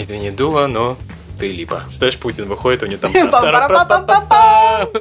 Извини, 0.00 0.30
Дуа, 0.30 0.66
но 0.66 0.96
ты 1.38 1.52
Липа. 1.52 1.82
Знаешь, 1.94 2.16
Путин 2.16 2.46
выходит, 2.48 2.82
у 2.82 2.86
него 2.86 3.00
там... 3.00 3.12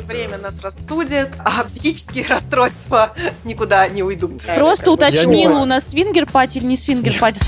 Время 0.05 0.37
нас 0.37 0.61
рассудит, 0.61 1.29
а 1.39 1.63
психические 1.63 2.25
расстройства 2.27 3.13
никуда 3.45 3.87
не 3.87 4.03
уйдут. 4.03 4.41
Просто 4.55 4.91
уточнила, 4.91 5.59
у 5.59 5.65
нас 5.65 5.87
свингер-пати 5.87 6.57
или 6.57 6.65
не 6.65 6.75
свингер-пати. 6.75 7.39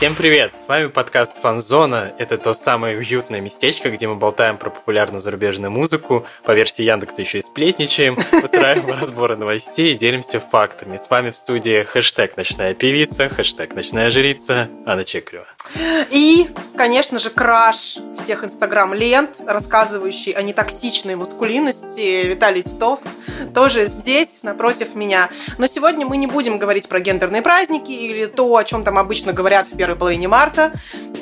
Всем 0.00 0.14
привет! 0.14 0.54
С 0.54 0.66
вами 0.66 0.86
подкаст 0.86 1.42
Фанзона. 1.42 2.14
Это 2.16 2.38
то 2.38 2.54
самое 2.54 2.96
уютное 2.96 3.42
местечко, 3.42 3.90
где 3.90 4.08
мы 4.08 4.14
болтаем 4.14 4.56
про 4.56 4.70
популярную 4.70 5.20
зарубежную 5.20 5.70
музыку, 5.70 6.24
по 6.42 6.52
версии 6.52 6.84
Яндекса 6.84 7.20
еще 7.20 7.40
и 7.40 7.42
сплетничаем, 7.42 8.14
устраиваем 8.42 8.98
разборы 8.98 9.36
новостей 9.36 9.92
и 9.92 9.98
делимся 9.98 10.40
фактами. 10.40 10.96
С 10.96 11.10
вами 11.10 11.30
в 11.32 11.36
студии 11.36 11.82
хэштег 11.82 12.38
«Ночная 12.38 12.72
певица», 12.72 13.28
хэштег 13.28 13.74
«Ночная 13.74 14.10
жрица» 14.10 14.70
Анна 14.86 15.04
Чекрева. 15.04 15.44
И, 16.10 16.48
конечно 16.76 17.18
же, 17.18 17.30
краш 17.30 17.98
всех 18.18 18.44
инстаграм-лент, 18.44 19.36
рассказывающий 19.46 20.32
о 20.32 20.42
нетоксичной 20.42 21.16
мускулинности 21.16 22.26
Виталий 22.26 22.62
Титов, 22.62 23.00
тоже 23.54 23.86
здесь, 23.86 24.42
напротив 24.42 24.94
меня. 24.94 25.28
Но 25.58 25.66
сегодня 25.66 26.06
мы 26.06 26.16
не 26.16 26.26
будем 26.26 26.58
говорить 26.58 26.88
про 26.88 27.00
гендерные 27.00 27.42
праздники 27.42 27.92
или 27.92 28.26
то, 28.26 28.56
о 28.56 28.64
чем 28.64 28.84
там 28.84 28.98
обычно 28.98 29.32
говорят 29.32 29.66
в 29.66 29.76
первой 29.76 29.96
половине 29.96 30.28
марта, 30.28 30.72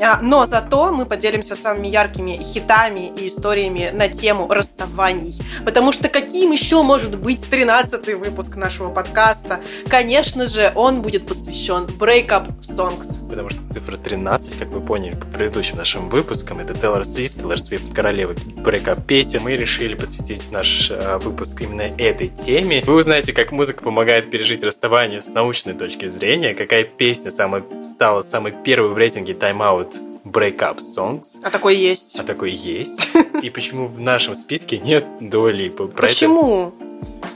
а, 0.00 0.20
но 0.22 0.46
зато 0.46 0.92
мы 0.92 1.06
поделимся 1.06 1.56
самыми 1.56 1.88
яркими 1.88 2.32
хитами 2.32 3.12
и 3.16 3.26
историями 3.26 3.90
на 3.92 4.08
тему 4.08 4.48
расставаний. 4.48 5.40
Потому 5.64 5.92
что 5.92 6.08
каким 6.08 6.52
еще 6.52 6.82
может 6.82 7.18
быть 7.18 7.44
13-й 7.44 8.14
выпуск 8.14 8.56
нашего 8.56 8.90
подкаста? 8.90 9.60
Конечно 9.88 10.46
же, 10.46 10.72
он 10.74 11.02
будет 11.02 11.26
посвящен 11.26 11.84
Breakup 11.84 12.60
Songs. 12.60 13.28
Потому 13.28 13.50
что 13.50 13.60
цифра 13.68 13.96
13, 13.96 14.27
как 14.58 14.68
вы 14.68 14.80
поняли 14.80 15.14
по 15.14 15.26
предыдущим 15.26 15.76
нашим 15.76 16.08
выпускам, 16.08 16.58
это 16.58 16.74
Тейлор 16.74 17.04
Свифт, 17.04 17.38
Тейлор 17.38 17.58
Свифт 17.58 17.94
королева 17.94 18.34
брейкап 18.56 19.06
песен. 19.06 19.42
Мы 19.42 19.56
решили 19.56 19.94
посвятить 19.94 20.50
наш 20.52 20.90
э, 20.90 21.18
выпуск 21.18 21.60
именно 21.60 21.82
этой 21.82 22.28
теме. 22.28 22.82
Вы 22.86 22.94
узнаете, 22.96 23.32
как 23.32 23.52
музыка 23.52 23.82
помогает 23.82 24.30
пережить 24.30 24.62
расставание 24.62 25.22
с 25.22 25.28
научной 25.28 25.74
точки 25.74 26.08
зрения, 26.08 26.54
какая 26.54 26.84
песня 26.84 27.30
самая, 27.30 27.64
стала 27.84 28.22
самой 28.22 28.52
первой 28.52 28.90
в 28.90 28.96
рейтинге 28.98 29.32
Time 29.32 29.58
Out 29.58 29.94
Breakup 30.24 30.78
Songs. 30.78 31.40
А 31.42 31.50
такой 31.50 31.76
есть. 31.76 32.18
А 32.18 32.24
такой 32.24 32.50
есть. 32.50 33.08
И 33.42 33.50
почему 33.50 33.86
в 33.86 34.00
нашем 34.00 34.36
списке 34.36 34.78
нет 34.78 35.04
Дуа 35.20 35.52
Почему? 35.96 36.72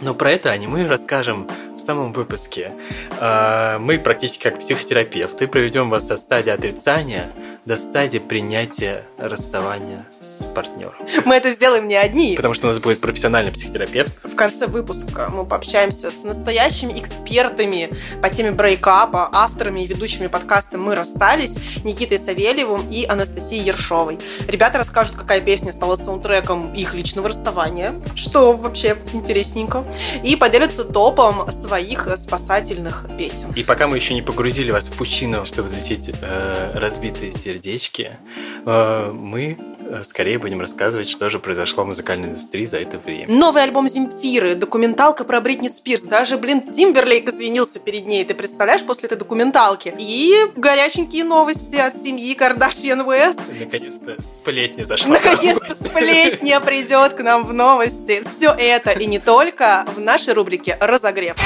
Но 0.00 0.14
про 0.14 0.32
это 0.32 0.50
аниме 0.50 0.86
расскажем 0.86 1.48
в 1.76 1.78
самом 1.78 2.12
выпуске. 2.12 2.72
А, 3.20 3.78
мы 3.78 3.98
практически 3.98 4.42
как 4.42 4.58
психотерапевты 4.58 5.46
проведем 5.46 5.90
вас 5.90 6.10
от 6.10 6.20
стадии 6.20 6.50
отрицания 6.50 7.30
до 7.64 7.76
стадии 7.76 8.18
принятия 8.18 9.04
расставания 9.18 10.04
с 10.20 10.44
партнером. 10.44 10.94
Мы 11.24 11.36
это 11.36 11.50
сделаем 11.50 11.86
не 11.86 11.94
одни. 11.94 12.34
Потому 12.34 12.54
что 12.54 12.66
у 12.66 12.70
нас 12.70 12.80
будет 12.80 13.00
профессиональный 13.00 13.52
психотерапевт. 13.52 14.24
В 14.24 14.34
конце 14.34 14.66
выпуска 14.66 15.28
мы 15.32 15.46
пообщаемся 15.46 16.10
с 16.10 16.24
настоящими 16.24 16.98
экспертами 16.98 17.90
по 18.20 18.30
теме 18.30 18.50
брейкапа, 18.50 19.28
авторами 19.32 19.82
и 19.82 19.86
ведущими 19.86 20.26
подкаста 20.26 20.76
«Мы 20.76 20.96
расстались» 20.96 21.56
Никитой 21.84 22.18
Савельевым 22.18 22.90
и 22.90 23.04
Анастасией 23.04 23.64
Ершовой. 23.64 24.18
Ребята 24.48 24.78
расскажут, 24.78 25.14
какая 25.14 25.40
песня 25.40 25.72
стала 25.72 25.94
саундтреком 25.94 26.74
их 26.74 26.94
личного 26.94 27.28
расставания, 27.28 27.94
что 28.16 28.54
вообще 28.54 28.96
интересненько, 29.12 29.84
и 30.24 30.34
поделятся 30.34 30.84
топом 30.84 31.50
своих 31.52 32.08
спасательных 32.16 33.06
песен. 33.16 33.52
И 33.54 33.62
пока 33.62 33.86
мы 33.86 33.96
еще 33.96 34.14
не 34.14 34.22
погрузили 34.22 34.72
вас 34.72 34.88
в 34.88 34.96
пучину, 34.96 35.44
чтобы 35.44 35.68
взлететь 35.68 36.10
э, 36.20 36.72
разбитые 36.74 37.30
сердечки, 37.52 38.16
э, 38.64 39.12
мы 39.12 39.58
э, 39.80 40.04
скорее 40.04 40.38
будем 40.38 40.60
рассказывать, 40.60 41.08
что 41.08 41.28
же 41.28 41.38
произошло 41.38 41.84
в 41.84 41.86
музыкальной 41.86 42.28
индустрии 42.28 42.64
за 42.64 42.78
это 42.78 42.98
время. 42.98 43.26
Новый 43.28 43.62
альбом 43.62 43.88
Земфиры, 43.88 44.54
документалка 44.54 45.24
про 45.24 45.40
Бритни 45.40 45.68
Спирс. 45.68 46.02
Даже, 46.02 46.38
блин, 46.38 46.62
Тимберлейк 46.62 47.28
извинился 47.28 47.78
перед 47.78 48.06
ней. 48.06 48.24
Ты 48.24 48.34
представляешь, 48.34 48.82
после 48.82 49.06
этой 49.06 49.18
документалки? 49.18 49.94
И 49.98 50.34
горяченькие 50.56 51.24
новости 51.24 51.76
от 51.76 51.96
семьи 51.96 52.34
Кардашьян 52.34 53.00
Уэст. 53.02 53.40
Наконец-то 53.58 54.22
сплетня 54.22 54.84
зашла. 54.84 55.14
Наконец-то 55.14 55.70
сплетня 55.70 56.60
придет 56.60 57.14
к 57.14 57.20
нам 57.20 57.44
в 57.46 57.52
новости. 57.52 58.22
Все 58.34 58.50
это 58.50 58.90
и 58.92 59.06
не 59.06 59.18
только 59.18 59.84
в 59.94 60.00
нашей 60.00 60.34
рубрике 60.34 60.76
«Разогрев». 60.80 61.36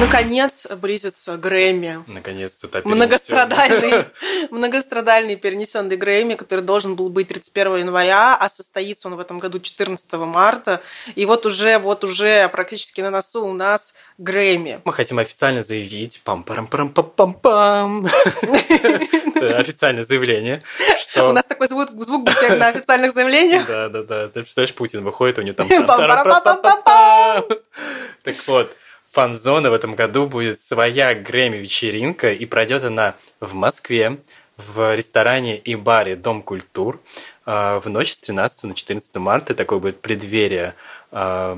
Наконец 0.00 0.66
близится 0.80 1.36
Грэмми. 1.36 2.04
Наконец-то 2.06 2.68
Многострадальный, 2.84 4.06
многострадальный 4.50 5.36
перенесенный 5.36 5.96
Грэмми, 5.96 6.34
который 6.34 6.64
должен 6.64 6.96
был 6.96 7.10
быть 7.10 7.28
31 7.28 7.76
января, 7.76 8.36
а 8.36 8.48
состоится 8.48 9.08
он 9.08 9.16
в 9.16 9.20
этом 9.20 9.38
году 9.38 9.60
14 9.60 10.12
марта. 10.12 10.80
И 11.14 11.26
вот 11.26 11.46
уже, 11.46 11.78
вот 11.78 12.04
уже 12.04 12.48
практически 12.48 13.00
на 13.02 13.10
носу 13.10 13.44
у 13.44 13.52
нас 13.52 13.94
Грэмми. 14.18 14.80
Мы 14.84 14.92
хотим 14.92 15.18
официально 15.18 15.62
заявить, 15.62 16.20
пам 16.24 16.44
парам 16.44 16.66
парам 16.66 16.88
пам 16.90 17.10
пам 17.10 17.34
пам 17.34 18.08
официальное 19.40 20.04
заявление, 20.04 20.62
что... 20.98 21.30
У 21.30 21.32
нас 21.32 21.44
такой 21.44 21.68
звук, 21.68 21.90
звук 22.04 22.24
будет 22.24 22.58
на 22.58 22.68
официальных 22.68 23.12
заявлениях. 23.12 23.66
Да, 23.66 23.88
да, 23.88 24.02
да. 24.02 24.28
Ты 24.28 24.42
представляешь, 24.42 24.74
Путин 24.74 25.04
выходит, 25.04 25.38
у 25.38 25.42
него 25.42 25.54
там... 25.54 25.68
Так 28.22 28.36
вот, 28.46 28.76
фан-зона 29.10 29.70
в 29.70 29.74
этом 29.74 29.94
году 29.94 30.26
будет 30.26 30.60
своя 30.60 31.14
Грэмми-вечеринка, 31.14 32.32
и 32.32 32.46
пройдет 32.46 32.84
она 32.84 33.14
в 33.40 33.54
Москве, 33.54 34.18
в 34.56 34.94
ресторане 34.94 35.56
и 35.56 35.74
баре 35.74 36.16
«Дом 36.16 36.42
культур» 36.42 37.00
а, 37.46 37.80
в 37.80 37.88
ночь 37.88 38.12
с 38.12 38.18
13 38.18 38.64
на 38.64 38.74
14 38.74 39.16
марта. 39.16 39.54
Такое 39.54 39.78
будет 39.78 40.00
преддверие 40.00 40.74
э, 41.12 41.56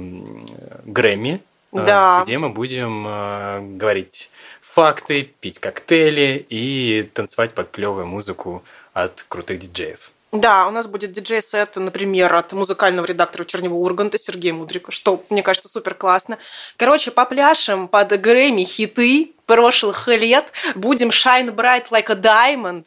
Грэмми, 0.84 1.40
а, 1.72 1.80
да. 1.80 2.20
где 2.22 2.38
мы 2.38 2.50
будем 2.50 3.76
говорить 3.76 4.30
факты, 4.60 5.24
пить 5.40 5.58
коктейли 5.58 6.46
и 6.48 7.02
танцевать 7.12 7.52
под 7.52 7.70
клевую 7.70 8.06
музыку 8.06 8.62
от 8.94 9.24
крутых 9.28 9.58
диджеев. 9.58 10.11
Да, 10.32 10.66
у 10.66 10.70
нас 10.70 10.86
будет 10.86 11.12
диджей-сет, 11.12 11.76
например, 11.76 12.34
от 12.34 12.54
музыкального 12.54 13.04
редактора 13.04 13.44
Чернева 13.44 13.74
Урганта 13.74 14.16
Сергея 14.18 14.54
Мудрика, 14.54 14.90
что, 14.90 15.22
мне 15.28 15.42
кажется, 15.42 15.68
супер 15.68 15.92
классно. 15.92 16.38
Короче, 16.78 17.10
попляшем 17.10 17.86
под 17.86 18.18
Грэмми 18.18 18.64
хиты 18.64 19.34
прошлых 19.44 20.08
лет, 20.08 20.50
будем 20.74 21.10
shine 21.10 21.54
bright 21.54 21.90
like 21.90 22.10
a 22.10 22.14
diamond, 22.14 22.86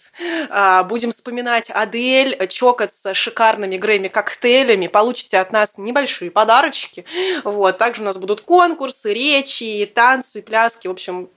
а, 0.50 0.84
будем 0.84 1.12
вспоминать 1.12 1.70
Адель, 1.70 2.36
чокаться 2.48 3.14
шикарными 3.14 3.78
Грэмми 3.78 4.08
коктейлями, 4.08 4.88
получите 4.88 5.38
от 5.38 5.52
нас 5.52 5.78
небольшие 5.78 6.32
подарочки. 6.32 7.06
Вот. 7.44 7.78
Также 7.78 8.02
у 8.02 8.06
нас 8.06 8.18
будут 8.18 8.42
конкурсы, 8.42 9.14
речи, 9.14 9.90
танцы, 9.94 10.42
пляски, 10.42 10.88
в 10.88 10.92
общем, 10.92 11.30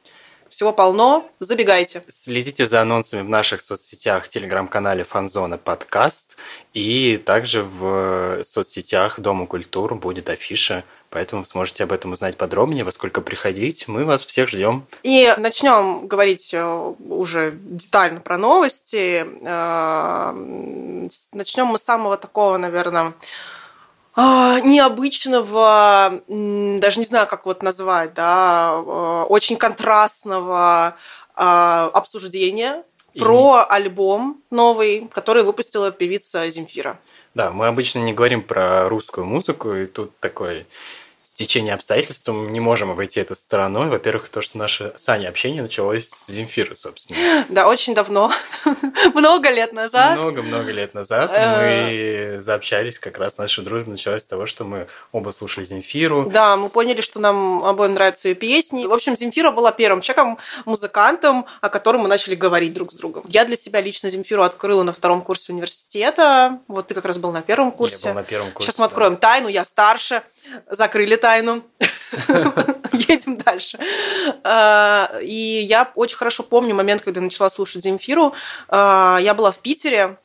всего 0.59 0.73
полно. 0.73 1.25
Забегайте. 1.39 2.03
Следите 2.09 2.67
за 2.67 2.81
анонсами 2.81 3.23
в 3.23 3.29
наших 3.29 3.61
соцсетях, 3.61 4.29
телеграм-канале 4.29 5.05
Фанзона 5.05 5.57
подкаст. 5.57 6.37
И 6.75 7.17
также 7.17 7.63
в 7.63 8.43
соцсетях 8.43 9.21
Дома 9.21 9.47
культур 9.47 9.95
будет 9.95 10.29
афиша 10.29 10.83
Поэтому 11.11 11.45
сможете 11.45 11.85
об 11.85 11.93
этом 11.93 12.13
узнать 12.13 12.37
подробнее, 12.37 12.85
во 12.85 12.93
сколько 12.93 13.23
приходить. 13.23 13.89
Мы 13.89 14.05
вас 14.05 14.27
всех 14.27 14.51
ждем. 14.51 14.85
И 15.03 15.33
начнем 15.39 16.07
говорить 16.07 16.53
э, 16.53 16.95
уже 17.09 17.53
детально 17.55 18.21
про 18.21 18.37
новости. 18.37 19.25
Э, 19.43 20.33
начнем 21.33 21.67
мы 21.67 21.79
с 21.79 21.83
самого 21.83 22.19
такого, 22.19 22.59
наверное, 22.59 23.15
необычного, 24.65 26.23
даже 26.27 26.99
не 26.99 27.07
знаю, 27.07 27.27
как 27.27 27.47
вот 27.47 27.63
назвать, 27.63 28.15
да, 28.15 28.71
а, 28.73 29.25
очень 29.29 29.57
контрастного 29.57 30.97
а, 31.37 31.91
обсуждения 31.95 32.83
и... 33.15 33.21
про 33.21 33.65
альбом 33.69 34.43
новый, 34.51 35.09
который 35.13 35.43
выпустила 35.45 35.93
певица 35.93 36.51
Земфира. 36.51 36.99
Да, 37.35 37.53
мы 37.53 37.69
обычно 37.69 38.01
не 38.01 38.13
говорим 38.13 38.43
про 38.43 38.89
русскую 38.89 39.25
музыку, 39.25 39.73
и 39.75 39.87
тут 39.87 40.19
такой 40.19 40.67
течение 41.39 41.75
обстоятельств 41.75 42.29
мы 42.29 42.51
не 42.51 42.59
можем 42.59 42.91
обойти 42.91 43.21
это 43.21 43.35
стороной. 43.35 43.89
Во-первых, 43.89 44.29
то, 44.29 44.43
что 44.43 44.59
наше 44.59 44.93
с 44.97 45.09
Аней 45.09 45.29
общение 45.29 45.63
началось 45.63 46.09
с 46.09 46.27
Земфиры, 46.27 46.75
собственно. 46.75 47.19
Да, 47.49 47.69
очень 47.69 47.95
давно. 47.95 48.33
Много 49.15 49.51
лет 49.51 49.73
назад. 49.73 50.19
Много-много 50.19 50.73
лет 50.73 50.95
назад 50.95 51.31
мы 51.31 52.39
заобщались, 52.41 52.99
как 52.99 53.19
раз 53.19 53.39
наша 53.39 53.63
дружба 53.63 53.91
началась 53.91 54.23
с 54.23 54.27
того, 54.27 54.47
что 54.47 54.65
мы 54.65 54.89
оба 55.13 55.31
слушали 55.31 55.65
Земфиру. 55.65 56.29
Да, 56.31 56.57
мы 56.57 56.69
поняли, 56.69 57.01
что 57.01 57.21
нам 57.21 57.65
обоим 57.65 57.95
нравятся 57.95 58.29
ее 58.29 58.35
песни. 58.35 58.85
В 58.85 58.93
общем, 58.93 59.17
Земфира 59.17 59.53
была 59.53 59.71
первым 59.71 60.01
человеком, 60.01 60.39
музыкантом, 60.65 61.47
о 61.61 61.69
котором 61.69 62.03
мы 62.03 62.09
начали 62.09 62.35
говорить 62.35 62.75
друг 62.75 62.93
с 62.93 62.97
другом. 62.97 63.25
Я 63.29 63.45
для 63.45 63.57
себя 63.57 63.81
лично 63.81 64.11
Земфиру 64.11 64.43
открыла 64.43 64.83
на 64.83 64.93
втором 64.93 65.23
курсе 65.23 65.53
университета. 65.53 66.59
Вот 66.67 66.89
ты 66.89 66.95
как 66.95 67.05
раз 67.05 67.19
был 67.19 67.31
на 67.31 67.43
первом 67.43 67.71
курсе. 67.71 68.09
Я 68.09 68.15
был 68.15 68.21
на 68.21 68.25
первом 68.25 68.51
курсе. 68.51 68.67
Сейчас 68.67 68.79
мы 68.79 68.87
откроем 68.87 69.17
тайну, 69.17 69.49
я 69.49 69.65
старше. 69.65 70.23
Закрыли 70.69 71.15
тайну. 71.15 71.28
Едем 72.93 73.37
дальше. 73.37 73.79
А, 74.45 75.11
и 75.23 75.65
я 75.69 75.91
очень 75.95 76.17
хорошо 76.17 76.43
помню 76.43 76.75
момент, 76.75 77.03
когда 77.03 77.21
начала 77.21 77.51
слушать 77.51 77.85
Земфиру. 77.85 78.35
А, 78.69 79.19
я 79.21 79.35
была 79.35 79.53
в 79.53 79.59
Питере, 79.59 80.19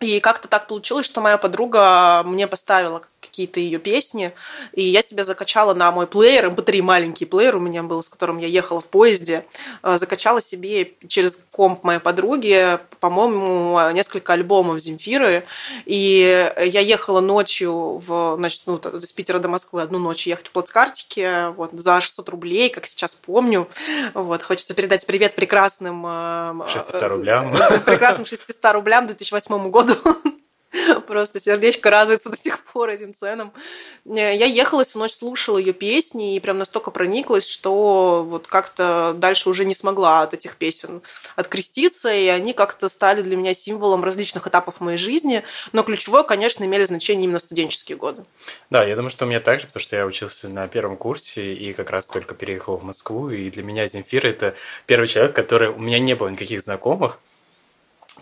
и 0.00 0.20
как-то 0.20 0.48
так 0.48 0.66
получилось, 0.66 1.06
что 1.06 1.20
моя 1.20 1.38
подруга 1.38 2.22
мне 2.24 2.46
поставила 2.46 3.02
какие-то 3.24 3.60
ее 3.60 3.78
песни, 3.78 4.32
и 4.72 4.82
я 4.82 5.02
себя 5.02 5.24
закачала 5.24 5.74
на 5.74 5.90
мой 5.90 6.06
плеер, 6.06 6.46
mp3 6.46 6.78
эм 6.78 6.84
маленький 6.84 7.24
плеер 7.24 7.56
у 7.56 7.60
меня 7.60 7.82
был, 7.82 8.02
с 8.02 8.08
которым 8.08 8.38
я 8.38 8.46
ехала 8.46 8.80
в 8.80 8.86
поезде, 8.86 9.44
э, 9.82 9.96
закачала 9.98 10.40
себе 10.40 10.92
через 11.08 11.38
комп 11.52 11.84
моей 11.84 12.00
подруги, 12.00 12.78
по-моему, 13.00 13.90
несколько 13.92 14.32
альбомов 14.32 14.80
Земфиры, 14.80 15.44
и 15.86 16.52
я 16.56 16.80
ехала 16.80 17.20
ночью 17.20 17.98
в, 17.98 18.36
значит, 18.36 18.62
ну, 18.66 18.80
с 18.82 19.12
Питера 19.12 19.38
до 19.38 19.48
Москвы 19.48 19.82
одну 19.82 19.98
ночь 19.98 20.26
ехать 20.26 20.48
в 20.48 20.50
плацкартике, 20.52 21.48
вот, 21.56 21.70
за 21.72 22.00
600 22.00 22.28
рублей, 22.28 22.70
как 22.70 22.86
сейчас 22.86 23.14
помню, 23.14 23.68
вот, 24.14 24.42
хочется 24.42 24.74
передать 24.74 25.06
привет 25.06 25.34
прекрасным... 25.34 26.64
600 26.68 27.02
э, 27.02 27.06
рублям. 27.06 27.54
Прекрасным 27.84 28.26
600 28.26 28.72
рублям 28.72 29.06
2008 29.06 29.70
году. 29.70 29.94
Просто 31.06 31.40
сердечко 31.40 31.90
радуется 31.90 32.30
до 32.30 32.36
сих 32.36 32.62
пор 32.64 32.90
этим 32.90 33.14
ценам. 33.14 33.52
Я 34.04 34.32
ехала 34.32 34.84
всю 34.84 34.98
ночь, 34.98 35.12
слушала 35.12 35.58
ее 35.58 35.72
песни 35.72 36.34
и 36.36 36.40
прям 36.40 36.58
настолько 36.58 36.90
прониклась, 36.90 37.48
что 37.48 38.24
вот 38.28 38.46
как-то 38.46 39.14
дальше 39.16 39.48
уже 39.48 39.64
не 39.64 39.74
смогла 39.74 40.22
от 40.22 40.34
этих 40.34 40.56
песен 40.56 41.02
откреститься, 41.36 42.12
и 42.12 42.26
они 42.28 42.52
как-то 42.52 42.88
стали 42.88 43.22
для 43.22 43.36
меня 43.36 43.54
символом 43.54 44.04
различных 44.04 44.46
этапов 44.46 44.80
моей 44.80 44.98
жизни. 44.98 45.44
Но 45.72 45.82
ключевое, 45.82 46.22
конечно, 46.22 46.64
имели 46.64 46.84
значение 46.84 47.24
именно 47.24 47.38
студенческие 47.38 47.96
годы. 47.96 48.24
Да, 48.70 48.84
я 48.84 48.96
думаю, 48.96 49.10
что 49.10 49.24
у 49.24 49.28
меня 49.28 49.40
так 49.40 49.60
же, 49.60 49.66
потому 49.66 49.80
что 49.80 49.96
я 49.96 50.06
учился 50.06 50.48
на 50.48 50.68
первом 50.68 50.96
курсе 50.96 51.54
и 51.54 51.72
как 51.72 51.90
раз 51.90 52.06
только 52.06 52.34
переехал 52.34 52.76
в 52.76 52.84
Москву, 52.84 53.30
и 53.30 53.50
для 53.50 53.62
меня 53.62 53.86
Земфира– 53.86 54.28
это 54.28 54.54
первый 54.86 55.08
человек, 55.08 55.34
который... 55.34 55.68
У 55.68 55.78
меня 55.78 55.98
не 55.98 56.14
было 56.14 56.28
никаких 56.28 56.62
знакомых, 56.62 57.18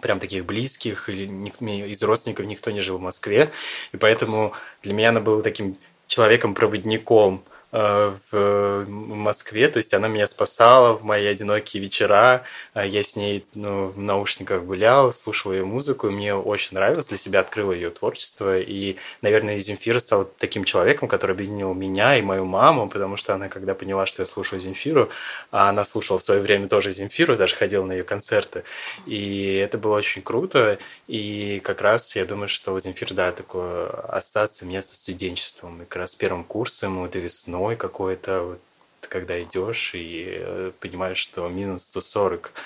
прям 0.03 0.21
таких 0.21 0.45
близких 0.45 1.09
или 1.09 1.25
из 1.25 2.03
родственников 2.03 2.45
никто 2.45 2.71
не 2.71 2.81
жил 2.81 2.99
в 2.99 3.01
Москве, 3.01 3.51
и 3.93 3.97
поэтому 3.97 4.53
для 4.83 4.93
меня 4.93 5.09
она 5.09 5.21
была 5.21 5.41
таким 5.41 5.79
человеком-проводником 6.07 7.43
в 7.73 8.85
Москве, 8.87 9.67
то 9.69 9.79
есть 9.79 9.95
она 9.95 10.07
меня 10.07 10.27
спасала 10.27 10.93
в 10.95 11.05
мои 11.05 11.25
одинокие 11.25 11.83
вечера, 11.83 12.45
э, 12.75 12.87
я 12.87 13.03
с 13.03 13.17
ней 13.17 13.47
ну, 13.55 13.87
в 13.87 13.99
наушниках 13.99 14.63
гулял, 14.65 15.11
слушал 15.11 15.53
ее 15.53 15.65
музыку, 15.65 16.09
и 16.09 16.11
мне 16.11 16.35
очень 16.35 16.75
нравилось, 16.77 17.07
для 17.07 17.17
себя 17.17 17.41
открыла 17.41 17.73
ее 17.73 17.89
творчество, 17.89 18.59
и, 18.59 18.97
наверное, 19.23 19.57
Земфира 19.57 20.01
стала 20.01 20.27
таким 20.37 20.65
человеком, 20.65 21.09
который 21.09 21.33
объединил 21.33 21.73
меня 21.73 22.19
и 22.19 22.23
мою 22.23 22.45
маму, 22.45 22.91
потому 22.91 23.17
что 23.17 23.35
она, 23.35 23.49
когда 23.49 23.75
поняла, 23.75 24.05
что 24.05 24.21
я 24.21 24.27
слушаю 24.27 24.61
Земфиру, 24.61 25.09
а 25.51 25.71
она 25.71 25.87
слушала 25.87 26.19
в 26.19 26.23
свое 26.23 26.43
время 26.43 26.69
тоже 26.69 26.93
Земфиру, 26.93 27.39
даже 27.39 27.57
ходила 27.57 27.87
на 27.87 27.93
ее 27.93 28.05
концерты, 28.05 28.65
и 29.07 29.55
это 29.55 29.79
было 29.79 29.97
очень 29.97 30.21
круто, 30.21 30.79
и 31.09 31.59
как 31.65 31.81
раз 31.81 32.15
я 32.17 32.27
думаю, 32.27 32.49
что 32.49 32.75
у 32.75 32.81
Земфира, 32.81 33.15
да, 33.15 33.33
такое 33.33 33.89
остаться 33.89 34.67
место 34.67 34.95
студенчеством, 34.95 35.81
и 35.81 35.85
как 35.87 35.97
раз 35.97 36.15
первым 36.15 36.45
курсом, 36.45 36.99
вот 36.99 37.15
весной, 37.15 37.62
зимой 37.63 37.77
какой-то, 37.77 38.43
вот, 38.43 38.61
когда 39.09 39.41
идешь 39.41 39.95
и 39.95 40.25
э, 40.37 40.73
понимаешь, 40.81 41.19
что 41.19 41.49
минус 41.49 41.85
140 41.85 42.53
а, 42.55 42.61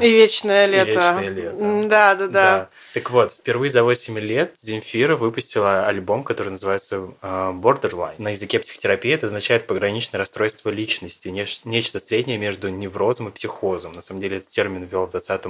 и 0.00 0.10
вечное 0.10 0.66
лето. 0.66 0.90
И 0.90 0.94
вечное 0.94 1.28
лето. 1.28 1.88
Да, 1.88 2.14
да, 2.14 2.26
да, 2.26 2.28
да. 2.28 2.68
Так 2.94 3.10
вот, 3.10 3.32
впервые 3.32 3.70
за 3.70 3.82
8 3.82 4.18
лет 4.18 4.52
Земфира 4.56 5.16
выпустила 5.16 5.86
альбом, 5.86 6.22
который 6.22 6.50
называется 6.50 7.10
а, 7.22 7.52
Borderline. 7.52 8.14
На 8.18 8.30
языке 8.30 8.58
психотерапии 8.58 9.12
это 9.12 9.26
означает 9.26 9.66
пограничное 9.66 10.18
расстройство 10.18 10.70
личности, 10.70 11.28
нечто 11.28 12.00
среднее 12.00 12.38
между 12.38 12.68
неврозом 12.68 13.28
и 13.28 13.32
психозом. 13.32 13.92
На 13.92 14.00
самом 14.00 14.20
деле 14.20 14.38
этот 14.38 14.50
термин 14.50 14.84
ввел 14.84 15.06
в 15.06 15.10
20 15.10 15.42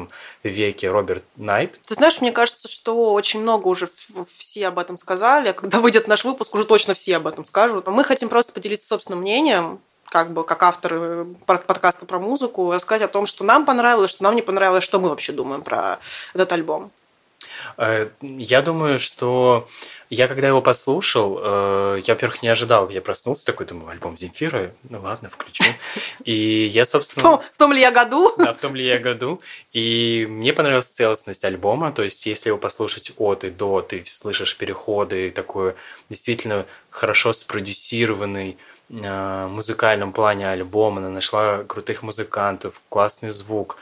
веке 0.43 0.91
Роберт 0.91 1.25
Найт. 1.37 1.79
Ты 1.87 1.95
знаешь, 1.95 2.21
мне 2.21 2.33
кажется, 2.33 2.69
что 2.69 3.13
очень 3.13 3.41
много 3.41 3.69
уже 3.69 3.89
все 4.39 4.69
об 4.69 4.79
этом 4.79 4.97
сказали. 4.97 5.53
Когда 5.53 5.81
выйдет 5.81 6.09
наш 6.09 6.25
выпуск, 6.25 6.55
уже 6.55 6.65
точно 6.65 6.95
все 6.95 7.17
об 7.17 7.27
этом 7.27 7.45
скажут. 7.45 7.87
Мы 7.87 8.05
хотим 8.05 8.29
просто 8.29 8.53
поделиться 8.53 8.89
собственным 8.89 9.21
мнением 9.21 9.81
как 10.11 10.33
бы 10.33 10.45
как 10.45 10.63
авторы 10.63 11.27
подкаста 11.47 12.07
про 12.07 12.19
музыку, 12.19 12.73
рассказать 12.73 13.03
о 13.03 13.09
том, 13.09 13.27
что 13.27 13.45
нам 13.45 13.65
понравилось, 13.65 14.11
что 14.11 14.25
нам 14.25 14.35
не 14.35 14.43
понравилось, 14.43 14.85
что 14.85 14.99
мы 14.99 15.09
вообще 15.09 15.33
думаем 15.33 15.63
про 15.63 15.99
этот 16.35 16.53
альбом. 16.53 16.91
Э, 17.77 18.09
я 18.21 18.63
думаю, 18.63 18.99
что 18.99 19.69
я 20.09 20.29
когда 20.29 20.49
его 20.49 20.63
послушал, 20.63 21.39
э, 21.43 22.03
я, 22.05 22.15
во-первых, 22.15 22.43
не 22.43 22.49
ожидал. 22.49 22.89
Я 22.89 23.01
проснулся 23.01 23.45
такой, 23.45 23.67
думаю, 23.67 23.91
альбом 23.91 24.17
Земфира, 24.17 24.73
ну 24.89 25.01
ладно, 25.01 25.31
включу. 25.31 25.65
И 26.25 26.67
я, 26.67 26.85
собственно... 26.85 27.21
В 27.21 27.25
том, 27.25 27.43
в 27.53 27.59
том 27.59 27.73
ли 27.73 27.81
я 27.81 27.91
году? 27.91 28.33
Да, 28.39 28.53
в 28.53 28.59
том 28.59 28.77
ли 28.77 28.85
я 28.85 28.99
году. 28.99 29.41
И 29.73 30.27
мне 30.29 30.53
понравилась 30.53 30.89
целостность 30.89 31.45
альбома. 31.45 31.93
То 31.93 32.03
есть, 32.03 32.25
если 32.27 32.51
его 32.51 32.59
послушать 32.59 33.13
от 33.17 33.45
и 33.45 33.51
до, 33.51 33.81
ты 33.83 34.05
слышишь 34.07 34.57
переходы, 34.57 35.31
такой 35.31 35.75
действительно 36.09 36.67
хорошо 36.91 37.33
спродюсированный 37.33 38.53
Э, 38.53 38.76
музыкальном 38.89 40.13
плане 40.13 40.49
альбома, 40.49 40.99
она 40.99 41.11
нашла 41.11 41.65
крутых 41.65 42.03
музыкантов, 42.03 42.81
классный 42.89 43.31
звук. 43.31 43.79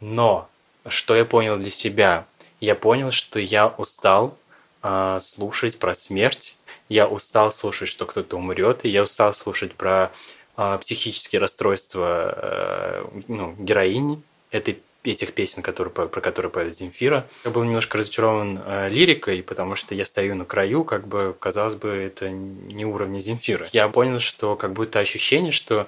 Но 0.00 0.48
что 0.88 1.14
я 1.14 1.24
понял 1.24 1.56
для 1.56 1.70
себя? 1.70 2.26
Я 2.60 2.74
понял, 2.74 3.12
что 3.12 3.38
я 3.38 3.68
устал 3.68 4.36
э, 4.82 5.18
слушать 5.22 5.78
про 5.78 5.94
смерть, 5.94 6.56
я 6.88 7.06
устал 7.06 7.52
слушать, 7.52 7.88
что 7.88 8.06
кто-то 8.06 8.36
умрет, 8.36 8.80
и 8.84 8.88
я 8.88 9.04
устал 9.04 9.32
слушать 9.34 9.74
про 9.74 10.10
э, 10.56 10.78
психические 10.80 11.40
расстройства 11.40 12.34
э, 12.36 13.04
ну, 13.28 13.54
героини 13.58 14.20
этой 14.50 14.82
этих 15.04 15.32
песен, 15.32 15.62
которые, 15.62 15.92
про 15.92 16.20
которые 16.20 16.50
поет 16.50 16.76
Земфира. 16.76 17.26
Я 17.44 17.50
был 17.50 17.62
немножко 17.64 17.98
разочарован 17.98 18.60
э, 18.64 18.88
лирикой, 18.88 19.42
потому 19.42 19.76
что 19.76 19.94
я 19.94 20.04
стою 20.04 20.34
на 20.34 20.44
краю, 20.44 20.84
как 20.84 21.06
бы, 21.06 21.36
казалось 21.38 21.74
бы, 21.74 21.88
это 21.88 22.30
не 22.30 22.84
уровня 22.84 23.20
Земфира. 23.20 23.66
Я 23.72 23.88
понял, 23.88 24.20
что 24.20 24.56
как 24.56 24.72
будто 24.72 24.98
ощущение, 24.98 25.52
что 25.52 25.86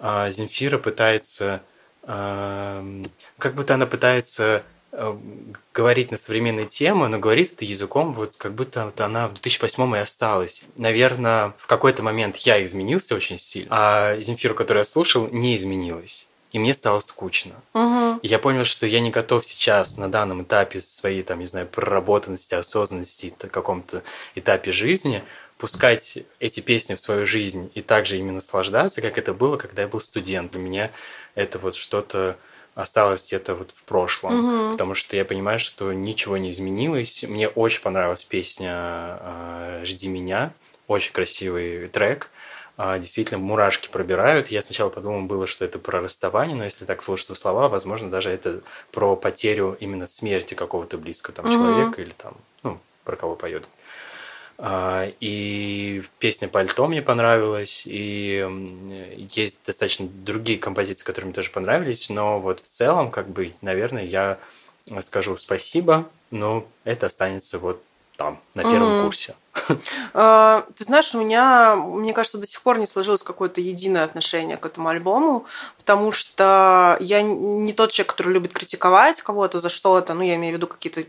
э, 0.00 0.30
Земфира 0.30 0.78
пытается, 0.78 1.62
э, 2.02 3.04
как 3.38 3.54
будто 3.54 3.74
она 3.74 3.86
пытается 3.86 4.64
э, 4.90 5.16
говорить 5.72 6.10
на 6.10 6.16
современные 6.16 6.66
темы, 6.66 7.08
но 7.08 7.18
говорит 7.18 7.52
это 7.54 7.64
языком, 7.64 8.12
вот 8.12 8.36
как 8.36 8.54
будто 8.54 8.86
вот 8.86 9.00
она 9.00 9.28
в 9.28 9.34
2008 9.34 9.96
и 9.96 9.98
осталась. 10.00 10.64
Наверное, 10.76 11.54
в 11.58 11.68
какой-то 11.68 12.02
момент 12.02 12.36
я 12.38 12.64
изменился 12.64 13.14
очень 13.14 13.38
сильно, 13.38 13.68
а 13.70 14.16
Земфиру, 14.20 14.54
которую 14.54 14.80
я 14.80 14.84
слушал, 14.84 15.28
не 15.30 15.54
изменилась 15.54 16.28
и 16.58 16.60
мне 16.60 16.74
стало 16.74 17.00
скучно. 17.00 17.54
Угу. 17.72 18.20
И 18.22 18.28
я 18.28 18.38
понял, 18.38 18.64
что 18.64 18.86
я 18.86 19.00
не 19.00 19.10
готов 19.10 19.46
сейчас 19.46 19.96
на 19.96 20.10
данном 20.10 20.42
этапе 20.42 20.80
своей, 20.80 21.22
там, 21.22 21.38
не 21.38 21.46
знаю, 21.46 21.66
проработанности, 21.66 22.54
осознанности, 22.54 23.32
на 23.40 23.48
каком-то 23.48 24.02
этапе 24.34 24.72
жизни 24.72 25.22
пускать 25.56 26.18
эти 26.38 26.60
песни 26.60 26.94
в 26.94 27.00
свою 27.00 27.26
жизнь 27.26 27.70
и 27.74 27.82
также 27.82 28.16
ими 28.16 28.30
наслаждаться, 28.30 29.00
как 29.00 29.18
это 29.18 29.34
было, 29.34 29.56
когда 29.56 29.82
я 29.82 29.88
был 29.88 30.00
студент. 30.00 30.54
У 30.56 30.58
меня 30.58 30.90
это 31.34 31.58
вот 31.58 31.74
что-то 31.74 32.36
осталось 32.74 33.26
где-то 33.26 33.54
вот 33.54 33.72
в 33.72 33.82
прошлом, 33.84 34.66
угу. 34.66 34.72
потому 34.72 34.94
что 34.94 35.16
я 35.16 35.24
понимаю, 35.24 35.58
что 35.58 35.92
ничего 35.92 36.36
не 36.36 36.50
изменилось. 36.50 37.24
Мне 37.24 37.48
очень 37.48 37.82
понравилась 37.82 38.24
песня 38.24 38.70
а, 38.72 39.82
«Жди 39.84 40.08
меня», 40.08 40.52
очень 40.86 41.12
красивый 41.12 41.86
трек. 41.88 42.30
А, 42.80 42.96
действительно 42.96 43.40
мурашки 43.40 43.88
пробирают. 43.88 44.48
Я 44.48 44.62
сначала 44.62 44.88
подумал 44.88 45.22
было, 45.22 45.48
что 45.48 45.64
это 45.64 45.80
про 45.80 46.00
расставание, 46.00 46.54
но 46.54 46.62
если 46.62 46.84
так 46.84 47.02
слушать 47.02 47.36
слова, 47.36 47.68
возможно, 47.68 48.08
даже 48.08 48.30
это 48.30 48.60
про 48.92 49.16
потерю 49.16 49.76
именно 49.80 50.06
смерти 50.06 50.54
какого-то 50.54 50.96
близкого 50.96 51.34
там, 51.34 51.46
mm-hmm. 51.46 51.52
человека 51.52 52.02
или 52.02 52.12
там, 52.16 52.36
ну, 52.62 52.78
про 53.02 53.16
кого 53.16 53.34
поет. 53.34 53.68
А, 54.58 55.10
и 55.18 56.04
песня 56.20 56.46
«Пальто» 56.46 56.86
мне 56.86 57.02
понравилась, 57.02 57.82
и 57.84 58.46
есть 59.34 59.58
достаточно 59.66 60.06
другие 60.06 60.60
композиции, 60.60 61.04
которые 61.04 61.26
мне 61.26 61.34
тоже 61.34 61.50
понравились, 61.50 62.08
но 62.10 62.38
вот 62.38 62.60
в 62.60 62.68
целом, 62.68 63.10
как 63.10 63.28
бы, 63.28 63.54
наверное, 63.60 64.04
я 64.04 64.38
скажу 65.00 65.36
спасибо, 65.36 66.08
но 66.30 66.64
это 66.84 67.06
останется 67.06 67.58
вот 67.58 67.82
там, 68.16 68.40
на 68.54 68.62
первом 68.62 68.88
mm-hmm. 68.88 69.04
курсе. 69.04 69.34
А, 70.14 70.64
ты 70.76 70.84
знаешь, 70.84 71.14
у 71.14 71.20
меня, 71.20 71.76
мне 71.76 72.12
кажется, 72.12 72.38
до 72.38 72.46
сих 72.46 72.62
пор 72.62 72.78
не 72.78 72.86
сложилось 72.86 73.22
какое-то 73.22 73.60
единое 73.60 74.04
отношение 74.04 74.56
к 74.56 74.66
этому 74.66 74.88
альбому, 74.88 75.44
потому 75.78 76.12
что 76.12 76.96
я 77.00 77.22
не 77.22 77.72
тот 77.72 77.92
человек, 77.92 78.12
который 78.12 78.32
любит 78.32 78.52
критиковать 78.52 79.22
кого-то 79.22 79.60
за 79.60 79.68
что-то, 79.68 80.14
ну, 80.14 80.22
я 80.22 80.36
имею 80.36 80.54
в 80.54 80.56
виду 80.56 80.66
какие-то 80.66 81.04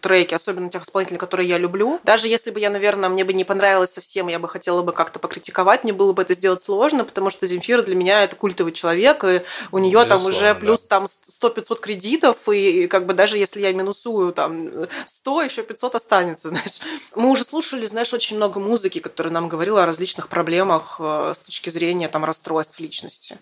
треки, 0.00 0.34
особенно 0.34 0.70
тех 0.70 0.84
исполнителей, 0.84 1.18
которые 1.18 1.48
я 1.48 1.58
люблю. 1.58 2.00
Даже 2.04 2.28
если 2.28 2.50
бы 2.50 2.60
я, 2.60 2.70
наверное, 2.70 3.08
мне 3.08 3.24
бы 3.24 3.32
не 3.32 3.44
понравилось 3.44 3.92
совсем, 3.92 4.28
я 4.28 4.38
бы 4.38 4.48
хотела 4.48 4.82
бы 4.82 4.92
как-то 4.92 5.18
покритиковать, 5.18 5.84
мне 5.84 5.92
было 5.92 6.12
бы 6.12 6.22
это 6.22 6.34
сделать 6.34 6.62
сложно, 6.62 7.04
потому 7.04 7.30
что 7.30 7.46
Земфира 7.46 7.82
для 7.82 7.94
меня 7.94 8.24
это 8.24 8.36
культовый 8.36 8.72
человек, 8.72 9.24
и 9.24 9.42
у 9.72 9.78
нее 9.78 10.04
там 10.04 10.24
уже 10.24 10.54
плюс 10.54 10.82
да. 10.82 11.00
там 11.00 11.04
100-500 11.04 11.80
кредитов, 11.80 12.48
и 12.48 12.86
как 12.86 13.06
бы 13.06 13.14
даже 13.14 13.38
если 13.38 13.60
я 13.60 13.72
минусую 13.72 14.32
там 14.32 14.88
100, 15.06 15.42
еще 15.42 15.62
500 15.62 15.94
останется, 15.94 16.48
знаешь. 16.50 16.80
Мы 17.14 17.30
уже 17.30 17.44
слушали, 17.44 17.67
знаешь, 17.86 18.12
очень 18.12 18.36
много 18.36 18.58
музыки, 18.60 18.98
которая 18.98 19.32
нам 19.32 19.48
говорила 19.48 19.82
о 19.82 19.86
различных 19.86 20.28
проблемах 20.28 20.96
э, 20.98 21.32
с 21.34 21.38
точки 21.38 21.70
зрения 21.70 22.08
там 22.08 22.24
расстройств 22.24 22.78
личности. 22.80 23.38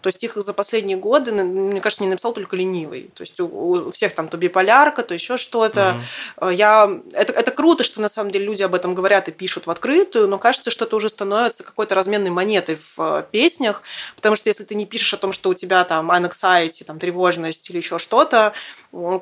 То 0.00 0.08
есть 0.08 0.22
их 0.24 0.36
за 0.36 0.54
последние 0.54 0.96
годы, 0.96 1.32
мне 1.32 1.80
кажется, 1.80 2.02
не 2.02 2.08
написал 2.08 2.32
только 2.32 2.56
ленивый. 2.56 3.10
То 3.14 3.22
есть 3.22 3.38
у, 3.38 3.90
всех 3.92 4.14
там 4.14 4.28
то 4.28 4.36
биполярка, 4.38 5.02
то 5.02 5.12
еще 5.12 5.36
что-то. 5.36 6.00
Угу. 6.38 6.50
Я... 6.50 6.90
Это, 7.12 7.32
это 7.34 7.50
круто, 7.50 7.84
что 7.84 8.00
на 8.00 8.08
самом 8.08 8.30
деле 8.30 8.46
люди 8.46 8.62
об 8.62 8.74
этом 8.74 8.94
говорят 8.94 9.28
и 9.28 9.32
пишут 9.32 9.66
в 9.66 9.70
открытую, 9.70 10.28
но 10.28 10.38
кажется, 10.38 10.70
что 10.70 10.86
это 10.86 10.96
уже 10.96 11.10
становится 11.10 11.64
какой-то 11.64 11.94
разменной 11.94 12.30
монетой 12.30 12.76
в 12.76 12.94
э, 12.98 13.24
песнях, 13.30 13.82
потому 14.16 14.36
что 14.36 14.48
если 14.48 14.64
ты 14.64 14.74
не 14.74 14.86
пишешь 14.86 15.12
о 15.14 15.18
том, 15.18 15.32
что 15.32 15.50
у 15.50 15.54
тебя 15.54 15.84
там 15.84 16.10
anxiety, 16.10 16.84
там 16.84 16.98
тревожность 16.98 17.68
или 17.68 17.76
еще 17.76 17.98
что-то, 17.98 18.54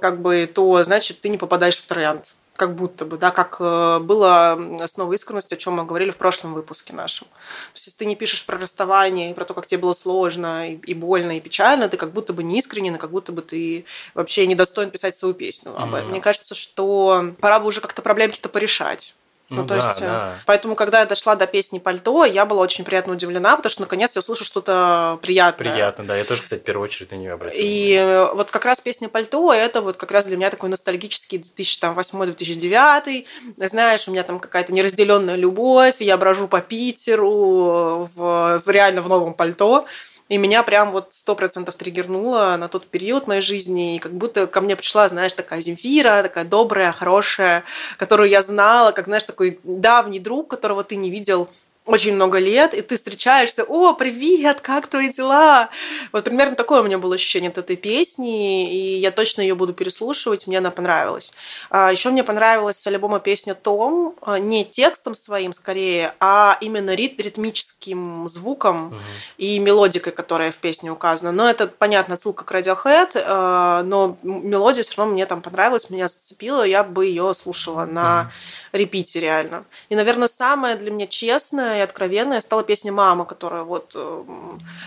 как 0.00 0.20
бы, 0.20 0.48
то 0.52 0.82
значит 0.84 1.20
ты 1.20 1.28
не 1.28 1.38
попадаешь 1.38 1.76
в 1.76 1.86
тренд 1.86 2.34
как 2.58 2.74
будто 2.74 3.04
бы, 3.04 3.16
да, 3.16 3.30
как 3.30 3.56
э, 3.60 4.00
было 4.00 4.58
с 4.84 4.96
новой 4.96 5.14
искренностью, 5.14 5.54
о 5.54 5.58
чем 5.58 5.74
мы 5.74 5.84
говорили 5.84 6.10
в 6.10 6.16
прошлом 6.16 6.54
выпуске 6.54 6.92
нашем. 6.92 7.28
То 7.28 7.76
есть, 7.76 7.86
если 7.86 7.98
ты 7.98 8.04
не 8.04 8.16
пишешь 8.16 8.44
про 8.44 8.58
расставание 8.58 9.30
и 9.30 9.34
про 9.34 9.44
то, 9.44 9.54
как 9.54 9.66
тебе 9.68 9.80
было 9.80 9.92
сложно 9.92 10.68
и, 10.68 10.74
и 10.74 10.92
больно, 10.92 11.36
и 11.36 11.40
печально, 11.40 11.88
ты 11.88 11.96
как 11.96 12.10
будто 12.10 12.32
бы 12.32 12.42
не 12.42 12.58
искренен, 12.58 12.96
и 12.96 12.98
как 12.98 13.10
будто 13.10 13.30
бы 13.30 13.42
ты 13.42 13.84
вообще 14.14 14.44
не 14.48 14.56
достоин 14.56 14.90
писать 14.90 15.16
свою 15.16 15.34
песню 15.34 15.72
об 15.80 15.94
этом. 15.94 16.08
Mm-hmm. 16.08 16.10
Мне 16.10 16.20
кажется, 16.20 16.56
что 16.56 17.32
пора 17.40 17.60
бы 17.60 17.66
уже 17.66 17.80
как-то 17.80 18.02
проблемки-то 18.02 18.48
порешать. 18.48 19.14
Ну, 19.50 19.62
ну 19.62 19.66
то 19.66 19.80
да, 19.80 19.88
есть, 19.88 20.00
э, 20.00 20.04
да. 20.04 20.34
поэтому, 20.44 20.74
когда 20.74 21.00
я 21.00 21.06
дошла 21.06 21.34
до 21.34 21.46
песни 21.46 21.78
«Пальто», 21.78 22.26
я 22.26 22.44
была 22.44 22.62
очень 22.62 22.84
приятно 22.84 23.14
удивлена, 23.14 23.56
потому 23.56 23.70
что, 23.70 23.80
наконец, 23.80 24.14
я 24.14 24.20
услышу 24.20 24.44
что-то 24.44 25.18
приятное. 25.22 25.72
Приятно, 25.72 26.06
да. 26.06 26.16
Я 26.16 26.24
тоже, 26.24 26.42
кстати, 26.42 26.60
в 26.60 26.64
первую 26.64 26.84
очередь 26.84 27.12
на 27.12 27.16
нее 27.16 27.32
обратила. 27.32 27.58
И 27.58 27.94
э, 27.94 28.34
вот 28.34 28.50
как 28.50 28.66
раз 28.66 28.82
песня 28.82 29.08
«Пальто»— 29.08 29.52
это 29.54 29.80
вот 29.80 29.96
как 29.96 30.10
раз 30.10 30.26
для 30.26 30.36
меня 30.36 30.50
такой 30.50 30.68
ностальгический 30.68 31.38
2008-2009. 31.56 33.26
Знаешь, 33.56 34.06
у 34.06 34.10
меня 34.10 34.22
там 34.22 34.38
какая-то 34.38 34.74
неразделенная 34.74 35.36
любовь, 35.36 35.96
я 36.00 36.18
брожу 36.18 36.46
по 36.46 36.60
Питеру 36.60 38.08
в, 38.14 38.60
в 38.64 38.68
реально 38.68 39.00
в 39.00 39.08
новом 39.08 39.32
пальто. 39.32 39.86
И 40.28 40.37
меня 40.37 40.62
прям 40.62 40.92
вот 40.92 41.14
сто 41.14 41.35
процентов 41.35 41.76
триггернуло 41.76 42.56
на 42.58 42.68
тот 42.68 42.87
период 42.87 43.26
моей 43.26 43.40
жизни. 43.40 43.97
И 43.97 43.99
как 43.99 44.12
будто 44.12 44.47
ко 44.47 44.61
мне 44.61 44.76
пришла, 44.76 45.08
знаешь, 45.08 45.32
такая 45.32 45.61
Земфира, 45.61 46.23
такая 46.23 46.44
добрая, 46.44 46.92
хорошая, 46.92 47.64
которую 47.97 48.28
я 48.28 48.42
знала, 48.42 48.92
как, 48.92 49.06
знаешь, 49.06 49.25
такой 49.25 49.58
давний 49.62 50.20
друг, 50.20 50.49
которого 50.49 50.85
ты 50.85 50.97
не 50.97 51.11
видел 51.11 51.49
очень 51.88 52.14
много 52.14 52.38
лет, 52.38 52.75
и 52.75 52.83
ты 52.83 52.97
встречаешься, 52.97 53.64
о, 53.64 53.95
привет, 53.95 54.61
как 54.61 54.87
твои 54.88 55.09
дела? 55.11 55.71
Вот 56.12 56.25
примерно 56.25 56.54
такое 56.54 56.83
у 56.83 56.85
меня 56.85 56.99
было 56.99 57.14
ощущение 57.14 57.49
от 57.49 57.57
этой 57.57 57.76
песни, 57.76 58.71
и 58.71 58.99
я 58.99 59.11
точно 59.11 59.40
ее 59.40 59.54
буду 59.54 59.73
переслушивать, 59.73 60.47
мне 60.47 60.59
она 60.59 60.71
понравилась. 60.71 61.33
А 61.71 61.90
еще 61.90 62.11
мне 62.11 62.23
понравилась 62.23 62.78
с 62.78 62.87
альбома 62.87 63.21
песня 63.21 63.54
«Том», 63.54 64.14
а, 64.21 64.38
не 64.38 64.66
текстом 64.66 65.14
своим 65.14 65.54
скорее, 65.54 66.12
а 66.21 66.59
именно 66.61 66.95
рит 66.95 67.18
ритмическим 67.18 68.28
звуком 68.28 68.88
угу. 68.88 68.97
и 69.38 69.59
мелодикой, 69.59 70.12
которая 70.12 70.52
в 70.52 70.57
песне 70.57 70.92
указана. 70.92 71.33
Но 71.33 71.49
это, 71.49 71.68
понятно, 71.68 72.18
ссылка 72.18 72.45
к 72.45 72.52
Radiohead, 72.52 73.23
а, 73.26 73.83
но 73.83 74.18
мелодия 74.23 74.85
все 74.85 74.99
равно 74.99 75.14
мне 75.14 75.25
там 75.25 75.40
понравилась, 75.40 75.88
меня 75.88 76.09
зацепила, 76.09 76.64
я 76.64 76.85
бы 76.85 77.07
ее 77.07 77.33
слушала 77.35 77.87
на 77.87 78.21
угу. 78.21 78.30
репите 78.78 79.21
реально. 79.21 79.64
И, 79.88 79.95
наверное, 79.95 80.28
самое 80.28 80.76
для 80.76 80.90
меня 80.90 81.07
честное 81.07 81.77
и 81.78 81.82
откровенная 81.82 82.40
стала 82.40 82.62
песня 82.62 82.92
«Мама», 82.92 83.25
которая 83.25 83.62
вот 83.62 83.92
э, 83.94 84.25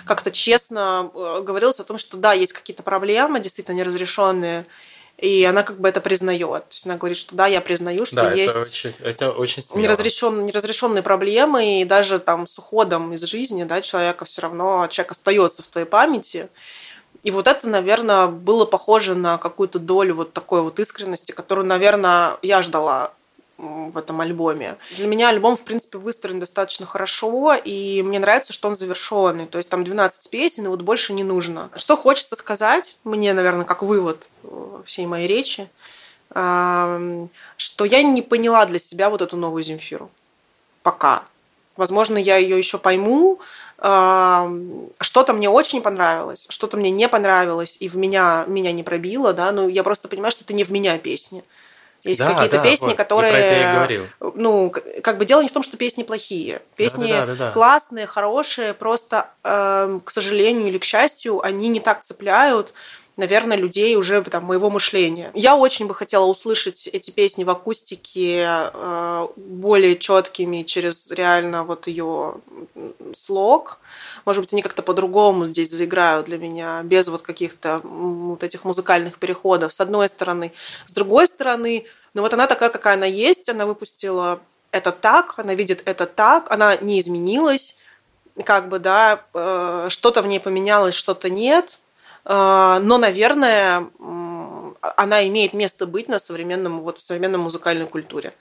как-то 0.05 0.31
честно 0.31 1.09
э, 1.13 1.41
говорилась 1.43 1.79
о 1.79 1.83
том, 1.83 1.97
что 1.97 2.17
да, 2.17 2.33
есть 2.33 2.53
какие-то 2.53 2.83
проблемы, 2.83 3.39
действительно 3.39 3.75
неразрешенные, 3.75 4.65
и 5.17 5.43
она 5.43 5.63
как 5.63 5.79
бы 5.79 5.87
это 5.87 6.01
признает. 6.01 6.63
То 6.69 6.73
есть 6.73 6.85
она 6.85 6.97
говорит, 6.97 7.17
что 7.17 7.35
да, 7.35 7.47
я 7.47 7.61
признаю, 7.61 8.05
что 8.05 8.15
да, 8.15 8.31
есть 8.31 8.55
это 8.55 8.61
очень, 8.61 8.95
это 8.99 9.31
очень 9.31 9.63
неразрешенные, 9.75 10.45
неразрешенные 10.45 11.03
проблемы, 11.03 11.81
и 11.81 11.85
даже 11.85 12.19
там 12.19 12.47
с 12.47 12.57
уходом 12.57 13.13
из 13.13 13.21
жизни 13.23 13.63
да, 13.63 13.81
человека 13.81 14.25
все 14.25 14.41
равно 14.41 14.87
человек 14.89 15.11
остается 15.11 15.63
в 15.63 15.67
твоей 15.67 15.87
памяти. 15.87 16.49
И 17.23 17.29
вот 17.29 17.45
это, 17.47 17.69
наверное, 17.69 18.27
было 18.27 18.65
похоже 18.65 19.13
на 19.13 19.37
какую-то 19.37 19.77
долю 19.77 20.15
вот 20.15 20.33
такой 20.33 20.61
вот 20.61 20.79
искренности, 20.79 21.31
которую, 21.31 21.67
наверное, 21.67 22.37
я 22.41 22.63
ждала 22.63 23.13
в 23.61 23.97
этом 23.97 24.19
альбоме. 24.21 24.77
Для 24.95 25.07
меня 25.07 25.29
альбом, 25.29 25.55
в 25.55 25.61
принципе, 25.61 25.97
выстроен 25.97 26.39
достаточно 26.39 26.85
хорошо, 26.85 27.53
и 27.53 28.01
мне 28.01 28.19
нравится, 28.19 28.53
что 28.53 28.67
он 28.67 28.75
завершенный. 28.75 29.45
То 29.45 29.57
есть 29.59 29.69
там 29.69 29.83
12 29.83 30.29
песен, 30.29 30.65
и 30.65 30.67
вот 30.67 30.81
больше 30.81 31.13
не 31.13 31.23
нужно. 31.23 31.69
Что 31.75 31.95
хочется 31.95 32.35
сказать, 32.35 32.97
мне, 33.03 33.33
наверное, 33.33 33.65
как 33.65 33.83
вывод 33.83 34.29
э, 34.43 34.81
всей 34.85 35.05
моей 35.05 35.27
речи, 35.27 35.69
что 36.33 37.85
я 37.85 38.03
не 38.03 38.21
поняла 38.21 38.65
для 38.65 38.79
себя 38.79 39.09
вот 39.09 39.21
эту 39.21 39.35
новую 39.35 39.63
Земфиру. 39.65 40.09
Пока. 40.81 41.23
Возможно, 41.75 42.17
я 42.17 42.37
ее 42.37 42.57
еще 42.57 42.77
пойму. 42.77 43.39
Что-то 43.77 45.33
мне 45.33 45.49
очень 45.49 45.81
понравилось, 45.81 46.45
что-то 46.49 46.77
мне 46.77 46.89
не 46.89 47.09
понравилось, 47.09 47.75
и 47.81 47.89
в 47.89 47.97
меня, 47.97 48.45
меня 48.47 48.71
не 48.71 48.83
пробило, 48.83 49.33
да, 49.33 49.51
но 49.51 49.67
я 49.67 49.83
просто 49.83 50.07
понимаю, 50.07 50.31
что 50.31 50.45
это 50.45 50.53
не 50.53 50.63
в 50.63 50.71
меня 50.71 50.97
песни. 50.99 51.43
Есть 52.03 52.19
да, 52.19 52.33
какие-то 52.33 52.57
да, 52.57 52.63
песни, 52.63 52.87
вот, 52.87 52.95
которые... 52.95 54.09
Ну, 54.19 54.73
как 55.03 55.17
бы 55.17 55.25
дело 55.25 55.41
не 55.41 55.49
в 55.49 55.53
том, 55.53 55.61
что 55.61 55.77
песни 55.77 56.01
плохие. 56.01 56.61
Песни 56.75 57.11
да, 57.11 57.25
да, 57.25 57.25
да, 57.25 57.35
да, 57.35 57.51
классные, 57.51 58.07
хорошие, 58.07 58.73
просто, 58.73 59.29
э, 59.43 59.99
к 60.03 60.09
сожалению 60.09 60.67
или 60.67 60.79
к 60.79 60.83
счастью, 60.83 61.41
они 61.45 61.69
не 61.69 61.79
так 61.79 62.01
цепляют, 62.01 62.73
наверное, 63.17 63.57
людей 63.57 63.95
уже 63.95 64.21
там, 64.23 64.45
моего 64.45 64.69
мышления. 64.69 65.31
Я 65.33 65.55
очень 65.55 65.87
бы 65.87 65.93
хотела 65.93 66.25
услышать 66.25 66.87
эти 66.87 67.11
песни 67.11 67.43
в 67.43 67.49
акустике 67.49 68.45
э, 68.47 69.27
более 69.35 69.97
четкими 69.97 70.63
через 70.63 71.11
реально 71.11 71.63
вот 71.63 71.87
ее 71.87 72.35
слог. 73.13 73.79
Может 74.25 74.43
быть, 74.43 74.53
они 74.53 74.61
как-то 74.61 74.81
по-другому 74.81 75.45
здесь 75.45 75.71
заиграют 75.71 76.27
для 76.27 76.37
меня, 76.37 76.81
без 76.83 77.07
вот 77.09 77.21
каких-то 77.21 77.81
вот 77.83 78.43
этих 78.43 78.63
музыкальных 78.63 79.17
переходов, 79.17 79.73
с 79.73 79.81
одной 79.81 80.07
стороны. 80.09 80.53
С 80.87 80.93
другой 80.93 81.27
стороны, 81.27 81.85
ну 82.13 82.21
вот 82.21 82.33
она 82.33 82.47
такая, 82.47 82.69
какая 82.69 82.95
она 82.95 83.05
есть, 83.05 83.49
она 83.49 83.65
выпустила 83.65 84.39
это 84.71 84.91
так, 84.91 85.35
она 85.37 85.53
видит 85.53 85.83
это 85.85 86.05
так, 86.05 86.49
она 86.49 86.77
не 86.77 86.99
изменилась, 86.99 87.77
как 88.45 88.69
бы, 88.69 88.79
да, 88.79 89.25
э, 89.33 89.87
что-то 89.89 90.21
в 90.21 90.27
ней 90.27 90.39
поменялось, 90.39 90.95
что-то 90.95 91.29
нет, 91.29 91.79
но, 92.23 92.97
наверное, 92.97 93.89
она 94.79 95.27
имеет 95.27 95.53
место 95.53 95.85
быть 95.85 96.07
на 96.07 96.19
современном, 96.19 96.81
вот 96.81 96.97
в 96.97 97.03
современной 97.03 97.39
музыкальной 97.39 97.87
культуре 97.87 98.33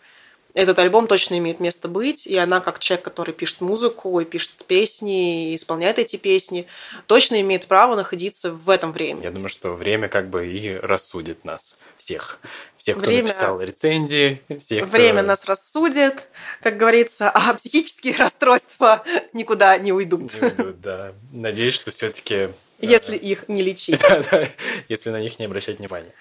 этот 0.54 0.78
альбом 0.78 1.06
точно 1.06 1.38
имеет 1.38 1.60
место 1.60 1.88
быть, 1.88 2.26
и 2.26 2.37
она, 2.37 2.60
как 2.60 2.78
человек, 2.78 3.04
который 3.04 3.32
пишет 3.32 3.60
музыку 3.60 4.18
и 4.20 4.25
пишет 4.25 4.64
песни, 4.66 5.52
и 5.52 5.56
исполняет 5.56 5.99
эти 5.99 6.16
песни, 6.16 6.66
точно 7.06 7.40
имеет 7.40 7.66
право 7.66 7.94
находиться 7.94 8.50
в 8.52 8.68
этом 8.68 8.92
времени. 8.92 9.25
Я 9.25 9.30
думаю, 9.30 9.49
что 9.49 9.75
время 9.75 10.08
как 10.08 10.28
бы 10.28 10.49
и 10.49 10.75
рассудит 10.75 11.44
нас 11.44 11.78
всех. 11.96 12.40
Всех, 12.76 12.96
кто 12.96 13.06
время... 13.06 13.25
написал 13.25 13.60
рецензии, 13.60 14.42
всех, 14.58 14.88
Время 14.88 15.20
кто... 15.20 15.28
нас 15.28 15.44
рассудит, 15.46 16.28
как 16.62 16.76
говорится, 16.76 17.30
а 17.30 17.54
психические 17.54 18.16
расстройства 18.18 19.04
никуда 19.32 19.76
не 19.78 19.92
уйдут. 19.92 20.32
Не 20.34 20.49
уйдут, 20.49 20.80
да. 20.80 21.12
Надеюсь, 21.32 21.75
что 21.75 21.90
все 21.90 22.08
таки 22.08 22.49
если 22.80 23.16
их 23.16 23.49
не 23.49 23.62
лечить. 23.62 24.00
Если 24.88 25.10
на 25.10 25.20
них 25.20 25.38
не 25.38 25.44
обращать 25.44 25.78
внимания. 25.78 26.12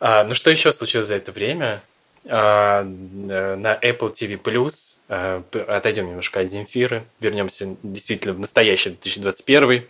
А, 0.00 0.24
ну 0.24 0.34
что 0.34 0.50
еще 0.50 0.72
случилось 0.72 1.08
за 1.08 1.16
это 1.16 1.32
время? 1.32 1.82
А, 2.28 2.82
на 2.84 3.78
Apple 3.82 4.12
TV 4.12 4.40
Plus. 4.40 4.98
А, 5.08 5.42
отойдем 5.68 6.08
немножко 6.08 6.40
от 6.40 6.50
Земфиры, 6.50 7.04
вернемся 7.18 7.76
действительно 7.82 8.34
в 8.34 8.38
настоящий 8.38 8.90
2021 8.90 9.86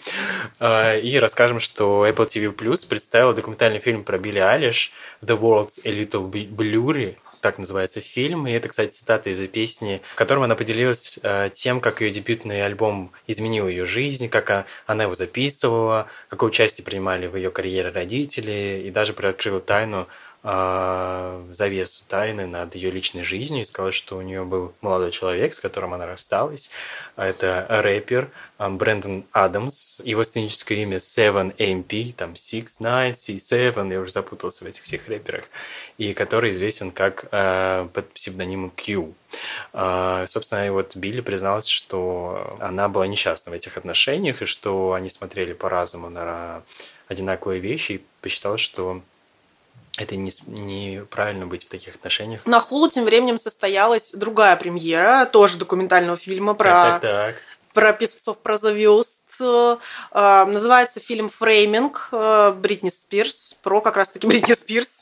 а, 0.61 0.97
и 0.97 1.19
расскажем, 1.19 1.59
что 1.59 2.07
Apple 2.07 2.27
TV 2.29 2.55
Plus 2.55 2.87
представила 2.89 3.35
документальный 3.35 3.81
фильм 3.81 4.05
про 4.05 4.19
Билли 4.19 4.39
Алиш 4.39 4.93
The 5.23 5.39
World's 5.39 5.81
a 5.85 5.91
Little 5.91 6.31
Blurry 6.31 7.17
так 7.41 7.59
называется 7.59 8.01
фильм. 8.01 8.47
И 8.47 8.53
это, 8.53 8.69
кстати, 8.69 8.91
цитата 8.91 9.31
из 9.31 9.41
ее 9.41 9.49
песни, 9.49 10.01
в 10.05 10.15
котором 10.15 10.43
она 10.43 10.55
поделилась 10.55 11.19
э, 11.23 11.51
тем, 11.53 11.81
как 11.81 12.01
ее 12.01 12.11
дебютный 12.11 12.65
альбом 12.65 13.13
изменил 13.27 13.69
ее 13.69 13.87
жизнь, 13.87 14.29
как 14.29 14.67
она 14.87 15.05
его 15.05 15.15
записывала, 15.15 16.07
какое 16.29 16.51
участие 16.51 16.85
принимали 16.85 17.27
в 17.27 17.37
ее 17.37 17.51
карьере 17.51 17.91
родители, 17.91 18.83
и 18.87 18.91
даже 18.91 19.13
приоткрыла 19.13 19.61
тайну 19.61 20.09
э, 20.43 21.49
завесу 21.51 22.05
тайны 22.09 22.47
над 22.47 22.75
ее 22.75 22.91
личной 22.91 23.23
жизнью 23.23 23.63
и 23.63 23.65
сказала, 23.65 23.93
что 23.93 24.17
у 24.17 24.23
нее 24.23 24.45
был 24.45 24.73
молодой 24.81 25.11
человек, 25.11 25.55
с 25.55 25.61
которым 25.61 25.95
она 25.95 26.07
рассталась. 26.07 26.71
Это 27.17 27.67
рэпер 27.69 28.31
э, 28.59 28.69
Брэндон 28.69 29.25
Адамс. 29.33 30.01
Его 30.05 30.25
сценическое 30.25 30.79
имя 30.79 30.97
Seven 30.97 31.55
MP, 31.57 32.13
там 32.13 32.33
Six 32.33 32.81
Nine, 32.81 33.13
C7, 33.13 33.93
я 33.93 34.01
уже 34.01 34.13
запутался 34.13 34.65
в 34.65 34.67
этих 34.67 34.83
всех 34.85 35.09
рэперах. 35.09 35.45
И 35.99 36.15
который 36.15 36.51
известен 36.51 36.91
как 36.91 37.31
под 37.31 38.13
псевдонимом 38.13 38.71
Q. 38.71 39.15
Собственно, 39.73 40.67
и 40.67 40.71
вот 40.71 40.97
Билли 40.97 41.21
призналась, 41.21 41.67
что 41.67 42.57
она 42.61 42.89
была 42.89 43.07
несчастна 43.07 43.51
в 43.51 43.55
этих 43.55 43.77
отношениях, 43.77 44.43
и 44.43 44.47
что 44.47 44.93
они 44.93 45.09
смотрели 45.09 45.53
по-разному 45.53 46.11
на 46.11 46.63
одинаковые 47.09 47.61
вещи, 47.61 47.93
и 47.93 48.05
посчитала, 48.21 48.59
что 48.59 49.03
это 50.01 50.17
не, 50.17 50.33
неправильно 50.47 51.47
быть 51.47 51.65
в 51.65 51.69
таких 51.69 51.95
отношениях. 51.95 52.47
На 52.47 52.59
Хулу 52.59 52.89
тем 52.89 53.05
временем 53.05 53.39
состоялась 53.39 54.13
другая 54.13 54.57
премьера, 54.57 55.27
тоже 55.27 55.59
документального 55.59 56.17
фильма 56.17 56.55
про, 56.55 56.71
так, 56.71 57.01
так, 57.01 57.03
так. 57.03 57.37
про 57.75 57.93
певцов, 57.93 58.39
про 58.39 58.57
звезд. 58.57 59.21
Э, 59.41 59.77
называется 60.13 61.01
фильм 61.01 61.29
«Фрейминг» 61.29 62.09
э, 62.13 62.53
Бритни 62.57 62.89
Спирс, 62.89 63.59
про 63.63 63.81
как 63.81 63.97
раз-таки 63.97 64.27
Бритни 64.29 64.55
Спирс. 64.55 65.00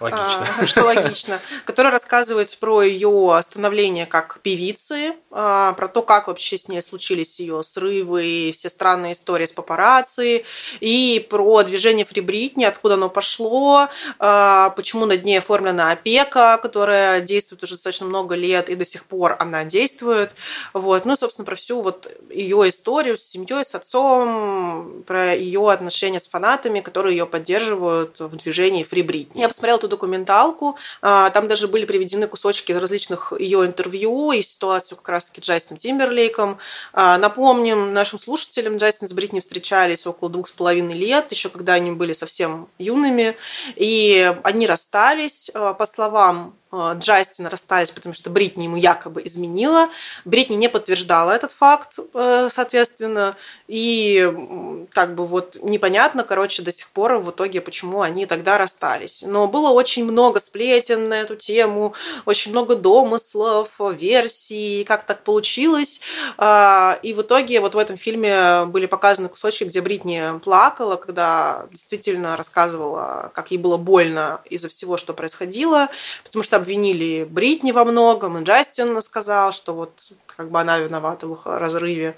Логично. 0.00 0.46
А, 0.58 0.66
что 0.66 0.84
логично. 0.84 1.40
Который 1.64 1.90
рассказывает 1.90 2.56
про 2.58 2.82
ее 2.82 3.40
становление 3.42 4.06
как 4.06 4.40
певицы, 4.42 5.14
а, 5.30 5.72
про 5.72 5.88
то, 5.88 6.02
как 6.02 6.28
вообще 6.28 6.58
с 6.58 6.68
ней 6.68 6.82
случились 6.82 7.40
ее 7.40 7.62
срывы, 7.62 8.26
и 8.26 8.52
все 8.52 8.70
странные 8.70 9.14
истории 9.14 9.46
с 9.46 9.52
папарацци, 9.52 10.44
и 10.80 11.26
про 11.30 11.62
движение 11.62 12.04
Фри 12.04 12.20
Бритни, 12.20 12.64
откуда 12.64 12.94
оно 12.94 13.08
пошло, 13.08 13.88
а, 14.18 14.70
почему 14.70 15.06
над 15.06 15.24
ней 15.24 15.38
оформлена 15.38 15.92
опека, 15.92 16.58
которая 16.60 17.20
действует 17.20 17.62
уже 17.62 17.74
достаточно 17.74 18.06
много 18.06 18.34
лет, 18.34 18.68
и 18.68 18.74
до 18.74 18.84
сих 18.84 19.04
пор 19.06 19.36
она 19.38 19.64
действует. 19.64 20.34
Вот. 20.72 21.04
Ну, 21.04 21.16
собственно, 21.16 21.46
про 21.46 21.56
всю 21.56 21.80
вот 21.80 22.10
ее 22.30 22.68
историю 22.68 23.16
с 23.16 23.22
семьей, 23.22 23.64
с 23.64 23.74
отцом, 23.74 25.04
про 25.06 25.34
ее 25.34 25.70
отношения 25.70 26.20
с 26.20 26.28
фанатами, 26.28 26.80
которые 26.80 27.16
ее 27.16 27.26
поддерживают 27.26 28.20
в 28.20 28.36
движении 28.36 28.84
Фри 28.84 29.02
Бритни. 29.02 29.40
Я 29.40 29.48
посмотрела 29.48 29.78
эту 29.86 29.96
документалку. 29.96 30.76
А, 31.02 31.30
там 31.30 31.48
даже 31.48 31.68
были 31.68 31.84
приведены 31.84 32.26
кусочки 32.26 32.72
из 32.72 32.76
различных 32.76 33.32
ее 33.38 33.64
интервью 33.64 34.32
и 34.32 34.42
ситуацию 34.42 34.98
как 34.98 35.08
раз-таки 35.08 35.40
Джастином 35.40 35.78
Тимберлейком. 35.78 36.58
А, 36.92 37.18
напомним 37.18 37.92
нашим 37.92 38.18
слушателям, 38.18 38.76
Джастин 38.76 39.08
с 39.08 39.12
Бритни 39.12 39.40
встречались 39.40 40.06
около 40.06 40.30
двух 40.30 40.48
с 40.48 40.52
половиной 40.52 40.94
лет, 40.94 41.30
еще 41.30 41.48
когда 41.48 41.74
они 41.74 41.92
были 41.92 42.12
совсем 42.12 42.68
юными, 42.78 43.36
и 43.76 44.34
они 44.42 44.66
расстались. 44.66 45.50
А, 45.54 45.74
по 45.74 45.86
словам 45.86 46.54
Э, 46.76 46.94
Джастин 46.98 47.46
расстались, 47.46 47.90
потому 47.90 48.14
что 48.14 48.30
Бритни 48.30 48.64
ему 48.64 48.76
якобы 48.76 49.22
изменила. 49.24 49.88
Бритни 50.24 50.54
не 50.54 50.68
подтверждала 50.68 51.32
этот 51.32 51.52
факт, 51.52 51.98
э, 52.14 52.48
соответственно. 52.50 53.36
И 53.66 54.86
как 54.92 55.14
бы 55.14 55.24
вот 55.24 55.56
непонятно, 55.62 56.24
короче, 56.24 56.62
до 56.62 56.72
сих 56.72 56.88
пор 56.90 57.18
в 57.18 57.30
итоге, 57.30 57.60
почему 57.60 58.02
они 58.02 58.26
тогда 58.26 58.58
расстались. 58.58 59.24
Но 59.26 59.48
было 59.48 59.70
очень 59.70 60.04
много 60.04 60.40
сплетен 60.40 61.08
на 61.08 61.20
эту 61.20 61.36
тему, 61.36 61.94
очень 62.24 62.52
много 62.52 62.76
домыслов, 62.76 63.68
версий, 63.78 64.84
как 64.84 65.04
так 65.04 65.22
получилось. 65.22 66.00
А, 66.36 66.98
и 67.02 67.12
в 67.14 67.22
итоге 67.22 67.60
вот 67.60 67.74
в 67.74 67.78
этом 67.78 67.96
фильме 67.96 68.64
были 68.66 68.86
показаны 68.86 69.28
кусочки, 69.28 69.64
где 69.64 69.80
Бритни 69.80 70.38
плакала, 70.40 70.96
когда 70.96 71.66
действительно 71.70 72.36
рассказывала, 72.36 73.30
как 73.34 73.50
ей 73.50 73.58
было 73.58 73.76
больно 73.76 74.40
из-за 74.50 74.68
всего, 74.68 74.96
что 74.96 75.14
происходило, 75.14 75.88
потому 76.24 76.42
что 76.42 76.56
обвинили 76.66 77.24
Бритни 77.24 77.70
во 77.70 77.84
многом, 77.84 78.38
и 78.38 78.42
Джастин 78.42 79.00
сказал, 79.00 79.52
что 79.52 79.72
вот 79.72 80.10
как 80.26 80.50
бы 80.50 80.60
она 80.60 80.78
виновата 80.78 81.28
в 81.28 81.34
их 81.34 81.46
разрыве. 81.46 82.16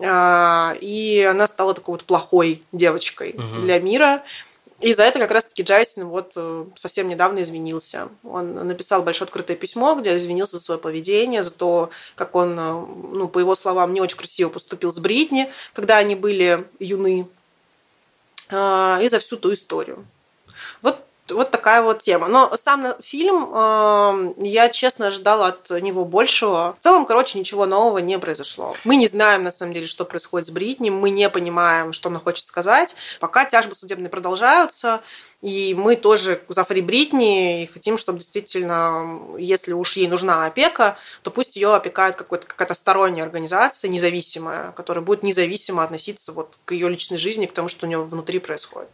А, 0.00 0.74
и 0.80 1.22
она 1.28 1.48
стала 1.48 1.74
такой 1.74 1.94
вот 1.94 2.04
плохой 2.04 2.62
девочкой 2.70 3.30
угу. 3.30 3.62
для 3.62 3.80
мира. 3.80 4.22
И 4.80 4.92
за 4.92 5.02
это 5.02 5.18
как 5.18 5.32
раз-таки 5.32 5.64
Джастин 5.64 6.06
вот 6.06 6.34
э, 6.36 6.64
совсем 6.76 7.08
недавно 7.08 7.42
извинился. 7.42 8.08
Он 8.22 8.54
написал 8.68 9.02
большое 9.02 9.26
открытое 9.26 9.56
письмо, 9.56 9.96
где 9.96 10.16
извинился 10.16 10.56
за 10.56 10.62
свое 10.62 10.78
поведение, 10.78 11.42
за 11.42 11.50
то, 11.50 11.90
как 12.14 12.36
он, 12.36 12.56
э, 12.56 12.72
ну, 13.12 13.26
по 13.26 13.40
его 13.40 13.56
словам, 13.56 13.92
не 13.92 14.00
очень 14.00 14.16
красиво 14.16 14.50
поступил 14.50 14.92
с 14.92 15.00
Бритни, 15.00 15.50
когда 15.72 15.96
они 15.96 16.14
были 16.14 16.64
юны, 16.78 17.26
а, 18.50 19.00
и 19.02 19.08
за 19.08 19.18
всю 19.18 19.36
ту 19.36 19.52
историю. 19.52 20.06
Вот 20.80 21.07
вот 21.30 21.50
такая 21.50 21.82
вот 21.82 22.00
тема. 22.00 22.28
Но 22.28 22.56
сам 22.56 22.94
фильм, 23.02 23.50
э, 23.52 24.34
я 24.38 24.68
честно 24.68 25.08
ожидала 25.08 25.48
от 25.48 25.70
него 25.70 26.04
большего. 26.04 26.76
В 26.78 26.82
целом, 26.82 27.06
короче, 27.06 27.38
ничего 27.38 27.66
нового 27.66 27.98
не 27.98 28.18
произошло. 28.18 28.74
Мы 28.84 28.96
не 28.96 29.06
знаем, 29.06 29.44
на 29.44 29.50
самом 29.50 29.72
деле, 29.72 29.86
что 29.86 30.04
происходит 30.04 30.48
с 30.48 30.50
Бритни, 30.50 30.90
мы 30.90 31.10
не 31.10 31.28
понимаем, 31.28 31.92
что 31.92 32.08
она 32.08 32.20
хочет 32.20 32.46
сказать. 32.46 32.96
Пока 33.20 33.44
тяжбы 33.44 33.74
судебные 33.74 34.10
продолжаются, 34.10 35.00
и 35.40 35.74
мы 35.74 35.94
тоже 35.94 36.40
за 36.48 36.64
Фри 36.64 36.80
Бритни 36.80 37.62
и 37.62 37.66
хотим, 37.66 37.96
чтобы 37.96 38.18
действительно, 38.18 39.20
если 39.38 39.72
уж 39.72 39.96
ей 39.96 40.08
нужна 40.08 40.46
опека, 40.46 40.96
то 41.22 41.30
пусть 41.30 41.54
ее 41.56 41.74
опекает 41.74 42.16
какая-то 42.16 42.74
сторонняя 42.74 43.24
организация, 43.24 43.88
независимая, 43.88 44.72
которая 44.72 45.04
будет 45.04 45.22
независимо 45.22 45.84
относиться 45.84 46.32
вот 46.32 46.58
к 46.64 46.72
ее 46.72 46.88
личной 46.88 47.18
жизни, 47.18 47.46
к 47.46 47.52
тому, 47.52 47.68
что 47.68 47.86
у 47.86 47.88
нее 47.88 47.98
внутри 47.98 48.40
происходит. 48.40 48.90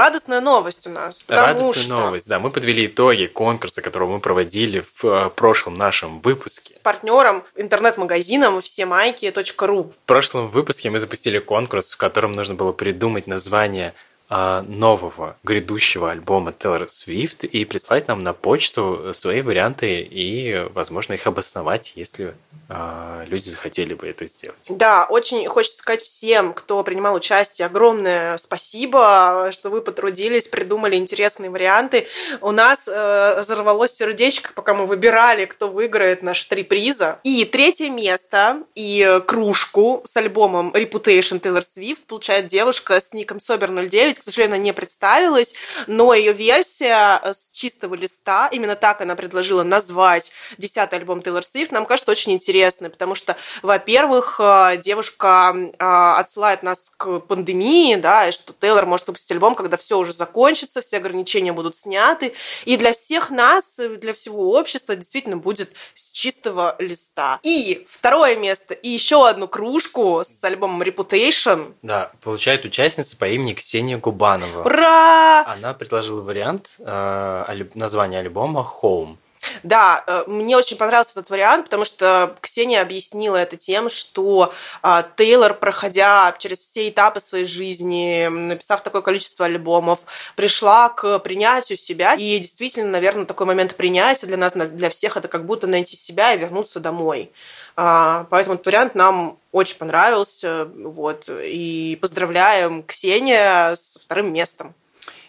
Радостная 0.00 0.40
новость 0.40 0.86
у 0.86 0.90
нас. 0.90 1.22
Радостная 1.28 1.74
что... 1.74 2.00
новость, 2.00 2.26
да. 2.26 2.38
Мы 2.38 2.48
подвели 2.50 2.86
итоги 2.86 3.26
конкурса, 3.26 3.82
которого 3.82 4.14
мы 4.14 4.20
проводили 4.20 4.82
в 4.94 5.04
э, 5.04 5.28
прошлом 5.28 5.74
нашем 5.74 6.20
выпуске. 6.20 6.72
С 6.72 6.78
партнером 6.78 7.44
интернет-магазином 7.54 8.62
всемайки.ру. 8.62 9.92
В 9.92 10.06
прошлом 10.06 10.48
выпуске 10.48 10.88
мы 10.88 11.00
запустили 11.00 11.38
конкурс, 11.38 11.92
в 11.92 11.98
котором 11.98 12.32
нужно 12.32 12.54
было 12.54 12.72
придумать 12.72 13.26
название 13.26 13.92
нового 14.30 15.36
грядущего 15.42 16.10
альбома 16.10 16.52
Taylor 16.52 16.86
Swift 16.86 17.46
и 17.46 17.64
прислать 17.64 18.08
нам 18.08 18.22
на 18.22 18.32
почту 18.32 19.10
свои 19.12 19.42
варианты 19.42 20.00
и, 20.00 20.68
возможно, 20.72 21.14
их 21.14 21.26
обосновать, 21.26 21.94
если 21.96 22.34
э, 22.68 23.24
люди 23.26 23.48
захотели 23.48 23.94
бы 23.94 24.06
это 24.06 24.26
сделать. 24.26 24.66
Да, 24.68 25.06
очень 25.08 25.46
хочется 25.48 25.78
сказать 25.78 26.02
всем, 26.02 26.52
кто 26.52 26.82
принимал 26.84 27.14
участие, 27.14 27.66
огромное 27.66 28.36
спасибо, 28.38 29.50
что 29.52 29.70
вы 29.70 29.82
потрудились, 29.82 30.48
придумали 30.48 30.96
интересные 30.96 31.50
варианты. 31.50 32.06
У 32.40 32.52
нас 32.52 32.88
э, 32.88 33.40
взорвалось 33.40 33.94
сердечко, 33.94 34.52
пока 34.54 34.74
мы 34.74 34.86
выбирали, 34.86 35.44
кто 35.46 35.68
выиграет 35.68 36.22
наши 36.22 36.48
три 36.48 36.62
приза. 36.62 37.18
И 37.24 37.44
третье 37.44 37.90
место 37.90 38.62
и 38.74 39.20
кружку 39.26 40.02
с 40.04 40.16
альбомом 40.16 40.70
Reputation 40.70 41.40
Taylor 41.40 41.62
Swift 41.62 42.02
получает 42.06 42.46
девушка 42.46 43.00
с 43.00 43.12
ником 43.12 43.38
Собер09, 43.38 44.19
к 44.20 44.22
сожалению, 44.22 44.56
она 44.56 44.62
не 44.62 44.72
представилась, 44.72 45.54
но 45.86 46.14
ее 46.14 46.32
версия 46.32 47.20
э, 47.22 47.32
с 47.32 47.50
чистого 47.52 47.94
листа, 47.94 48.48
именно 48.52 48.76
так 48.76 49.00
она 49.00 49.16
предложила 49.16 49.62
назвать 49.62 50.32
десятый 50.58 50.98
альбом 50.98 51.22
Тейлор 51.22 51.42
Свифт, 51.42 51.72
нам 51.72 51.86
кажется 51.86 52.10
очень 52.10 52.32
интересной, 52.32 52.90
потому 52.90 53.14
что, 53.14 53.36
во-первых, 53.62 54.38
э, 54.38 54.76
девушка 54.76 55.54
э, 55.56 55.74
отсылает 55.78 56.62
нас 56.62 56.92
к 56.96 57.20
пандемии, 57.20 57.96
да, 57.96 58.28
и 58.28 58.32
что 58.32 58.52
Тейлор 58.52 58.84
может 58.86 59.06
выпустить 59.06 59.32
альбом, 59.32 59.54
когда 59.54 59.76
все 59.76 59.98
уже 59.98 60.12
закончится, 60.12 60.82
все 60.82 60.98
ограничения 60.98 61.52
будут 61.52 61.76
сняты, 61.76 62.34
и 62.66 62.76
для 62.76 62.92
всех 62.92 63.30
нас, 63.30 63.76
для 63.76 64.12
всего 64.12 64.52
общества 64.52 64.94
действительно 64.96 65.38
будет 65.38 65.72
с 65.94 66.12
чистого 66.12 66.76
листа. 66.78 67.40
И 67.42 67.86
второе 67.88 68.36
место, 68.36 68.74
и 68.74 68.90
еще 68.90 69.26
одну 69.26 69.48
кружку 69.48 70.22
с 70.24 70.44
альбомом 70.44 70.82
Reputation. 70.82 71.72
Да, 71.82 72.12
получает 72.22 72.64
участница 72.66 73.16
по 73.16 73.26
имени 73.28 73.54
Ксения 73.54 73.98
Кубанова. 74.10 74.62
Ура! 74.64 75.44
Она 75.46 75.72
предложила 75.72 76.20
вариант 76.20 76.76
э, 76.80 77.64
названия 77.74 78.18
альбома 78.18 78.66
«Home». 78.82 79.16
Да, 79.62 80.04
э, 80.06 80.24
мне 80.26 80.56
очень 80.56 80.76
понравился 80.76 81.12
этот 81.20 81.30
вариант, 81.30 81.66
потому 81.66 81.84
что 81.84 82.36
Ксения 82.40 82.82
объяснила 82.82 83.36
это 83.36 83.56
тем, 83.56 83.88
что 83.88 84.52
э, 84.82 85.02
Тейлор, 85.16 85.54
проходя 85.54 86.34
через 86.38 86.58
все 86.58 86.88
этапы 86.88 87.20
своей 87.20 87.46
жизни, 87.46 88.28
написав 88.28 88.82
такое 88.82 89.02
количество 89.02 89.46
альбомов, 89.46 90.00
пришла 90.36 90.90
к 90.90 91.18
принятию 91.20 91.78
себя. 91.78 92.14
И 92.14 92.38
действительно, 92.38 92.90
наверное, 92.90 93.24
такой 93.24 93.46
момент 93.46 93.76
принятия 93.76 94.26
для 94.26 94.36
нас, 94.36 94.52
для 94.52 94.90
всех, 94.90 95.16
это 95.16 95.28
как 95.28 95.46
будто 95.46 95.66
найти 95.66 95.96
себя 95.96 96.34
и 96.34 96.38
вернуться 96.38 96.80
домой. 96.80 97.30
А, 97.76 98.26
поэтому 98.30 98.54
этот 98.54 98.66
вариант 98.66 98.94
нам 98.94 99.38
очень 99.52 99.78
понравился. 99.78 100.66
Вот. 100.66 101.28
И 101.28 101.98
поздравляем 102.00 102.82
Ксения 102.82 103.74
с 103.74 103.98
вторым 104.02 104.32
местом. 104.32 104.74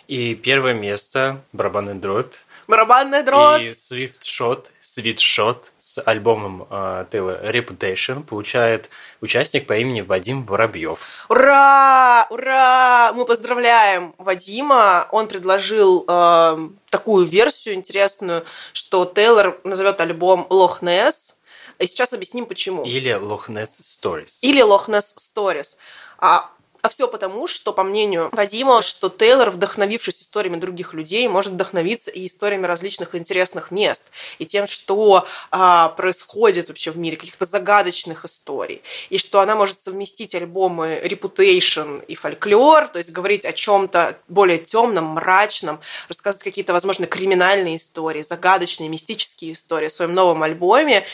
И 0.08 0.36
первое 0.36 0.74
место 0.74 1.42
барабанный 1.54 1.94
дробь 1.94 2.34
Барабанная 2.72 3.22
дробь. 3.24 3.62
И 3.64 3.68
Swift 3.72 4.22
Shot, 4.22 4.68
Sweet 4.82 5.18
Shot 5.18 5.72
с 5.78 6.02
альбомом 6.06 6.66
э, 6.70 7.06
Taylor 7.12 7.52
Reputation 7.52 8.24
получает 8.24 8.90
участник 9.20 9.68
по 9.68 9.76
имени 9.76 10.00
Вадим 10.00 10.46
Воробьев. 10.46 11.26
Ура! 11.28 12.26
Ура! 12.30 13.12
Мы 13.14 13.26
поздравляем 13.26 14.16
Вадима. 14.18 15.06
Он 15.12 15.28
предложил 15.28 16.06
э, 16.08 16.70
такую 16.90 17.26
версию 17.26 17.76
интересную, 17.76 18.46
что 18.72 19.04
Тейлор 19.04 19.60
назовет 19.66 20.00
альбом 20.00 20.48
Лох 20.50 20.82
Несс. 20.82 21.40
И 21.78 21.88
сейчас 21.88 22.14
объясним, 22.14 22.46
почему. 22.46 22.86
Или 22.86 23.12
Loch 23.12 23.50
Ness 23.50 23.82
Stories. 23.82 24.40
Или 24.44 24.62
Лох 24.62 24.88
Несс 24.88 25.14
Stories. 25.18 25.76
А 26.20 26.50
а 26.82 26.90
все 26.90 27.08
потому, 27.08 27.48
что, 27.48 27.74
по 27.74 27.84
мнению 27.84 28.30
Вадима, 28.32 28.82
что 28.82 29.10
Тейлор, 29.10 29.52
вдохновившись 29.52 30.22
историями 30.22 30.58
других 30.58 30.94
людей, 30.94 31.28
может 31.28 31.54
вдохновиться 31.54 32.12
и 32.12 32.26
историями 32.26 32.66
различных 32.66 33.16
интересных 33.16 33.72
мест, 33.72 34.10
и 34.40 34.46
тем, 34.46 34.68
что 34.68 35.28
а, 35.52 35.90
происходит 35.90 36.70
вообще 36.70 36.92
в 36.92 36.98
мире, 36.98 37.18
каких-то 37.18 37.46
загадочных 37.46 38.26
историй, 38.26 38.82
и 39.10 39.18
что 39.18 39.40
она 39.40 39.56
может 39.56 39.80
совместить 39.80 40.34
альбомы 40.36 41.02
Reputation 41.04 42.04
и 42.06 42.16
фольклор, 42.16 42.88
то 42.88 42.98
есть 42.98 43.12
говорить 43.12 43.46
о 43.46 43.54
чем-то 43.54 44.18
более 44.28 44.58
темном, 44.58 45.06
мрачном, 45.06 45.80
рассказывать 46.08 46.44
какие-то, 46.44 46.74
возможно, 46.74 47.06
криминальные 47.06 47.78
истории, 47.78 48.24
загадочные, 48.24 48.90
мистические 48.90 49.54
истории 49.54 49.90
в 49.90 49.94
своем 49.94 50.14
новом 50.14 50.44
альбоме. 50.44 51.06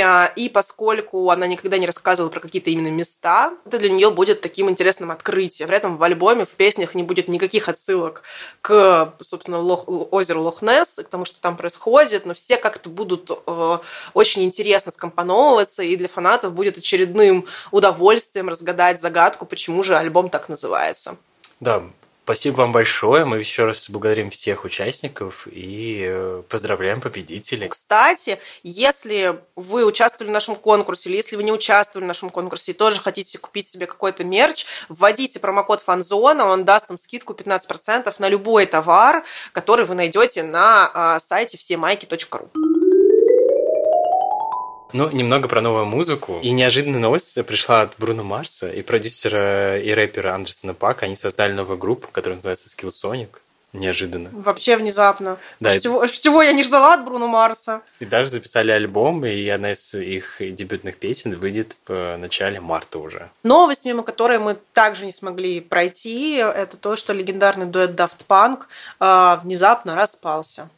А, 0.00 0.32
и 0.36 0.48
поскольку 0.48 1.30
она 1.30 1.46
никогда 1.46 1.78
не 1.78 1.86
рассказывала 1.86 2.30
про 2.30 2.40
какие-то 2.40 2.70
именно 2.70 2.88
места, 2.88 3.52
это 3.64 3.78
для 3.78 3.88
нее 3.88 4.10
будет 4.10 4.40
таким 4.40 4.70
интересным 4.70 5.10
открытие. 5.16 5.66
При 5.66 5.76
этом 5.76 5.96
в 5.96 6.02
альбоме, 6.02 6.44
в 6.44 6.50
песнях 6.50 6.94
не 6.94 7.02
будет 7.02 7.28
никаких 7.28 7.68
отсылок 7.68 8.22
к, 8.60 9.12
собственно, 9.20 9.58
Лох, 9.58 9.84
озеру 9.86 10.42
Лохнесс, 10.42 11.00
к 11.04 11.08
тому, 11.08 11.24
что 11.24 11.40
там 11.40 11.56
происходит, 11.56 12.26
но 12.26 12.34
все 12.34 12.56
как-то 12.56 12.88
будут 12.88 13.30
э, 13.46 13.78
очень 14.14 14.44
интересно 14.44 14.92
скомпоновываться, 14.92 15.82
и 15.82 15.96
для 15.96 16.08
фанатов 16.08 16.52
будет 16.52 16.78
очередным 16.78 17.46
удовольствием 17.70 18.48
разгадать 18.48 19.00
загадку, 19.00 19.46
почему 19.46 19.82
же 19.82 19.96
альбом 19.96 20.30
так 20.30 20.48
называется. 20.48 21.16
Да, 21.60 21.82
Спасибо 22.26 22.56
вам 22.56 22.72
большое. 22.72 23.24
Мы 23.24 23.38
еще 23.38 23.66
раз 23.66 23.88
благодарим 23.88 24.30
всех 24.30 24.64
участников 24.64 25.46
и 25.48 26.04
э, 26.08 26.42
поздравляем 26.48 27.00
победителей. 27.00 27.68
Кстати, 27.68 28.40
если 28.64 29.38
вы 29.54 29.84
участвовали 29.84 30.30
в 30.30 30.32
нашем 30.32 30.56
конкурсе, 30.56 31.08
или 31.08 31.18
если 31.18 31.36
вы 31.36 31.44
не 31.44 31.52
участвовали 31.52 32.04
в 32.04 32.08
нашем 32.08 32.30
конкурсе 32.30 32.72
и 32.72 32.74
тоже 32.74 33.00
хотите 33.00 33.38
купить 33.38 33.68
себе 33.68 33.86
какой-то 33.86 34.24
мерч, 34.24 34.66
вводите 34.88 35.38
промокод 35.38 35.82
Фанзона, 35.82 36.46
он 36.46 36.64
даст 36.64 36.88
вам 36.88 36.98
скидку 36.98 37.32
15% 37.32 38.12
на 38.18 38.28
любой 38.28 38.66
товар, 38.66 39.22
который 39.52 39.84
вы 39.84 39.94
найдете 39.94 40.42
на 40.42 40.90
а, 40.92 41.20
сайте 41.20 41.56
всемайки.ру. 41.58 42.75
Ну, 44.92 45.10
немного 45.10 45.48
про 45.48 45.60
новую 45.60 45.86
музыку. 45.86 46.38
И 46.42 46.50
неожиданная 46.52 47.00
новость 47.00 47.44
пришла 47.44 47.82
от 47.82 47.92
Бруно 47.98 48.22
Марса 48.22 48.70
и 48.70 48.82
продюсера 48.82 49.78
и 49.78 49.90
рэпера 49.90 50.34
Андерсона 50.34 50.74
Пака. 50.74 51.06
Они 51.06 51.16
создали 51.16 51.52
новую 51.52 51.78
группу, 51.78 52.08
которая 52.12 52.36
называется 52.36 52.68
Skill 52.68 52.90
Sonic. 52.90 53.28
Неожиданно. 53.72 54.30
Вообще 54.32 54.76
внезапно. 54.76 55.38
Да, 55.60 55.78
чего, 55.78 56.06
чего 56.06 56.42
я 56.42 56.52
не 56.52 56.62
ждала 56.62 56.94
от 56.94 57.04
Бруно 57.04 57.26
Марса. 57.26 57.82
И 58.00 58.06
даже 58.06 58.30
записали 58.30 58.70
альбом, 58.70 59.26
и 59.26 59.48
одна 59.48 59.72
из 59.72 59.92
их 59.92 60.36
дебютных 60.40 60.96
песен 60.96 61.36
выйдет 61.36 61.76
в 61.86 62.16
начале 62.16 62.60
марта 62.60 62.98
уже. 62.98 63.28
Новость, 63.42 63.84
мимо 63.84 64.02
которой 64.02 64.38
мы 64.38 64.56
также 64.72 65.04
не 65.04 65.12
смогли 65.12 65.60
пройти, 65.60 66.36
это 66.36 66.76
то, 66.76 66.96
что 66.96 67.12
легендарный 67.12 67.66
дуэт 67.66 67.90
Daft 67.90 68.24
Punk 68.26 68.60
э, 69.00 69.40
внезапно 69.42 69.94
распался. 69.94 70.70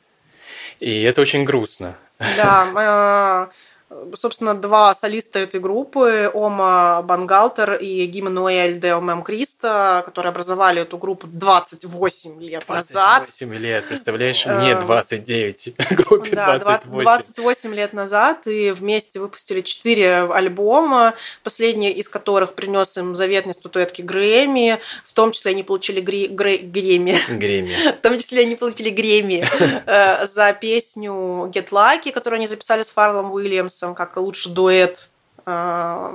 И 0.80 1.02
это 1.02 1.20
очень 1.20 1.44
грустно. 1.44 1.96
Да, 2.18 3.50
собственно, 4.14 4.54
два 4.54 4.94
солиста 4.94 5.38
этой 5.38 5.60
группы, 5.60 6.30
Ома 6.34 7.02
Бангалтер 7.02 7.74
и 7.74 8.04
Гимануэль 8.06 8.78
де 8.78 8.92
Омем 8.92 9.22
Криста, 9.22 10.02
которые 10.04 10.30
образовали 10.30 10.82
эту 10.82 10.98
группу 10.98 11.26
28 11.26 12.42
лет 12.42 12.64
28 12.66 12.94
назад. 12.94 13.18
28 13.20 13.54
лет, 13.54 13.88
представляешь, 13.88 14.46
мне 14.46 14.74
29, 14.74 15.74
группе 15.90 16.30
Да, 16.32 16.58
28. 16.58 17.02
28 17.02 17.74
лет 17.74 17.92
назад, 17.92 18.46
и 18.46 18.70
вместе 18.70 19.20
выпустили 19.20 19.62
4 19.62 20.32
альбома, 20.32 21.14
последний 21.42 21.90
из 21.90 22.08
которых 22.08 22.54
принес 22.54 22.96
им 22.98 23.16
заветные 23.16 23.54
статуэтки 23.54 24.02
Грэмми, 24.02 24.78
в 25.04 25.12
том 25.14 25.32
числе 25.32 25.52
они 25.52 25.62
получили 25.62 26.00
гри... 26.00 26.28
Грэ... 26.28 26.58
Грэмми. 26.58 27.18
Грэмми. 27.28 27.92
В 27.98 28.00
том 28.00 28.18
числе 28.18 28.42
они 28.42 28.54
получили 28.54 28.90
Грэмми 28.90 29.44
э, 29.86 30.26
за 30.26 30.52
песню 30.52 31.12
Get 31.52 31.70
Lucky, 31.70 32.12
которую 32.12 32.38
они 32.38 32.46
записали 32.46 32.82
с 32.82 32.90
Фарреллом 32.90 33.30
Уильямсом, 33.78 33.94
как 33.94 34.16
лучший 34.16 34.52
дуэт. 34.52 35.10
А, 35.46 36.12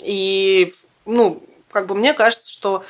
и, 0.00 0.72
ну, 1.04 1.42
как 1.70 1.86
бы 1.86 1.94
мне 1.94 2.14
кажется, 2.14 2.50
что 2.50 2.84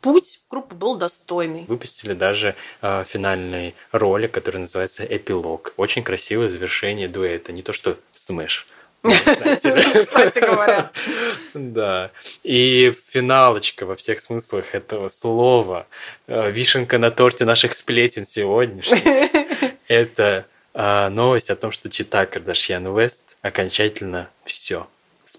путь 0.00 0.42
группы 0.50 0.74
был 0.74 0.96
достойный. 0.96 1.64
Выпустили 1.66 2.14
даже 2.14 2.54
э, 2.82 3.04
финальный 3.06 3.74
ролик, 3.92 4.32
который 4.32 4.58
называется 4.58 5.04
«Эпилог». 5.04 5.74
Очень 5.76 6.02
красивое 6.02 6.48
завершение 6.48 7.08
дуэта, 7.08 7.52
не 7.52 7.62
то 7.62 7.72
что 7.72 7.96
«Smash». 8.14 8.66
Кстати 9.02 10.40
говоря. 10.40 10.90
Да. 11.54 12.10
И 12.42 12.94
финалочка 13.08 13.86
во 13.86 13.96
всех 13.96 14.20
смыслах 14.20 14.74
этого 14.74 15.08
слова. 15.08 15.86
э, 16.26 16.50
Вишенка 16.50 16.98
на 16.98 17.10
торте 17.10 17.44
наших 17.44 17.72
сплетен 17.74 18.26
сегодняшних. 18.26 19.02
Это 19.88 20.46
а, 20.74 21.10
новость 21.10 21.50
о 21.50 21.56
том, 21.56 21.72
что 21.72 21.90
чита 21.90 22.26
Кардашьян 22.26 22.86
Уэст 22.86 23.36
окончательно 23.42 24.28
все. 24.44 24.86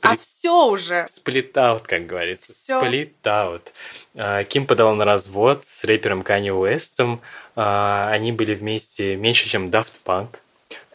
А 0.01 0.15
все 0.15 0.67
уже. 0.67 1.05
Сплит-аут, 1.09 1.81
как 1.83 2.05
говорится. 2.05 2.53
Всё. 2.53 2.79
Сплит-аут. 2.79 3.73
А, 4.15 4.43
Ким 4.45 4.65
подал 4.65 4.95
на 4.95 5.03
развод 5.05 5.65
с 5.65 5.83
рэпером 5.83 6.23
Канни 6.23 6.49
Уэстом. 6.49 7.21
А, 7.55 8.09
Они 8.11 8.31
были 8.31 8.53
вместе 8.55 9.15
меньше, 9.15 9.49
чем 9.49 9.65
Daft 9.65 9.99
Punk. 10.05 10.35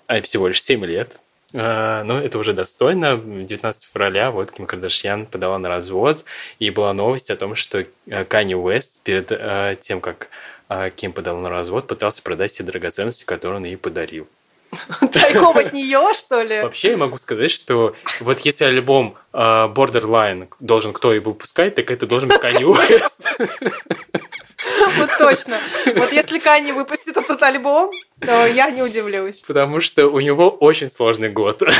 А, 0.06 0.20
Всего 0.22 0.48
лишь 0.48 0.62
7 0.62 0.84
лет. 0.86 1.20
А, 1.58 2.04
Но 2.04 2.20
это 2.20 2.38
уже 2.38 2.52
достойно. 2.52 3.16
19 3.16 3.90
февраля 3.90 4.30
вот 4.30 4.52
Ким 4.52 4.66
Кардашьян 4.66 5.26
подала 5.26 5.58
на 5.58 5.68
развод. 5.68 6.24
И 6.58 6.70
была 6.70 6.92
новость 6.92 7.30
о 7.30 7.36
том, 7.36 7.54
что 7.54 7.84
э, 8.06 8.24
Канни 8.24 8.54
Уэст 8.54 9.02
перед 9.02 9.32
э, 9.32 9.76
тем, 9.80 10.00
как 10.00 10.28
э, 10.68 10.90
Ким 10.94 11.12
подал 11.12 11.38
на 11.38 11.48
развод, 11.48 11.86
пытался 11.86 12.22
продать 12.22 12.50
все 12.50 12.62
драгоценности, 12.62 13.24
которые 13.24 13.56
он 13.56 13.64
ей 13.64 13.76
подарил. 13.76 14.28
Тайком 15.12 15.56
от 15.56 15.72
нее, 15.72 16.12
что 16.14 16.42
ли? 16.42 16.60
Вообще 16.60 16.90
я 16.90 16.96
могу 16.98 17.16
сказать, 17.16 17.50
что 17.50 17.94
вот 18.20 18.40
если 18.40 18.64
альбом 18.64 19.16
Borderline 19.32 20.48
должен 20.60 20.92
кто 20.92 21.14
и 21.14 21.20
выпускать, 21.20 21.76
так 21.76 21.90
это 21.90 22.06
должен 22.06 22.28
быть 22.28 22.42
Kanye 22.42 22.64
West. 22.64 23.70
Вот 24.96 25.10
точно. 25.18 25.58
Вот 25.94 26.12
если 26.12 26.38
Кани 26.38 26.72
выпустит 26.72 27.16
этот 27.16 27.42
альбом, 27.42 27.90
то 28.20 28.46
я 28.46 28.70
не 28.70 28.82
удивлюсь. 28.82 29.42
Потому 29.42 29.80
что 29.80 30.06
у 30.06 30.20
него 30.20 30.48
очень 30.48 30.88
сложный 30.88 31.28
год. 31.28 31.62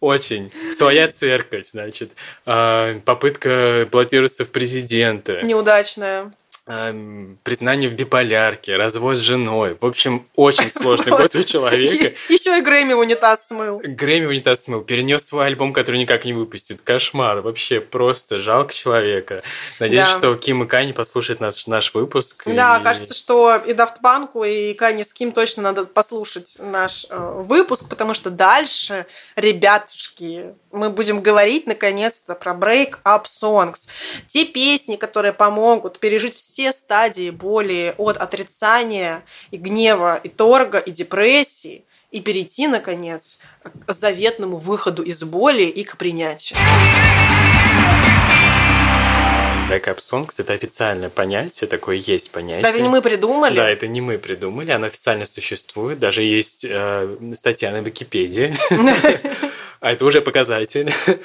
Очень. 0.00 0.52
Своя 0.76 1.08
церковь, 1.08 1.66
значит. 1.68 2.12
А, 2.44 3.00
Попытка 3.06 3.88
баллотироваться 3.90 4.44
в 4.44 4.50
президенты. 4.50 5.40
Неудачная. 5.42 6.30
Эм, 6.66 7.38
Признание 7.42 7.90
в 7.90 7.92
биполярке, 7.92 8.76
развод 8.76 9.16
с 9.18 9.20
женой. 9.20 9.76
В 9.78 9.84
общем, 9.84 10.26
очень 10.34 10.70
сложный 10.74 11.10
год 11.10 11.34
у 11.34 11.44
человека. 11.44 12.14
Еще 12.30 12.56
и 12.58 12.62
Грэмми 12.62 12.94
в 12.94 13.00
унитаз 13.00 13.48
смыл. 13.48 13.82
Грэмми 13.84 14.24
в 14.24 14.28
унитаз 14.30 14.64
смыл, 14.64 14.80
перенес 14.80 15.26
свой 15.26 15.44
альбом, 15.46 15.74
который 15.74 15.98
никак 16.00 16.24
не 16.24 16.32
выпустит. 16.32 16.80
Кошмар, 16.80 17.42
вообще 17.42 17.82
просто 17.82 18.38
жалко 18.38 18.72
человека. 18.72 19.42
Надеюсь, 19.78 20.06
Да. 20.06 20.18
что 20.18 20.34
Ким 20.36 20.62
и 20.64 20.66
Кани 20.66 20.94
послушают 20.94 21.38
наш, 21.40 21.66
наш 21.66 21.92
выпуск. 21.92 22.44
Да, 22.46 22.78
и- 22.78 22.82
кажется, 22.82 23.12
что 23.12 23.56
и 23.56 23.72
Daft 23.72 23.96
Punk, 24.02 24.30
и 24.48 24.72
Кани 24.72 25.04
с 25.04 25.12
Ким 25.12 25.32
точно 25.32 25.62
надо 25.64 25.84
послушать 25.84 26.56
наш 26.60 27.04
э, 27.10 27.42
выпуск, 27.44 27.90
потому 27.90 28.14
что 28.14 28.30
дальше, 28.30 29.04
ребятушки, 29.36 30.54
мы 30.72 30.88
будем 30.88 31.20
говорить 31.20 31.66
наконец-то 31.66 32.34
про 32.34 32.52
Break-Up 32.54 33.24
Songs. 33.24 33.86
Те 34.28 34.46
песни, 34.46 34.96
которые 34.96 35.32
помогут 35.34 35.98
пережить 35.98 36.36
все 36.36 36.53
стадии 36.72 37.30
боли 37.30 37.94
от 37.98 38.16
отрицания 38.16 39.22
и 39.50 39.56
гнева, 39.56 40.20
и 40.22 40.28
торга, 40.28 40.78
и 40.78 40.90
депрессии, 40.90 41.84
и 42.10 42.20
перейти, 42.20 42.68
наконец, 42.68 43.40
к 43.86 43.92
заветному 43.92 44.56
выходу 44.56 45.02
из 45.02 45.22
боли 45.24 45.64
и 45.64 45.84
к 45.84 45.96
принятию. 45.96 46.58
Backup 49.68 49.98
songs 49.98 50.34
это 50.38 50.52
официальное 50.52 51.08
понятие, 51.08 51.68
такое 51.68 51.96
есть 51.96 52.30
понятие. 52.30 52.62
Да, 52.62 52.70
это 52.70 52.80
не 52.82 52.88
мы 52.88 53.02
придумали. 53.02 53.56
Да, 53.56 53.68
это 53.68 53.86
не 53.86 54.00
мы 54.00 54.18
придумали, 54.18 54.70
оно 54.70 54.86
официально 54.86 55.26
существует, 55.26 55.98
даже 55.98 56.22
есть 56.22 56.64
э, 56.68 57.16
статья 57.34 57.72
на 57.72 57.78
Википедии. 57.78 58.56
А 59.84 59.92
это 59.92 60.06
уже 60.06 60.22
показатель. 60.22 60.92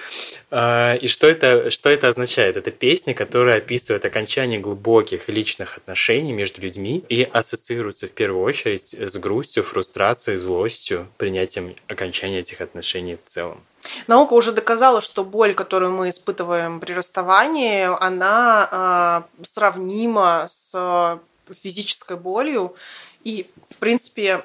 А, 0.52 0.96
и 0.96 1.08
что 1.08 1.28
это, 1.28 1.70
что 1.70 1.92
это 1.92 2.08
означает? 2.08 2.58
Это 2.58 2.72
песня, 2.72 3.14
которая 3.14 3.60
описывает 3.60 4.04
окончание 4.04 4.60
глубоких 4.60 5.30
личных 5.30 5.78
отношений 5.78 6.34
между 6.34 6.62
людьми 6.62 7.04
и 7.08 7.22
ассоциируется 7.32 8.08
в 8.08 8.12
первую 8.12 8.44
очередь 8.44 8.96
с 8.96 9.16
грустью, 9.20 9.64
фрустрацией, 9.64 10.40
злостью, 10.40 11.08
принятием 11.18 11.76
окончания 11.88 12.40
этих 12.40 12.62
отношений 12.62 13.16
в 13.16 13.30
целом. 13.30 13.62
Наука 14.08 14.34
уже 14.34 14.52
доказала, 14.52 15.02
что 15.02 15.24
боль, 15.24 15.54
которую 15.54 15.92
мы 15.92 16.10
испытываем 16.10 16.80
при 16.80 16.94
расставании, 16.94 17.88
она 18.04 19.28
э, 19.40 19.46
сравнима 19.46 20.46
с 20.48 21.20
физической 21.62 22.18
болью. 22.18 22.76
И, 23.24 23.46
в 23.70 23.78
принципе, 23.78 24.44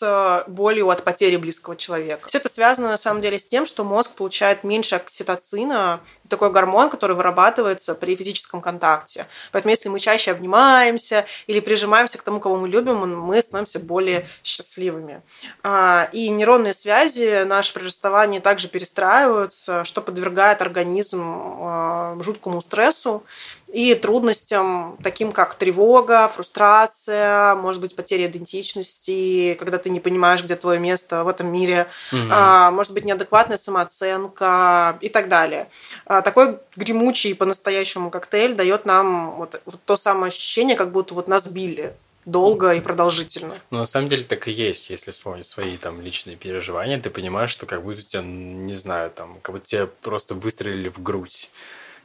с 0.00 0.44
болью 0.46 0.88
от 0.88 1.04
потери 1.04 1.36
близкого 1.36 1.76
человека. 1.76 2.28
Все 2.28 2.38
это 2.38 2.48
связано 2.48 2.88
на 2.88 2.96
самом 2.96 3.20
деле 3.20 3.38
с 3.38 3.46
тем, 3.46 3.66
что 3.66 3.84
мозг 3.84 4.12
получает 4.12 4.64
меньше 4.64 4.96
окситоцина, 4.96 6.00
такой 6.28 6.50
гормон, 6.50 6.88
который 6.88 7.16
вырабатывается 7.16 7.94
при 7.94 8.16
физическом 8.16 8.62
контакте. 8.62 9.26
Поэтому 9.52 9.70
если 9.70 9.88
мы 9.88 10.00
чаще 10.00 10.30
обнимаемся 10.30 11.26
или 11.46 11.60
прижимаемся 11.60 12.18
к 12.18 12.22
тому, 12.22 12.40
кого 12.40 12.56
мы 12.56 12.68
любим, 12.68 12.96
мы 13.20 13.42
становимся 13.42 13.78
более 13.78 14.28
счастливыми. 14.42 15.22
А, 15.62 16.08
и 16.12 16.28
нейронные 16.28 16.72
связи 16.72 17.44
наши 17.44 17.74
при 17.74 17.84
расставании 17.84 18.38
также 18.38 18.68
перестраиваются, 18.68 19.84
что 19.84 20.00
подвергает 20.00 20.62
организм 20.62 21.22
а, 21.22 22.16
жуткому 22.20 22.62
стрессу 22.62 23.24
и 23.72 23.94
трудностям, 23.94 24.96
таким 25.02 25.32
как 25.32 25.54
тревога, 25.54 26.28
фрустрация, 26.28 27.54
может 27.54 27.80
быть, 27.80 27.94
потеря 27.94 28.26
идентичности, 28.26 29.54
когда 29.58 29.78
ты 29.78 29.89
не 29.90 30.00
понимаешь, 30.00 30.42
где 30.42 30.56
твое 30.56 30.78
место 30.78 31.24
в 31.24 31.28
этом 31.28 31.52
мире, 31.52 31.88
угу. 32.12 32.22
а, 32.30 32.70
может 32.70 32.92
быть, 32.92 33.04
неадекватная 33.04 33.56
самооценка 33.56 34.98
и 35.00 35.08
так 35.08 35.28
далее. 35.28 35.68
А, 36.06 36.22
такой 36.22 36.58
гремучий 36.76 37.34
по-настоящему 37.34 38.10
коктейль 38.10 38.54
дает 38.54 38.86
нам 38.86 39.32
вот, 39.36 39.60
вот 39.66 39.80
то 39.84 39.96
самое 39.96 40.28
ощущение, 40.28 40.76
как 40.76 40.92
будто 40.92 41.14
вот 41.14 41.28
нас 41.28 41.46
били 41.48 41.94
долго 42.24 42.72
и 42.72 42.80
продолжительно. 42.80 43.54
Ну, 43.70 43.78
на 43.78 43.86
самом 43.86 44.08
деле 44.08 44.24
так 44.24 44.46
и 44.48 44.52
есть, 44.52 44.90
если 44.90 45.10
вспомнить 45.10 45.46
свои 45.46 45.76
там 45.76 46.00
личные 46.00 46.36
переживания, 46.36 47.00
ты 47.00 47.10
понимаешь, 47.10 47.50
что 47.50 47.66
как 47.66 47.82
будто 47.82 48.02
тебя, 48.02 48.22
не 48.22 48.74
знаю, 48.74 49.10
там, 49.10 49.38
как 49.42 49.54
будто 49.54 49.66
тебя 49.66 49.88
просто 50.02 50.34
выстрелили 50.34 50.88
в 50.88 51.02
грудь 51.02 51.50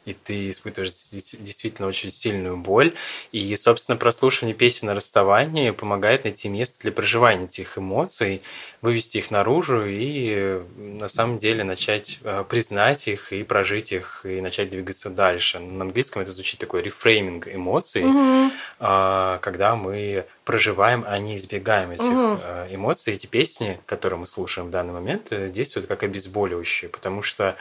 и 0.06 0.14
ты 0.14 0.50
испытываешь 0.50 0.92
действительно 0.92 1.88
очень 1.88 2.12
сильную 2.12 2.58
боль. 2.58 2.94
И, 3.32 3.56
собственно, 3.56 3.98
прослушивание 3.98 4.56
песен 4.56 4.88
на 4.88 4.96
расставании 4.96 5.72
помогает 5.72 6.24
найти 6.24 6.48
место 6.48 6.82
для 6.82 6.92
проживания 6.92 7.46
этих 7.46 7.78
эмоций, 7.78 8.42
вывести 8.82 9.18
их 9.18 9.32
наружу 9.32 9.84
и 9.86 10.62
на 10.78 11.08
самом 11.08 11.38
деле 11.38 11.64
начать 11.64 12.20
э, 12.24 12.44
признать 12.48 13.08
их 13.08 13.34
и 13.34 13.44
прожить 13.44 13.92
их, 13.92 14.22
и 14.26 14.42
начать 14.42 14.70
двигаться 14.70 15.10
дальше. 15.10 15.60
На 15.60 15.86
английском 15.86 16.22
это 16.22 16.32
звучит 16.32 16.60
такой 16.60 16.84
рефрейминг 16.84 17.48
эмоций, 17.48 18.04
mm-hmm. 18.04 19.40
когда 19.40 19.76
мы 19.76 20.26
проживаем, 20.46 21.04
а 21.08 21.18
не 21.18 21.36
избегаем 21.36 21.92
этих 21.92 22.06
mm-hmm. 22.06 22.76
эмоций. 22.76 23.14
Эти 23.14 23.26
песни, 23.26 23.80
которые 23.86 24.20
мы 24.20 24.28
слушаем 24.28 24.68
в 24.68 24.72
данный 24.72 24.94
момент, 24.94 25.28
э, 25.32 25.50
действуют 25.50 25.88
как 25.88 26.04
обезболивающие, 26.04 26.90
потому 26.90 27.22
что 27.22 27.58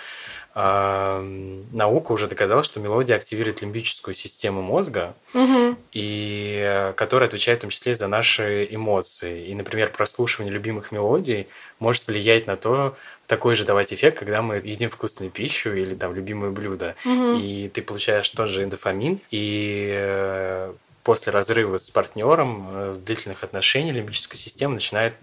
наука 0.55 2.12
уже 2.12 2.29
доказала, 2.29 2.62
что 2.62 2.79
мелодия 2.79 3.16
активирует 3.16 3.61
лимбическую 3.61 4.14
систему 4.14 4.62
мозга, 4.62 5.16
угу. 5.33 5.77
и 5.90 6.61
э, 6.64 6.92
которая 6.92 7.27
отвечает 7.29 7.59
в 7.59 7.62
том 7.62 7.70
числе 7.70 7.97
за 7.97 8.07
наши 8.07 8.68
эмоции. 8.70 9.49
И, 9.49 9.55
например, 9.57 9.90
прослушивание 9.90 10.55
любимых 10.55 10.92
мелодий 10.92 11.49
может 11.81 12.07
влиять 12.07 12.47
на 12.47 12.57
то, 12.57 12.97
такой 13.27 13.57
же 13.57 13.64
давать 13.64 13.92
эффект, 13.92 14.18
когда 14.18 14.42
мы 14.42 14.57
едим 14.57 14.90
вкусную 14.90 15.33
пищу 15.33 15.73
или 15.73 15.97
там 15.97 16.14
любимое 16.14 16.51
блюдо, 16.51 16.94
угу. 17.05 17.38
и 17.40 17.68
ты 17.68 17.83
получаешь 17.83 18.29
тот 18.31 18.49
же 18.49 18.62
эндофамин, 18.62 19.20
и 19.33 19.90
э, 19.92 20.73
после 21.05 21.33
разрыва 21.33 21.79
с 21.79 21.90
партнером 21.90 22.67
э, 22.71 22.97
длительных 22.99 23.45
отношениях 23.45 23.95
лимбическая 23.95 24.37
система 24.37 24.75
начинает 24.75 25.14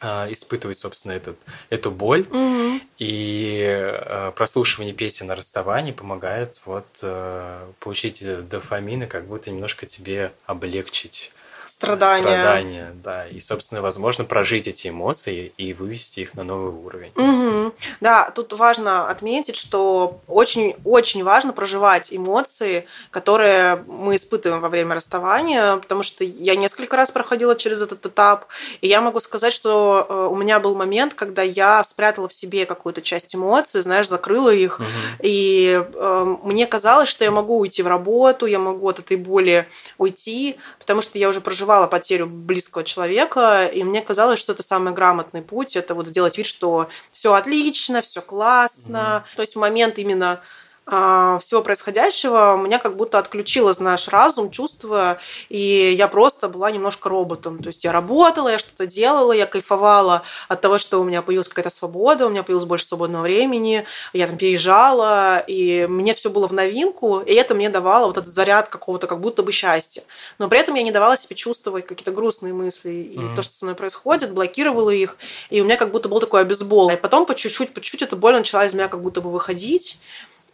а, 0.00 0.30
испытывать, 0.30 0.76
собственно, 0.76 1.12
этот, 1.12 1.38
эту 1.70 1.90
боль. 1.90 2.26
Угу. 2.30 2.80
И 2.98 3.64
э, 3.66 4.32
прослушивание 4.36 4.92
песен 4.92 5.28
на 5.28 5.34
расставании 5.34 5.92
помогает 5.92 6.60
вот 6.66 6.86
э, 7.00 7.66
получить 7.80 8.22
дофамин 8.48 9.04
и 9.04 9.06
как 9.06 9.26
будто 9.26 9.50
немножко 9.50 9.86
тебе 9.86 10.32
облегчить 10.44 11.32
страдания. 11.66 12.22
Страдания, 12.22 12.92
да. 13.02 13.26
И, 13.26 13.40
собственно, 13.40 13.82
возможно, 13.82 14.24
прожить 14.24 14.68
эти 14.68 14.88
эмоции 14.88 15.52
и 15.56 15.72
вывести 15.72 16.20
их 16.20 16.34
на 16.34 16.44
новый 16.44 16.72
уровень. 16.72 17.12
Угу. 17.16 17.74
Да, 18.00 18.30
тут 18.30 18.52
важно 18.52 19.08
отметить, 19.08 19.56
что 19.56 20.20
очень-очень 20.26 21.24
важно 21.24 21.52
проживать 21.52 22.12
эмоции, 22.12 22.86
которые 23.10 23.84
мы 23.86 24.16
испытываем 24.16 24.60
во 24.60 24.68
время 24.68 24.94
расставания, 24.94 25.76
потому 25.76 26.02
что 26.02 26.24
я 26.24 26.56
несколько 26.56 26.96
раз 26.96 27.10
проходила 27.10 27.56
через 27.56 27.82
этот 27.82 28.04
этап, 28.06 28.46
и 28.80 28.88
я 28.88 29.00
могу 29.00 29.20
сказать, 29.20 29.52
что 29.52 30.06
э, 30.08 30.28
у 30.30 30.36
меня 30.36 30.60
был 30.60 30.74
момент, 30.74 31.14
когда 31.14 31.42
я 31.42 31.82
спрятала 31.84 32.28
в 32.28 32.32
себе 32.32 32.66
какую-то 32.66 33.02
часть 33.02 33.34
эмоций, 33.34 33.82
знаешь, 33.82 34.08
закрыла 34.08 34.50
их, 34.50 34.80
угу. 34.80 34.88
и 35.22 35.82
э, 35.82 36.36
мне 36.42 36.66
казалось, 36.66 37.08
что 37.08 37.24
я 37.24 37.30
могу 37.30 37.58
уйти 37.58 37.82
в 37.82 37.86
работу, 37.86 38.46
я 38.46 38.58
могу 38.58 38.88
от 38.88 38.98
этой 38.98 39.16
боли 39.16 39.66
уйти, 39.98 40.56
потому 40.78 41.02
что 41.02 41.18
я 41.18 41.28
уже 41.28 41.40
проживала 41.54 41.86
потерю 41.86 42.26
близкого 42.26 42.82
человека, 42.82 43.66
и 43.66 43.84
мне 43.84 44.02
казалось, 44.02 44.40
что 44.40 44.52
это 44.52 44.64
самый 44.64 44.92
грамотный 44.92 45.40
путь, 45.40 45.76
это 45.76 45.94
вот 45.94 46.08
сделать 46.08 46.36
вид, 46.36 46.46
что 46.46 46.88
все 47.12 47.34
отлично, 47.34 48.02
все 48.02 48.20
классно. 48.22 48.96
Mm-hmm. 49.24 49.36
То 49.36 49.42
есть 49.42 49.54
момент 49.54 49.98
именно 49.98 50.40
всего 50.86 51.62
происходящего 51.62 52.56
меня 52.56 52.78
как 52.78 52.96
будто 52.96 53.18
отключило, 53.18 53.72
знаешь, 53.72 54.08
разум, 54.08 54.50
чувства, 54.50 55.18
и 55.48 55.94
я 55.96 56.08
просто 56.08 56.48
была 56.48 56.70
немножко 56.70 57.08
роботом. 57.08 57.58
То 57.58 57.68
есть 57.68 57.84
я 57.84 57.92
работала, 57.92 58.48
я 58.48 58.58
что-то 58.58 58.86
делала, 58.86 59.32
я 59.32 59.46
кайфовала 59.46 60.22
от 60.48 60.60
того, 60.60 60.76
что 60.78 61.00
у 61.00 61.04
меня 61.04 61.22
появилась 61.22 61.48
какая-то 61.48 61.70
свобода, 61.70 62.26
у 62.26 62.30
меня 62.30 62.42
появилось 62.42 62.66
больше 62.66 62.86
свободного 62.86 63.22
времени, 63.22 63.84
я 64.12 64.26
там 64.26 64.36
переезжала, 64.36 65.38
и 65.38 65.86
мне 65.86 66.12
все 66.12 66.28
было 66.28 66.48
в 66.48 66.52
новинку, 66.52 67.20
и 67.20 67.32
это 67.32 67.54
мне 67.54 67.70
давало 67.70 68.06
вот 68.06 68.18
этот 68.18 68.32
заряд 68.32 68.68
какого-то 68.68 69.06
как 69.06 69.20
будто 69.20 69.42
бы 69.42 69.52
счастья. 69.52 70.02
Но 70.38 70.48
при 70.48 70.58
этом 70.58 70.74
я 70.74 70.82
не 70.82 70.92
давала 70.92 71.16
себе 71.16 71.34
чувствовать 71.34 71.86
какие-то 71.86 72.12
грустные 72.12 72.52
мысли, 72.52 72.90
и 72.90 73.16
mm-hmm. 73.16 73.34
то, 73.36 73.42
что 73.42 73.54
со 73.54 73.64
мной 73.64 73.74
происходит, 73.74 74.32
блокировала 74.32 74.90
их, 74.90 75.16
и 75.48 75.62
у 75.62 75.64
меня 75.64 75.76
как 75.76 75.90
будто 75.90 76.10
был 76.10 76.20
такой 76.20 76.42
обезбол. 76.42 76.90
И 76.90 76.96
потом 76.96 77.24
по 77.24 77.34
чуть-чуть, 77.34 77.72
по 77.72 77.80
чуть-чуть 77.80 78.02
эта 78.02 78.16
боль 78.16 78.34
начала 78.34 78.66
из 78.66 78.74
меня 78.74 78.88
как 78.88 79.00
будто 79.00 79.22
бы 79.22 79.30
выходить, 79.30 80.00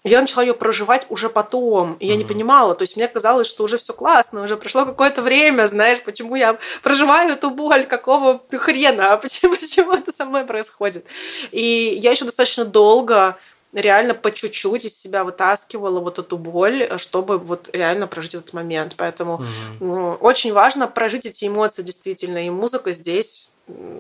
я 0.04 0.20
начала 0.20 0.42
ее 0.42 0.54
проживать 0.54 1.06
уже 1.10 1.28
потом, 1.28 1.94
и 1.94 2.06
я 2.06 2.14
mm-hmm. 2.14 2.18
не 2.18 2.24
понимала, 2.24 2.74
то 2.74 2.82
есть 2.82 2.96
мне 2.96 3.06
казалось, 3.06 3.46
что 3.46 3.64
уже 3.64 3.76
все 3.76 3.92
классно, 3.92 4.42
уже 4.42 4.56
прошло 4.56 4.86
какое-то 4.86 5.22
время, 5.22 5.66
знаешь, 5.66 6.02
почему 6.02 6.36
я 6.36 6.58
проживаю 6.82 7.32
эту 7.32 7.50
боль, 7.50 7.84
какого 7.84 8.40
хрена, 8.50 9.12
а 9.12 9.16
почему, 9.16 9.54
почему 9.56 9.92
это 9.92 10.12
со 10.12 10.24
мной 10.24 10.44
происходит. 10.44 11.06
И 11.50 11.98
я 12.02 12.12
еще 12.12 12.24
достаточно 12.24 12.64
долго 12.64 13.36
реально 13.72 14.14
по 14.14 14.32
чуть-чуть 14.32 14.84
из 14.84 15.00
себя 15.00 15.22
вытаскивала 15.22 16.00
вот 16.00 16.18
эту 16.18 16.38
боль, 16.38 16.88
чтобы 16.96 17.38
вот 17.38 17.70
реально 17.72 18.06
прожить 18.06 18.34
этот 18.34 18.52
момент. 18.52 18.94
Поэтому 18.96 19.34
угу. 19.34 19.44
ну, 19.80 20.08
очень 20.14 20.52
важно 20.52 20.88
прожить 20.88 21.26
эти 21.26 21.46
эмоции 21.46 21.82
действительно, 21.82 22.44
и 22.44 22.50
музыка 22.50 22.92
здесь 22.92 23.52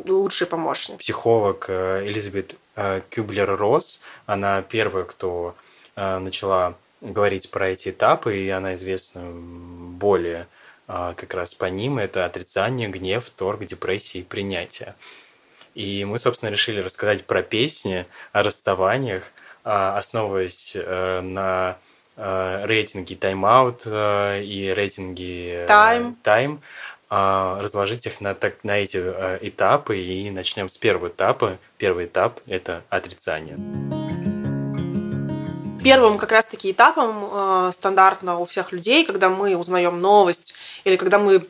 лучший 0.06 0.48
помощник. 0.48 0.98
Психолог 0.98 1.66
э, 1.68 2.04
Элизабет 2.06 2.56
э, 2.74 3.02
Кюблер-Росс, 3.10 4.02
она 4.26 4.62
первая, 4.62 5.04
кто 5.04 5.54
начала 5.96 6.76
говорить 7.00 7.50
про 7.50 7.68
эти 7.70 7.90
этапы, 7.90 8.36
и 8.36 8.48
она 8.48 8.74
известна 8.74 9.22
более 9.32 10.46
э, 10.88 11.14
как 11.16 11.34
раз 11.34 11.54
по 11.54 11.66
ним. 11.66 11.98
Это 11.98 12.24
отрицание, 12.24 12.88
гнев, 12.88 13.28
торг, 13.30 13.64
депрессия 13.64 14.20
и 14.20 14.24
принятие. 14.24 14.94
И 15.74 16.04
мы, 16.04 16.18
собственно, 16.18 16.50
решили 16.50 16.80
рассказать 16.80 17.24
про 17.24 17.42
песни 17.42 18.06
о 18.32 18.42
расставаниях, 18.42 19.24
э, 19.64 19.70
основываясь 19.70 20.76
на 20.76 21.78
рейтинге 22.16 23.14
Out 23.14 24.42
и 24.42 24.74
рейтинге 24.74 25.64
Time. 25.66 26.16
Time 26.22 26.58
разложить 27.08 28.04
их 28.06 28.20
на, 28.20 28.34
так, 28.34 28.62
на 28.62 28.78
эти 28.78 28.98
этапы 28.98 29.98
и 29.98 30.30
начнем 30.30 30.68
с 30.68 30.76
первого 30.76 31.08
этапа. 31.08 31.56
Первый 31.78 32.04
этап– 32.04 32.40
это 32.46 32.82
отрицание. 32.90 33.56
Первым 35.82 36.18
как 36.18 36.32
раз-таки 36.32 36.70
этапом 36.70 37.28
э, 37.32 37.70
стандартно 37.72 38.38
у 38.38 38.44
всех 38.44 38.72
людей, 38.72 39.04
когда 39.04 39.30
мы 39.30 39.56
узнаем 39.56 40.00
новость, 40.00 40.54
или 40.84 40.96
когда 40.96 41.18
мы 41.18 41.40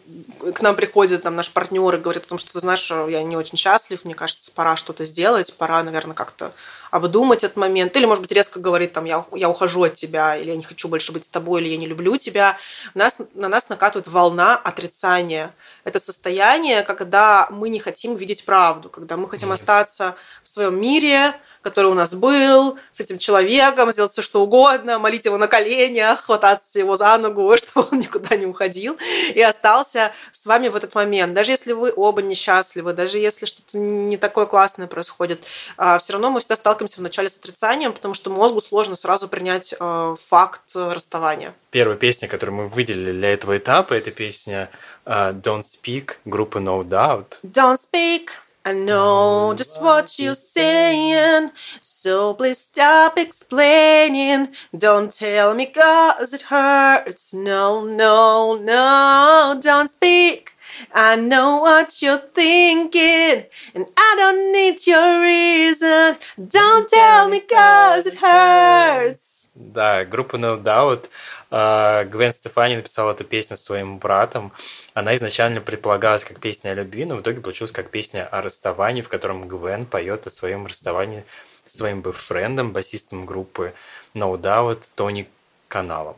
к 0.53 0.63
нам 0.63 0.77
приходит 0.77 1.23
там, 1.23 1.37
наш 1.37 1.51
партнер 1.51 1.95
и 1.95 1.99
говорит 1.99 2.25
о 2.25 2.29
том, 2.29 2.39
что 2.39 2.53
ты 2.53 2.61
знаешь, 2.61 2.91
я 2.91 3.23
не 3.23 3.37
очень 3.37 3.57
счастлив, 3.57 4.05
мне 4.05 4.15
кажется, 4.15 4.51
пора 4.53 4.77
что-то 4.77 5.05
сделать, 5.05 5.55
пора, 5.57 5.83
наверное, 5.83 6.15
как-то 6.15 6.53
обдумать 6.91 7.45
этот 7.45 7.57
момент, 7.57 7.97
или, 7.97 8.07
может 8.07 8.23
быть, 8.23 8.33
резко 8.33 8.59
говорит, 8.59 8.93
там, 8.93 9.05
я, 9.05 9.25
я 9.35 9.49
ухожу 9.49 9.85
от 9.85 9.95
тебя, 9.95 10.37
или 10.37 10.51
я 10.51 10.57
не 10.57 10.65
хочу 10.65 10.89
больше 10.89 11.13
быть 11.13 11.25
с 11.25 11.29
тобой, 11.29 11.63
или 11.63 11.69
я 11.71 11.77
не 11.77 11.87
люблю 11.87 12.17
тебя, 12.17 12.57
нас, 12.95 13.19
на 13.35 13.49
нас 13.49 13.69
накатывает 13.69 14.09
волна 14.09 14.57
отрицания. 14.57 15.55
Это 15.85 16.01
состояние, 16.01 16.83
когда 16.83 17.49
мы 17.51 17.69
не 17.69 17.79
хотим 17.79 18.17
видеть 18.17 18.45
правду, 18.45 18.89
когда 18.89 19.17
мы 19.17 19.29
хотим 19.29 19.53
остаться 19.53 20.17
в 20.43 20.49
своем 20.49 20.81
мире, 20.81 21.35
который 21.63 21.91
у 21.91 21.95
нас 21.95 22.15
был, 22.15 22.79
с 22.91 23.01
этим 23.01 23.19
человеком, 23.19 23.93
сделать 23.93 24.13
все, 24.13 24.23
что 24.23 24.43
угодно, 24.43 24.99
молить 24.99 25.27
его 25.27 25.37
на 25.37 25.47
коленях, 25.47 26.25
хвататься 26.25 26.79
его 26.79 26.97
за 26.97 27.17
ногу, 27.19 27.55
чтобы 27.57 27.87
он 27.93 27.99
никуда 27.99 28.37
не 28.37 28.47
уходил 28.47 28.97
и 29.35 29.41
остался 29.43 30.13
с 30.33 30.47
вами 30.47 30.69
в 30.69 30.77
этот 30.77 30.95
момент. 30.95 31.35
Даже 31.35 31.53
если 31.53 31.73
вы 31.73 31.93
оба 31.95 32.23
несчастливы, 32.23 32.93
даже 32.93 33.19
если 33.19 33.47
что-то 33.47 33.79
не 33.79 34.17
такое 34.17 34.47
классное 34.47 34.87
происходит, 34.87 35.45
а, 35.77 35.99
все 35.99 36.15
равно 36.15 36.31
мы 36.31 36.41
всегда 36.41 36.57
сталкиваемся 36.57 36.80
вначале 36.81 37.29
с 37.29 37.39
отрицанием, 37.39 37.93
потому 37.93 38.15
что 38.15 38.31
мозгу 38.31 38.61
сложно 38.61 38.97
сразу 38.97 39.29
принять 39.29 39.75
а, 39.79 40.15
факт 40.17 40.63
расставания. 40.75 41.55
Первая 41.71 41.97
песня, 41.97 42.29
которую 42.29 42.57
мы 42.57 42.69
выделили 42.69 43.13
для 43.13 43.33
этого 43.33 43.57
этапа, 43.59 43.95
это 43.95 44.11
песня 44.11 44.71
uh, 45.05 45.33
Don't 45.41 45.63
Speak 45.63 46.17
группы 46.25 46.59
No 46.59 46.83
Doubt. 46.83 47.39
Don't 47.43 47.77
Speak 47.77 48.31
I 48.63 48.75
know 48.75 49.55
just 49.57 49.81
what 49.81 50.19
you're 50.19 50.35
saying, 50.35 51.51
so 51.81 52.35
please 52.35 52.59
stop 52.59 53.19
explaining. 53.19 54.49
Don't 54.77 55.11
tell 55.11 55.55
me 55.55 55.65
cause 55.65 56.35
it 56.35 56.43
hurts. 56.43 57.33
No, 57.33 57.87
no, 57.87 58.57
no, 58.57 59.59
don't 59.59 59.89
speak. 59.89 60.59
I 60.95 61.17
know 61.17 61.61
what 61.63 62.01
you're 62.01 62.23
thinking, 62.35 63.45
and 63.75 63.87
I 63.97 64.15
don't 64.17 64.53
need 64.53 64.87
your 64.87 65.21
reason. 65.21 66.17
Don't 66.37 66.89
tell 66.89 67.29
me 67.29 67.41
cause 67.41 68.07
it 68.07 68.17
hurts. 68.17 69.51
Да, 69.55 70.05
группа 70.05 70.37
No 70.37 70.57
Doubt. 70.63 71.09
Гвен 71.51 72.33
Стефани 72.33 72.77
написала 72.77 73.11
эту 73.13 73.25
песню 73.25 73.57
своим 73.57 73.99
братом. 73.99 74.53
Она 74.95 75.17
изначально 75.17 75.61
предполагалась 75.61 76.25
как 76.25 76.39
песня 76.39 76.71
о 76.71 76.75
любви, 76.75 77.05
но 77.05 77.17
в 77.17 77.23
итоге 77.23 77.41
получилась 77.41 77.73
как 77.73 77.91
песня 77.91 78.27
о 78.27 78.41
расставании, 78.41 79.03
в 79.03 79.09
котором 79.09 79.49
Гвен 79.49 79.85
поет 79.87 80.27
о 80.27 80.31
своем 80.31 80.67
расставании 80.67 81.25
с 81.67 81.79
своим 81.79 82.03
бойфрендом, 82.03 82.73
басистом 82.73 83.27
группы 83.27 83.75
No 84.15 84.37
Doubt 84.41 84.85
Тони 84.95 85.29
Каналом. 85.69 86.17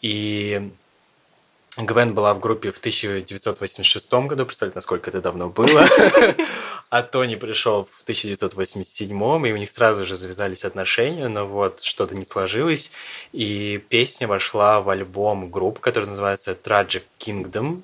И 0.00 0.70
Гвен 1.76 2.14
была 2.14 2.34
в 2.34 2.40
группе 2.40 2.72
в 2.72 2.78
1986 2.78 4.12
году, 4.12 4.44
представляете, 4.44 4.76
насколько 4.76 5.10
это 5.10 5.20
давно 5.20 5.48
было. 5.48 5.86
А 6.90 7.04
Тони 7.04 7.36
пришел 7.36 7.84
в 7.84 8.02
1987, 8.02 9.46
и 9.46 9.52
у 9.52 9.56
них 9.56 9.70
сразу 9.70 10.04
же 10.04 10.16
завязались 10.16 10.64
отношения, 10.64 11.28
но 11.28 11.46
вот 11.46 11.80
что-то 11.82 12.16
не 12.16 12.24
сложилось. 12.24 12.90
И 13.32 13.80
песня 13.88 14.26
вошла 14.26 14.80
в 14.80 14.90
альбом 14.90 15.52
групп, 15.52 15.78
который 15.78 16.06
называется 16.06 16.58
Tragic 16.60 17.04
Kingdom. 17.20 17.82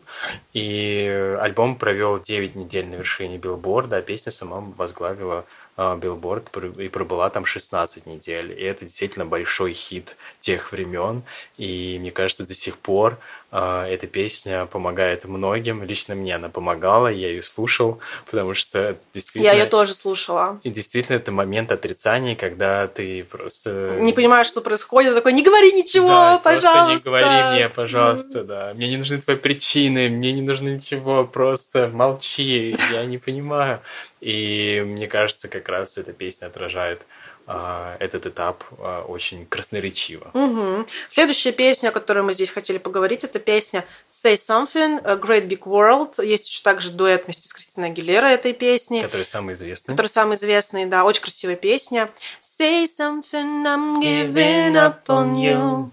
И 0.52 1.36
альбом 1.40 1.76
провел 1.76 2.18
9 2.18 2.56
недель 2.56 2.88
на 2.88 2.96
вершине 2.96 3.38
билборда, 3.38 3.98
а 3.98 4.02
песня 4.02 4.32
сама 4.32 4.58
возглавила 4.76 5.44
билборд 5.76 6.56
и 6.78 6.88
пробыла 6.88 7.30
там 7.30 7.44
16 7.44 8.06
недель. 8.06 8.50
И 8.58 8.64
это 8.64 8.86
действительно 8.86 9.26
большой 9.26 9.72
хит 9.74 10.16
тех 10.40 10.72
времен. 10.72 11.22
И 11.58 11.98
мне 12.00 12.10
кажется, 12.10 12.44
до 12.44 12.54
сих 12.54 12.78
пор 12.78 13.18
эта 13.50 14.06
песня 14.06 14.66
помогает 14.66 15.24
многим. 15.24 15.82
Лично 15.82 16.14
мне 16.14 16.34
она 16.34 16.48
помогала, 16.48 17.08
я 17.08 17.28
ее 17.28 17.42
слушал, 17.42 18.00
потому 18.26 18.54
что 18.54 18.96
действительно... 19.14 19.44
Я 19.44 19.52
ее 19.52 19.66
тоже 19.66 19.94
слушала. 19.94 20.60
И 20.62 20.70
действительно, 20.70 21.16
это 21.16 21.32
момент 21.32 21.72
отрицания, 21.72 22.34
когда 22.34 22.88
ты 22.88 23.24
просто... 23.24 23.98
Не 24.00 24.12
понимаешь, 24.12 24.48
что 24.48 24.60
происходит, 24.60 25.14
такой, 25.14 25.32
не 25.32 25.42
говори 25.42 25.72
ничего, 25.72 26.08
да, 26.08 26.38
пожалуйста. 26.38 27.08
не 27.08 27.16
говори 27.16 27.56
мне, 27.56 27.68
пожалуйста, 27.68 28.44
да. 28.44 28.72
Мне 28.74 28.88
не 28.88 28.96
нужны 28.96 29.18
твои 29.18 29.36
причины, 29.36 30.08
мне 30.08 30.32
не 30.32 30.42
нужно 30.42 30.68
ничего, 30.68 31.24
просто 31.24 31.88
молчи, 31.92 32.76
я 32.92 33.04
не 33.06 33.18
понимаю. 33.18 33.80
И 34.20 34.82
мне 34.84 35.06
кажется, 35.06 35.48
как 35.48 35.68
раз 35.68 35.98
эта 35.98 36.12
песня 36.12 36.46
отражает 36.46 37.02
а, 37.02 37.35
этот 37.46 38.26
этап 38.26 38.64
а, 38.78 39.04
очень 39.04 39.46
красноречиво. 39.46 40.30
Угу. 40.34 40.86
Следующая 41.08 41.52
песня, 41.52 41.88
о 41.88 41.92
которой 41.92 42.22
мы 42.22 42.34
здесь 42.34 42.50
хотели 42.50 42.78
поговорить, 42.78 43.22
это 43.22 43.38
песня 43.38 43.84
Say 44.10 44.34
Something, 44.34 45.00
A 45.04 45.14
Great 45.14 45.46
Big 45.46 45.60
World. 45.60 46.24
Есть 46.24 46.48
еще 46.48 46.62
также 46.62 46.90
дуэт 46.90 47.26
вместе 47.26 47.48
с 47.48 47.52
Кристиной 47.52 47.90
Агилера 47.90 48.26
этой 48.26 48.52
песни. 48.52 49.00
Который 49.00 49.24
самый 49.24 49.54
известный. 49.54 49.92
Который 49.92 50.08
самый 50.08 50.36
известный, 50.36 50.86
да, 50.86 51.04
очень 51.04 51.22
красивая 51.22 51.56
песня. 51.56 52.10
Say 52.40 52.84
something, 52.86 53.64
I'm 53.64 54.00
giving 54.02 54.74
up 54.74 55.06
on 55.06 55.36
you. 55.36 55.90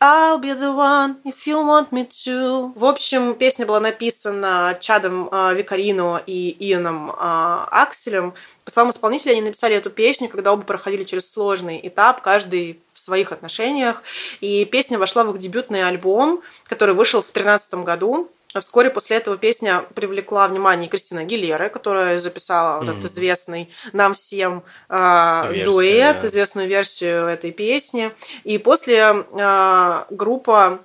I'll 0.00 0.38
be 0.38 0.52
the 0.52 0.72
one 0.72 1.16
if 1.24 1.44
you 1.44 1.58
want 1.58 1.90
me 1.90 2.06
to. 2.06 2.72
В 2.76 2.84
общем, 2.84 3.34
песня 3.34 3.66
была 3.66 3.80
написана 3.80 4.76
Чадом 4.78 5.28
э, 5.32 5.54
Викарино 5.56 6.22
и 6.24 6.54
Ианом 6.70 7.10
э, 7.10 7.14
Акселем. 7.18 8.32
По 8.64 8.70
словам 8.70 8.92
исполнителя, 8.92 9.32
они 9.32 9.40
написали 9.40 9.74
эту 9.74 9.90
песню, 9.90 10.28
когда 10.28 10.52
оба 10.52 10.62
проходили 10.62 11.02
через 11.02 11.28
сложный 11.28 11.80
этап, 11.82 12.20
каждый 12.20 12.80
в 12.92 13.00
своих 13.00 13.32
отношениях. 13.32 14.04
И 14.40 14.64
песня 14.66 15.00
вошла 15.00 15.24
в 15.24 15.32
их 15.32 15.38
дебютный 15.38 15.82
альбом, 15.82 16.42
который 16.68 16.94
вышел 16.94 17.20
в 17.20 17.32
2013 17.32 17.74
году. 17.82 18.30
А 18.54 18.60
вскоре 18.60 18.88
после 18.88 19.18
этого 19.18 19.36
песня 19.36 19.84
привлекла 19.94 20.48
внимание 20.48 20.88
Кристина 20.88 21.24
Гилеры, 21.24 21.68
которая 21.68 22.18
записала 22.18 22.78
вот 22.78 22.88
этот 22.88 23.10
известный 23.10 23.68
нам 23.92 24.14
всем 24.14 24.64
э, 24.88 25.48
Версия, 25.50 25.64
дуэт, 25.64 26.20
да. 26.22 26.26
известную 26.28 26.66
версию 26.66 27.26
этой 27.26 27.52
песни. 27.52 28.10
И 28.44 28.56
после 28.56 29.26
э, 29.32 30.04
группа 30.08 30.80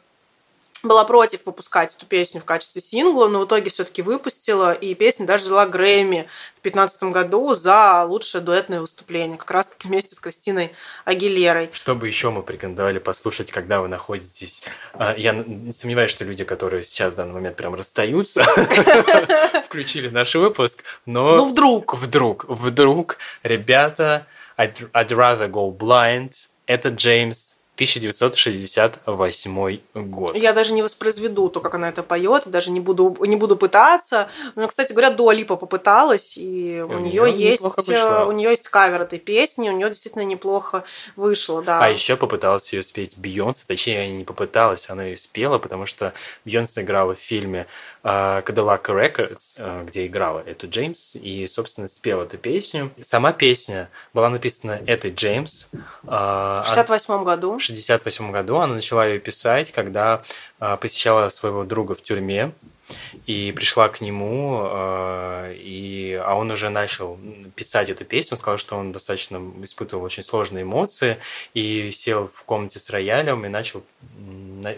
была 0.84 1.06
против 1.06 1.46
выпускать 1.46 1.96
эту 1.96 2.06
песню 2.06 2.42
в 2.42 2.46
качестве 2.46 2.82
сингла, 2.82 3.28
но 3.28 3.40
в 3.40 3.46
итоге 3.46 3.70
все-таки 3.70 4.02
выпустила, 4.02 4.74
и 4.74 4.94
песня 4.94 5.26
даже 5.26 5.46
взяла 5.46 5.66
Грэмми 5.66 6.28
в 6.56 6.62
2015 6.62 7.04
году 7.04 7.54
за 7.54 8.04
лучшее 8.04 8.42
дуэтное 8.42 8.82
выступление, 8.82 9.38
как 9.38 9.50
раз-таки 9.52 9.88
вместе 9.88 10.16
с 10.16 10.20
Кристиной 10.20 10.74
Агилерой. 11.06 11.70
Что 11.72 11.96
бы 11.96 12.08
еще 12.08 12.30
мы 12.30 12.44
порекомендовали 12.44 13.00
послушать, 13.00 13.52
когда 13.52 13.82
вы 13.82 13.88
находитесь... 13.88 14.64
А, 14.94 15.16
я 15.18 15.34
не 15.34 15.72
сомневаюсь, 15.72 16.12
что 16.12 16.26
люди, 16.26 16.44
которые 16.44 16.84
сейчас 16.84 17.14
в 17.14 17.18
данный 17.18 17.34
момент 17.34 17.56
прям 17.56 17.76
расстаются, 17.76 18.44
включили 19.66 20.10
наш 20.10 20.36
выпуск, 20.36 20.84
но... 21.06 21.38
Ну, 21.38 21.46
вдруг. 21.46 21.94
Вдруг, 21.94 22.46
вдруг, 22.48 23.18
ребята, 23.44 24.28
I'd 24.58 24.90
rather 24.94 25.50
go 25.50 25.76
blind. 25.76 26.32
Это 26.66 26.90
Джеймс 26.90 27.58
1968 27.76 29.80
год. 29.96 30.36
Я 30.36 30.54
даже 30.54 30.74
не 30.74 30.84
воспроизведу 30.84 31.50
то, 31.50 31.60
как 31.60 31.74
она 31.74 31.90
это 31.90 32.04
поет, 32.04 32.44
даже 32.46 32.70
не 32.70 32.80
буду, 32.80 33.18
не 33.22 33.36
буду 33.36 33.56
пытаться. 33.56 34.30
Но, 34.54 34.68
кстати 34.68 34.94
говоря, 34.94 35.10
Дуа 35.10 35.34
Липа 35.34 35.56
попыталась, 35.56 36.38
и 36.38 36.84
у, 36.86 36.90
у 36.90 37.00
нее 37.00 37.34
есть 37.36 37.64
у 37.64 38.32
нее 38.32 38.52
есть 38.52 38.68
кавер 38.68 39.02
этой 39.02 39.18
песни, 39.18 39.70
у 39.70 39.76
нее 39.76 39.88
действительно 39.88 40.22
неплохо 40.22 40.84
вышло, 41.16 41.64
да. 41.64 41.84
А 41.84 41.90
еще 41.90 42.16
попыталась 42.16 42.72
ее 42.74 42.84
спеть 42.84 43.18
Бейонсе, 43.18 43.66
точнее, 43.66 44.08
не 44.12 44.24
попыталась, 44.24 44.92
она 44.92 45.06
ее 45.06 45.18
спела, 45.18 45.58
потому 45.58 45.88
что 45.88 46.14
Бейонсе 46.46 46.82
играла 46.82 47.16
в 47.16 47.20
фильме 47.20 47.66
uh, 48.04 48.44
Cadillac 48.44 48.86
Records, 48.86 49.60
uh, 49.60 49.84
где 49.86 50.06
играла 50.06 50.44
эту 50.46 50.70
Джеймс, 50.70 51.16
и, 51.16 51.48
собственно, 51.48 51.88
спела 51.88 52.22
эту 52.24 52.38
песню. 52.38 52.92
Сама 53.02 53.34
песня 53.34 53.90
была 54.14 54.30
написана 54.30 54.80
этой 54.86 55.12
Джеймс. 55.12 55.70
Uh, 56.04 56.62
в 56.62 56.68
68 56.68 57.24
году. 57.24 57.58
1968 57.72 58.32
году. 58.32 58.58
Она 58.58 58.76
начала 58.76 59.06
ее 59.06 59.20
писать, 59.20 59.72
когда 59.72 60.24
э, 60.60 60.78
посещала 60.78 61.30
своего 61.30 61.64
друга 61.64 61.96
в 61.96 62.02
тюрьме 62.02 62.52
и 63.26 63.52
пришла 63.52 63.90
к 63.90 64.02
нему, 64.02 64.64
э, 64.66 65.56
и, 65.58 66.20
а 66.24 66.36
он 66.36 66.52
уже 66.52 66.70
начал 66.70 67.18
писать 67.56 67.90
эту 67.90 68.06
песню. 68.06 68.34
Он 68.34 68.38
сказал, 68.38 68.58
что 68.58 68.76
он 68.76 68.92
достаточно 68.92 69.42
испытывал 69.64 70.04
очень 70.04 70.24
сложные 70.24 70.64
эмоции 70.64 71.18
и 71.54 71.92
сел 71.92 72.30
в 72.34 72.44
комнате 72.44 72.80
с 72.80 72.90
роялем 72.90 73.46
и 73.46 73.50
начал 73.50 73.84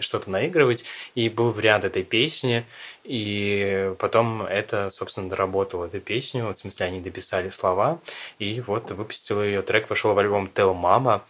что-то 0.00 0.30
наигрывать, 0.30 0.84
и 1.14 1.28
был 1.28 1.52
вариант 1.52 1.84
этой 1.84 2.02
песни, 2.02 2.64
и 3.04 3.94
потом 3.98 4.42
это, 4.42 4.90
собственно, 4.90 5.28
доработало 5.28 5.86
эту 5.86 6.00
песню, 6.00 6.52
в 6.52 6.58
смысле, 6.58 6.86
они 6.86 7.00
дописали 7.00 7.50
слова, 7.50 8.00
и 8.40 8.60
вот 8.60 8.90
выпустил 8.90 9.42
ее 9.42 9.62
трек, 9.62 9.88
вошел 9.88 10.12
в 10.14 10.18
альбом 10.18 10.50
Tell 10.52 10.74
Mama, 10.74 11.22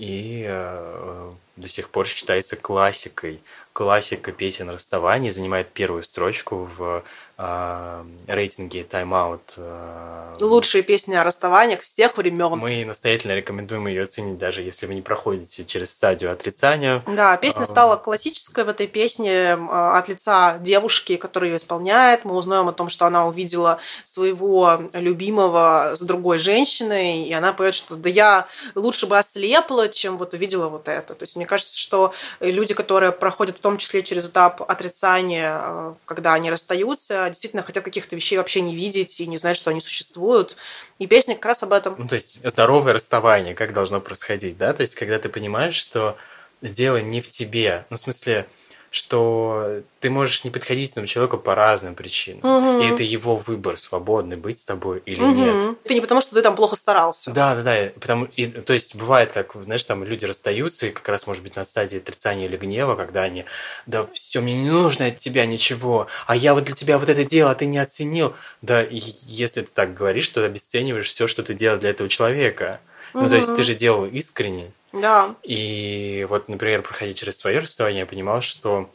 и 0.00 0.46
э, 0.48 1.32
до 1.56 1.68
сих 1.68 1.90
пор 1.90 2.06
считается 2.06 2.56
классикой. 2.56 3.42
Классика 3.74 4.32
песен 4.32 4.70
расставания 4.70 5.30
занимает 5.30 5.68
первую 5.68 6.02
строчку 6.02 6.66
в 6.74 7.04
э, 7.40 8.04
рейтинге 8.26 8.82
Time 8.82 9.10
Out. 9.10 9.40
Э, 9.56 10.34
Лучшие 10.40 10.82
песни 10.82 11.14
о 11.14 11.24
расставаниях 11.24 11.80
всех 11.80 12.16
времен. 12.16 12.58
Мы 12.58 12.84
настоятельно 12.84 13.32
рекомендуем 13.32 13.86
ее 13.86 14.02
оценить, 14.02 14.38
даже 14.38 14.62
если 14.62 14.86
вы 14.86 14.94
не 14.94 15.02
проходите 15.02 15.64
через 15.64 15.94
стадию 15.94 16.32
отрицания. 16.32 17.02
Да, 17.06 17.36
песня 17.36 17.66
стала 17.66 17.96
классической 17.96 18.64
в 18.64 18.68
этой 18.68 18.86
песне 18.86 19.52
от 19.52 20.08
лица 20.08 20.58
девушки, 20.58 21.16
которая 21.16 21.50
ее 21.50 21.56
исполняет. 21.56 22.24
Мы 22.24 22.34
узнаем 22.34 22.68
о 22.68 22.72
том, 22.72 22.88
что 22.88 23.06
она 23.06 23.26
увидела 23.26 23.78
своего 24.04 24.80
любимого 24.92 25.92
с 25.94 26.00
другой 26.00 26.38
женщиной, 26.38 27.24
и 27.24 27.32
она 27.32 27.52
поет, 27.52 27.74
что 27.74 27.96
да 27.96 28.08
я 28.08 28.46
лучше 28.74 29.06
бы 29.06 29.18
ослепла, 29.18 29.88
чем 29.88 30.16
вот 30.16 30.34
увидела 30.34 30.68
вот 30.68 30.88
это. 30.88 31.14
То 31.14 31.22
есть 31.22 31.36
мне 31.36 31.46
кажется, 31.46 31.76
что 31.76 32.12
люди, 32.40 32.74
которые 32.74 33.12
проходят 33.12 33.58
в 33.58 33.60
том 33.60 33.78
числе 33.78 34.02
через 34.02 34.28
этап 34.28 34.62
отрицания, 34.62 35.94
когда 36.04 36.34
они 36.34 36.50
расстаются, 36.50 37.29
действительно 37.30 37.62
хотят 37.62 37.84
каких-то 37.84 38.16
вещей 38.16 38.36
вообще 38.36 38.60
не 38.60 38.74
видеть 38.74 39.20
и 39.20 39.26
не 39.26 39.38
знать, 39.38 39.56
что 39.56 39.70
они 39.70 39.80
существуют. 39.80 40.56
И 40.98 41.06
песня 41.06 41.34
как 41.34 41.46
раз 41.46 41.62
об 41.62 41.72
этом. 41.72 41.94
Ну, 41.98 42.06
то 42.06 42.14
есть 42.14 42.46
здоровое 42.46 42.92
расставание, 42.92 43.54
как 43.54 43.72
должно 43.72 44.00
происходить, 44.00 44.58
да? 44.58 44.72
То 44.72 44.82
есть 44.82 44.94
когда 44.94 45.18
ты 45.18 45.28
понимаешь, 45.28 45.74
что 45.74 46.16
дело 46.62 46.98
не 47.00 47.20
в 47.20 47.30
тебе. 47.30 47.86
Ну, 47.90 47.96
в 47.96 48.00
смысле, 48.00 48.46
что 48.90 49.82
ты 50.00 50.10
можешь 50.10 50.42
не 50.42 50.50
подходить 50.50 50.90
этому 50.92 51.06
человеку 51.06 51.38
по 51.38 51.54
разным 51.54 51.94
причинам. 51.94 52.40
Угу. 52.42 52.82
И 52.82 52.86
это 52.86 53.02
его 53.04 53.36
выбор, 53.36 53.76
свободный 53.76 54.36
быть 54.36 54.58
с 54.58 54.64
тобой 54.64 55.00
или 55.06 55.22
угу. 55.22 55.34
нет. 55.34 55.78
Это 55.84 55.94
не 55.94 56.00
потому, 56.00 56.20
что 56.20 56.34
ты 56.34 56.42
там 56.42 56.56
плохо 56.56 56.74
старался. 56.74 57.30
Да, 57.30 57.54
да, 57.54 57.62
да. 57.62 57.92
Потому, 58.00 58.24
и, 58.36 58.46
то 58.46 58.72
есть 58.72 58.96
бывает, 58.96 59.30
как, 59.30 59.54
знаешь, 59.54 59.84
там 59.84 60.02
люди 60.02 60.24
расстаются, 60.24 60.88
и 60.88 60.90
как 60.90 61.08
раз, 61.08 61.28
может 61.28 61.42
быть, 61.44 61.54
на 61.54 61.64
стадии 61.64 61.98
отрицания 61.98 62.46
или 62.46 62.56
гнева, 62.56 62.96
когда 62.96 63.22
они, 63.22 63.44
да 63.86 64.06
все, 64.12 64.40
мне 64.40 64.60
не 64.60 64.70
нужно 64.70 65.06
от 65.06 65.18
тебя 65.18 65.46
ничего, 65.46 66.08
а 66.26 66.34
я 66.34 66.54
вот 66.54 66.64
для 66.64 66.74
тебя 66.74 66.98
вот 66.98 67.08
это 67.08 67.24
делал, 67.24 67.52
а 67.52 67.54
ты 67.54 67.66
не 67.66 67.78
оценил. 67.78 68.34
Да, 68.60 68.82
и 68.82 68.98
если 69.26 69.62
ты 69.62 69.70
так 69.72 69.94
говоришь, 69.94 70.28
то 70.28 70.44
обесцениваешь 70.44 71.08
все, 71.08 71.28
что 71.28 71.44
ты 71.44 71.54
делал 71.54 71.78
для 71.78 71.90
этого 71.90 72.08
человека. 72.08 72.80
Ну, 73.14 73.28
то 73.28 73.36
есть 73.36 73.54
ты 73.54 73.62
же 73.62 73.74
делал 73.74 74.06
искренне. 74.06 74.72
Да. 74.92 75.34
И 75.42 76.26
вот, 76.28 76.48
например, 76.48 76.82
проходя 76.82 77.12
через 77.12 77.38
свое 77.38 77.60
расставание, 77.60 78.00
я 78.00 78.06
понимал, 78.06 78.40
что 78.40 78.90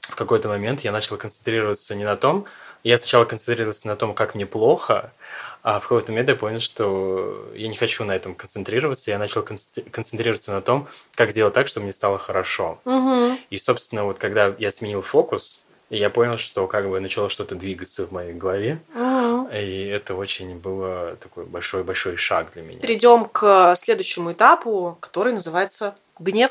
в 0.00 0.16
какой-то 0.16 0.48
момент 0.48 0.80
я 0.80 0.92
начал 0.92 1.16
концентрироваться 1.16 1.94
не 1.94 2.04
на 2.04 2.16
том, 2.16 2.46
я 2.82 2.98
сначала 2.98 3.24
концентрировался 3.24 3.86
на 3.86 3.96
том, 3.96 4.14
как 4.14 4.34
мне 4.34 4.46
плохо, 4.46 5.12
а 5.62 5.78
в 5.78 5.82
какой-то 5.82 6.10
момент 6.10 6.28
я 6.28 6.34
понял, 6.34 6.58
что 6.58 7.48
я 7.54 7.68
не 7.68 7.76
хочу 7.76 8.04
на 8.04 8.16
этом 8.16 8.34
концентрироваться, 8.34 9.12
я 9.12 9.18
начал 9.18 9.42
концентрироваться 9.42 10.52
на 10.52 10.60
том, 10.60 10.88
как 11.14 11.30
сделать 11.30 11.54
так, 11.54 11.68
чтобы 11.68 11.84
мне 11.84 11.92
стало 11.92 12.18
хорошо. 12.18 12.80
Угу. 12.84 13.38
И, 13.50 13.58
собственно, 13.58 14.04
вот 14.04 14.18
когда 14.18 14.52
я 14.58 14.72
сменил 14.72 15.02
фокус, 15.02 15.61
я 15.96 16.10
понял, 16.10 16.38
что 16.38 16.66
как 16.66 16.88
бы 16.88 16.98
начало 17.00 17.28
что-то 17.28 17.54
двигаться 17.54 18.06
в 18.06 18.12
моей 18.12 18.32
голове, 18.32 18.80
угу. 18.94 19.48
и 19.52 19.86
это 19.86 20.14
очень 20.14 20.56
было 20.56 21.16
такой 21.20 21.44
большой-большой 21.44 22.16
шаг 22.16 22.52
для 22.54 22.62
меня. 22.62 22.80
Перейдем 22.80 23.26
к 23.26 23.74
следующему 23.76 24.32
этапу, 24.32 24.96
который 25.00 25.32
называется 25.32 25.94
гнев. 26.18 26.50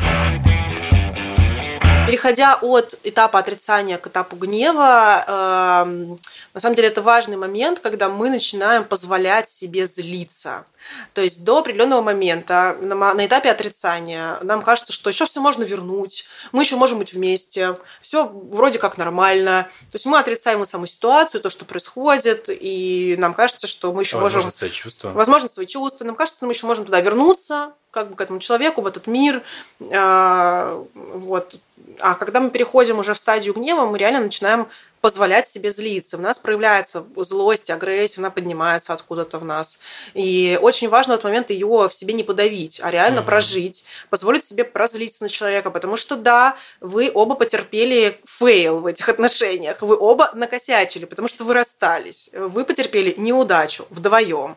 Переходя 2.08 2.58
от 2.62 3.00
этапа 3.04 3.40
отрицания 3.40 3.98
к 3.98 4.08
этапу 4.08 4.36
гнева, 4.36 5.24
э, 5.28 6.18
на 6.54 6.60
самом 6.60 6.76
деле 6.76 6.88
это 6.88 7.02
важный 7.02 7.38
момент, 7.38 7.80
когда 7.80 8.10
мы 8.10 8.30
начинаем 8.30 8.84
позволять 8.84 9.50
себе 9.50 9.86
злиться. 9.86 10.66
То 11.14 11.22
есть 11.22 11.44
до 11.44 11.60
определенного 11.60 12.02
момента 12.02 12.76
на, 12.82 13.14
на 13.14 13.26
этапе 13.26 13.52
отрицания 13.52 14.38
нам 14.42 14.64
кажется, 14.64 14.94
что 14.94 15.10
еще 15.10 15.26
все 15.26 15.40
можно 15.40 15.64
вернуть, 15.64 16.26
мы 16.52 16.64
еще 16.64 16.76
можем 16.76 17.00
быть 17.00 17.14
вместе, 17.14 17.78
все 18.02 18.26
вроде 18.26 18.80
как 18.80 18.98
нормально. 18.98 19.68
То 19.92 19.96
есть 19.96 20.06
мы 20.06 20.18
отрицаем 20.18 20.66
саму 20.66 20.88
ситуацию, 20.88 21.42
то, 21.42 21.50
что 21.50 21.66
происходит, 21.66 22.46
и 22.50 23.16
нам 23.20 23.34
кажется, 23.34 23.68
что 23.68 23.94
мы 23.94 24.02
еще 24.02 24.18
возможно, 24.18 24.48
можем... 24.48 24.52
свои 24.52 24.72
чувства. 24.72 25.10
Возможно, 25.12 25.50
свои 25.50 25.66
чувства. 25.68 26.06
Нам 26.06 26.16
кажется, 26.16 26.38
что 26.40 26.46
мы 26.46 26.54
еще 26.54 26.66
можем 26.66 26.86
туда 26.86 27.00
вернуться, 27.00 27.74
как 27.92 28.10
бы 28.10 28.16
к 28.16 28.22
этому 28.22 28.40
человеку, 28.40 28.82
в 28.82 28.88
этот 28.88 29.08
мир. 29.08 29.44
А, 29.92 30.84
вот. 30.96 31.56
А 32.00 32.16
когда 32.16 32.40
мы 32.40 32.50
переходим 32.50 33.00
уже 33.00 33.14
в 33.14 33.20
стадию 33.20 33.54
гнева, 33.54 33.86
мы 33.86 33.98
реально 33.98 34.22
начинаем 34.22 34.68
позволять 35.02 35.50
себе 35.50 35.72
злиться. 35.72 36.18
В 36.18 36.22
нас 36.22 36.38
проявляется 36.38 37.04
злость, 37.18 37.70
агрессия, 37.70 38.22
она 38.22 38.30
поднимается 38.30 38.94
откуда-то 38.94 39.40
в 39.40 39.46
нас. 39.46 39.80
И 40.14 40.58
очень 40.62 40.90
важно 40.90 41.14
в 41.14 41.16
этот 41.16 41.26
момент 41.26 41.50
ее 41.50 41.90
в 41.90 41.94
себе 41.94 42.14
не 42.14 42.24
подавить, 42.24 42.80
а 42.84 42.92
реально 42.92 43.20
mm-hmm. 43.20 43.26
прожить, 43.26 43.86
позволить 44.10 44.46
себе 44.46 44.64
прозлиться 44.64 45.24
на 45.24 45.30
человека, 45.30 45.72
потому 45.72 45.98
что 45.98 46.16
да, 46.16 46.56
вы 46.80 47.12
оба 47.14 47.36
потерпели 47.36 48.20
fail 48.26 48.80
в 48.80 48.86
этих 48.86 49.10
отношениях, 49.10 49.82
вы 49.82 49.98
оба 49.98 50.30
накосячили, 50.34 51.06
потому 51.06 51.28
что 51.28 51.44
вы 51.44 51.56
расстались, 51.56 52.30
вы 52.34 52.64
потерпели 52.64 53.16
неудачу 53.18 53.88
вдвоем, 53.90 54.56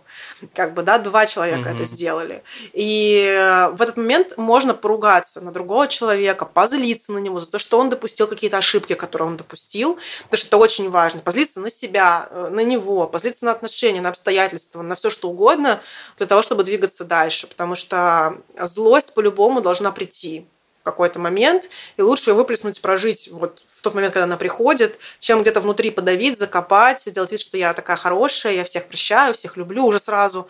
как 0.54 0.74
бы, 0.74 0.82
да, 0.82 0.98
два 0.98 1.26
человека 1.26 1.70
mm-hmm. 1.70 1.74
это 1.74 1.84
сделали. 1.84 2.42
И 2.74 3.70
в 3.72 3.80
этот 3.80 3.96
момент 3.96 4.36
можно 4.36 4.74
поругаться 4.74 5.40
на 5.40 5.52
другого 5.52 5.88
человека, 5.88 6.44
позлиться 6.44 7.12
на 7.12 7.18
него 7.18 7.40
за 7.40 7.46
то, 7.46 7.58
что 7.58 7.78
он 7.78 7.88
допустил 7.88 8.26
какие-то 8.26 8.58
ошибки, 8.58 8.94
которые 8.94 9.28
он 9.28 9.36
допустил, 9.38 9.98
потому 10.34 10.38
что 10.38 10.56
это 10.56 10.56
очень 10.56 10.90
важно. 10.90 11.20
Позлиться 11.20 11.60
на 11.60 11.70
себя, 11.70 12.28
э, 12.30 12.48
на 12.50 12.60
него, 12.60 13.06
позлиться 13.06 13.44
на 13.44 13.52
отношения, 13.52 14.00
на 14.00 14.08
обстоятельства, 14.08 14.82
на 14.82 14.94
все 14.94 15.10
что 15.10 15.28
угодно 15.28 15.80
для 16.18 16.26
того, 16.26 16.42
чтобы 16.42 16.64
двигаться 16.64 17.04
дальше. 17.04 17.46
Потому 17.46 17.74
что 17.76 18.38
злость 18.60 19.14
по-любому 19.14 19.60
должна 19.60 19.92
прийти 19.92 20.46
в 20.80 20.84
какой-то 20.84 21.18
момент, 21.18 21.70
и 21.96 22.02
лучше 22.02 22.30
ее 22.30 22.34
выплеснуть, 22.34 22.80
прожить 22.80 23.28
вот 23.30 23.62
в 23.66 23.80
тот 23.80 23.94
момент, 23.94 24.12
когда 24.12 24.24
она 24.24 24.36
приходит, 24.36 24.98
чем 25.18 25.40
где-то 25.40 25.60
внутри 25.60 25.90
подавить, 25.90 26.38
закопать, 26.38 27.00
сделать 27.00 27.32
вид, 27.32 27.40
что 27.40 27.56
я 27.56 27.72
такая 27.72 27.96
хорошая, 27.96 28.54
я 28.54 28.64
всех 28.64 28.86
прощаю, 28.86 29.34
всех 29.34 29.56
люблю 29.56 29.86
уже 29.86 29.98
сразу 29.98 30.48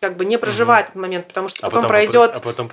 как 0.00 0.16
бы 0.16 0.24
не 0.24 0.38
проживать 0.38 0.86
угу. 0.86 0.90
этот 0.90 1.02
момент, 1.02 1.26
потому 1.28 1.48
что 1.48 1.66
а 1.66 1.70
потом, 1.70 1.82
потом 1.82 1.88
пройдет. 1.88 2.32
А 2.34 2.40
потом, 2.40 2.70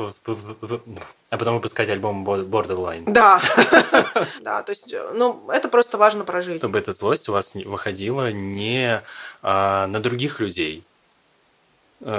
а 1.29 1.37
потом 1.37 1.55
выпускать 1.55 1.89
альбом 1.89 2.27
Borderline. 2.27 3.03
Да. 3.07 3.41
да, 4.41 4.61
то 4.63 4.69
есть, 4.71 4.93
ну, 5.13 5.49
это 5.49 5.69
просто 5.69 5.97
важно 5.97 6.25
прожить. 6.25 6.57
Чтобы 6.57 6.79
эта 6.79 6.93
злость 6.93 7.29
у 7.29 7.33
вас 7.33 7.55
выходила 7.55 8.31
не 8.31 9.01
а, 9.41 9.87
на 9.87 9.99
других 9.99 10.39
людей, 10.39 10.83
Э, 10.83 10.92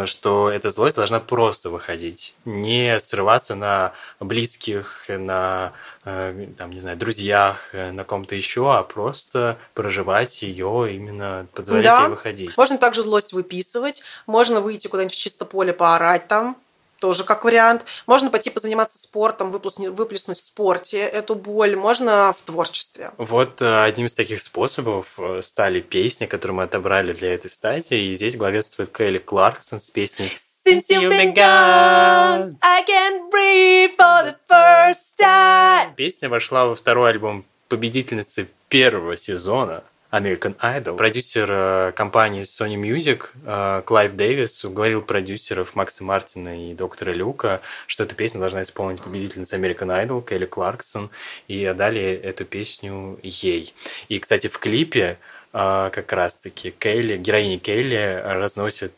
что 0.07 0.51
эта 0.51 0.71
злость 0.71 0.97
должна 0.97 1.21
просто 1.21 1.71
выходить, 1.71 2.35
не 2.45 2.99
срываться 3.01 3.55
на 3.55 3.93
близких, 4.19 5.07
на, 5.09 5.73
э, 6.05 6.49
там, 6.57 6.71
не 6.71 6.81
знаю, 6.81 6.97
друзьях, 6.97 7.75
э, 7.75 7.93
на 7.93 8.05
ком-то 8.05 8.35
еще, 8.35 8.73
а 8.75 8.83
просто 8.83 9.59
проживать 9.75 10.43
ее, 10.43 10.95
именно 10.95 11.47
позволять 11.53 11.85
да. 11.85 12.03
ей 12.03 12.09
выходить. 12.09 12.57
Можно 12.57 12.79
также 12.79 13.03
злость 13.03 13.33
выписывать, 13.33 14.03
можно 14.27 14.61
выйти 14.61 14.89
куда-нибудь 14.89 15.15
в 15.15 15.19
чисто 15.19 15.45
поле, 15.45 15.73
поорать 15.73 16.29
там, 16.29 16.57
тоже 17.05 17.25
как 17.25 17.45
вариант. 17.45 17.85
Можно 18.07 18.31
пойти 18.31 18.49
позаниматься 18.49 18.99
спортом, 18.99 19.51
выплеснуть, 19.51 19.91
выплеснуть 19.91 20.39
в 20.39 20.43
спорте 20.43 21.01
эту 21.01 21.35
боль. 21.35 21.77
Можно 21.77 22.33
в 22.33 22.41
творчестве. 22.41 23.11
Вот 23.19 23.61
одним 23.61 24.07
из 24.07 24.15
таких 24.15 24.41
способов 24.41 25.19
стали 25.43 25.81
песни, 25.81 26.25
которые 26.25 26.57
мы 26.57 26.63
отобрали 26.63 27.13
для 27.13 27.35
этой 27.35 27.51
стадии. 27.51 28.05
И 28.05 28.15
здесь 28.15 28.37
главенствует 28.37 28.91
Келли 28.97 29.19
Кларксон 29.19 29.81
с 29.81 29.91
песней 29.91 30.33
Since 30.67 30.89
you've 30.89 31.11
been 31.11 31.35
gone, 31.35 32.57
I 32.63 32.83
can 32.89 33.29
breathe 33.31 33.91
for 33.99 34.25
the 34.25 34.37
first 34.49 35.21
time. 35.21 35.95
Песня 35.95 36.31
вошла 36.31 36.65
во 36.65 36.75
второй 36.75 37.11
альбом 37.11 37.45
победительницы 37.69 38.49
первого 38.71 39.19
сезона 39.19 39.85
American 40.15 40.57
Idol. 40.63 40.97
Продюсер 40.97 41.49
э, 41.51 41.93
компании 41.93 42.43
Sony 42.43 42.77
Music 42.77 43.27
э, 43.45 43.83
Клайв 43.85 44.15
Дэвис 44.15 44.65
уговорил 44.65 45.03
продюсеров 45.03 45.75
Макса 45.75 46.05
Мартина 46.05 46.71
и 46.71 46.75
доктора 46.75 47.13
Люка, 47.13 47.61
что 47.89 48.05
эту 48.05 48.15
песню 48.15 48.39
должна 48.39 48.63
исполнить 48.63 49.03
победительница 49.03 49.57
American 49.57 49.89
Idol 49.89 50.25
Келли 50.25 50.47
Кларксон, 50.47 51.11
и 51.49 51.65
отдали 51.65 52.01
эту 52.01 52.45
песню 52.45 53.19
ей. 53.23 53.75
И, 54.09 54.21
кстати, 54.21 54.47
в 54.47 54.59
клипе 54.61 55.19
э, 55.53 55.91
как 55.93 56.13
раз-таки 56.13 56.71
Келли, 56.71 57.17
героиня 57.17 57.59
Келли 57.59 58.23
разносит 58.25 58.95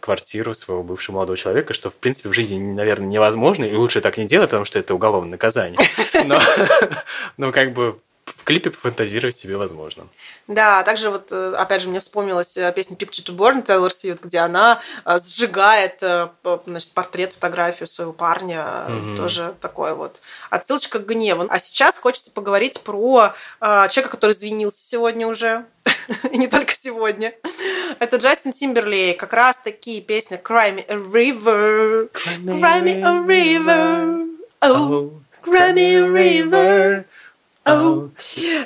квартиру 0.00 0.52
своего 0.52 0.82
бывшего 0.82 1.14
молодого 1.14 1.38
человека, 1.38 1.72
что, 1.72 1.88
в 1.88 1.98
принципе, 1.98 2.28
в 2.28 2.34
жизни, 2.34 2.58
наверное, 2.58 3.08
невозможно, 3.08 3.64
и 3.64 3.74
лучше 3.74 4.02
так 4.02 4.18
не 4.18 4.26
делать, 4.26 4.50
потому 4.50 4.66
что 4.66 4.78
это 4.78 4.94
уголовное 4.94 5.32
наказание. 5.32 5.78
Но, 6.26 6.40
но 7.36 7.52
как 7.52 7.72
бы 7.72 7.98
в 8.26 8.44
клипе 8.44 8.70
пофантазировать 8.70 9.36
себе 9.36 9.56
возможно. 9.56 10.06
Да, 10.48 10.82
также 10.82 11.10
вот, 11.10 11.28
э, 11.30 11.54
опять 11.56 11.82
же, 11.82 11.88
мне 11.88 12.00
вспомнилась 12.00 12.56
э, 12.56 12.72
песня 12.72 12.96
Picture 12.96 13.24
to 13.24 13.36
Burn 13.36 13.62
Тейлор 13.64 13.92
Свифт, 13.92 14.24
где 14.24 14.38
она 14.38 14.80
э, 15.04 15.18
сжигает 15.24 16.02
значит, 16.66 16.92
портрет, 16.92 17.34
фотографию 17.34 17.86
своего 17.86 18.12
парня. 18.12 18.64
Mm-hmm. 18.88 19.16
Тоже 19.16 19.54
такое 19.60 19.94
вот 19.94 20.20
отсылочка 20.50 20.98
к 20.98 21.06
гневу. 21.06 21.46
А 21.48 21.58
сейчас 21.58 21.98
хочется 21.98 22.30
поговорить 22.32 22.80
про 22.80 23.34
человека, 23.60 24.10
который 24.10 24.32
извинился 24.32 24.78
сегодня 24.80 25.26
уже. 25.26 25.64
И 26.30 26.36
не 26.36 26.48
только 26.48 26.74
сегодня. 26.74 27.34
Это 27.98 28.16
Джастин 28.16 28.52
Тимберлейк. 28.52 29.18
Как 29.18 29.32
раз 29.32 29.58
такие 29.62 30.00
песни 30.00 30.40
Cry 30.42 30.74
Me 30.74 30.84
a 30.88 30.96
River. 30.96 32.10
Cry 32.12 32.82
Me 32.82 33.02
a 33.02 33.26
River. 33.26 34.26
Oh, 34.62 35.12
Grammy 35.46 36.00
River. 36.00 37.04
Oh. 37.66 38.10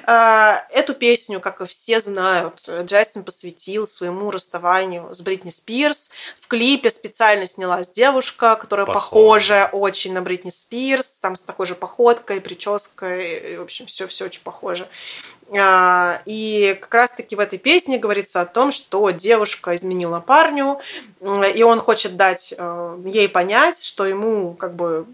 А, 0.06 0.62
Эту 0.70 0.94
песню, 0.94 1.40
как 1.40 1.60
и 1.60 1.64
все 1.64 2.00
знают, 2.00 2.68
Джастин 2.68 3.24
посвятил 3.24 3.86
своему 3.86 4.30
расставанию 4.30 5.14
с 5.14 5.20
Бритни 5.20 5.50
Спирс. 5.50 6.10
В 6.38 6.48
клипе 6.48 6.90
специально 6.90 7.46
снялась 7.46 7.90
девушка, 7.90 8.56
которая 8.56 8.86
Похожа. 8.86 9.00
похожа 9.64 9.70
очень 9.72 10.12
на 10.12 10.22
Бритни 10.22 10.50
Спирс, 10.50 11.18
там 11.20 11.36
с 11.36 11.40
такой 11.40 11.66
же 11.66 11.74
походкой, 11.74 12.40
прической, 12.40 13.54
и, 13.54 13.56
в 13.56 13.62
общем, 13.62 13.86
все, 13.86 14.06
все 14.06 14.26
очень 14.26 14.42
похоже. 14.42 14.86
А, 15.58 16.20
И 16.26 16.76
как 16.80 16.94
раз-таки 16.94 17.34
в 17.36 17.40
этой 17.40 17.58
песне 17.58 17.98
говорится 17.98 18.40
о 18.40 18.46
том, 18.46 18.70
что 18.70 19.10
девушка 19.10 19.74
изменила 19.74 20.20
парню, 20.20 20.78
и 21.54 21.62
он 21.62 21.80
хочет 21.80 22.16
дать 22.16 22.54
э, 22.56 22.98
ей 23.06 23.28
понять, 23.28 23.82
что 23.82 24.06
ему 24.06 24.54
как 24.54 24.74
бы 24.74 25.06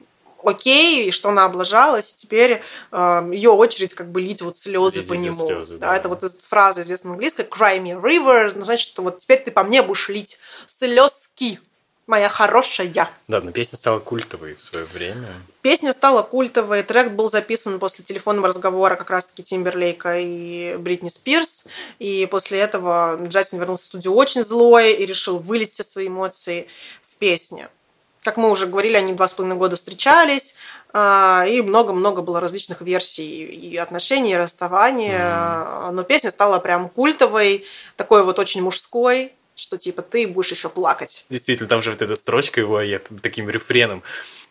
окей, 0.47 1.09
и 1.09 1.11
что 1.11 1.30
она 1.30 1.44
облажалась, 1.44 2.12
и 2.12 2.16
теперь 2.16 2.62
э, 2.92 3.30
ее 3.32 3.51
очередь 3.51 3.94
как 3.94 4.11
бы 4.11 4.20
лить 4.20 4.42
вот 4.42 4.57
слезы 4.57 5.03
по 5.03 5.14
нему. 5.14 5.36
слезы, 5.36 5.78
да, 5.78 5.88
да. 5.88 5.97
это 5.97 6.09
вот 6.09 6.24
эта 6.24 6.36
фраза 6.49 6.82
известная 6.82 7.12
английская 7.12 7.44
«cry 7.44 7.78
me 7.80 7.90
a 7.90 7.94
river», 7.94 8.53
ну, 8.55 8.64
значит, 8.64 8.88
что 8.88 9.03
вот 9.03 9.18
теперь 9.18 9.42
ты 9.42 9.51
по 9.51 9.64
мне 9.64 9.82
будешь 9.82 10.09
лить 10.09 10.38
слезки, 10.66 11.59
моя 12.07 12.28
хорошая. 12.28 13.11
Да, 13.28 13.40
но 13.40 13.51
песня 13.51 13.76
стала 13.76 13.99
культовой 13.99 14.55
в 14.55 14.62
свое 14.62 14.86
время. 14.86 15.34
Песня 15.62 15.92
стала 15.92 16.22
культовой, 16.22 16.82
трек 16.82 17.12
был 17.12 17.28
записан 17.28 17.78
после 17.80 18.05
телефонного 18.05 18.49
разговора 18.49 18.94
как 18.97 19.11
раз-таки 19.11 19.42
Тимберлейка 19.42 20.18
и 20.20 20.76
Бритни 20.76 21.09
Спирс, 21.09 21.66
и 21.99 22.26
после 22.26 22.61
этого 22.61 23.18
Джастин 23.26 23.59
вернулся 23.59 23.84
в 23.84 23.86
студию 23.86 24.14
очень 24.14 24.44
злой 24.44 24.92
и 24.94 25.05
решил 25.05 25.38
вылить 25.38 25.72
все 25.72 25.82
свои 25.82 26.07
эмоции 26.07 26.68
в 27.03 27.16
песне. 27.16 27.68
Как 28.27 28.37
мы 28.37 28.51
уже 28.51 28.66
говорили, 28.66 28.97
они 28.97 29.12
два 29.12 29.29
с 29.29 29.35
половиной 29.35 29.57
года 29.57 29.77
встречались, 29.77 30.57
а, 30.93 31.45
и 31.49 31.62
много-много 31.62 32.22
было 32.22 32.41
различных 32.41 32.81
версий 32.81 33.45
и 33.45 33.77
отношений, 33.77 34.33
и 34.33 34.37
расставания, 34.37 35.93
но 35.93 36.03
песня 36.03 36.33
стала 36.33 36.59
прям 36.59 36.89
культовой, 36.89 37.64
такой 37.95 38.24
вот 38.24 38.41
очень 38.41 38.62
мужской, 38.62 39.33
что 39.55 39.79
типа 39.79 40.03
ты 40.03 40.27
будешь 40.27 40.51
еще 40.51 40.68
плакать. 40.68 41.24
Действительно, 41.31 41.68
там 41.68 41.83
же 41.83 41.93
вот 41.93 42.03
эта 42.03 42.16
строчка 42.16 42.61
его, 42.61 42.81
я 42.81 43.01
таким 43.22 43.49
рефреном 43.49 44.03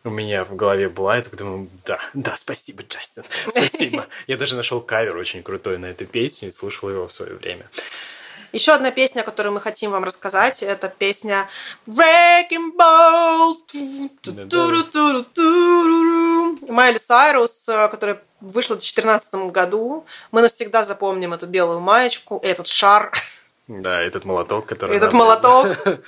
у 0.05 0.09
меня 0.09 0.45
в 0.45 0.55
голове 0.55 0.87
была, 0.87 1.17
я 1.17 1.21
так 1.21 1.35
думаю, 1.35 1.67
да, 1.85 1.99
да, 2.13 2.37
спасибо, 2.37 2.83
Джастин, 2.83 3.23
спасибо. 3.49 4.07
Я 4.27 4.37
даже 4.37 4.55
нашел 4.55 4.79
кавер 4.79 5.17
очень 5.17 5.43
крутой 5.43 5.79
на 5.79 5.87
эту 5.87 6.05
песню 6.05 6.47
и 6.47 6.51
слушал 6.53 6.89
его 6.89 7.07
в 7.07 7.11
свое 7.11 7.33
время. 7.33 7.69
Еще 8.55 8.71
одна 8.71 8.89
песня, 8.89 9.19
о 9.19 9.23
которой 9.25 9.49
мы 9.49 9.59
хотим 9.59 9.91
вам 9.91 10.05
рассказать, 10.05 10.63
это 10.63 10.87
песня 10.87 11.49
Wrecking 11.87 12.71
Ball. 12.73 13.57
Майли 16.69 16.97
Сайрус, 16.97 17.65
которая 17.65 18.21
вышла 18.39 18.75
в 18.75 18.77
2014 18.77 19.51
году. 19.51 20.05
Мы 20.31 20.41
навсегда 20.41 20.85
запомним 20.85 21.33
эту 21.33 21.47
белую 21.47 21.81
маечку, 21.81 22.39
этот 22.43 22.67
шар, 22.67 23.11
Да, 23.67 24.01
этот 24.01 24.23
молоток, 24.23 24.67
который... 24.67 24.95
этот 24.95 25.11
молоток. 25.11 25.75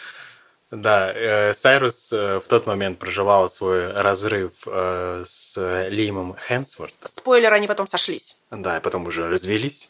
Да, 0.70 1.14
э, 1.14 1.54
Сайрус 1.54 2.12
э, 2.12 2.42
в 2.44 2.48
тот 2.50 2.68
момент 2.68 3.00
проживала 3.00 3.48
свой 3.48 3.90
разрыв 3.94 4.52
э, 4.66 5.24
с 5.26 5.88
Лимом 5.90 6.36
Хемсворт. 6.46 6.94
Спойлер, 7.06 7.54
они 7.54 7.68
потом 7.68 7.88
сошлись. 7.88 8.42
Да, 8.50 8.78
и 8.78 8.80
потом 8.80 9.06
уже 9.08 9.28
развелись. 9.30 9.90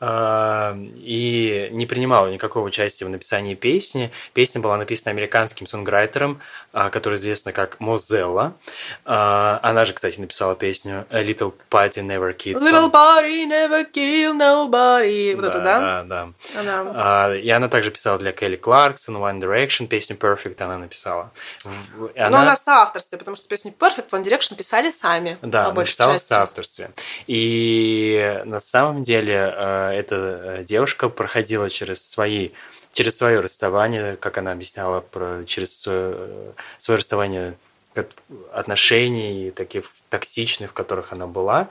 А, 0.00 0.74
И 0.96 1.68
не 1.72 1.84
принимала 1.86 2.28
никакого 2.28 2.64
участия 2.66 3.04
в 3.04 3.10
написании 3.10 3.54
песни. 3.54 4.10
Песня 4.32 4.60
была 4.62 4.78
написана 4.78 5.10
американским 5.10 5.66
сонграйтером, 5.66 6.40
а, 6.72 6.88
который 6.88 7.16
известна 7.16 7.52
как 7.52 7.78
Мозелла. 7.78 8.54
Она 9.04 9.84
же, 9.84 9.92
кстати, 9.92 10.18
написала 10.18 10.54
песню 10.54 11.06
A 11.10 11.22
Little 11.22 11.52
Party 11.70 12.02
Never 12.02 12.34
Kids. 12.34 12.56
Little 12.58 12.90
body 12.90 13.46
never 13.46 13.84
kill 13.92 14.34
nobody. 14.34 15.34
Вот 15.36 15.44
это, 15.44 15.60
да? 15.60 16.02
Да, 16.02 16.04
да. 16.04 16.60
Она- 16.60 16.92
А, 16.94 17.34
И 17.34 17.50
она 17.50 17.68
также 17.68 17.90
писала 17.90 18.18
для 18.18 18.32
Келли 18.32 18.56
Кларксон, 18.56 19.16
One 19.16 19.40
Direction, 19.40 19.86
песню 19.88 20.16
Perfect 20.16 20.62
она 20.62 20.78
написала. 20.78 21.30
И 21.64 21.68
Но 22.20 22.38
она 22.38 22.56
в 22.56 22.60
соавторстве, 22.60 23.18
потому 23.18 23.36
что 23.36 23.46
песню 23.48 23.74
Perfect 23.78 24.08
One 24.10 24.22
Direction 24.24 24.56
писали 24.56 24.90
сами. 24.90 25.36
Да, 25.42 25.64
по 25.66 25.72
большей 25.72 25.92
написала 25.92 26.18
в 26.18 26.22
соавторстве. 26.22 26.90
И 27.26 27.41
на 28.44 28.60
самом 28.60 29.02
деле 29.02 29.34
э, 29.34 29.90
эта 29.94 30.16
э, 30.16 30.64
девушка 30.64 31.08
проходила 31.08 31.70
через 31.70 32.06
свои 32.08 32.50
через 32.92 33.16
свое 33.16 33.40
расставание, 33.40 34.16
как 34.16 34.38
она 34.38 34.52
объясняла, 34.52 35.00
про, 35.00 35.44
через 35.46 35.84
э, 35.86 36.52
свое 36.78 36.98
расставание 36.98 37.54
от- 37.94 38.12
отношений 38.52 39.50
таких 39.50 39.84
токсичных, 40.10 40.70
в 40.70 40.74
которых 40.74 41.12
она 41.12 41.26
была. 41.26 41.68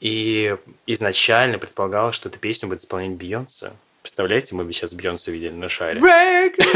И 0.00 0.56
изначально 0.86 1.58
предполагала, 1.58 2.12
что 2.12 2.28
эту 2.28 2.38
песню 2.38 2.68
будет 2.68 2.80
исполнять 2.80 3.12
Бейонсе. 3.12 3.72
Представляете, 4.02 4.54
мы 4.54 4.64
бы 4.64 4.72
сейчас 4.72 4.94
Бейонсе 4.94 5.32
видели 5.32 5.50
на 5.52 5.68
шаре. 5.68 6.00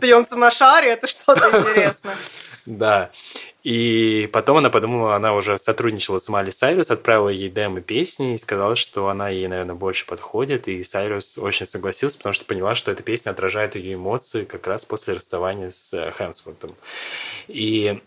Бейонсе 0.00 0.36
на 0.36 0.50
шаре, 0.50 0.92
это 0.92 1.06
что-то 1.06 1.48
интересное. 1.58 2.16
Да. 2.66 3.10
И 3.64 4.28
потом 4.32 4.58
она 4.58 4.70
подумала, 4.70 5.16
она 5.16 5.34
уже 5.34 5.58
сотрудничала 5.58 6.18
с 6.18 6.28
Майли 6.28 6.50
Сайрус, 6.50 6.90
отправила 6.90 7.28
ей 7.28 7.48
демо 7.48 7.80
песни 7.80 8.34
и 8.34 8.38
сказала, 8.38 8.76
что 8.76 9.08
она 9.08 9.28
ей, 9.28 9.46
наверное, 9.48 9.74
больше 9.74 10.06
подходит. 10.06 10.68
И 10.68 10.82
Сайрус 10.82 11.38
очень 11.38 11.66
согласился, 11.66 12.18
потому 12.18 12.32
что 12.32 12.44
поняла, 12.44 12.74
что 12.74 12.90
эта 12.90 13.02
песня 13.02 13.30
отражает 13.30 13.76
ее 13.76 13.94
эмоции 13.94 14.44
как 14.44 14.66
раз 14.66 14.84
после 14.84 15.14
расставания 15.14 15.70
с 15.70 15.92
э, 15.94 16.12
Хемсвортом. 16.16 16.74
И 17.48 18.00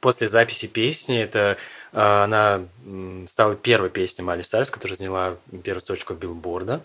после 0.00 0.28
записи 0.28 0.66
песни 0.66 1.20
это 1.20 1.56
э, 1.92 2.00
она 2.00 2.62
стала 3.26 3.56
первой 3.56 3.90
песней 3.90 4.24
Майли 4.24 4.42
Сайрус, 4.42 4.70
которая 4.70 4.96
заняла 4.96 5.36
первую 5.64 5.82
точку 5.82 6.14
билборда. 6.14 6.82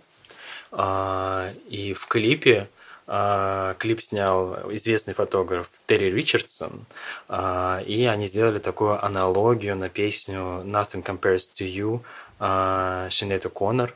А, 0.72 1.54
И 1.70 1.94
в 1.94 2.08
клипе 2.08 2.68
клип 3.08 4.02
снял 4.02 4.72
известный 4.74 5.14
фотограф 5.14 5.70
Терри 5.86 6.10
Ричардсон, 6.10 6.86
а, 7.28 7.82
и 7.86 8.06
они 8.06 8.28
сделали 8.28 8.60
такую 8.60 9.04
аналогию 9.04 9.76
на 9.76 9.90
песню 9.90 10.64
Nothing 10.66 11.04
Compares 11.04 11.52
to 11.54 11.66
You 11.68 12.02
а, 12.40 13.08
Шинет 13.12 13.46
О'Коннор, 13.46 13.94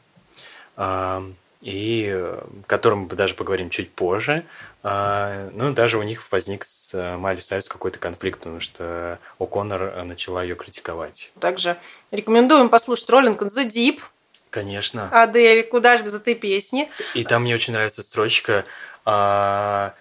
а, 0.78 1.24
и 1.62 2.08
э, 2.10 2.40
о 2.42 2.68
котором 2.68 3.00
мы 3.00 3.10
даже 3.10 3.34
поговорим 3.34 3.70
чуть 3.70 3.92
позже. 3.92 4.46
А, 4.82 5.50
Ну, 5.54 5.74
даже 5.74 5.98
у 5.98 6.04
них 6.04 6.24
возник 6.32 6.64
с 6.64 6.94
э, 6.94 7.18
Майли 7.18 7.40
Сайрус 7.40 7.68
какой-то 7.68 8.00
конфликт, 8.00 8.40
потому 8.40 8.62
что 8.62 9.20
О'Коннор 9.40 9.94
э, 9.94 10.04
начала 10.04 10.42
ее 10.42 10.56
критиковать. 10.56 11.32
Также 11.40 11.78
рекомендуем 12.12 12.70
послушать 12.70 13.10
in 13.10 13.38
the 13.38 13.68
Deep 13.68 14.02
Конечно. 14.50 15.10
Адель, 15.12 15.64
куда 15.64 15.98
же 15.98 16.04
без 16.04 16.16
этой 16.16 16.34
песни. 16.34 16.90
И 17.14 17.24
там 17.24 17.44
мне 17.44 17.54
очень 17.54 17.74
нравится 17.74 18.02
строчка, 18.02 18.66
а, 19.10 19.94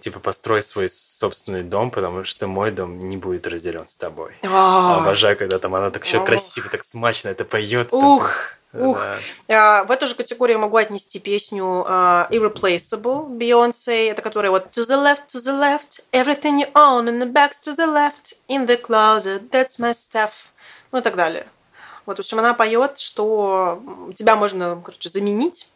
типа, 0.00 0.20
построй 0.20 0.62
свой 0.62 0.88
собственный 0.88 1.62
дом, 1.62 1.90
потому 1.90 2.24
что 2.24 2.46
мой 2.46 2.70
дом 2.70 2.98
не 3.08 3.16
будет 3.16 3.46
разделен 3.46 3.86
с 3.86 3.96
тобой. 3.96 4.36
А, 4.44 4.98
Обожаю, 4.98 5.36
когда 5.36 5.58
там 5.58 5.74
она 5.74 5.90
так 5.90 6.04
еще 6.04 6.18
Ох. 6.18 6.26
красиво, 6.26 6.68
так 6.68 6.84
смачно 6.84 7.30
это 7.30 7.44
поет. 7.44 7.92
Ух, 7.92 8.30
ух. 8.74 9.00
Да. 9.48 9.80
А, 9.80 9.84
В 9.84 9.90
эту 9.90 10.06
же 10.06 10.14
категорию 10.14 10.58
могу 10.58 10.76
отнести 10.76 11.18
песню 11.18 11.84
а, 11.88 12.28
Irreplaceable 12.30 13.26
Beyoncé, 13.38 14.10
это 14.10 14.22
которая 14.22 14.50
вот 14.50 14.66
To 14.76 14.86
the 14.86 15.02
left, 15.02 15.26
to 15.28 15.38
the 15.38 15.58
left, 15.58 16.00
everything 16.12 16.60
you 16.60 16.70
own 16.74 17.08
in 17.08 17.18
the 17.18 17.32
bags 17.32 17.58
to 17.64 17.74
the 17.74 17.86
left, 17.86 18.34
in 18.48 18.66
the 18.66 18.76
closet, 18.80 19.50
that's 19.50 19.78
my 19.78 19.92
stuff, 19.92 20.50
ну 20.92 20.98
и 20.98 21.02
так 21.02 21.16
далее. 21.16 21.46
Вот, 22.04 22.18
в 22.18 22.20
общем, 22.20 22.38
она 22.38 22.54
поет, 22.54 22.98
что 22.98 23.82
тебя 24.14 24.36
можно, 24.36 24.80
короче, 24.84 25.10
заменить, 25.10 25.70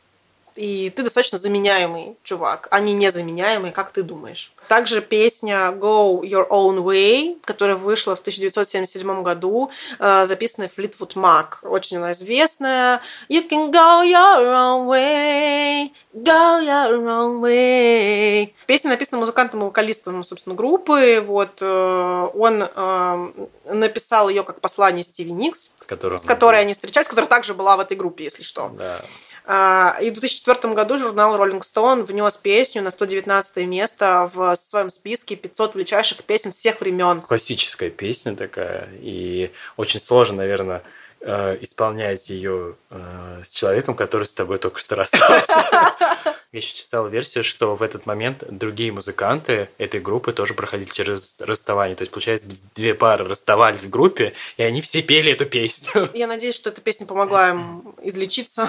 и 0.60 0.90
ты 0.90 1.02
достаточно 1.02 1.38
заменяемый 1.38 2.18
чувак, 2.22 2.68
а 2.70 2.80
не 2.80 2.92
незаменяемый, 2.92 3.72
как 3.72 3.92
ты 3.92 4.02
думаешь. 4.02 4.52
Также 4.68 5.00
песня 5.00 5.70
Go 5.72 6.20
Your 6.20 6.46
Own 6.50 6.84
Way, 6.84 7.40
которая 7.46 7.76
вышла 7.76 8.14
в 8.14 8.20
1977 8.20 9.22
году, 9.22 9.70
э, 9.98 10.26
записанная 10.26 10.68
Fleetwood 10.68 11.14
Mac. 11.14 11.46
Очень 11.62 11.96
она 11.96 12.12
известная. 12.12 13.00
You 13.30 13.48
can 13.48 13.72
go 13.72 14.04
your 14.04 14.44
own 14.44 14.86
way, 14.86 15.90
go 16.12 16.60
your 16.62 17.04
own 17.06 17.40
way. 17.40 18.52
Песня 18.66 18.90
написана 18.90 19.18
музыкантом 19.18 19.62
и 19.62 19.64
вокалистом, 19.64 20.22
собственно, 20.24 20.54
группы. 20.54 21.24
Вот 21.26 21.58
э, 21.62 22.28
он 22.34 22.62
э, 22.62 23.30
написал 23.64 24.28
ее 24.28 24.44
как 24.44 24.60
послание 24.60 25.04
Стиви 25.04 25.32
Никс, 25.32 25.70
С 25.80 25.86
которым... 25.86 26.18
с 26.18 26.24
которой 26.24 26.60
они 26.60 26.74
встречались, 26.74 27.08
которая 27.08 27.30
также 27.30 27.54
была 27.54 27.78
в 27.78 27.80
этой 27.80 27.96
группе, 27.96 28.24
если 28.24 28.42
что. 28.42 28.70
Да. 28.76 28.98
А, 29.44 29.96
И 30.00 30.10
в 30.10 30.14
2004 30.14 30.74
году 30.74 30.98
журнал 30.98 31.36
Rolling 31.36 31.60
Stone 31.60 32.04
внес 32.04 32.36
песню 32.36 32.82
на 32.82 32.90
119 32.90 33.66
место 33.66 34.30
в 34.32 34.54
своем 34.56 34.90
списке 34.90 35.36
500 35.36 35.74
величайших 35.74 36.24
песен 36.24 36.52
всех 36.52 36.80
времен. 36.80 37.20
Классическая 37.20 37.90
песня 37.90 38.36
такая, 38.36 38.88
и 39.00 39.50
очень 39.76 40.00
сложно, 40.00 40.38
наверное, 40.38 40.82
э, 41.20 41.58
исполнять 41.60 42.30
ее 42.30 42.76
э, 42.90 43.42
с 43.44 43.50
человеком, 43.50 43.94
который 43.94 44.24
с 44.24 44.34
тобой 44.34 44.58
только 44.58 44.78
что 44.78 44.96
расстался. 44.96 45.64
Я 46.52 46.58
еще 46.58 46.74
читал 46.74 47.06
версию, 47.06 47.44
что 47.44 47.76
в 47.76 47.82
этот 47.82 48.06
момент 48.06 48.42
другие 48.48 48.90
музыканты 48.90 49.68
этой 49.78 50.00
группы 50.00 50.32
тоже 50.32 50.54
проходили 50.54 50.90
через 50.90 51.40
расставание. 51.40 51.94
То 51.94 52.02
есть, 52.02 52.10
получается, 52.10 52.48
две 52.74 52.94
пары 52.94 53.24
расставались 53.24 53.82
в 53.82 53.90
группе, 53.90 54.32
и 54.56 54.64
они 54.64 54.80
все 54.80 55.00
пели 55.00 55.30
эту 55.30 55.46
песню. 55.46 56.10
Я 56.12 56.26
надеюсь, 56.26 56.56
что 56.56 56.70
эта 56.70 56.80
песня 56.80 57.06
помогла 57.06 57.50
им 57.50 57.94
излечиться 58.02 58.68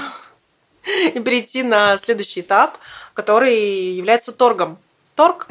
и 1.14 1.20
перейти 1.20 1.64
на 1.64 1.98
следующий 1.98 2.42
этап, 2.42 2.78
который 3.14 3.94
является 3.94 4.32
торгом. 4.32 4.78
Торг 5.16 5.48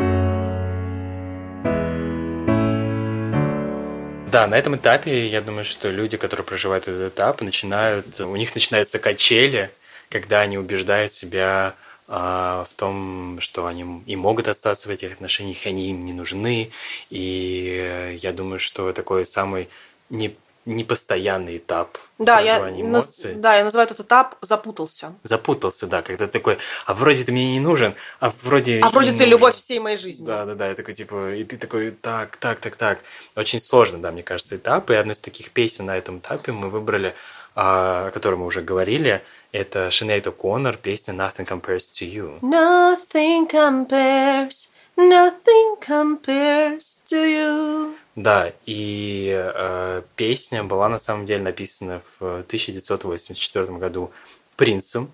Да, 4.31 4.47
на 4.47 4.57
этом 4.57 4.77
этапе 4.77 5.27
я 5.27 5.41
думаю, 5.41 5.65
что 5.65 5.91
люди, 5.91 6.17
которые 6.17 6.47
проживают 6.47 6.87
этот 6.87 7.13
этап, 7.13 7.41
начинают, 7.41 8.21
у 8.21 8.37
них 8.37 8.55
начинаются 8.55 9.01
качели, 9.01 9.73
когда 10.09 10.41
они 10.41 10.57
убеждают 10.57 11.13
себя 11.13 11.75
а, 12.07 12.65
в 12.71 12.75
том, 12.75 13.39
что 13.41 13.67
они 13.67 14.03
и 14.07 14.15
могут 14.15 14.47
остаться 14.47 14.87
в 14.87 14.93
этих 14.93 15.15
отношениях, 15.15 15.67
они 15.67 15.91
им 15.91 16.05
не 16.05 16.13
нужны. 16.13 16.71
И 17.09 18.19
я 18.23 18.33
думаю, 18.33 18.61
что 18.61 18.93
такой 18.93 19.27
самый 19.27 19.69
не 20.11 20.37
непостоянный 20.67 21.57
этап 21.57 21.99
да, 22.21 22.41
я, 22.41 22.61
наз, 22.61 23.27
да, 23.37 23.57
я 23.57 23.65
называю 23.65 23.87
этот 23.87 24.01
этап 24.01 24.37
«запутался». 24.43 25.15
Запутался, 25.25 25.87
да, 25.87 26.03
когда 26.03 26.27
ты 26.27 26.33
такой, 26.33 26.59
а 26.85 26.93
вроде 26.93 27.25
ты 27.25 27.33
мне 27.33 27.53
не 27.53 27.61
нужен, 27.61 27.95
а 28.21 28.31
вроде... 28.43 28.81
А 28.81 28.91
вроде 28.91 29.13
ты 29.13 29.19
нужен. 29.19 29.31
любовь 29.31 29.57
всей 29.57 29.79
моей 29.79 29.97
жизни. 29.97 30.27
Да, 30.27 30.45
да, 30.45 30.55
да, 30.55 30.69
я 30.69 30.75
такой, 30.75 30.93
типа, 30.93 31.35
и 31.35 31.45
ты 31.45 31.57
такой, 31.57 31.93
так, 31.93 32.37
так, 32.37 32.61
так, 32.61 32.77
так. 32.77 32.99
Очень 33.37 33.61
сложно, 33.61 33.99
да, 33.99 34.13
мне 34.13 34.23
кажется, 34.23 34.57
этап, 34.57 34.91
и 34.91 34.95
одну 34.95 35.13
из 35.13 35.21
таких 35.21 35.51
песен 35.51 35.87
на 35.87 35.97
этом 35.97 36.19
этапе 36.19 36.53
мы 36.53 36.69
выбрали, 36.69 37.15
а, 37.55 38.09
о 38.09 38.11
которой 38.11 38.35
мы 38.35 38.45
уже 38.45 38.61
говорили, 38.61 39.23
это 39.53 39.91
Шинейд 39.91 40.27
О'Коннор, 40.27 40.77
песня 40.77 41.15
«Nothing 41.15 41.49
Compares 41.49 41.91
to 41.95 42.07
You». 42.07 42.39
Nothing 42.41 43.49
compares, 43.51 44.69
nothing 45.09 45.77
compares 45.81 47.03
to 47.07 47.17
you. 47.17 47.95
Да, 48.17 48.53
и 48.67 49.33
э, 49.33 50.03
песня 50.17 50.65
была 50.65 50.89
на 50.89 50.99
самом 50.99 51.25
деле 51.25 51.43
написана 51.43 52.03
в 52.19 52.41
1984 52.41 53.67
году 53.79 54.11
принцем. 54.57 55.13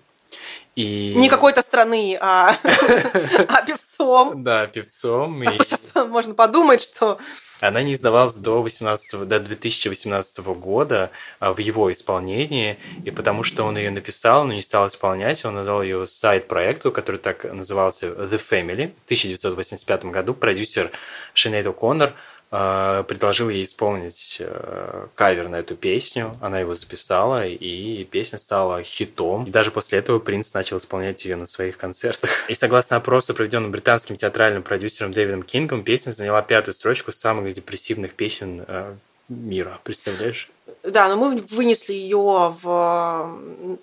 И... 0.75 1.15
Не 1.15 1.27
какой-то 1.27 1.63
страны, 1.63 2.17
а, 2.21 2.55
а 3.47 3.61
певцом. 3.63 4.43
Да, 4.43 4.67
певцом. 4.67 5.41
А 5.41 5.53
и... 5.53 6.07
можно 6.07 6.35
подумать, 6.35 6.81
что... 6.81 7.17
Она 7.59 7.81
не 7.81 7.95
издавалась 7.95 8.35
до, 8.35 8.61
18, 8.61 9.27
до 9.27 9.39
2018 9.39 10.39
года 10.45 11.09
а, 11.39 11.53
в 11.53 11.57
его 11.57 11.91
исполнении, 11.91 12.77
и 13.03 13.09
потому 13.09 13.41
что 13.41 13.63
он 13.63 13.75
ее 13.77 13.89
написал, 13.89 14.45
но 14.45 14.53
не 14.53 14.61
стал 14.61 14.85
исполнять, 14.85 15.43
он 15.43 15.57
отдал 15.57 15.81
ее 15.81 16.05
сайт-проекту, 16.05 16.91
который 16.91 17.17
так 17.17 17.45
назывался 17.45 18.09
The 18.09 18.39
Family. 18.39 18.93
В 19.01 19.05
1985 19.05 20.05
году 20.05 20.35
продюсер 20.35 20.91
Шинейд 21.33 21.65
О'Коннор 21.65 22.13
предложил 22.49 23.49
ей 23.49 23.63
исполнить 23.63 24.37
э, 24.39 25.07
кавер 25.15 25.49
на 25.49 25.57
эту 25.57 25.75
песню. 25.75 26.37
Она 26.41 26.59
его 26.59 26.75
записала, 26.75 27.45
и 27.45 28.05
песня 28.05 28.39
стала 28.39 28.83
хитом. 28.83 29.45
И 29.45 29.51
даже 29.51 29.69
после 29.71 29.99
этого 29.99 30.19
Принц 30.19 30.53
начал 30.53 30.77
исполнять 30.77 31.25
ее 31.25 31.35
на 31.35 31.45
своих 31.45 31.77
концертах. 31.77 32.29
И 32.47 32.53
согласно 32.53 32.97
опросу, 32.97 33.33
проведенному 33.33 33.71
британским 33.71 34.15
театральным 34.15 34.63
продюсером 34.63 35.11
Дэвидом 35.11 35.43
Кингом, 35.43 35.83
песня 35.83 36.11
заняла 36.11 36.41
пятую 36.41 36.73
строчку 36.73 37.11
самых 37.11 37.53
депрессивных 37.53 38.13
песен 38.13 38.63
э, 38.65 38.95
мира. 39.27 39.79
Представляешь? 39.83 40.49
Да, 40.83 41.09
но 41.09 41.17
мы 41.17 41.37
вынесли 41.49 41.93
ее 41.93 42.55
в 42.61 43.37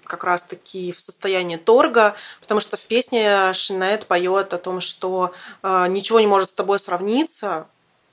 как 0.05 0.25
раз-таки 0.25 0.93
в 0.93 1.01
состояние 1.01 1.59
торга, 1.59 2.15
потому 2.41 2.61
что 2.61 2.77
в 2.79 2.83
песне 2.83 3.53
Шинет 3.53 4.07
поет 4.07 4.55
о 4.55 4.59
том, 4.59 4.81
что 4.81 5.33
э, 5.63 5.87
ничего 5.89 6.21
не 6.21 6.27
может 6.27 6.51
с 6.51 6.55
тобой 6.55 6.79
сравниться, 6.79 7.67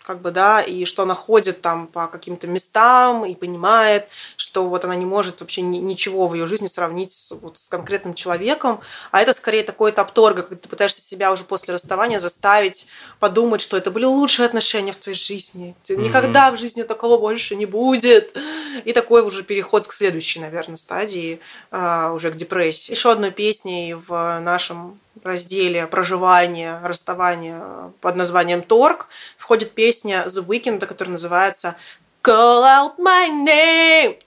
как 0.03 0.21
бы, 0.21 0.31
да, 0.31 0.61
и 0.61 0.85
что 0.85 1.03
она 1.03 1.13
ходит 1.13 1.61
там 1.61 1.87
по 1.87 2.07
каким-то 2.07 2.47
местам 2.47 3.25
и 3.25 3.35
понимает, 3.35 4.07
что 4.35 4.67
вот 4.67 4.83
она 4.85 4.95
не 4.95 5.05
может 5.05 5.41
вообще 5.41 5.61
ничего 5.61 6.27
в 6.27 6.33
ее 6.33 6.47
жизни 6.47 6.67
сравнить 6.67 7.11
с, 7.11 7.31
вот, 7.31 7.59
с 7.59 7.69
конкретным 7.69 8.13
человеком, 8.13 8.81
а 9.11 9.21
это 9.21 9.33
скорее 9.33 9.63
такой 9.63 9.91
этап 9.91 10.11
торга, 10.11 10.43
когда 10.43 10.61
ты 10.61 10.69
пытаешься 10.69 11.01
себя 11.01 11.31
уже 11.31 11.43
после 11.43 11.73
расставания 11.73 12.19
заставить 12.19 12.87
подумать, 13.19 13.61
что 13.61 13.77
это 13.77 13.91
были 13.91 14.05
лучшие 14.05 14.45
отношения 14.45 14.91
в 14.91 14.97
твоей 14.97 15.17
жизни, 15.17 15.75
mm-hmm. 15.83 15.97
никогда 15.97 16.51
в 16.51 16.57
жизни 16.57 16.83
такого 16.83 17.17
больше 17.17 17.55
не 17.55 17.65
будет, 17.65 18.35
и 18.83 18.93
такой 18.93 19.21
уже 19.21 19.43
переход 19.43 19.87
к 19.87 19.93
следующей, 19.93 20.39
наверное, 20.39 20.77
стадии, 20.77 21.39
а, 21.69 22.11
уже 22.13 22.31
к 22.31 22.35
депрессии. 22.35 22.91
Еще 22.91 23.11
одной 23.11 23.31
песней 23.31 23.93
в 23.93 24.39
нашем 24.39 24.99
разделе 25.23 25.87
проживания, 25.87 26.79
расставания 26.83 27.91
под 28.01 28.15
названием 28.15 28.61
«Торг» 28.61 29.07
входит 29.37 29.71
песня 29.71 30.25
The 30.27 30.45
Weeknd, 30.45 30.85
которая 30.85 31.13
называется 31.13 31.75
Call 32.23 32.63
out 32.63 32.97
my 32.99 33.29
name. 33.45 34.17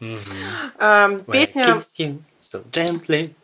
Mm-hmm. 0.00 1.30
Песня... 1.30 1.80
So 2.40 2.62
gently. 2.72 3.34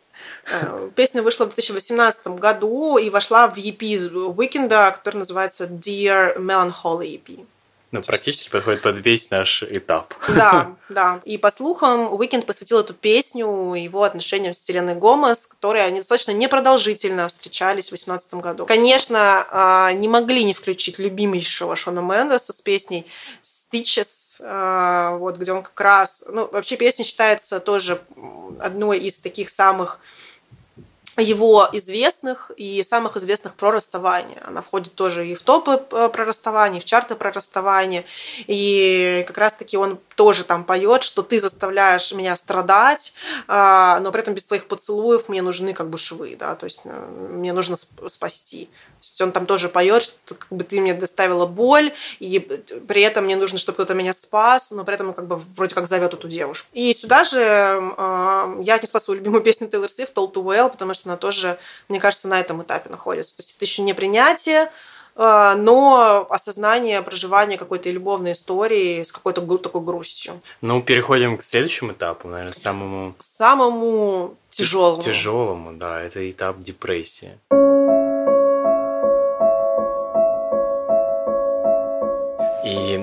Э, 0.51 0.89
песня 0.95 1.21
вышла 1.23 1.45
в 1.45 1.49
2018 1.49 2.27
году 2.39 2.97
и 2.97 3.09
вошла 3.09 3.47
в 3.47 3.57
EP 3.57 3.77
Weekend, 3.77 4.69
который 4.91 5.17
называется 5.17 5.65
Dear 5.65 6.37
Melancholy 6.37 7.19
EP. 7.19 7.45
Ну, 7.91 8.03
практически 8.03 8.51
подходит 8.51 8.83
под 8.83 9.03
весь 9.03 9.31
наш 9.31 9.63
этап. 9.63 10.13
Да, 10.27 10.75
да. 10.89 11.21
И 11.25 11.39
по 11.39 11.49
слухам, 11.49 12.13
Уикенд 12.13 12.45
посвятил 12.45 12.79
эту 12.79 12.93
песню 12.93 13.73
его 13.73 14.03
отношениям 14.03 14.53
с 14.53 14.59
Селеной 14.59 14.93
Гомес, 14.93 15.47
которые 15.47 15.85
они 15.85 15.99
достаточно 15.99 16.31
непродолжительно 16.31 17.27
встречались 17.27 17.85
в 17.85 17.89
2018 17.89 18.33
году. 18.35 18.65
Конечно, 18.67 19.45
а, 19.49 19.91
не 19.93 20.07
могли 20.07 20.43
не 20.43 20.53
включить 20.53 20.99
любимейшего 20.99 21.75
Шона 21.75 22.01
Мендеса 22.01 22.53
с 22.53 22.61
песней 22.61 23.07
Stitches, 23.41 24.39
а, 24.41 25.17
вот, 25.17 25.37
где 25.37 25.51
он 25.51 25.63
как 25.63 25.79
раз... 25.81 26.23
Ну, 26.27 26.47
вообще 26.51 26.77
песня 26.77 27.03
считается 27.03 27.59
тоже 27.59 28.01
одной 28.59 28.99
из 28.99 29.19
таких 29.19 29.49
самых 29.49 29.99
его 31.19 31.67
известных 31.73 32.51
и 32.57 32.83
самых 32.83 33.17
известных 33.17 33.53
про 33.53 33.71
расставание. 33.71 34.37
Она 34.45 34.61
входит 34.61 34.95
тоже 34.95 35.27
и 35.27 35.35
в 35.35 35.41
топы 35.41 35.81
э, 35.91 36.09
про 36.09 36.25
расставание, 36.25 36.79
и 36.79 36.81
в 36.81 36.85
чарты 36.85 37.15
про 37.15 37.31
расставание. 37.31 38.05
И 38.47 39.23
как 39.27 39.37
раз-таки 39.37 39.77
он 39.77 39.99
тоже 40.15 40.43
там 40.43 40.63
поет, 40.63 41.03
что 41.03 41.21
ты 41.21 41.39
заставляешь 41.39 42.11
меня 42.11 42.35
страдать, 42.35 43.13
а, 43.47 43.99
но 44.01 44.11
при 44.11 44.21
этом 44.21 44.33
без 44.33 44.45
твоих 44.45 44.67
поцелуев 44.67 45.29
мне 45.29 45.41
нужны 45.41 45.73
как 45.73 45.89
бы 45.89 45.97
швы, 45.97 46.35
да, 46.37 46.55
то 46.55 46.65
есть 46.65 46.81
э, 46.83 47.07
мне 47.29 47.53
нужно 47.53 47.77
спасти. 47.77 48.69
То 48.99 49.05
есть 49.05 49.21
он 49.21 49.31
там 49.31 49.45
тоже 49.45 49.69
поет, 49.69 50.03
что 50.03 50.35
как 50.35 50.49
бы 50.49 50.63
ты 50.63 50.81
мне 50.81 50.93
доставила 50.93 51.45
боль, 51.45 51.93
и 52.19 52.39
при 52.39 53.01
этом 53.01 53.25
мне 53.25 53.37
нужно, 53.37 53.57
чтобы 53.57 53.75
кто-то 53.75 53.93
меня 53.93 54.13
спас, 54.13 54.71
но 54.71 54.83
при 54.83 54.95
этом 54.95 55.13
как 55.13 55.25
бы 55.25 55.37
вроде 55.37 55.73
как 55.73 55.87
зовет 55.87 56.13
эту 56.13 56.27
девушку. 56.27 56.67
И 56.73 56.93
сюда 56.93 57.23
же 57.23 57.39
э, 57.39 58.55
я 58.61 58.75
отнесла 58.75 58.99
свою 58.99 59.19
любимую 59.19 59.41
песню 59.43 59.67
Taylor 59.67 59.87
Swift 59.87 60.13
«All 60.15 60.31
Too 60.31 60.43
Well», 60.43 60.69
потому 60.69 60.93
что 60.93 61.09
она 61.09 61.17
тоже, 61.17 61.57
мне 61.87 61.99
кажется, 61.99 62.27
на 62.27 62.39
этом 62.39 62.61
этапе 62.61 62.89
находится. 62.89 63.37
То 63.37 63.43
есть 63.43 63.55
это 63.55 63.65
еще 63.65 63.83
не 63.83 63.93
принятие, 63.93 64.69
э, 65.15 65.53
но 65.57 66.27
осознание 66.29 67.01
проживания 67.01 67.57
какой-то 67.57 67.89
любовной 67.89 68.33
истории 68.33 69.03
с 69.03 69.13
какой-то 69.13 69.41
такой 69.59 69.81
грустью. 69.81 70.41
Ну, 70.59 70.81
переходим 70.81 71.37
к 71.37 71.43
следующему 71.43 71.93
этапу, 71.93 72.27
наверное, 72.27 72.53
самому... 72.53 73.15
Самому 73.19 74.35
тяжелому. 74.49 75.01
Тяжелому, 75.01 75.73
да, 75.73 76.01
это 76.01 76.29
этап 76.29 76.59
депрессии. 76.59 77.39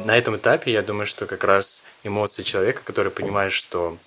На 0.06 0.16
этом 0.16 0.36
этапе 0.36 0.72
я 0.72 0.82
думаю, 0.82 1.06
что 1.06 1.26
как 1.26 1.42
раз 1.42 1.82
эмоции 2.04 2.44
человека, 2.44 2.80
который 2.84 3.10
понимает, 3.10 3.52
что 3.52 3.98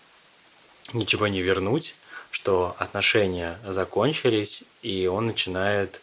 ничего 0.93 1.27
не 1.27 1.41
вернуть, 1.41 1.95
что 2.31 2.75
отношения 2.79 3.59
закончились, 3.67 4.63
и 4.81 5.07
он 5.07 5.27
начинает 5.27 6.01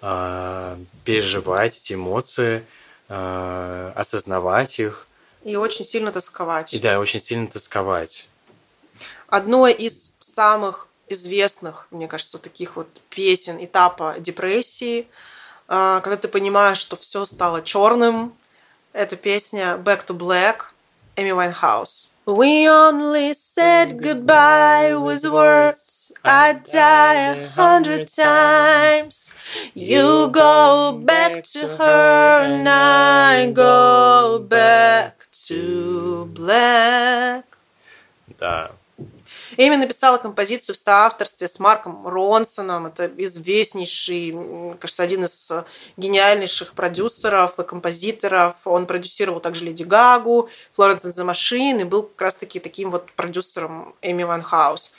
э, 0.00 0.76
переживать 1.04 1.76
эти 1.76 1.92
эмоции, 1.92 2.64
э, 3.08 3.92
осознавать 3.94 4.80
их. 4.80 5.06
И 5.44 5.54
очень 5.56 5.84
сильно 5.84 6.10
тосковать. 6.12 6.72
И 6.72 6.78
да, 6.78 6.98
очень 6.98 7.20
сильно 7.20 7.46
тосковать. 7.46 8.28
Одно 9.28 9.68
из 9.68 10.14
самых 10.18 10.88
известных, 11.08 11.86
мне 11.90 12.08
кажется, 12.08 12.38
таких 12.38 12.76
вот 12.76 12.88
песен 13.10 13.62
этапа 13.62 14.16
депрессии, 14.18 15.06
э, 15.68 16.00
когда 16.02 16.16
ты 16.16 16.28
понимаешь, 16.28 16.78
что 16.78 16.96
все 16.96 17.26
стало 17.26 17.60
черным, 17.62 18.34
это 18.95 19.15
песня 19.15 19.77
Back 19.77 20.05
to 20.07 20.17
Black 20.17 20.65
Эми 21.15 21.31
Вайнхаус. 21.31 22.11
We 22.25 22.69
only 22.69 23.33
said 23.33 23.99
goodbye 23.99 24.93
with 24.95 25.25
words. 25.25 26.13
I 26.23 26.53
die 26.53 27.15
a 27.15 27.47
hundred 27.49 28.07
times. 28.09 29.33
You 29.73 30.29
go 30.29 30.93
back 31.03 31.43
to 31.53 31.67
her 31.77 32.41
and 32.43 32.69
I 32.69 33.51
go 33.51 34.39
back 34.39 35.27
to 35.47 36.29
black. 36.33 37.45
Да, 38.39 38.71
Эми 39.56 39.76
написала 39.76 40.18
композицию 40.18 40.74
в 40.74 40.78
соавторстве 40.78 41.48
с 41.48 41.58
Марком 41.58 42.06
Ронсоном. 42.06 42.86
Это 42.86 43.06
известнейший, 43.06 44.76
кажется, 44.78 45.02
один 45.02 45.24
из 45.24 45.50
гениальнейших 45.96 46.74
продюсеров 46.74 47.58
и 47.58 47.64
композиторов. 47.64 48.56
Он 48.64 48.86
продюсировал 48.86 49.40
также 49.40 49.64
Леди 49.64 49.84
Гагу, 49.84 50.48
Флоренс 50.74 51.04
and 51.04 51.14
the 51.14 51.80
и 51.80 51.84
был 51.84 52.04
как 52.04 52.22
раз-таки 52.22 52.60
таким 52.60 52.90
вот 52.90 53.10
продюсером 53.12 53.94
Эми 54.02 54.24
Ван 54.24 54.42
Хаус. 54.42 54.92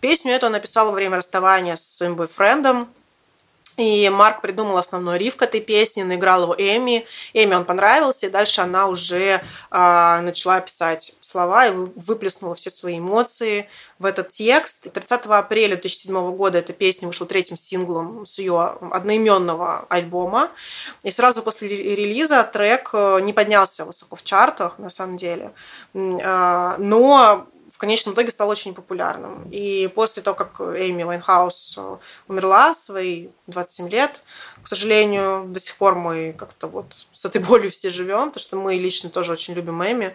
Песню 0.00 0.32
эту 0.32 0.46
он 0.46 0.52
написал 0.52 0.86
во 0.86 0.92
время 0.92 1.16
расставания 1.16 1.76
со 1.76 1.96
своим 1.96 2.16
бойфрендом, 2.16 2.88
и 3.78 4.08
Марк 4.08 4.40
придумал 4.40 4.76
основной 4.76 5.18
риф 5.18 5.36
к 5.36 5.42
этой 5.42 5.60
песне, 5.60 6.04
наиграл 6.04 6.42
его 6.42 6.54
Эми. 6.58 7.06
Эми 7.32 7.54
он 7.54 7.64
понравился, 7.64 8.26
и 8.26 8.30
дальше 8.30 8.60
она 8.60 8.88
уже 8.88 9.40
э, 9.70 10.20
начала 10.20 10.60
писать 10.60 11.16
слова 11.20 11.66
и 11.66 11.70
выплеснула 11.70 12.56
все 12.56 12.70
свои 12.70 12.98
эмоции 12.98 13.68
в 14.00 14.04
этот 14.04 14.30
текст. 14.30 14.92
30 14.92 15.26
апреля 15.26 15.76
2007 15.76 16.36
года 16.36 16.58
эта 16.58 16.72
песня 16.72 17.06
вышла 17.06 17.26
третьим 17.26 17.56
синглом 17.56 18.26
с 18.26 18.38
ее 18.38 18.78
одноименного 18.90 19.86
альбома. 19.88 20.50
И 21.04 21.12
сразу 21.12 21.42
после 21.42 21.68
релиза 21.68 22.42
трек 22.42 22.90
э, 22.92 23.20
не 23.22 23.32
поднялся 23.32 23.84
высоко 23.84 24.16
в 24.16 24.24
чартах, 24.24 24.78
на 24.78 24.90
самом 24.90 25.16
деле. 25.16 25.52
Э, 25.94 26.74
но 26.78 27.46
в 27.72 27.78
конечном 27.78 28.14
итоге 28.14 28.30
стал 28.30 28.48
очень 28.48 28.74
популярным. 28.74 29.48
И 29.50 29.90
после 29.94 30.22
того, 30.22 30.36
как 30.36 30.60
Эйми 30.60 31.04
Вайнхаус 31.04 31.74
э, 31.76 31.96
умерла 32.28 32.72
в 32.72 32.76
свои 32.76 33.28
27 33.46 33.88
лет, 33.88 34.22
к 34.62 34.68
сожалению, 34.68 35.44
до 35.48 35.60
сих 35.60 35.76
пор 35.76 35.94
мы 35.94 36.34
как-то 36.38 36.66
вот 36.66 37.06
с 37.12 37.24
этой 37.24 37.42
болью 37.42 37.70
все 37.70 37.90
живем, 37.90 38.28
потому 38.28 38.40
что 38.40 38.56
мы 38.56 38.74
лично 38.76 39.10
тоже 39.10 39.32
очень 39.32 39.54
любим 39.54 39.82
Эми. 39.82 40.14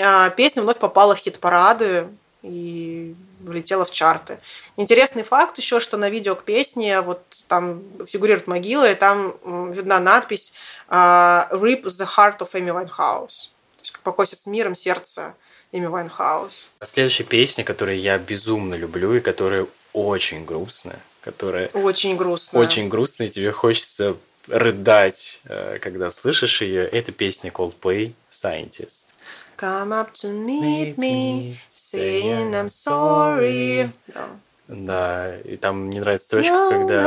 А, 0.00 0.30
песня 0.30 0.62
вновь 0.62 0.78
попала 0.78 1.14
в 1.14 1.18
хит-парады 1.18 2.08
и 2.42 3.14
влетела 3.40 3.84
в 3.84 3.90
чарты. 3.90 4.38
Интересный 4.76 5.22
факт 5.22 5.58
еще, 5.58 5.80
что 5.80 5.96
на 5.96 6.10
видео 6.10 6.34
к 6.34 6.44
песне 6.44 7.00
вот 7.00 7.22
там 7.48 7.82
фигурирует 8.06 8.46
могила, 8.46 8.90
и 8.90 8.94
там 8.94 9.72
видна 9.72 10.00
надпись 10.00 10.54
а, 10.88 11.48
«RIP 11.52 11.84
the 11.84 12.08
heart 12.16 12.38
of 12.38 12.50
Amy 12.52 12.72
Winehouse». 12.72 13.50
То 13.76 13.82
есть 13.82 13.98
«Покойся 14.00 14.36
с 14.36 14.46
миром 14.46 14.74
сердце 14.74 15.34
Эми 15.72 15.86
Вайнхаус. 15.86 16.70
Следующая 16.82 17.24
песня, 17.24 17.64
которую 17.64 17.98
я 17.98 18.18
безумно 18.18 18.74
люблю 18.74 19.14
и 19.14 19.20
которая 19.20 19.66
очень 19.94 20.44
грустная, 20.44 20.98
которая... 21.22 21.68
Очень 21.68 22.16
грустная. 22.16 22.60
Очень 22.60 22.88
грустная, 22.88 23.28
и 23.28 23.30
тебе 23.30 23.52
хочется 23.52 24.16
рыдать, 24.48 25.40
э, 25.44 25.78
когда 25.80 26.10
слышишь 26.10 26.62
ее. 26.62 26.86
Это 26.86 27.12
песня 27.12 27.50
Coldplay 27.50 28.12
«Scientist». 28.30 29.14
Come 29.56 29.92
up 29.92 30.12
to 30.14 30.28
meet 30.32 30.96
me, 30.98 31.56
saying 31.68 32.52
I'm 32.52 32.68
sorry. 32.68 33.90
Yeah. 34.08 34.26
Да, 34.72 35.36
и 35.44 35.56
там 35.56 35.86
мне 35.86 36.00
нравится 36.00 36.26
строчка, 36.26 36.54
когда... 36.70 37.02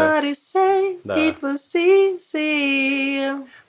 Да. 1.03 1.16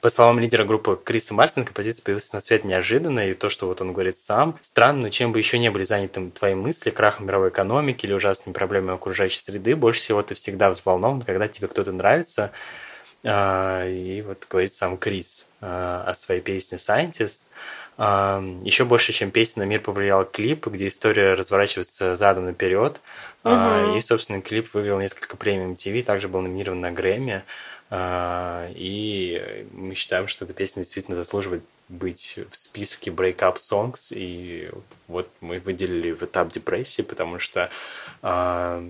По 0.01 0.11
словам 0.11 0.39
лидера 0.39 0.65
группы 0.65 0.99
Криса 1.03 1.35
Мартина, 1.35 1.65
композиция 1.65 2.05
появилась 2.05 2.33
на 2.33 2.41
свет 2.41 2.65
неожиданно, 2.65 3.29
и 3.29 3.35
то, 3.35 3.49
что 3.49 3.67
вот 3.67 3.81
он 3.81 3.93
говорит 3.93 4.17
сам, 4.17 4.59
странно, 4.61 5.03
но 5.03 5.09
чем 5.11 5.33
бы 5.33 5.39
еще 5.39 5.59
не 5.59 5.71
были 5.71 5.85
заняты 5.85 6.31
твои 6.31 6.55
мысли, 6.55 6.91
крахом 6.91 7.27
мировой 7.27 7.49
экономики 7.49 8.07
или 8.07 8.13
ужасными 8.13 8.53
проблемами 8.53 8.95
окружающей 8.95 9.39
среды, 9.39 9.75
больше 9.75 10.01
всего 10.01 10.23
ты 10.23 10.35
всегда 10.35 10.71
взволнован, 10.71 11.23
когда 11.23 11.49
тебе 11.49 11.69
кто-то 11.69 11.93
нравится, 11.93 12.53
и 13.23 14.23
вот 14.27 14.47
говорит 14.49 14.73
сам 14.73 14.97
Крис 14.99 15.49
а, 15.61 16.05
о 16.07 16.15
своей 16.15 16.41
песне 16.41 16.79
«Scientist». 16.79 17.45
Еще 17.99 18.85
больше, 18.85 19.13
чем 19.13 19.31
песня 19.31 19.65
на 19.65 19.67
мир 19.67 19.81
повлиял 19.81 20.25
клип, 20.27 20.67
где 20.67 20.87
история 20.87 21.33
разворачивается 21.33 22.15
задом 22.15 22.45
наперед. 22.45 23.01
Угу. 23.43 23.97
И, 23.97 24.01
собственно, 24.01 24.43
клип 24.43 24.75
вывел 24.75 25.01
несколько 25.01 25.39
премий 25.39 25.73
MTV, 25.73 26.03
также 26.03 26.29
был 26.29 26.43
номинирован 26.43 26.81
на 26.83 26.93
Грэмми. 26.93 27.43
И 28.75 29.67
мы 29.73 29.95
считаем, 29.95 30.27
что 30.29 30.45
эта 30.45 30.53
песня 30.53 30.83
действительно 30.83 31.17
заслуживает 31.17 31.63
быть 31.89 32.39
в 32.51 32.57
списке 32.57 33.11
breakup 33.11 33.57
songs, 33.57 34.13
и 34.13 34.71
вот 35.07 35.29
мы 35.41 35.61
выделили 35.61 36.11
в 36.13 36.23
этап 36.25 36.51
депрессии, 36.53 37.03
потому 37.03 37.39
что 37.39 37.71
э, 38.23 38.81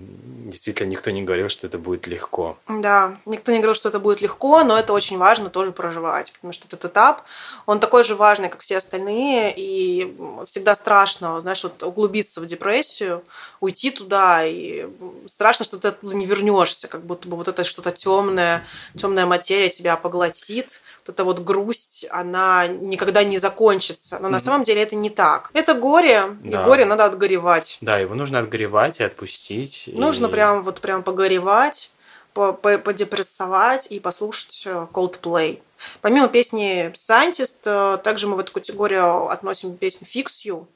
действительно 0.45 0.87
никто 0.87 1.11
не 1.11 1.21
говорил, 1.21 1.47
что 1.47 1.67
это 1.67 1.77
будет 1.77 2.07
легко. 2.07 2.57
Да, 2.67 3.17
никто 3.25 3.51
не 3.51 3.59
говорил, 3.59 3.75
что 3.75 3.89
это 3.89 3.99
будет 3.99 4.21
легко, 4.21 4.63
но 4.63 4.79
это 4.79 4.93
очень 4.93 5.19
важно 5.19 5.51
тоже 5.51 5.71
проживать, 5.71 6.33
потому 6.33 6.53
что 6.53 6.67
этот 6.67 6.85
этап, 6.85 7.23
он 7.67 7.79
такой 7.79 8.03
же 8.03 8.15
важный, 8.15 8.49
как 8.49 8.61
все 8.61 8.77
остальные, 8.77 9.53
и 9.55 10.15
всегда 10.47 10.75
страшно, 10.75 11.39
знаешь, 11.41 11.63
вот 11.63 11.83
углубиться 11.83 12.41
в 12.41 12.47
депрессию, 12.47 13.23
уйти 13.59 13.91
туда, 13.91 14.43
и 14.43 14.87
страшно, 15.27 15.65
что 15.65 15.77
ты 15.77 15.89
оттуда 15.89 16.15
не 16.15 16.25
вернешься, 16.25 16.87
как 16.87 17.05
будто 17.05 17.27
бы 17.27 17.37
вот 17.37 17.47
это 17.47 17.63
что-то 17.63 17.91
темное, 17.91 18.65
темная 18.95 19.27
материя 19.27 19.69
тебя 19.69 19.97
поглотит, 19.97 20.81
вот 21.05 21.13
эта 21.13 21.23
вот 21.23 21.39
грусть, 21.39 21.86
она 22.09 22.67
никогда 22.67 23.23
не 23.23 23.37
закончится. 23.37 24.19
Но 24.19 24.27
mm-hmm. 24.27 24.31
на 24.31 24.39
самом 24.39 24.63
деле 24.63 24.81
это 24.83 24.95
не 24.95 25.09
так. 25.09 25.49
Это 25.53 25.73
горе, 25.73 26.23
да. 26.41 26.61
и 26.61 26.65
горе 26.65 26.85
надо 26.85 27.05
отгоревать. 27.05 27.77
Да, 27.81 27.97
его 27.97 28.15
нужно 28.15 28.39
отгоревать 28.39 28.99
и 28.99 29.03
отпустить. 29.03 29.89
Нужно 29.93 30.27
и... 30.27 30.31
прям 30.31 30.63
вот 30.63 30.81
прям 30.81 31.03
погоревать, 31.03 31.91
подепрессовать 32.33 33.87
и 33.91 33.99
послушать 33.99 34.63
э, 34.65 34.87
Coldplay. 34.93 35.59
Помимо 36.01 36.27
песни 36.27 36.91
Scientist, 36.93 37.61
э, 37.65 37.97
также 38.03 38.27
мы 38.27 38.35
в 38.35 38.39
эту 38.39 38.51
категорию 38.51 39.29
относим 39.29 39.75
песню 39.75 40.07
Fix 40.07 40.45
You, 40.45 40.67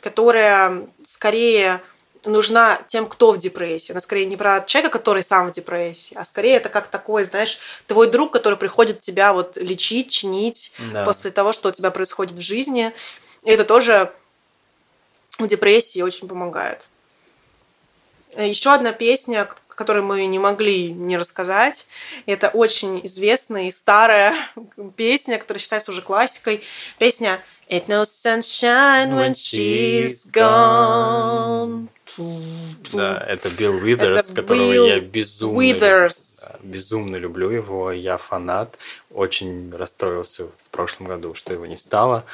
которая 0.00 0.86
скорее 1.04 1.80
нужна 2.24 2.78
тем, 2.86 3.06
кто 3.06 3.32
в 3.32 3.38
депрессии. 3.38 3.92
Она 3.92 4.00
скорее 4.00 4.26
не 4.26 4.36
про 4.36 4.62
человека, 4.62 4.98
который 4.98 5.22
сам 5.22 5.48
в 5.48 5.52
депрессии, 5.52 6.14
а 6.16 6.24
скорее 6.24 6.56
это 6.56 6.68
как 6.68 6.88
такой, 6.88 7.24
знаешь, 7.24 7.58
твой 7.86 8.08
друг, 8.10 8.32
который 8.32 8.58
приходит 8.58 9.00
тебя 9.00 9.32
вот 9.32 9.56
лечить, 9.56 10.10
чинить 10.10 10.72
да. 10.92 11.04
после 11.04 11.30
того, 11.30 11.52
что 11.52 11.70
у 11.70 11.72
тебя 11.72 11.90
происходит 11.90 12.36
в 12.36 12.40
жизни. 12.40 12.92
И 13.44 13.50
это 13.50 13.64
тоже 13.64 14.12
в 15.38 15.46
депрессии 15.46 16.02
очень 16.02 16.28
помогает. 16.28 16.88
Еще 18.36 18.72
одна 18.72 18.92
песня, 18.92 19.48
которую 19.68 20.04
мы 20.04 20.26
не 20.26 20.38
могли 20.38 20.92
не 20.92 21.16
рассказать. 21.16 21.86
Это 22.26 22.48
очень 22.48 23.04
известная 23.06 23.64
и 23.64 23.72
старая 23.72 24.34
песня, 24.96 25.38
которая 25.38 25.60
считается 25.60 25.90
уже 25.90 26.02
классикой. 26.02 26.62
Песня 26.98 27.40
Ain't 27.70 27.88
no 27.88 28.02
sunshine 28.02 29.14
when 29.14 29.32
she's 29.34 30.24
gone. 30.24 31.88
Да, 32.92 33.18
это 33.18 33.48
Билл 33.50 33.76
Уизерс, 33.76 34.32
которого 34.32 34.72
Билл 34.72 34.86
я 34.86 35.00
безумно, 35.00 35.60
Withers. 35.60 36.48
Да, 36.48 36.58
безумно 36.62 37.16
люблю 37.16 37.50
его, 37.50 37.92
я 37.92 38.16
фанат. 38.16 38.78
Очень 39.10 39.74
расстроился 39.74 40.46
в 40.46 40.64
прошлом 40.70 41.08
году, 41.08 41.34
что 41.34 41.52
его 41.52 41.66
не 41.66 41.76
стало. 41.76 42.24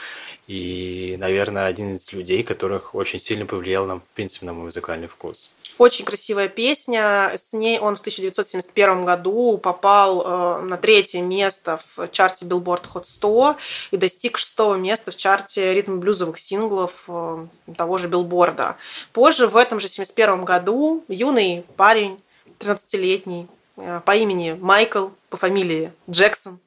И, 0.47 1.17
наверное, 1.19 1.67
один 1.67 1.97
из 1.97 2.13
людей, 2.13 2.43
которых 2.43 2.95
очень 2.95 3.21
сильно 3.21 3.47
повлиял 3.47 3.87
нам, 3.87 4.01
в 4.01 4.15
принципе, 4.15 4.47
на 4.47 4.53
мой 4.53 4.65
музыкальный 4.65 5.09
вкус. 5.09 5.53
Очень 5.79 6.07
красивая 6.07 6.49
песня. 6.49 7.33
С 7.37 7.53
ней 7.53 7.79
он 7.79 7.97
в 7.97 8.01
1971 8.01 9.05
году 9.05 9.59
попал 9.59 10.23
э, 10.23 10.63
на 10.63 10.79
третье 10.79 11.21
место 11.21 11.79
в 11.95 12.09
чарте 12.09 12.47
Billboard 12.47 12.85
Hot 12.95 13.05
100 13.05 13.57
и 13.91 13.99
достиг 13.99 14.39
шестого 14.39 14.77
места 14.77 15.11
в 15.11 15.17
чарте 15.17 15.75
ритм-блюзовых 15.75 16.39
синглов 16.39 17.05
э, 17.09 17.47
того 17.77 17.99
же 17.99 18.09
Билборда. 18.09 18.77
Позже, 19.13 19.49
в 19.49 19.57
этом 19.57 19.79
же 19.79 19.87
1971 19.87 20.47
году, 20.47 21.05
юный 21.09 21.63
парень, 21.77 22.23
13-летний, 22.59 23.47
э, 23.77 24.01
по 24.03 24.17
имени 24.17 24.57
Майкл, 24.59 25.09
по 25.29 25.37
фамилии 25.37 25.93
Джексон, 26.09 26.59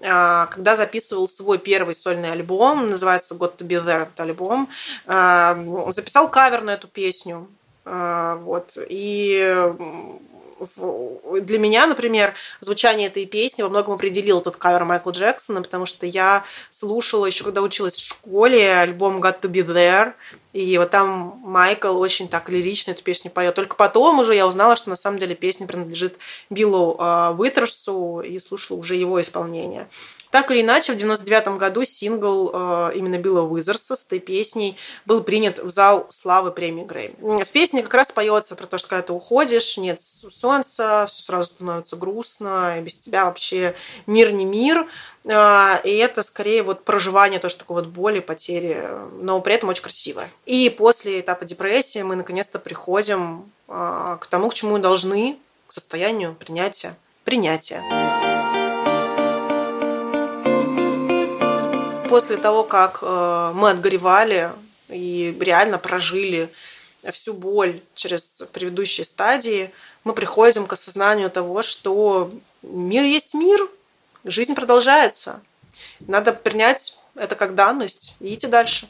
когда 0.00 0.74
записывал 0.74 1.28
свой 1.28 1.58
первый 1.58 1.94
сольный 1.94 2.32
альбом, 2.32 2.90
называется 2.90 3.36
«Got 3.36 3.58
to 3.58 3.64
be 3.64 3.80
there» 3.84 4.02
этот 4.02 4.18
альбом, 4.18 4.68
записал 5.06 6.28
кавер 6.28 6.62
на 6.62 6.70
эту 6.70 6.88
песню. 6.88 7.48
А, 7.84 8.36
вот. 8.36 8.76
И 8.88 9.74
для 11.40 11.58
меня, 11.58 11.86
например, 11.86 12.34
звучание 12.60 13.08
этой 13.08 13.26
песни 13.26 13.62
во 13.62 13.68
многом 13.68 13.94
определил 13.94 14.40
этот 14.40 14.56
кавер 14.56 14.84
Майкла 14.84 15.10
Джексона, 15.10 15.62
потому 15.62 15.86
что 15.86 16.06
я 16.06 16.44
слушала 16.70 17.26
еще 17.26 17.44
когда 17.44 17.62
училась 17.62 17.96
в 17.96 18.06
школе 18.06 18.72
альбом 18.72 19.20
Got 19.20 19.40
to 19.40 19.50
be 19.50 19.66
there, 19.66 20.12
и 20.52 20.76
вот 20.78 20.90
там 20.90 21.40
Майкл 21.42 21.98
очень 21.98 22.28
так 22.28 22.48
лирично 22.48 22.90
эту 22.90 23.02
песню 23.02 23.30
поет. 23.30 23.54
Только 23.54 23.74
потом 23.76 24.18
уже 24.18 24.34
я 24.34 24.46
узнала, 24.46 24.76
что 24.76 24.90
на 24.90 24.96
самом 24.96 25.18
деле 25.18 25.34
песня 25.34 25.66
принадлежит 25.66 26.16
Биллу 26.50 26.96
э, 26.98 27.34
Уитерсу 27.38 28.20
и 28.20 28.38
слушала 28.38 28.78
уже 28.78 28.96
его 28.96 29.20
исполнение. 29.20 29.88
Так 30.32 30.50
или 30.50 30.62
иначе, 30.62 30.94
в 30.94 30.96
99 30.96 31.58
году 31.58 31.84
сингл 31.84 32.50
э, 32.54 32.92
именно 32.94 33.18
Билла 33.18 33.42
Уизерса 33.42 33.94
с 33.94 34.06
этой 34.06 34.18
песней 34.18 34.78
был 35.04 35.22
принят 35.22 35.58
в 35.58 35.68
зал 35.68 36.06
славы 36.08 36.52
премии 36.52 36.84
Грэмми. 36.84 37.44
В 37.44 37.50
песне 37.50 37.82
как 37.82 37.92
раз 37.92 38.12
поется 38.12 38.56
про 38.56 38.66
то, 38.66 38.78
что 38.78 38.88
когда 38.88 39.02
ты 39.02 39.12
уходишь, 39.12 39.76
нет 39.76 40.00
солнца, 40.00 41.04
все 41.06 41.22
сразу 41.22 41.50
становится 41.50 41.96
грустно, 41.96 42.78
и 42.78 42.80
без 42.80 42.96
тебя 42.96 43.26
вообще 43.26 43.74
мир 44.06 44.32
не 44.32 44.46
мир. 44.46 44.88
Э, 45.26 45.74
и 45.84 45.94
это 45.98 46.22
скорее 46.22 46.62
вот 46.62 46.82
проживание 46.84 47.38
тоже 47.38 47.56
такой 47.56 47.82
вот 47.82 47.88
боли, 47.88 48.20
потери, 48.20 48.88
но 49.20 49.38
при 49.42 49.52
этом 49.52 49.68
очень 49.68 49.82
красивое. 49.82 50.30
И 50.44 50.70
после 50.70 51.20
этапа 51.20 51.44
депрессии 51.44 52.02
мы 52.02 52.16
наконец-то 52.16 52.58
приходим 52.58 53.50
э, 53.68 54.18
к 54.20 54.26
тому, 54.26 54.48
к 54.48 54.54
чему 54.54 54.72
мы 54.72 54.78
должны, 54.80 55.38
к 55.68 55.72
состоянию 55.72 56.34
принятия. 56.34 56.96
Принятия. 57.24 57.80
После 62.08 62.36
того, 62.36 62.64
как 62.64 62.98
э, 63.02 63.52
мы 63.54 63.70
отгоревали 63.70 64.50
и 64.88 65.36
реально 65.40 65.78
прожили 65.78 66.50
всю 67.12 67.34
боль 67.34 67.80
через 67.94 68.42
предыдущие 68.52 69.04
стадии, 69.04 69.70
мы 70.02 70.12
приходим 70.12 70.66
к 70.66 70.72
осознанию 70.72 71.30
того, 71.30 71.62
что 71.62 72.32
мир 72.62 73.04
есть 73.04 73.34
мир, 73.34 73.60
жизнь 74.24 74.54
продолжается. 74.54 75.40
Надо 76.00 76.32
принять 76.32 76.98
это 77.14 77.36
как 77.36 77.54
данность 77.54 78.16
и 78.18 78.34
идти 78.34 78.48
дальше. 78.48 78.88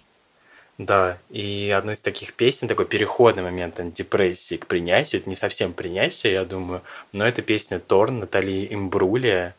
Да, 0.79 1.19
и 1.31 1.71
одной 1.77 1.95
из 1.95 2.03
таких 2.03 2.33
песен, 2.33 2.67
такой 2.67 2.87
переходный 2.87 3.43
момент 3.43 3.79
от 3.79 3.93
депрессии 3.93 4.57
к 4.57 4.67
принятию, 4.67 5.21
это 5.21 5.29
не 5.29 5.37
совсем 5.37 5.73
принятие, 5.73 6.33
я 6.33 6.45
думаю, 6.45 6.83
но 7.13 7.27
это 7.27 7.43
песня 7.43 7.79
Торн 7.79 8.21
Натали 8.21 8.67
Имбрулия. 8.71 9.55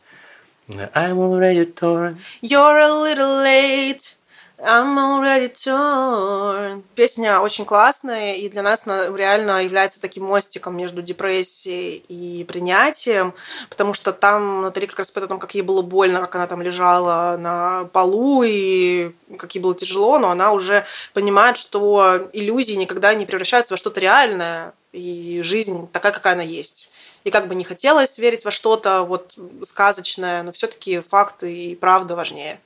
I'm 0.68 1.18
already 1.18 1.64
torn. 1.64 2.16
You're 2.40 2.78
a 2.78 2.90
little 2.90 3.42
late. 3.42 4.16
I'm 4.56 4.96
already 4.96 5.52
torn. 5.52 6.84
Песня 6.94 7.40
очень 7.40 7.64
классная, 7.64 8.36
и 8.36 8.48
для 8.48 8.62
нас 8.62 8.86
она 8.86 9.08
реально 9.16 9.64
является 9.64 10.00
таким 10.00 10.24
мостиком 10.24 10.76
между 10.76 11.02
депрессией 11.02 12.04
и 12.08 12.44
принятием, 12.44 13.34
потому 13.68 13.94
что 13.94 14.12
там 14.12 14.60
внутри 14.60 14.86
как 14.86 15.00
раз 15.00 15.10
о 15.14 15.26
том, 15.26 15.40
как 15.40 15.54
ей 15.54 15.62
было 15.62 15.82
больно, 15.82 16.20
как 16.20 16.36
она 16.36 16.46
там 16.46 16.62
лежала 16.62 17.36
на 17.36 17.84
полу, 17.92 18.44
и 18.44 19.10
как 19.38 19.54
ей 19.56 19.60
было 19.60 19.74
тяжело, 19.74 20.18
но 20.20 20.30
она 20.30 20.52
уже 20.52 20.86
понимает, 21.14 21.56
что 21.56 22.28
иллюзии 22.32 22.74
никогда 22.74 23.12
не 23.14 23.26
превращаются 23.26 23.74
во 23.74 23.78
что-то 23.78 24.00
реальное, 24.00 24.72
и 24.92 25.42
жизнь 25.42 25.88
такая, 25.92 26.12
какая 26.12 26.34
она 26.34 26.44
есть. 26.44 26.92
И 27.24 27.30
как 27.30 27.48
бы 27.48 27.56
не 27.56 27.64
хотелось 27.64 28.18
верить 28.18 28.44
во 28.44 28.52
что-то 28.52 29.02
вот 29.02 29.34
сказочное, 29.64 30.44
но 30.44 30.52
все-таки 30.52 31.00
факты 31.00 31.52
и 31.52 31.74
правда 31.74 32.14
важнее. 32.14 32.60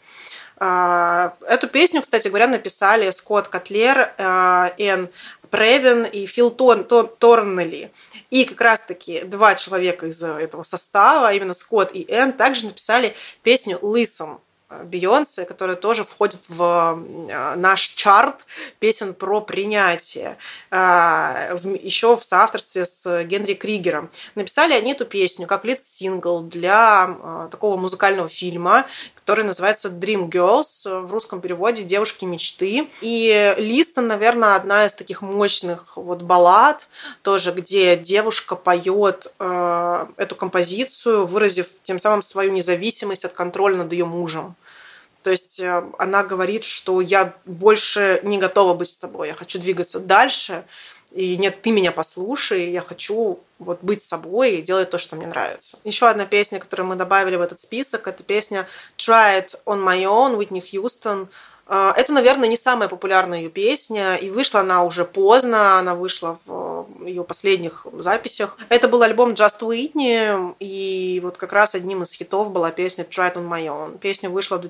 А, 0.60 1.34
эту 1.46 1.68
песню, 1.68 2.02
кстати 2.02 2.28
говоря, 2.28 2.48
написали 2.48 3.10
Скотт 3.10 3.48
Котлер, 3.48 4.12
а, 4.18 4.72
Энн 4.78 5.08
Превин 5.50 6.04
и 6.04 6.26
Фил 6.26 6.50
Тон, 6.50 6.84
Торнелли. 6.84 7.90
И 8.30 8.44
как 8.44 8.60
раз-таки 8.60 9.22
два 9.22 9.54
человека 9.54 10.06
из 10.06 10.22
этого 10.22 10.62
состава, 10.62 11.32
именно 11.32 11.54
Скотт 11.54 11.94
и 11.94 12.04
Энн, 12.08 12.32
также 12.32 12.66
написали 12.66 13.14
песню 13.42 13.78
«Listen», 13.80 14.38
Бейонсе, 14.84 15.46
которая 15.46 15.76
тоже 15.76 16.04
входит 16.04 16.40
в 16.48 16.62
э, 16.62 17.54
наш 17.56 17.80
чарт 17.88 18.44
песен 18.78 19.14
про 19.14 19.40
принятие, 19.40 20.36
э, 20.70 21.56
еще 21.80 22.18
в 22.18 22.24
соавторстве 22.24 22.84
с 22.84 23.24
Генри 23.24 23.54
Кригером. 23.54 24.10
Написали 24.34 24.74
они 24.74 24.92
эту 24.92 25.06
песню 25.06 25.46
как 25.46 25.64
лид-сингл 25.64 26.42
для 26.42 27.16
э, 27.18 27.48
такого 27.50 27.78
музыкального 27.78 28.28
фильма, 28.28 28.84
который 29.28 29.44
называется 29.44 29.88
Dream 29.90 30.30
Girls, 30.30 31.02
в 31.02 31.12
русском 31.12 31.42
переводе 31.42 31.82
«Девушки 31.82 32.24
мечты». 32.24 32.88
И 33.02 33.54
Листа, 33.58 34.00
наверное, 34.00 34.54
одна 34.54 34.86
из 34.86 34.94
таких 34.94 35.20
мощных 35.20 35.98
вот 35.98 36.22
баллад, 36.22 36.88
тоже, 37.20 37.52
где 37.52 37.94
девушка 37.94 38.56
поет 38.56 39.30
э, 39.38 40.06
эту 40.16 40.34
композицию, 40.34 41.26
выразив 41.26 41.66
тем 41.82 42.00
самым 42.00 42.22
свою 42.22 42.52
независимость 42.52 43.26
от 43.26 43.34
контроля 43.34 43.76
над 43.76 43.92
ее 43.92 44.06
мужем. 44.06 44.54
То 45.22 45.30
есть 45.30 45.60
э, 45.60 45.84
она 45.98 46.24
говорит, 46.24 46.64
что 46.64 47.02
я 47.02 47.34
больше 47.44 48.20
не 48.22 48.38
готова 48.38 48.72
быть 48.72 48.88
с 48.88 48.96
тобой, 48.96 49.28
я 49.28 49.34
хочу 49.34 49.58
двигаться 49.58 50.00
дальше, 50.00 50.64
и 51.12 51.36
нет, 51.36 51.60
ты 51.62 51.70
меня 51.70 51.92
послушай, 51.92 52.70
я 52.70 52.80
хочу 52.80 53.40
вот 53.58 53.78
быть 53.82 54.02
собой 54.02 54.56
и 54.56 54.62
делать 54.62 54.90
то, 54.90 54.98
что 54.98 55.16
мне 55.16 55.26
нравится. 55.26 55.78
Еще 55.84 56.06
одна 56.06 56.26
песня, 56.26 56.58
которую 56.58 56.86
мы 56.86 56.96
добавили 56.96 57.36
в 57.36 57.42
этот 57.42 57.60
список, 57.60 58.06
это 58.06 58.22
песня 58.22 58.66
Try 58.96 59.40
It 59.40 59.60
On 59.66 59.84
My 59.84 60.02
Own, 60.04 60.36
Уитни 60.36 60.60
Хьюстон. 60.60 61.28
А, 61.70 61.92
это, 61.94 62.14
наверное, 62.14 62.48
не 62.48 62.56
самая 62.56 62.88
популярная 62.88 63.40
ее 63.40 63.50
песня, 63.50 64.16
и 64.16 64.30
вышла 64.30 64.60
она 64.60 64.84
уже 64.84 65.04
поздно, 65.04 65.78
она 65.78 65.94
вышла 65.94 66.38
в 66.46 66.88
ее 67.04 67.24
последних 67.24 67.86
записях. 67.92 68.56
Это 68.70 68.88
был 68.88 69.02
альбом 69.02 69.32
Just 69.32 69.60
Whitney, 69.60 70.54
и 70.60 71.20
вот 71.22 71.36
как 71.36 71.52
раз 71.52 71.74
одним 71.74 72.04
из 72.04 72.12
хитов 72.12 72.52
была 72.52 72.70
песня 72.70 73.04
Try 73.04 73.34
It 73.34 73.36
On 73.36 73.48
My 73.48 73.66
Own. 73.66 73.98
Песня 73.98 74.30
вышла 74.30 74.56
в 74.56 74.62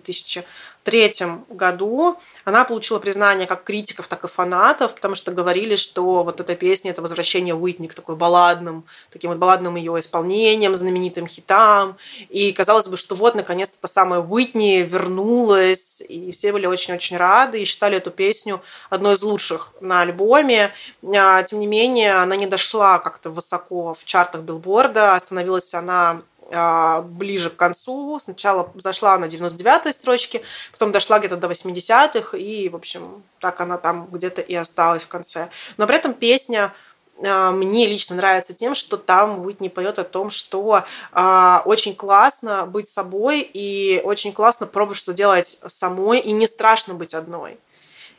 2003 0.90 1.56
году. 1.56 2.16
Она 2.44 2.64
получила 2.64 2.98
признание 2.98 3.46
как 3.46 3.64
критиков, 3.64 4.08
так 4.08 4.24
и 4.24 4.28
фанатов, 4.28 4.94
потому 4.94 5.14
что 5.14 5.32
говорили, 5.32 5.76
что 5.76 6.22
вот 6.22 6.40
эта 6.40 6.54
песня— 6.56 6.90
это 6.92 7.02
возвращение 7.02 7.54
Уитни 7.54 7.86
к 7.86 7.94
такой 7.94 8.16
балладным, 8.16 8.84
таким 9.10 9.30
вот 9.30 9.38
балладным 9.38 9.76
ее 9.76 9.98
исполнением, 10.00 10.74
знаменитым 10.74 11.26
хитам. 11.26 11.96
И 12.28 12.52
казалось 12.52 12.88
бы, 12.88 12.96
что 12.96 13.14
вот, 13.14 13.34
наконец-то, 13.34 13.76
та 13.80 13.88
самая 13.88 14.20
Уитни 14.20 14.82
вернулась, 14.82 16.00
и 16.00 16.32
все 16.32 16.52
были 16.52 16.66
очень 16.66 16.88
очень-очень 16.88 17.16
рады 17.16 17.60
и 17.60 17.64
считали 17.64 17.96
эту 17.96 18.10
песню 18.10 18.60
одной 18.90 19.14
из 19.14 19.22
лучших 19.22 19.72
на 19.80 20.02
альбоме. 20.02 20.70
А, 21.14 21.42
тем 21.42 21.60
не 21.60 21.66
менее, 21.66 22.14
она 22.14 22.36
не 22.36 22.46
дошла 22.46 22.98
как-то 22.98 23.30
высоко 23.30 23.94
в 23.94 24.04
чартах 24.04 24.42
билборда. 24.42 25.14
Остановилась 25.14 25.74
она 25.74 26.22
ближе 26.50 27.50
к 27.50 27.56
концу. 27.56 28.18
Сначала 28.22 28.70
зашла 28.76 29.18
на 29.18 29.26
99-й 29.26 29.92
строчке, 29.92 30.42
потом 30.72 30.92
дошла 30.92 31.18
где-то 31.18 31.36
до 31.36 31.46
80-х, 31.48 32.36
и, 32.36 32.68
в 32.68 32.76
общем, 32.76 33.22
так 33.40 33.60
она 33.60 33.76
там 33.76 34.06
где-то 34.10 34.40
и 34.40 34.54
осталась 34.54 35.04
в 35.04 35.08
конце. 35.08 35.50
Но 35.76 35.86
при 35.86 35.96
этом 35.96 36.14
песня 36.14 36.72
а, 37.24 37.50
мне 37.50 37.86
лично 37.86 38.16
нравится 38.16 38.54
тем, 38.54 38.74
что 38.74 38.96
там 38.96 39.44
Уитни 39.44 39.68
поет 39.68 39.98
о 39.98 40.04
том, 40.04 40.30
что 40.30 40.84
э, 41.12 41.58
очень 41.64 41.94
классно 41.94 42.66
быть 42.66 42.88
собой 42.88 43.40
и 43.40 44.00
очень 44.04 44.32
классно 44.32 44.66
пробовать 44.66 44.98
что 44.98 45.12
делать 45.12 45.60
самой, 45.66 46.20
и 46.20 46.32
не 46.32 46.46
страшно 46.46 46.94
быть 46.94 47.14
одной. 47.14 47.58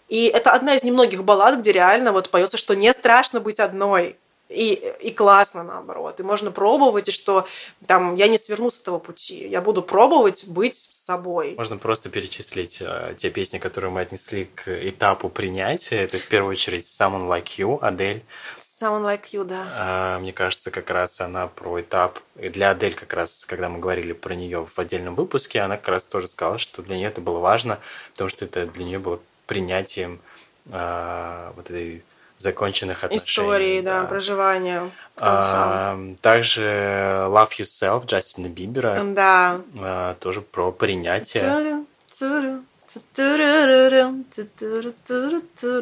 И 0.09 0.25
это 0.25 0.51
одна 0.51 0.75
из 0.75 0.83
немногих 0.83 1.23
баллад, 1.23 1.59
где 1.59 1.71
реально 1.71 2.11
вот 2.11 2.29
поется, 2.29 2.57
что 2.57 2.75
не 2.75 2.91
страшно 2.93 3.39
быть 3.39 3.59
одной 3.59 4.17
и, 4.49 4.95
и 4.99 5.11
классно 5.11 5.63
наоборот. 5.63 6.19
И 6.19 6.23
можно 6.23 6.49
пробовать, 6.49 7.07
и 7.07 7.11
что 7.11 7.47
там 7.85 8.15
я 8.15 8.27
не 8.27 8.39
сверну 8.39 8.71
с 8.71 8.81
этого 8.81 8.97
пути. 8.97 9.47
Я 9.47 9.61
буду 9.61 9.83
пробовать 9.83 10.45
быть 10.47 10.75
собой. 10.75 11.53
Можно 11.55 11.77
просто 11.77 12.09
перечислить 12.09 12.81
э, 12.81 13.13
те 13.15 13.29
песни, 13.29 13.59
которые 13.59 13.91
мы 13.91 14.01
отнесли 14.01 14.45
к 14.45 14.67
этапу 14.67 15.29
принятия. 15.29 15.97
Это 15.97 16.17
в 16.17 16.27
первую 16.27 16.53
очередь 16.53 16.85
Someone 16.85 17.27
Like 17.27 17.57
You, 17.57 17.79
Адель. 17.79 18.23
Someone 18.59 19.03
Like 19.03 19.25
You, 19.31 19.43
да. 19.43 20.15
Э, 20.17 20.19
мне 20.19 20.33
кажется, 20.33 20.71
как 20.71 20.89
раз 20.89 21.21
она 21.21 21.47
про 21.47 21.81
этап. 21.81 22.19
Для 22.35 22.71
Адель 22.71 22.95
как 22.95 23.13
раз, 23.13 23.45
когда 23.45 23.69
мы 23.69 23.79
говорили 23.79 24.13
про 24.13 24.33
нее 24.33 24.65
в 24.65 24.79
отдельном 24.79 25.13
выпуске, 25.13 25.59
она 25.59 25.77
как 25.77 25.89
раз 25.89 26.05
тоже 26.05 26.27
сказала, 26.27 26.57
что 26.57 26.81
для 26.81 26.95
нее 26.95 27.09
это 27.09 27.21
было 27.21 27.37
важно, 27.37 27.79
потому 28.13 28.29
что 28.29 28.45
это 28.45 28.65
для 28.65 28.85
нее 28.85 28.97
было 28.97 29.19
принятием 29.45 30.19
э, 30.65 31.51
вот 31.55 31.69
этой 31.69 32.03
законченных 32.39 33.03
отношений. 33.03 33.25
Истории, 33.25 33.81
да, 33.81 34.01
да 34.01 34.07
проживания. 34.07 34.89
А, 35.17 35.99
также 36.21 36.63
Love 36.63 37.51
Yourself 37.59 38.05
Джастина 38.05 38.47
Бибера. 38.47 39.01
Да. 39.03 39.61
А, 39.77 40.15
тоже 40.15 40.41
про 40.41 40.71
принятие. 40.71 41.43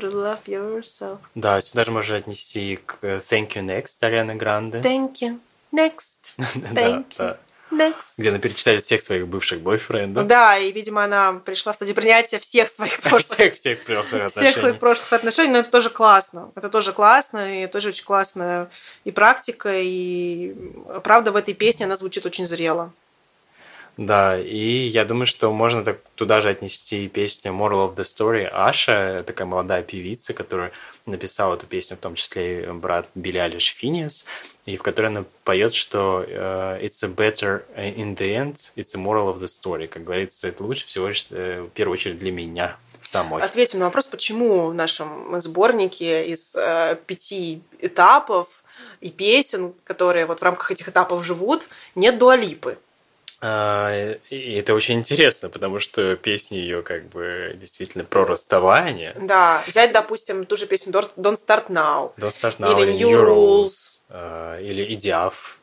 Love 0.01 0.43
yourself. 0.45 1.19
Да, 1.35 1.61
сюда 1.61 1.85
же 1.85 1.91
можно 1.91 2.17
отнести 2.17 2.79
к 2.85 2.97
Thank 3.01 3.53
You 3.53 3.65
Next 3.65 3.97
Арианы 4.01 4.35
Гранде. 4.35 4.79
Thank 4.79 5.13
you. 5.21 5.39
Next. 5.71 6.37
Thank 6.73 7.17
you. 7.17 7.37
Next. 7.71 8.13
Где 8.17 8.29
она 8.29 8.39
перечитает 8.39 8.81
всех 8.81 9.01
своих 9.01 9.27
бывших 9.27 9.61
бойфрендов. 9.61 10.25
Да, 10.25 10.57
и, 10.57 10.71
видимо, 10.71 11.03
она 11.03 11.33
пришла 11.33 11.73
в 11.73 11.75
стадию 11.75 11.95
принятия 11.95 12.39
всех 12.39 12.69
своих 12.69 12.99
прошлых... 13.01 13.25
всех, 13.25 13.55
всех 13.55 13.83
прошлых 13.83 14.25
отношений. 14.25 14.51
Всех 14.51 14.57
своих 14.57 14.79
прошлых 14.79 15.13
отношений, 15.13 15.51
но 15.51 15.59
это 15.59 15.71
тоже 15.71 15.89
классно. 15.89 16.51
Это 16.55 16.69
тоже 16.69 16.93
классно, 16.93 17.63
и 17.63 17.67
тоже 17.67 17.89
очень 17.89 18.05
классная 18.05 18.69
и 19.03 19.11
практика, 19.11 19.69
и 19.73 20.55
правда 21.03 21.31
в 21.31 21.35
этой 21.35 21.53
песне 21.53 21.85
она 21.85 21.97
звучит 21.97 22.25
очень 22.25 22.47
зрело. 22.47 22.93
Да, 23.97 24.39
и 24.39 24.87
я 24.87 25.05
думаю, 25.05 25.25
что 25.25 25.51
можно 25.51 25.83
так 25.83 25.99
туда 26.13 26.39
же 26.39 26.49
отнести 26.49 27.07
песню 27.07 27.51
Moral 27.51 27.89
of 27.89 27.95
the 27.95 28.03
Story 28.03 28.45
Аша, 28.45 29.23
такая 29.25 29.47
молодая 29.47 29.81
певица, 29.81 30.35
которая 30.35 30.71
написала 31.07 31.55
эту 31.55 31.65
песню, 31.65 31.97
в 31.97 31.99
том 31.99 32.13
числе 32.13 32.63
и 32.63 32.67
брат 32.67 33.09
Билли 33.15 33.39
Алиш 33.39 33.73
Финиас, 33.75 34.25
и 34.67 34.77
в 34.77 34.83
которой 34.83 35.07
она 35.07 35.25
поет, 35.43 35.73
что 35.73 36.23
uh, 36.27 36.79
it's 36.79 37.03
a 37.03 37.09
better 37.09 37.63
in 37.75 38.15
the 38.15 38.35
end, 38.35 38.71
it's 38.75 38.93
a 38.93 38.99
moral 38.99 39.33
of 39.33 39.39
the 39.39 39.47
story. 39.47 39.87
Как 39.87 40.03
говорится, 40.03 40.47
это 40.47 40.63
лучше 40.63 40.85
всего 40.85 41.09
uh, 41.09 41.63
в 41.63 41.69
первую 41.69 41.93
очередь, 41.93 42.19
для 42.19 42.31
меня 42.31 42.77
самой. 43.01 43.41
Ответим 43.41 43.79
на 43.79 43.85
вопрос, 43.85 44.05
почему 44.05 44.67
в 44.67 44.73
нашем 44.75 45.41
сборнике 45.41 46.25
из 46.25 46.55
uh, 46.55 46.95
пяти 47.07 47.63
этапов 47.79 48.63
и 49.01 49.09
песен, 49.09 49.73
которые 49.85 50.27
вот 50.27 50.41
в 50.41 50.43
рамках 50.43 50.69
этих 50.69 50.87
этапов 50.87 51.25
живут, 51.25 51.67
нет 51.95 52.19
дуалипы. 52.19 52.77
А, 53.39 54.15
И 54.29 54.53
это 54.55 54.73
очень 54.73 54.95
интересно, 54.99 55.49
потому 55.49 55.79
что 55.79 56.15
песни 56.15 56.55
ее 56.57 56.81
как 56.81 57.07
бы 57.09 57.55
действительно 57.59 58.03
про 58.03 58.25
расставание. 58.25 59.15
Да, 59.19 59.63
взять, 59.67 59.91
допустим, 59.93 60.45
ту 60.45 60.55
же 60.55 60.65
песню 60.65 60.91
Don't 60.91 61.37
Start 61.37 61.67
Now. 61.69 62.11
Don't 62.17 62.29
Start 62.29 62.57
Now 62.57 62.81
Или 62.81 62.93
New 62.93 63.09
New 63.09 63.19
Rules. 63.21 63.63
Rules, 63.65 63.99
а, 64.09 64.59
или 64.59 64.83
Идиаф. 64.93 65.59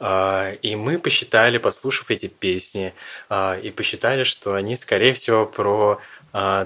А, 0.00 0.52
И 0.62 0.74
мы 0.74 0.98
посчитали, 0.98 1.58
послушав 1.58 2.10
эти 2.10 2.26
песни, 2.26 2.92
а, 3.28 3.56
и 3.56 3.70
посчитали, 3.70 4.24
что 4.24 4.54
они, 4.54 4.74
скорее 4.76 5.12
всего, 5.12 5.46
про 5.46 6.00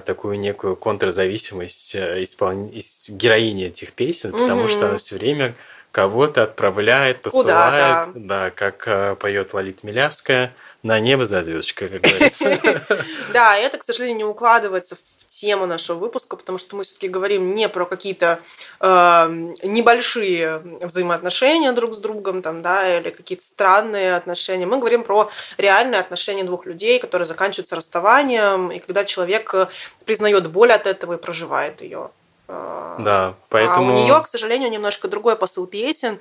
такую 0.05 0.39
некую 0.39 0.77
контрзависимость 0.77 1.95
э, 1.95 2.23
исполн... 2.23 2.71
героини 3.09 3.65
этих 3.65 3.91
песен, 3.91 4.31
потому 4.31 4.61
Мгм. 4.61 4.69
что 4.69 4.87
она 4.87 4.97
все 4.97 5.15
время 5.17 5.55
кого-то 5.97 6.43
отправляет, 6.43 7.23
посылает, 7.23 8.09
да, 8.13 8.51
как 8.51 8.83
а, 8.85 9.15
поет 9.15 9.55
Лолита 9.55 9.79
Милявская, 9.87 10.53
на 10.83 10.99
небо 10.99 11.25
за 11.25 11.41
звездочкой, 11.41 11.87
как 11.87 12.01
говорится. 12.01 12.59
Да, 13.33 13.57
это, 13.57 13.79
к 13.79 13.83
сожалению, 13.83 14.17
не 14.17 14.23
укладывается 14.23 14.95
в 14.95 15.25
тему 15.25 15.65
нашего 15.65 15.97
выпуска, 15.97 16.35
потому 16.35 16.59
что 16.59 16.75
мы 16.75 16.83
все-таки 16.83 17.07
говорим 17.07 17.55
не 17.55 17.67
про 17.67 17.87
какие-то 17.87 18.39
э, 18.79 19.27
небольшие 19.63 20.61
взаимоотношения 20.83 21.71
друг 21.71 21.95
с 21.95 21.97
другом, 21.97 22.43
там, 22.43 22.61
да, 22.61 22.99
или 22.99 23.09
какие-то 23.09 23.43
странные 23.43 24.15
отношения. 24.15 24.67
Мы 24.67 24.77
говорим 24.77 25.03
про 25.03 25.31
реальные 25.57 25.99
отношения 25.99 26.43
двух 26.43 26.67
людей, 26.67 26.99
которые 26.99 27.25
заканчиваются 27.25 27.75
расставанием, 27.75 28.71
и 28.71 28.77
когда 28.77 29.03
человек 29.03 29.51
э, 29.55 29.67
признает 30.05 30.47
боль 30.51 30.71
от 30.71 30.85
этого 30.85 31.13
и 31.13 31.17
проживает 31.17 31.81
ее. 31.81 32.11
Да, 32.47 33.35
поэтому... 33.49 33.91
А 33.91 33.93
у 33.93 34.03
нее, 34.03 34.21
к 34.23 34.27
сожалению, 34.27 34.71
немножко 34.71 35.07
другой 35.07 35.35
посыл 35.35 35.67
песен, 35.67 36.19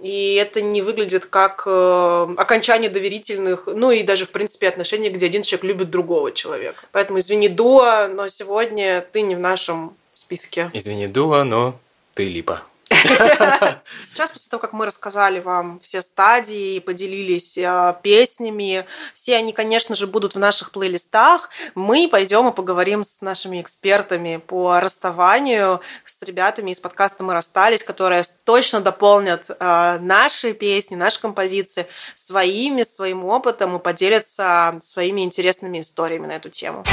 и 0.00 0.34
это 0.34 0.60
не 0.60 0.82
выглядит 0.82 1.26
как 1.26 1.62
э, 1.66 2.34
окончание 2.36 2.90
доверительных, 2.90 3.66
ну 3.66 3.92
и 3.92 4.02
даже, 4.02 4.26
в 4.26 4.30
принципе, 4.30 4.68
отношений, 4.68 5.08
где 5.10 5.26
один 5.26 5.42
человек 5.42 5.64
любит 5.64 5.90
другого 5.90 6.32
человека. 6.32 6.84
Поэтому, 6.90 7.20
извини, 7.20 7.48
Дуа, 7.48 8.08
но 8.08 8.26
сегодня 8.28 9.06
ты 9.12 9.22
не 9.22 9.36
в 9.36 9.40
нашем 9.40 9.96
списке. 10.14 10.70
Извини, 10.72 11.06
Дуа, 11.06 11.44
но 11.44 11.78
ты 12.14 12.24
липа. 12.24 12.62
Сейчас, 12.90 14.30
после 14.30 14.50
того, 14.50 14.60
как 14.60 14.72
мы 14.72 14.86
рассказали 14.86 15.40
вам 15.40 15.78
все 15.80 16.02
стадии 16.02 16.76
и 16.76 16.80
поделились 16.80 17.58
э, 17.58 17.94
песнями, 18.02 18.84
все 19.14 19.36
они, 19.36 19.52
конечно 19.52 19.94
же, 19.94 20.06
будут 20.06 20.34
в 20.34 20.38
наших 20.38 20.70
плейлистах, 20.70 21.50
мы 21.74 22.08
пойдем 22.10 22.48
и 22.48 22.52
поговорим 22.52 23.04
с 23.04 23.20
нашими 23.20 23.60
экспертами 23.60 24.38
по 24.38 24.80
расставанию, 24.80 25.80
с 26.04 26.22
ребятами 26.22 26.70
из 26.70 26.80
подкаста 26.80 27.24
«Мы 27.24 27.34
расстались», 27.34 27.82
которые 27.82 28.24
точно 28.44 28.80
дополнят 28.80 29.44
э, 29.48 29.98
наши 30.00 30.52
песни, 30.54 30.94
наши 30.94 31.20
композиции 31.20 31.86
своими, 32.14 32.82
своим 32.82 33.24
опытом 33.24 33.76
и 33.76 33.78
поделятся 33.78 34.78
своими 34.80 35.22
интересными 35.22 35.80
историями 35.80 36.26
на 36.26 36.32
эту 36.32 36.48
тему. 36.48 36.84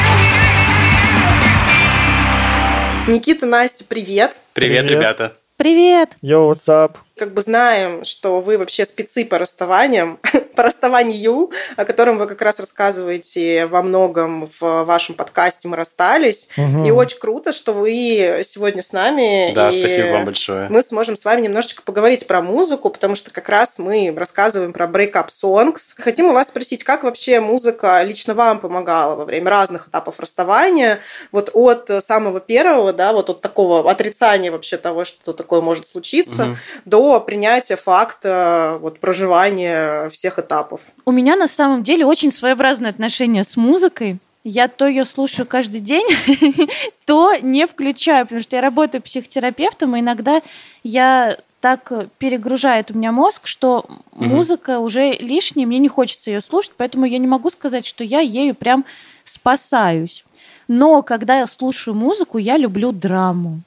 Никита, 3.08 3.46
Настя, 3.46 3.84
привет! 3.84 4.36
Привет, 4.54 4.86
Привет. 4.86 4.90
ребята. 4.90 5.38
Привет! 5.58 6.18
Йоу, 6.22 6.52
what's 6.52 6.68
up? 6.68 6.98
Как 7.18 7.34
бы 7.34 7.42
знаем, 7.42 8.04
что 8.04 8.42
вы 8.42 8.58
вообще 8.58 8.86
спецы 8.86 9.24
по 9.24 9.38
расставаниям, 9.38 10.20
по 10.56 10.64
расставанию, 10.64 11.50
о 11.78 11.86
котором 11.86 12.18
вы 12.18 12.28
как 12.28 12.42
раз 12.42 12.60
рассказываете 12.60 13.68
во 13.68 13.82
многом 13.82 14.50
в 14.60 14.84
вашем 14.84 15.16
подкасте 15.16 15.68
«Мы 15.70 15.78
расстались». 15.78 16.50
Мгм. 16.58 16.86
И 16.86 16.92
очень 16.92 17.20
круто, 17.20 17.54
что 17.54 17.72
вы 17.74 18.42
сегодня 18.44 18.82
с 18.82 18.92
нами. 18.92 19.54
Да, 19.56 19.72
спасибо 19.72 20.08
вам 20.08 20.26
большое. 20.26 20.68
Мы 20.70 20.82
сможем 20.82 21.16
с 21.18 21.24
вами 21.24 21.42
немножечко 21.42 21.82
поговорить 21.84 22.28
про 22.28 22.42
музыку, 22.42 22.90
потому 22.90 23.16
что 23.16 23.32
как 23.32 23.48
раз 23.48 23.80
мы 23.80 24.14
рассказываем 24.16 24.74
про 24.74 24.86
breakup 24.86 25.28
songs. 25.30 25.94
Хотим 25.98 26.26
у 26.28 26.34
вас 26.34 26.50
спросить, 26.50 26.84
как 26.84 27.04
вообще 27.04 27.40
музыка 27.40 28.02
лично 28.04 28.34
вам 28.34 28.60
помогала 28.60 29.16
во 29.16 29.24
время 29.24 29.50
разных 29.52 29.88
этапов 29.88 30.20
расставания, 30.20 31.00
вот 31.32 31.50
от 31.54 31.90
самого 32.04 32.42
первого, 32.42 32.92
да, 32.92 33.14
вот 33.14 33.30
от 33.30 33.42
такого 33.42 33.90
отрицания 33.90 34.52
вообще 34.52 34.76
того, 34.78 35.06
что 35.06 35.32
такое 35.32 35.62
может 35.62 35.88
случиться, 35.88 36.46
Мгм. 36.46 36.58
до 36.84 37.05
принятия 37.20 37.76
факта 37.76 38.78
вот, 38.82 39.00
проживания 39.00 40.10
всех 40.10 40.40
этапов. 40.40 40.82
У 41.06 41.12
меня 41.12 41.36
на 41.36 41.48
самом 41.48 41.84
деле 41.84 42.06
очень 42.06 42.32
своеобразное 42.32 42.90
отношение 42.90 43.44
с 43.44 43.58
музыкой. 43.58 44.20
Я 44.44 44.68
то 44.68 44.88
ее 44.88 45.06
слушаю 45.06 45.48
каждый 45.48 45.80
день, 45.82 46.06
то 47.06 47.34
не 47.42 47.66
включаю, 47.66 48.26
потому 48.26 48.42
что 48.42 48.56
я 48.56 48.62
работаю 48.62 49.02
психотерапевтом, 49.02 49.96
и 49.96 50.02
иногда 50.02 50.42
я 50.84 51.38
так 51.62 51.92
перегружает 52.20 52.92
у 52.92 52.94
меня 52.98 53.12
мозг, 53.12 53.48
что 53.48 53.86
Мгм. 54.12 54.30
музыка 54.30 54.78
уже 54.78 55.14
лишняя, 55.14 55.66
мне 55.66 55.80
не 55.80 55.88
хочется 55.88 56.30
ее 56.30 56.42
слушать, 56.42 56.74
поэтому 56.78 57.06
я 57.06 57.18
не 57.18 57.26
могу 57.26 57.50
сказать, 57.50 57.88
что 57.88 58.04
я 58.04 58.20
ею 58.20 58.54
прям 58.54 58.86
спасаюсь. 59.24 60.24
Но 60.68 61.02
когда 61.02 61.40
я 61.40 61.48
слушаю 61.48 61.96
музыку, 61.96 62.38
я 62.38 62.58
люблю 62.58 62.92
драму. 62.92 63.62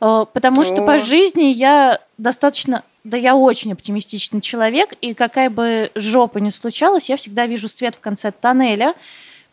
Э, 0.00 0.24
Потому 0.32 0.64
что 0.64 0.82
О. 0.82 0.86
по 0.86 0.98
жизни 0.98 1.44
я 1.44 2.00
достаточно, 2.18 2.82
да 3.04 3.16
я 3.16 3.36
очень 3.36 3.72
оптимистичный 3.72 4.40
человек, 4.40 4.94
и 5.00 5.14
какая 5.14 5.50
бы 5.50 5.90
жопа 5.94 6.38
ни 6.38 6.50
случалась, 6.50 7.08
я 7.08 7.16
всегда 7.16 7.46
вижу 7.46 7.68
свет 7.68 7.94
в 7.94 8.00
конце 8.00 8.30
тоннеля. 8.32 8.94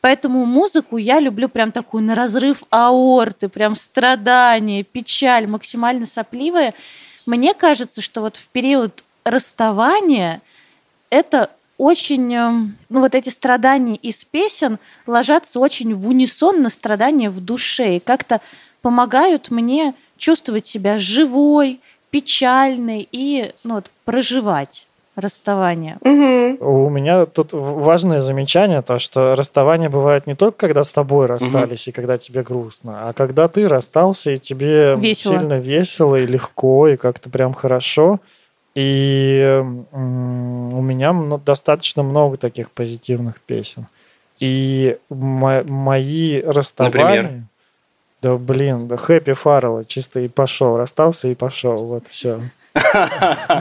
Поэтому 0.01 0.45
музыку 0.45 0.97
я 0.97 1.21
люблю 1.21 1.47
прям 1.47 1.71
такую 1.71 2.03
на 2.03 2.13
разрыв 2.13 2.63
аорты, 2.71 3.47
прям 3.47 3.73
страдания, 3.75 4.83
печаль, 4.83 5.47
максимально 5.47 6.05
сопливая. 6.05 6.73
Мне 7.25 7.53
кажется, 7.53 8.01
что 8.01 8.19
вот 8.19 8.35
в 8.35 8.49
период 8.49 9.01
расставания 9.23 10.41
это 11.09 11.51
очень, 11.77 12.33
эм, 12.33 12.77
ну 12.89 12.99
вот 12.99 13.15
эти 13.15 13.29
страдания 13.29 13.95
из 13.95 14.25
песен 14.25 14.77
ложатся 15.07 15.59
очень 15.59 15.95
в 15.95 16.07
унисон 16.09 16.61
на 16.61 16.69
страдания 16.69 17.29
в 17.29 17.39
душе 17.39 17.95
и 17.95 17.99
как-то 17.99 18.41
помогают 18.81 19.51
мне 19.51 19.93
чувствовать 20.23 20.65
себя 20.65 20.97
живой, 20.97 21.81
печальной 22.09 23.05
и 23.11 23.51
ну, 23.65 23.75
вот, 23.75 23.91
проживать 24.05 24.87
расставание. 25.17 25.97
Мгм. 26.01 26.65
У 26.65 26.89
меня 26.89 27.25
тут 27.25 27.49
важное 27.51 28.21
замечание, 28.21 28.81
то, 28.81 28.99
что 28.99 29.35
расставание 29.35 29.89
бывает 29.89 30.25
не 30.25 30.35
только 30.35 30.67
когда 30.67 30.85
с 30.85 30.89
тобой 30.89 31.25
расстались 31.25 31.89
и 31.89 31.91
когда 31.91 32.17
тебе 32.17 32.41
грустно, 32.41 33.09
а 33.09 33.13
когда 33.13 33.49
ты 33.49 33.67
расстался 33.67 34.31
и 34.31 34.37
тебе 34.37 34.95
Весело. 34.95 35.39
сильно 35.39 35.59
весело 35.59 36.15
и 36.15 36.25
легко, 36.25 36.87
и 36.87 36.95
как-то 36.95 37.29
прям 37.29 37.53
хорошо. 37.53 38.21
И 38.75 39.61
у 39.91 40.81
меня 40.81 41.11
мно- 41.11 41.37
достаточно 41.37 42.01
много 42.01 42.37
таких 42.37 42.71
позитивных 42.71 43.41
песен. 43.41 43.87
И 44.39 44.97
мо- 45.09 45.63
мои 45.67 46.41
расставания... 46.41 47.21
Например? 47.21 47.43
Да 48.23 48.37
блин, 48.37 48.87
да 48.87 48.95
Хэппи 48.95 49.33
Фаррелла 49.33 49.83
чисто 49.83 50.21
и 50.21 50.29
пошел. 50.29 50.77
Расстался 50.77 51.27
и 51.27 51.35
пошел. 51.35 51.85
Вот 51.85 52.05
все. 52.09 52.39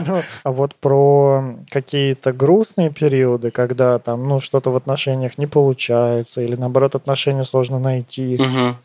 Ну, 0.07 0.21
а 0.43 0.51
вот 0.51 0.73
про 0.75 1.55
какие-то 1.69 2.33
грустные 2.33 2.89
периоды, 2.89 3.51
когда 3.51 3.99
там, 3.99 4.27
ну, 4.27 4.39
что-то 4.39 4.71
в 4.71 4.75
отношениях 4.75 5.37
не 5.37 5.45
получается, 5.45 6.41
или 6.41 6.55
наоборот, 6.55 6.95
отношения 6.95 7.43
сложно 7.43 7.77
найти, 7.77 8.39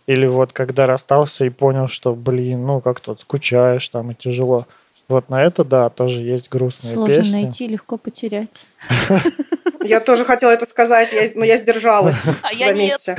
или 0.07 0.27
вот 0.27 0.53
когда 0.53 0.87
расстался 0.87 1.47
и 1.47 1.51
понял, 1.51 1.89
что, 1.89 2.15
блин, 2.15 2.67
ну, 2.67 2.81
как-то 2.83 3.13
вот 3.13 3.21
скучаешь 3.21 3.89
там 3.89 4.11
и 4.11 4.15
тяжело. 4.15 4.67
Вот 5.09 5.31
на 5.31 5.43
это, 5.43 5.65
да, 5.65 5.89
тоже 5.89 6.21
есть 6.21 6.51
грустные 6.51 6.93
Сложно 6.93 7.17
песни. 7.17 7.43
найти, 7.45 7.67
легко 7.67 7.97
потерять. 7.97 8.67
Я 9.89 10.01
тоже 10.01 10.25
хотела 10.25 10.51
это 10.51 10.67
сказать, 10.67 11.13
я- 11.13 11.31
но 11.35 11.45
я 11.45 11.57
сдержалась. 11.57 12.23
А 12.43 12.53
Заметьте. 12.55 13.17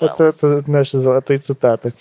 Это, 0.00 0.24
это 0.24 0.64
наши 0.66 0.98
золотые 0.98 1.38
цитаты. 1.38 1.92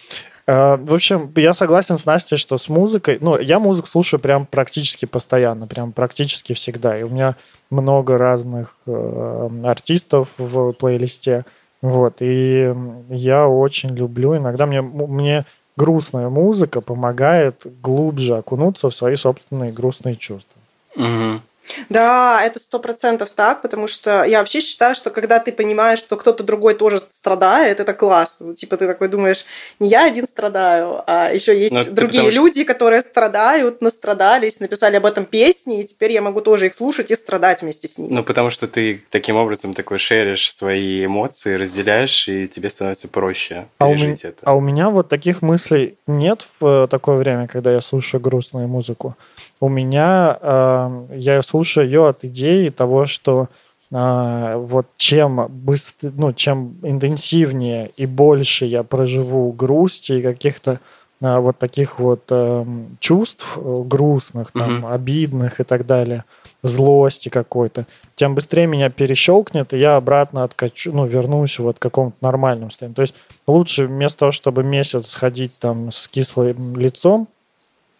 А, 0.47 0.77
В 0.77 0.93
общем, 0.93 1.31
я 1.35 1.53
согласен 1.53 1.97
с 1.97 2.05
Настей, 2.05 2.37
что 2.37 2.57
с 2.57 2.69
музыкой... 2.69 3.17
Ну, 3.21 3.37
я 3.37 3.59
музыку 3.59 3.87
слушаю 3.87 4.19
прям 4.19 4.45
практически 4.45 5.05
постоянно, 5.05 5.67
прям 5.67 5.91
практически 5.91 6.53
всегда. 6.53 6.97
И 6.97 7.03
у 7.03 7.09
меня 7.09 7.35
много 7.69 8.17
разных 8.17 8.75
э, 8.85 9.49
артистов 9.65 10.29
в 10.37 10.71
плейлисте. 10.71 11.43
Вот. 11.81 12.15
И 12.21 12.73
я 13.09 13.47
очень 13.47 13.89
люблю... 13.95 14.37
Иногда 14.37 14.65
мне, 14.65 14.81
мне 14.81 15.45
грустная 15.75 16.29
музыка 16.29 16.79
помогает 16.81 17.61
глубже 17.81 18.37
окунуться 18.37 18.89
в 18.89 18.95
свои 18.95 19.15
собственные 19.15 19.71
грустные 19.73 20.15
чувства. 20.15 20.59
Мгм. 20.95 21.41
Да, 21.89 22.41
это 22.43 22.59
сто 22.59 22.79
процентов 22.79 23.31
так, 23.31 23.61
потому 23.61 23.87
что 23.87 24.23
я 24.23 24.39
вообще 24.39 24.61
считаю, 24.61 24.95
что 24.95 25.09
когда 25.09 25.39
ты 25.39 25.51
понимаешь, 25.51 25.99
что 25.99 26.15
кто-то 26.15 26.43
другой 26.43 26.73
тоже 26.75 26.99
страдает, 27.11 27.79
это 27.79 27.93
классно. 27.93 28.47
Ну, 28.47 28.53
Типа 28.53 28.77
ты 28.77 28.87
такой 28.87 29.07
думаешь, 29.07 29.45
не 29.79 29.89
я 29.89 30.05
один 30.05 30.27
страдаю, 30.27 31.03
а 31.07 31.31
еще 31.33 31.57
есть 31.59 31.73
Ну, 31.73 31.79
это 31.79 31.91
другие 31.91 32.21
потому 32.23 32.31
что- 32.31 32.41
люди, 32.41 32.63
которые 32.63 33.01
страдают, 33.01 33.81
настрадались, 33.81 34.59
написали 34.59 34.95
об 34.97 35.05
этом 35.05 35.25
песни, 35.25 35.81
и 35.81 35.83
теперь 35.83 36.11
я 36.11 36.21
могу 36.21 36.41
тоже 36.41 36.67
их 36.67 36.73
слушать 36.73 37.11
и 37.11 37.15
страдать 37.15 37.61
вместе 37.61 37.87
с 37.87 37.97
ними. 37.97 38.13
Ну, 38.13 38.23
потому 38.23 38.49
что 38.49 38.67
ты 38.67 39.03
таким 39.09 39.35
образом 39.37 39.73
такой 39.73 39.97
шеришь 39.97 40.53
свои 40.53 41.05
эмоции, 41.05 41.55
разделяешь, 41.55 42.27
и 42.27 42.47
тебе 42.47 42.69
становится 42.69 43.07
проще 43.07 43.67
А 43.77 43.87
у, 43.87 43.89
пережить 43.91 44.23
мен- 44.23 44.31
это. 44.33 44.41
а 44.43 44.53
у 44.53 44.61
меня 44.61 44.89
вот 44.89 45.09
таких 45.09 45.41
мыслей 45.41 45.97
нет 46.07 46.47
в 46.59 46.87
такое 46.87 47.17
время, 47.17 47.47
когда 47.47 47.71
я 47.71 47.81
слушаю 47.81 48.21
грустную 48.21 48.67
музыку. 48.67 49.15
У 49.59 49.69
меня 49.69 50.37
э, 50.39 51.05
я 51.15 51.41
слушаю 51.41 51.85
ее 51.87 52.07
от 52.07 52.23
идеи 52.23 52.69
того, 52.69 53.05
что 53.05 53.47
а, 53.91 54.57
вот 54.57 54.87
чем 54.97 55.47
быстрее, 55.49 56.11
ну, 56.15 56.33
чем 56.33 56.75
интенсивнее 56.83 57.89
и 57.95 58.05
больше 58.05 58.65
я 58.65 58.83
проживу 58.83 59.51
грусти 59.53 60.13
и 60.13 60.21
каких-то 60.21 60.81
а, 61.21 61.39
вот 61.39 61.57
таких 61.57 61.97
вот 61.97 62.23
э, 62.29 62.65
чувств 62.99 63.57
э, 63.57 63.81
грустных, 63.85 64.51
там, 64.51 64.79
Мгм. 64.79 64.85
обидных 64.87 65.59
и 65.61 65.63
так 65.63 65.85
далее, 65.85 66.25
злости 66.63 67.29
какой-то, 67.29 67.87
тем 68.15 68.35
быстрее 68.35 68.67
меня 68.67 68.89
перещелкнет, 68.89 69.73
и 69.73 69.77
я 69.77 69.95
обратно 69.95 70.43
откачу, 70.43 70.91
ну, 70.93 71.05
вернусь 71.05 71.57
вот 71.57 71.79
к 71.79 71.81
какому-то 71.81 72.17
нормальному 72.21 72.69
состоянию. 72.69 72.95
То 72.95 73.01
есть 73.03 73.15
лучше 73.47 73.85
вместо 73.87 74.19
того, 74.19 74.31
чтобы 74.31 74.63
месяц 74.63 75.15
ходить 75.15 75.57
там 75.59 75.91
с 75.91 76.07
кислым 76.07 76.75
лицом, 76.75 77.29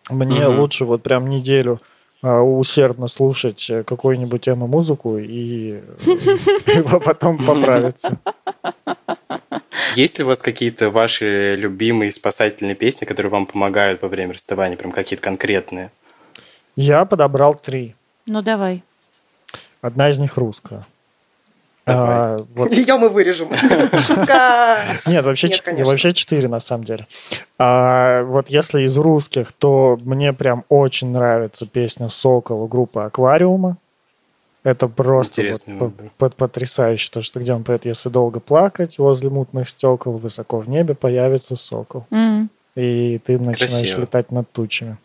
мне 0.10 0.48
Мгм. 0.48 0.60
лучше 0.60 0.86
вот 0.86 1.04
прям 1.04 1.30
неделю 1.30 1.80
а, 2.22 2.42
усердно 2.42 3.08
слушать 3.08 3.70
э, 3.70 3.84
какую-нибудь 3.84 4.48
эмо-музыку 4.50 5.18
и, 5.18 5.80
и 6.06 6.82
потом 7.06 7.38
поправиться. 7.46 8.20
Есть 9.96 10.18
ли 10.18 10.24
у 10.24 10.28
вас 10.28 10.42
какие-то 10.42 10.90
ваши 10.90 11.56
любимые 11.56 12.12
спасательные 12.12 12.76
песни, 12.76 13.06
которые 13.06 13.32
вам 13.32 13.46
помогают 13.46 14.02
во 14.02 14.08
время 14.08 14.34
расставания, 14.34 14.78
прям 14.78 14.92
какие-то 14.92 15.24
конкретные? 15.24 15.92
Я 16.76 17.06
подобрал 17.06 17.56
три. 17.56 17.96
Ну, 18.26 18.42
давай. 18.42 18.84
Одна 19.82 20.10
из 20.10 20.20
них 20.20 20.38
русская. 20.38 20.86
А, 21.90 22.38
вот 22.56 22.72
Ее 22.74 22.98
мы 22.98 23.10
вырежем. 23.10 23.50
Шутка. 24.00 24.88
Нет, 25.06 25.24
вообще, 25.26 25.48
Нет, 25.48 25.56
чет- 25.58 25.64
конечно. 25.66 25.86
вообще 25.92 26.14
четыре 26.14 26.48
на 26.48 26.60
самом 26.60 26.84
деле. 26.84 27.08
А, 27.58 28.24
вот 28.24 28.50
если 28.50 28.82
из 28.82 28.98
русских, 28.98 29.52
то 29.54 29.98
мне 30.04 30.34
прям 30.34 30.66
очень 30.70 31.12
нравится 31.12 31.66
песня 31.66 32.10
«Сокол» 32.10 32.68
группы 32.68 33.02
«Аквариума». 33.02 33.78
Это 34.64 34.90
просто 34.90 35.42
вот 35.50 35.62
выбор. 35.66 36.06
по- 36.18 36.30
по- 36.30 36.36
потрясающе, 36.36 37.10
то, 37.12 37.22
что 37.22 37.40
где 37.40 37.54
он 37.54 37.64
поет 37.64 37.86
«Если 37.86 38.10
долго 38.10 38.40
плакать, 38.42 38.98
возле 38.98 39.30
мутных 39.30 39.70
стекол, 39.70 40.18
высоко 40.18 40.60
в 40.60 40.68
небе 40.68 40.94
появится 40.94 41.56
сокол». 41.56 42.06
М. 42.12 42.50
и 42.76 43.20
ты 43.26 43.40
начинаешь 43.40 43.72
Красиво. 43.82 44.02
летать 44.02 44.32
над 44.32 44.52
тучами. 44.52 44.98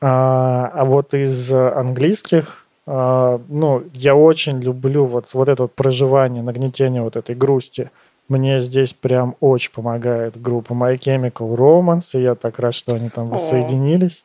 А, 0.00 0.70
а 0.74 0.84
вот 0.84 1.14
из 1.14 1.50
английских, 1.50 2.64
ну, 2.88 3.84
я 3.92 4.14
очень 4.14 4.60
люблю 4.60 5.04
вот, 5.04 5.28
вот 5.34 5.48
это 5.48 5.62
вот 5.64 5.74
проживание, 5.74 6.42
нагнетение 6.42 7.02
вот 7.02 7.16
этой 7.16 7.34
грусти. 7.34 7.90
Мне 8.28 8.60
здесь 8.60 8.92
прям 8.92 9.36
очень 9.40 9.72
помогает 9.72 10.40
группа 10.40 10.72
My 10.72 10.98
Chemical 10.98 11.56
Romance, 11.56 12.18
и 12.18 12.22
я 12.22 12.34
так 12.34 12.58
рад, 12.58 12.74
что 12.74 12.94
они 12.94 13.08
там 13.08 13.28
воссоединились. 13.28 14.24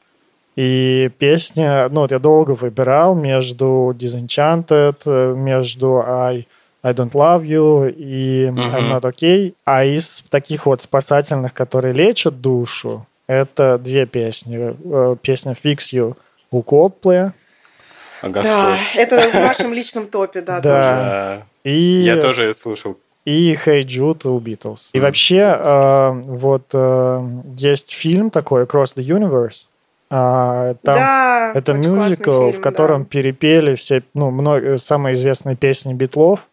И 0.56 1.10
песня, 1.18 1.88
ну, 1.90 2.02
вот 2.02 2.12
я 2.12 2.20
долго 2.20 2.52
выбирал 2.52 3.16
между 3.16 3.96
Disenchanted, 3.98 4.98
э, 5.06 5.34
между 5.36 6.04
I, 6.06 6.46
I 6.84 6.94
Don't 6.94 7.12
Love 7.14 7.44
You 7.44 7.90
и 7.90 8.48
I'm. 8.48 8.92
Not 8.92 9.02
Okay. 9.02 9.56
А 9.66 9.84
из 9.84 10.24
таких 10.30 10.66
вот 10.68 10.82
спасательных, 10.82 11.54
которые 11.54 11.94
лечат 11.94 12.40
душу, 12.40 13.08
это 13.26 13.80
две 13.80 14.06
песни. 14.06 14.76
Э, 14.84 15.16
Песня 15.22 15.56
Fix 15.62 15.78
You 15.92 16.16
у 16.52 16.62
Coldplay. 16.62 17.32
А 18.24 18.30
Да, 18.30 18.40
Господь. 18.40 18.96
это 18.96 19.20
в 19.20 19.34
нашем 19.34 19.74
личном 19.74 20.08
топе, 20.08 20.42
да, 20.42 20.62
Да. 20.62 20.70
тоже. 20.70 20.88
Да. 21.64 21.70
И, 21.70 22.04
Я 22.06 22.22
тоже 22.22 22.44
ее 22.46 22.54
слушал. 22.54 22.98
и 23.26 23.54
Hey 23.66 23.84
Jude 23.84 24.28
у 24.30 24.40
Beatles. 24.40 24.90
И 24.94 25.00
вообще, 25.02 25.60
э, 25.64 26.12
вот 26.26 26.64
э, 26.74 27.30
есть 27.58 27.92
фильм 27.92 28.30
такой 28.30 28.64
Across 28.64 28.96
the 28.96 29.04
Universe. 29.04 29.66
А, 30.10 30.76
там 30.84 30.96
да, 30.96 31.52
Это 31.56 31.74
мюзикл, 31.74 32.50
фильм, 32.52 32.54
в 32.54 32.62
котором 32.62 33.04
да. 33.04 33.10
перепели 33.10 33.76
все, 33.76 34.04
ну, 34.14 34.32
много, 34.32 34.78
самые 34.78 35.16
известные 35.16 35.56
песни 35.56 35.94
Битлов. 35.94 36.48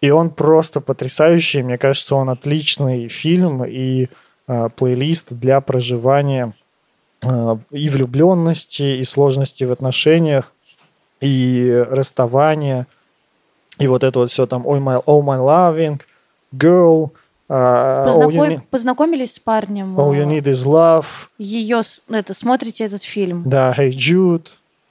И 0.00 0.10
он 0.10 0.30
просто 0.30 0.80
потрясающий. 0.80 1.62
Мне 1.62 1.78
кажется, 1.78 2.16
он 2.16 2.28
отличный 2.28 3.08
фильм 3.08 3.64
и 3.64 4.08
э, 4.48 4.68
плейлист 4.76 5.26
для 5.30 5.60
проживания 5.60 6.52
э, 7.22 7.56
и 7.70 7.88
влюбленности, 7.88 8.82
и 8.82 9.04
сложности 9.04 9.64
в 9.64 9.72
отношениях, 9.72 10.50
и 11.20 11.84
расставания, 11.90 12.86
и 13.78 13.86
вот 13.86 14.04
это 14.04 14.18
вот 14.20 14.30
все 14.30 14.46
там 14.46 14.66
«Oh 14.66 14.78
my, 14.80 15.02
oh 15.04 15.22
my 15.22 15.38
loving», 15.40 16.00
«Girl», 16.54 17.10
э, 17.48 17.52
you 17.54 18.04
Познаком- 18.06 18.50
need, 18.50 18.60
Познакомились 18.70 19.34
с 19.34 19.38
парнем. 19.40 19.98
«All 19.98 20.12
you 20.12 20.26
need 20.26 20.44
is 20.44 20.64
love», 20.64 21.06
Ее, 21.38 21.82
это, 22.10 22.34
смотрите 22.34 22.84
этот 22.84 23.02
фильм. 23.02 23.42
да, 23.46 23.74
«Hey 23.76 23.90
Jude», 23.90 24.46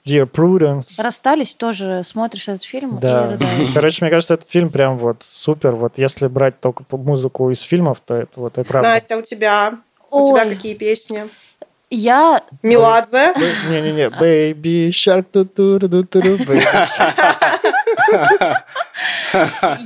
«Dear 0.05 0.29
Prudence». 0.29 1.01
Расстались, 1.01 1.55
тоже 1.55 2.01
смотришь 2.03 2.49
этот 2.49 2.63
фильм 2.63 2.97
и 2.97 3.01
Да. 3.01 3.31
рыдаешь. 3.31 3.69
Короче, 3.73 4.03
мне 4.03 4.11
кажется, 4.11 4.33
этот 4.33 4.49
фильм 4.49 4.69
прям 4.69 4.97
вот 4.97 5.23
супер. 5.25 5.71
Вот 5.71 5.93
если 5.97 6.27
брать 6.27 6.59
только 6.59 6.83
музыку 6.91 7.49
из 7.51 7.61
фильмов, 7.61 7.99
то 8.05 8.15
это 8.15 8.37
вот 8.41 8.57
и 8.57 8.63
правда. 8.63 8.89
Настя, 8.89 9.17
у 9.17 9.21
тебя? 9.21 9.75
У 10.11 10.25
тебя 10.25 10.43
Ой. 10.43 10.49
какие 10.49 10.73
песни? 10.73 11.29
Я 11.95 12.41
Меладзе? 12.63 13.35
Не-не-не, 13.69 14.09
Baby 14.09 14.89
Shark 14.89 15.25
ту 15.31 15.45
ту 15.45 15.77
ру 15.77 16.03
ту 16.03 16.19
Shark. 16.19 16.97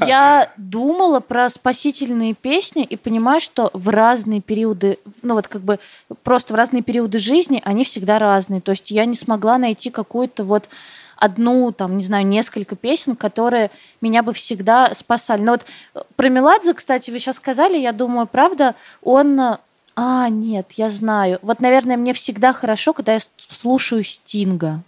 Я 0.08 0.50
думала 0.56 1.20
про 1.20 1.50
спасительные 1.50 2.34
песни 2.34 2.86
и 2.86 2.96
понимаю, 2.96 3.42
что 3.42 3.70
в 3.74 3.90
разные 3.90 4.40
периоды, 4.40 5.00
ну 5.22 5.34
вот 5.34 5.50
как 5.50 5.62
бы 5.62 5.80
просто 6.24 6.54
в 6.54 6.56
разные 6.58 6.82
периоды 6.82 7.20
жизни 7.20 7.62
они 7.66 7.84
всегда 7.84 8.20
разные. 8.20 8.62
То 8.62 8.72
есть 8.72 8.90
я 8.90 9.04
не 9.04 9.16
смогла 9.16 9.58
найти 9.58 9.90
какую-то 9.90 10.46
вот 10.46 10.70
одну, 11.18 11.74
там, 11.74 11.98
не 11.98 12.04
знаю, 12.04 12.26
несколько 12.26 12.78
песен, 12.78 13.18
которые 13.18 13.70
меня 14.00 14.24
бы 14.24 14.32
всегда 14.34 14.94
спасали. 14.94 15.42
Но 15.42 15.54
вот 15.54 15.66
э, 15.96 16.02
про 16.16 16.30
Меладзе, 16.30 16.74
кстати, 16.74 17.12
вы 17.12 17.20
сейчас 17.20 17.38
сказали, 17.38 17.78
я 17.78 17.92
думаю, 17.92 18.28
правда, 18.28 18.76
он... 19.02 19.58
А, 20.00 20.30
нет, 20.30 20.74
я 20.76 20.90
знаю. 20.92 21.40
Вот, 21.42 21.60
наверное, 21.60 21.98
мне 21.98 22.14
всегда 22.14 22.54
хорошо, 22.54 22.94
когда 22.94 23.14
я 23.14 23.20
слушаю 23.38 24.04
Стинга. 24.04 24.84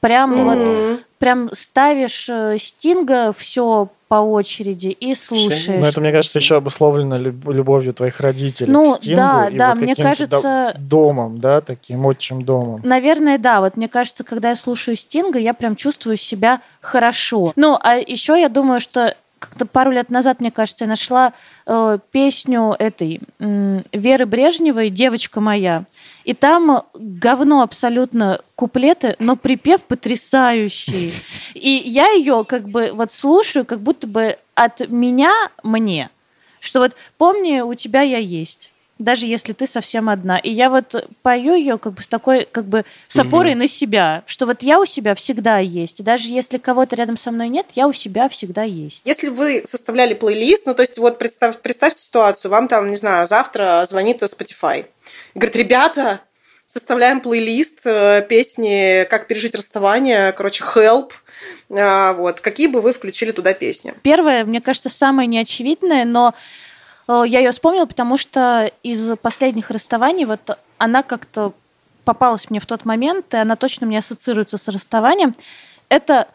Прям 0.00 0.44
вот 0.44 0.58
Мгм. 0.58 0.98
прям 1.18 1.50
ставишь 1.54 2.28
э, 2.28 2.56
Стинга 2.58 3.32
все 3.32 3.88
по 4.08 4.16
очереди 4.16 4.88
и 4.88 5.14
слушаешь. 5.14 5.66
Ну, 5.68 5.86
это, 5.86 6.00
мне 6.02 6.12
кажется, 6.12 6.38
еще 6.38 6.56
обусловлено 6.56 7.16
люб- 7.16 7.48
любовью 7.48 7.94
твоих 7.94 8.20
родителей 8.20 8.70
Ну, 8.72 8.94
к 8.94 8.98
Стингу 8.98 9.16
да, 9.16 9.48
и 9.48 9.56
да, 9.56 9.68
вот 9.70 9.80
мне 9.80 9.94
кажется- 9.96 10.72
до- 10.74 10.80
домом, 10.80 11.38
да, 11.40 11.60
таким 11.62 12.04
отчим 12.04 12.42
домом. 12.44 12.80
Наверное, 12.82 13.38
да. 13.38 13.60
Вот 13.60 13.76
мне 13.78 13.88
кажется, 13.88 14.22
когда 14.24 14.50
я 14.50 14.56
слушаю 14.56 14.96
Стинга, 14.96 15.38
я 15.38 15.54
прям 15.54 15.76
чувствую 15.76 16.16
себя 16.18 16.60
хорошо. 16.82 17.52
Ну, 17.56 17.78
а 17.80 17.96
еще 17.96 18.38
я 18.38 18.48
думаю, 18.50 18.80
что 18.80 19.14
как-то 19.40 19.66
пару 19.66 19.90
лет 19.90 20.10
назад, 20.10 20.38
мне 20.38 20.50
кажется, 20.50 20.84
я 20.84 20.88
нашла 20.88 21.32
э, 21.66 21.98
песню 22.12 22.76
этой 22.78 23.20
м, 23.40 23.82
Веры 23.90 24.26
Брежневой 24.26 24.90
«Девочка 24.90 25.40
моя». 25.40 25.86
И 26.24 26.34
там 26.34 26.84
говно 26.94 27.62
абсолютно 27.62 28.40
куплеты, 28.54 29.16
но 29.18 29.36
припев 29.36 29.82
потрясающий. 29.82 31.14
И 31.54 31.82
я 31.84 32.10
ее 32.10 32.44
как 32.44 32.68
бы 32.68 32.90
вот 32.92 33.12
слушаю, 33.12 33.64
как 33.64 33.80
будто 33.80 34.06
бы 34.06 34.36
от 34.54 34.88
меня 34.88 35.32
мне. 35.62 36.10
Что 36.60 36.80
вот 36.80 36.94
помни, 37.16 37.60
у 37.60 37.74
тебя 37.74 38.02
я 38.02 38.18
есть. 38.18 38.70
Даже 39.00 39.26
если 39.26 39.52
ты 39.52 39.66
совсем 39.66 40.08
одна. 40.08 40.38
И 40.38 40.50
я 40.50 40.70
вот 40.70 41.08
пою 41.22 41.54
ее 41.54 41.78
как 41.78 41.94
бы 41.94 42.02
с 42.02 42.08
такой, 42.08 42.46
как 42.50 42.66
бы 42.66 42.84
с 43.08 43.18
опорой 43.18 43.54
на 43.54 43.66
себя, 43.66 44.22
что 44.26 44.46
вот 44.46 44.62
я 44.62 44.78
у 44.78 44.84
себя 44.84 45.14
всегда 45.14 45.58
есть. 45.58 46.00
И 46.00 46.02
даже 46.02 46.28
если 46.28 46.58
кого-то 46.58 46.96
рядом 46.96 47.16
со 47.16 47.30
мной 47.30 47.48
нет, 47.48 47.66
я 47.74 47.88
у 47.88 47.92
себя 47.92 48.28
всегда 48.28 48.62
есть. 48.62 49.02
Если 49.04 49.28
вы 49.28 49.64
составляли 49.66 50.14
плейлист, 50.14 50.66
ну, 50.66 50.74
то 50.74 50.82
есть 50.82 50.98
вот 50.98 51.18
представь, 51.18 51.58
представьте 51.58 52.02
ситуацию, 52.02 52.50
вам 52.50 52.68
там, 52.68 52.90
не 52.90 52.96
знаю, 52.96 53.26
завтра 53.26 53.86
звонит 53.88 54.22
Spotify 54.22 54.86
и 55.34 55.38
говорит, 55.38 55.56
ребята, 55.56 56.20
составляем 56.66 57.20
плейлист 57.20 57.80
э, 57.84 58.24
песни 58.28 59.04
«Как 59.10 59.26
пережить 59.26 59.56
расставание», 59.56 60.32
короче, 60.32 60.62
«Help», 60.62 61.12
А, 61.72 62.12
вот, 62.12 62.40
какие 62.40 62.68
бы 62.68 62.80
вы 62.80 62.92
включили 62.92 63.32
туда 63.32 63.54
песни? 63.54 63.94
Первое, 64.02 64.44
мне 64.44 64.60
кажется, 64.60 64.88
самое 64.88 65.26
неочевидное, 65.26 66.04
но 66.04 66.34
я 67.24 67.40
ее 67.40 67.50
вспомнила, 67.50 67.86
потому 67.86 68.16
что 68.16 68.70
из 68.82 69.16
последних 69.18 69.70
расставаний 69.70 70.24
вот 70.24 70.58
она 70.78 71.02
как-то 71.02 71.52
попалась 72.04 72.50
мне 72.50 72.60
в 72.60 72.66
тот 72.66 72.84
момент, 72.84 73.32
и 73.34 73.36
она 73.36 73.56
точно 73.56 73.86
мне 73.86 73.98
ассоциируется 73.98 74.58
с 74.58 74.68
расставанием. 74.68 75.34
Это 75.88 76.28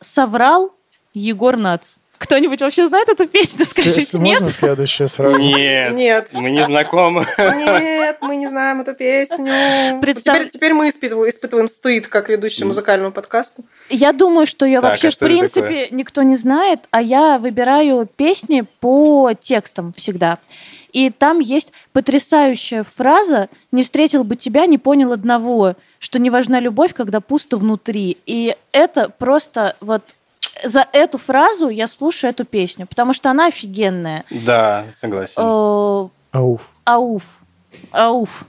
«Соврал» 0.00 0.74
Егор 1.14 1.56
Нац. 1.56 1.96
Кто-нибудь 2.22 2.60
вообще 2.60 2.86
знает 2.86 3.08
эту 3.08 3.26
песню? 3.26 3.64
Скажите, 3.64 4.02
Если 4.02 4.16
нет? 4.18 4.38
Можно 4.40 4.54
следующее 4.54 5.08
сразу? 5.08 5.40
Нет. 5.40 5.92
Нет. 5.94 6.28
Мы 6.34 6.50
не 6.52 6.64
знакомы. 6.64 7.26
Нет, 7.36 8.18
мы 8.20 8.36
не 8.36 8.46
знаем 8.46 8.80
эту 8.80 8.94
песню. 8.94 10.00
Представь- 10.00 10.38
Теперь, 10.38 10.48
теперь 10.50 10.72
мы 10.74 10.88
испытываем, 10.90 11.28
испытываем 11.28 11.66
стыд, 11.68 12.06
как 12.06 12.28
ведущий 12.28 12.64
музыкального 12.64 13.10
подкаста. 13.10 13.62
Я 13.90 14.12
думаю, 14.12 14.46
что 14.46 14.64
ее 14.64 14.80
Так, 14.80 14.90
вообще 14.90 15.08
а 15.08 15.10
в 15.10 15.18
принципе 15.18 15.60
такое? 15.62 15.88
никто 15.90 16.22
не 16.22 16.36
знает, 16.36 16.80
а 16.92 17.02
я 17.02 17.38
выбираю 17.38 18.06
песни 18.16 18.64
по 18.78 19.32
текстам 19.38 19.92
всегда. 19.96 20.38
И 20.92 21.10
там 21.10 21.40
есть 21.40 21.72
потрясающая 21.92 22.84
фраза 22.94 23.48
«Не 23.72 23.82
встретил 23.82 24.22
бы 24.24 24.36
тебя, 24.36 24.66
не 24.66 24.78
понял 24.78 25.12
одного, 25.12 25.74
что 25.98 26.18
не 26.20 26.30
важна 26.30 26.60
любовь, 26.60 26.94
когда 26.94 27.20
пусто 27.20 27.56
внутри». 27.56 28.18
И 28.26 28.54
это 28.72 29.08
просто 29.08 29.74
вот 29.80 30.02
за 30.64 30.86
эту 30.92 31.18
фразу 31.18 31.68
я 31.68 31.86
слушаю 31.86 32.30
эту 32.30 32.44
песню, 32.44 32.86
потому 32.86 33.12
что 33.12 33.30
она 33.30 33.46
офигенная. 33.46 34.24
Да, 34.30 34.86
согласен. 34.94 35.42
Э, 35.42 36.08
Ауф. 36.32 36.62
Ауф. 36.84 37.22
Ауф. 37.92 38.44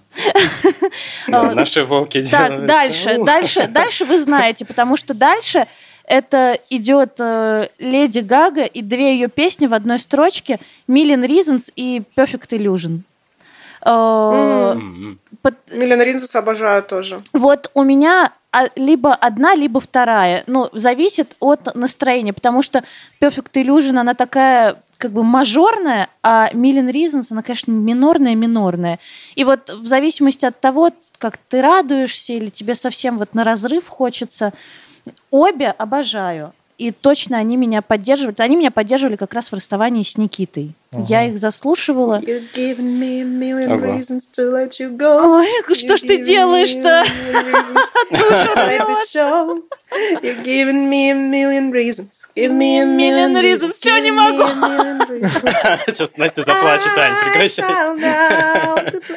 Э, 1.28 1.32
наши 1.54 1.84
волки 1.86 2.24
Так, 2.30 2.50
делают. 2.50 2.66
дальше, 2.68 3.16
Ух. 3.18 3.26
дальше, 3.26 3.68
дальше 3.68 4.06
вы 4.06 4.20
знаете, 4.20 4.66
потому 4.66 4.96
что 4.98 5.14
дальше 5.14 5.68
это 6.06 6.60
идет 6.70 7.14
э, 7.20 7.70
Леди 7.80 8.20
Гага 8.20 8.64
и 8.66 8.82
две 8.82 9.14
ее 9.14 9.30
песни 9.30 9.68
в 9.68 9.74
одной 9.74 10.00
строчке 10.00 10.60
Million 10.88 11.26
Reasons 11.26 11.72
и 11.76 12.04
Perfect 12.16 12.50
Illusion. 12.50 13.02
Миллион 15.72 16.02
Ринзес 16.02 16.36
обожаю 16.36 16.84
тоже. 16.84 17.20
вот 17.34 17.70
у 17.74 17.84
меня 17.84 18.32
либо 18.76 19.14
одна, 19.14 19.56
либо 19.56 19.80
вторая. 19.80 20.44
Ну, 20.48 20.70
зависит 20.74 21.36
от 21.40 21.76
настроения, 21.76 22.34
потому 22.34 22.62
что 22.62 22.84
Perfect 23.20 23.54
Illusion, 23.54 24.00
она 24.00 24.14
такая 24.14 24.82
как 24.98 25.12
бы 25.12 25.24
мажорная, 25.24 26.08
а 26.22 26.50
Million 26.54 26.90
Reasons, 26.90 27.28
она, 27.32 27.42
конечно, 27.42 27.72
минорная-минорная. 27.72 29.00
И 29.36 29.44
вот 29.44 29.70
в 29.70 29.86
зависимости 29.86 30.46
от 30.46 30.60
того, 30.62 30.92
как 31.18 31.38
ты 31.38 31.62
радуешься 31.62 32.34
или 32.34 32.50
тебе 32.50 32.76
совсем 32.76 33.18
вот 33.18 33.34
на 33.34 33.44
разрыв 33.44 33.88
хочется, 33.88 34.54
обе 35.30 35.72
обожаю. 35.72 36.54
И 36.78 36.92
точно 36.92 37.38
они 37.38 37.58
меня 37.58 37.82
поддерживают. 37.82 38.40
Они 38.40 38.56
меня 38.56 38.72
поддерживали 38.72 39.16
как 39.16 39.34
раз 39.34 39.52
в 39.52 39.56
расставании 39.56 40.04
с 40.04 40.18
Никитой. 40.18 40.74
Я 41.08 41.26
их 41.28 41.38
заслушивала. 41.40 42.20
You've 42.22 42.52
given 42.54 43.00
me 43.00 43.22
a 43.22 43.26
million 43.26 43.72
Ого. 43.72 43.94
reasons 43.98 44.30
to 44.38 44.52
let 44.52 44.80
you 44.80 44.96
go. 44.96 45.40
Ой, 45.40 45.48
что 45.76 45.98
ж 45.98 46.02
ты 46.02 46.24
делаешь-то? 46.24 47.04
You've 50.22 50.44
given 50.44 50.90
me 50.90 51.12
a 51.12 51.16
million 51.16 51.72
reasons. 51.72 52.28
Give 52.36 52.52
me 52.52 52.80
a 52.80 52.86
Million 52.86 53.34
reasons. 53.42 53.74
Всё, 53.74 53.98
не 54.00 54.12
могу. 54.12 54.44
Сейчас 55.88 56.18
Настя 56.18 56.44
заплачет, 56.44 56.98
Ань, 56.98 57.14
прекращай. 57.26 57.66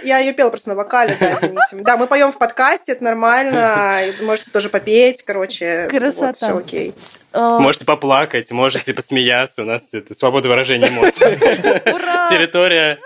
Я 0.02 0.18
ее 0.18 0.32
пела 0.32 0.50
просто 0.50 0.70
на 0.70 0.74
вокале, 0.74 1.16
да, 1.18 1.34
извините. 1.34 1.76
Да, 1.84 1.96
мы 1.96 2.06
поем 2.06 2.32
в 2.32 2.38
подкасте, 2.38 2.92
это 2.92 3.04
нормально. 3.04 4.00
Можете 4.22 4.50
тоже 4.50 4.68
попеть, 4.68 5.22
короче. 5.22 5.88
Красота. 5.90 6.32
все 6.34 6.56
окей. 6.56 6.94
Э, 7.32 7.58
Можете 7.60 7.84
поплакать, 7.84 8.50
можете 8.50 8.94
посмеяться. 8.94 9.62
У 9.62 9.66
нас 9.66 9.92
это 9.92 10.14
свобода 10.14 10.48
выражения 10.48 10.88
эмоций. 10.88 11.26
Территория. 12.28 12.98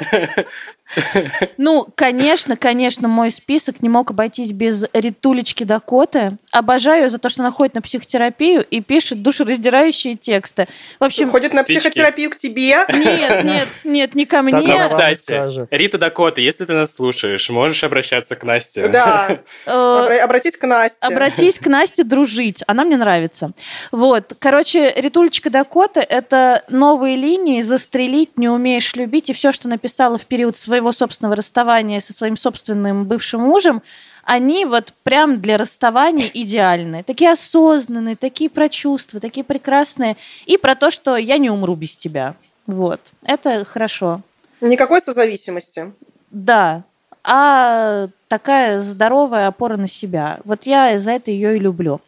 Ну, 1.56 1.86
конечно, 1.94 2.56
конечно, 2.56 3.06
мой 3.08 3.30
список 3.30 3.82
не 3.82 3.88
мог 3.88 4.10
обойтись 4.10 4.52
без 4.52 4.84
Ритулечки 4.92 5.64
Дакоты. 5.64 6.38
Обожаю 6.52 7.04
ее 7.04 7.10
за 7.10 7.18
то, 7.18 7.28
что 7.28 7.42
она 7.42 7.50
ходит 7.50 7.74
на 7.74 7.82
психотерапию 7.82 8.64
и 8.64 8.80
пишет 8.80 9.22
душераздирающие 9.22 10.16
тексты. 10.16 10.66
В 10.98 11.04
общем, 11.04 11.30
Ходит 11.30 11.52
на 11.52 11.62
спички. 11.62 11.80
психотерапию 11.80 12.30
к 12.30 12.36
тебе. 12.36 12.76
нет, 12.92 13.44
нет, 13.44 13.68
нет, 13.84 14.14
не 14.14 14.26
ко 14.26 14.42
мне. 14.42 14.56
Ну, 14.56 14.80
кстати. 14.80 15.66
Рита 15.74 15.98
Дакота, 15.98 16.40
если 16.40 16.64
ты 16.64 16.72
нас 16.72 16.94
слушаешь, 16.94 17.48
можешь 17.50 17.84
обращаться 17.84 18.34
к 18.36 18.42
Насте. 18.44 18.88
Да. 18.88 19.38
Э, 19.66 19.70
Обра- 19.70 20.18
Обратись 20.18 20.56
к 20.56 20.66
Насте. 20.66 20.98
Обратись 21.00 21.58
к 21.58 21.66
Насте 21.66 22.02
дружить. 22.04 22.62
Она 22.66 22.84
мне 22.84 22.96
нравится. 22.96 23.52
Вот. 23.92 24.32
Короче, 24.38 24.92
Ритулечка 24.96 25.50
Дакота— 25.50 26.00
это 26.08 26.62
новые 26.68 27.16
линии 27.16 27.62
«Застрелить», 27.62 28.36
«Не 28.36 28.48
умеешь 28.48 28.94
любить» 28.96 29.28
и 29.30 29.32
все, 29.32 29.52
что 29.52 29.68
написала 29.68 30.16
в 30.18 30.26
период 30.26 30.56
своего 30.56 30.79
собственного 30.92 31.36
расставания 31.36 32.00
со 32.00 32.12
своим 32.12 32.36
собственным 32.36 33.04
бывшим 33.04 33.42
мужем, 33.42 33.82
они 34.24 34.64
вот 34.64 34.92
прям 35.02 35.40
для 35.40 35.58
расставания 35.58 36.30
идеальны. 36.32 37.02
Такие 37.02 37.32
осознанные, 37.32 38.16
такие 38.16 38.50
про 38.50 38.68
чувства, 38.68 39.20
такие 39.20 39.44
прекрасные. 39.44 40.16
И 40.46 40.56
про 40.56 40.74
то, 40.74 40.90
что 40.90 41.16
я 41.16 41.38
не 41.38 41.50
умру 41.50 41.74
без 41.74 41.96
тебя. 41.96 42.34
Вот. 42.66 43.00
Это 43.22 43.64
хорошо. 43.64 44.22
Никакой 44.60 45.00
созависимости. 45.00 45.92
Да, 46.30 46.84
а 47.24 48.08
такая 48.28 48.80
здоровая 48.80 49.48
опора 49.48 49.76
на 49.76 49.88
себя. 49.88 50.40
Вот 50.44 50.64
я 50.64 50.98
за 50.98 51.12
это 51.12 51.30
ее 51.30 51.56
и 51.56 51.60
люблю. 51.60 52.00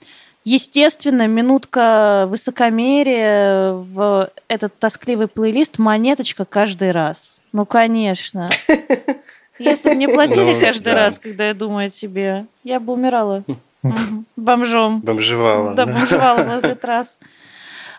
Естественно, 0.44 1.26
минутка 1.28 2.26
высокомерия 2.28 3.72
в 3.72 4.30
этот 4.48 4.76
тоскливый 4.78 5.28
плейлист 5.28 5.78
монеточка 5.78 6.44
каждый 6.44 6.90
раз. 6.90 7.40
Ну, 7.52 7.66
конечно. 7.66 8.46
Если 9.58 9.90
бы 9.90 9.94
мне 9.96 10.08
платили 10.08 10.54
Ну, 10.54 10.60
каждый 10.60 10.94
раз, 10.94 11.18
когда 11.18 11.48
я 11.48 11.54
думаю 11.54 11.86
о 11.88 11.90
тебе, 11.90 12.46
я 12.64 12.80
бы 12.80 12.92
умирала 12.94 13.44
Мгм. 13.82 14.26
бомжом. 14.36 15.00
Бомжевала. 15.00 15.74
Да, 15.74 15.86
бомжевала 15.86 16.42
возле 16.44 16.74
трасс. 16.74 17.18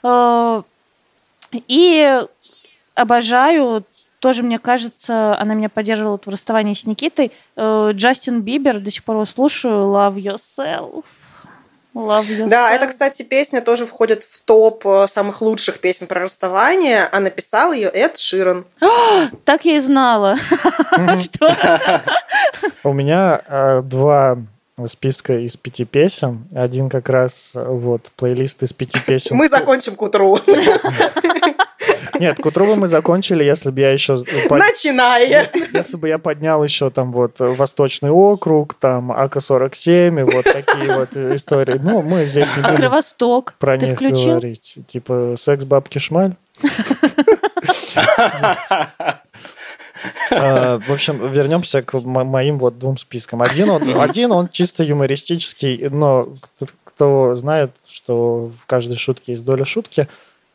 Э, 0.04 0.62
И 1.68 2.22
обожаю, 2.96 3.84
тоже, 4.20 4.44
мне 4.44 4.58
кажется, 4.60 5.38
она 5.38 5.54
меня 5.54 5.70
поддерживала 5.70 6.18
в 6.18 6.28
расставании 6.28 6.74
с 6.74 6.86
Никитой. 6.86 7.32
Э, 7.56 7.92
Джастин 7.94 8.42
Бибер, 8.42 8.80
до 8.80 8.90
сих 8.92 9.04
пор 9.04 9.18
его 9.18 9.26
слушаю, 9.26 9.84
Love 9.94 10.16
Yourself. 10.16 11.04
Love 11.94 12.26
Yourself. 12.28 12.50
Да, 12.50 12.72
это, 12.72 12.88
кстати, 12.88 13.22
песня 13.24 13.62
тоже 13.62 13.86
входит 13.86 14.24
в 14.24 14.44
топ 14.44 14.86
э, 14.86 15.08
самых 15.08 15.42
лучших 15.42 15.80
песен 15.80 16.08
про 16.08 16.22
расставание, 16.22 17.08
а 17.12 17.20
написал 17.20 17.72
ее 17.72 17.90
Эд 17.90 18.18
Ширан. 18.18 18.66
Так 19.46 19.66
я 19.66 19.78
и 19.78 19.80
знала. 19.80 20.36
Что? 21.22 22.02
У 22.84 22.94
меня 22.94 23.42
э, 23.48 23.82
два 23.84 24.38
списка 24.88 25.38
из 25.38 25.56
пяти 25.56 25.86
песен. 25.86 26.48
Один 26.54 26.90
как 26.90 27.10
раз 27.10 27.52
э, 27.56 27.64
вот 27.64 28.12
плейлист 28.16 28.64
из 28.64 28.74
пяти 28.74 29.00
песен. 29.06 29.36
Мы 29.36 29.50
закончим 29.50 29.96
к 29.96 30.02
утру. 30.02 30.40
Нет, 32.20 32.38
к 32.42 32.46
утру 32.46 32.66
бы 32.68 32.76
мы 32.76 32.88
закончили, 32.88 33.44
если 33.44 33.72
бы 33.72 33.80
я 33.82 33.92
еще 33.92 34.18
под- 34.50 34.60
Начиная. 34.60 35.50
если 35.74 35.98
бы 35.98 36.08
я 36.08 36.18
поднял 36.18 36.64
еще 36.64 36.90
там 36.90 37.12
вот 37.12 37.36
Восточный 37.40 38.10
округ, 38.12 38.74
там 38.76 39.12
АК-47 39.12 40.20
и 40.20 40.24
вот 40.24 40.44
такие 40.44 40.96
вот 40.96 41.16
истории. 41.16 41.80
Ну, 41.84 42.02
мы 42.02 42.26
здесь 42.26 42.48
не 42.56 42.62
будем 42.64 42.76
Кровосток. 42.76 43.54
про 43.60 43.78
Ты 43.78 43.88
них 43.88 43.96
включил? 43.96 44.30
говорить. 44.32 44.78
Типа 44.88 45.36
секс 45.38 45.64
бабки 45.64 46.00
шмаль. 46.00 46.34
А, 50.32 50.80
В 50.80 50.92
общем, 50.92 51.32
вернемся 51.32 51.82
к 51.82 51.94
мо- 52.02 52.24
моим 52.26 52.58
вот 52.60 52.78
двум 52.78 52.98
спискам. 52.98 53.42
Один 53.42 53.70
он, 53.70 54.02
один 54.02 54.32
он 54.32 54.50
чисто 54.52 54.84
юмористический, 54.84 55.88
но 55.90 56.30
кто 56.84 57.36
знает, 57.36 57.72
что 57.88 58.52
в 58.62 58.66
каждой 58.66 58.98
шутке 58.98 59.34
есть 59.34 59.46
доля 59.46 59.66
шутки. 59.66 60.08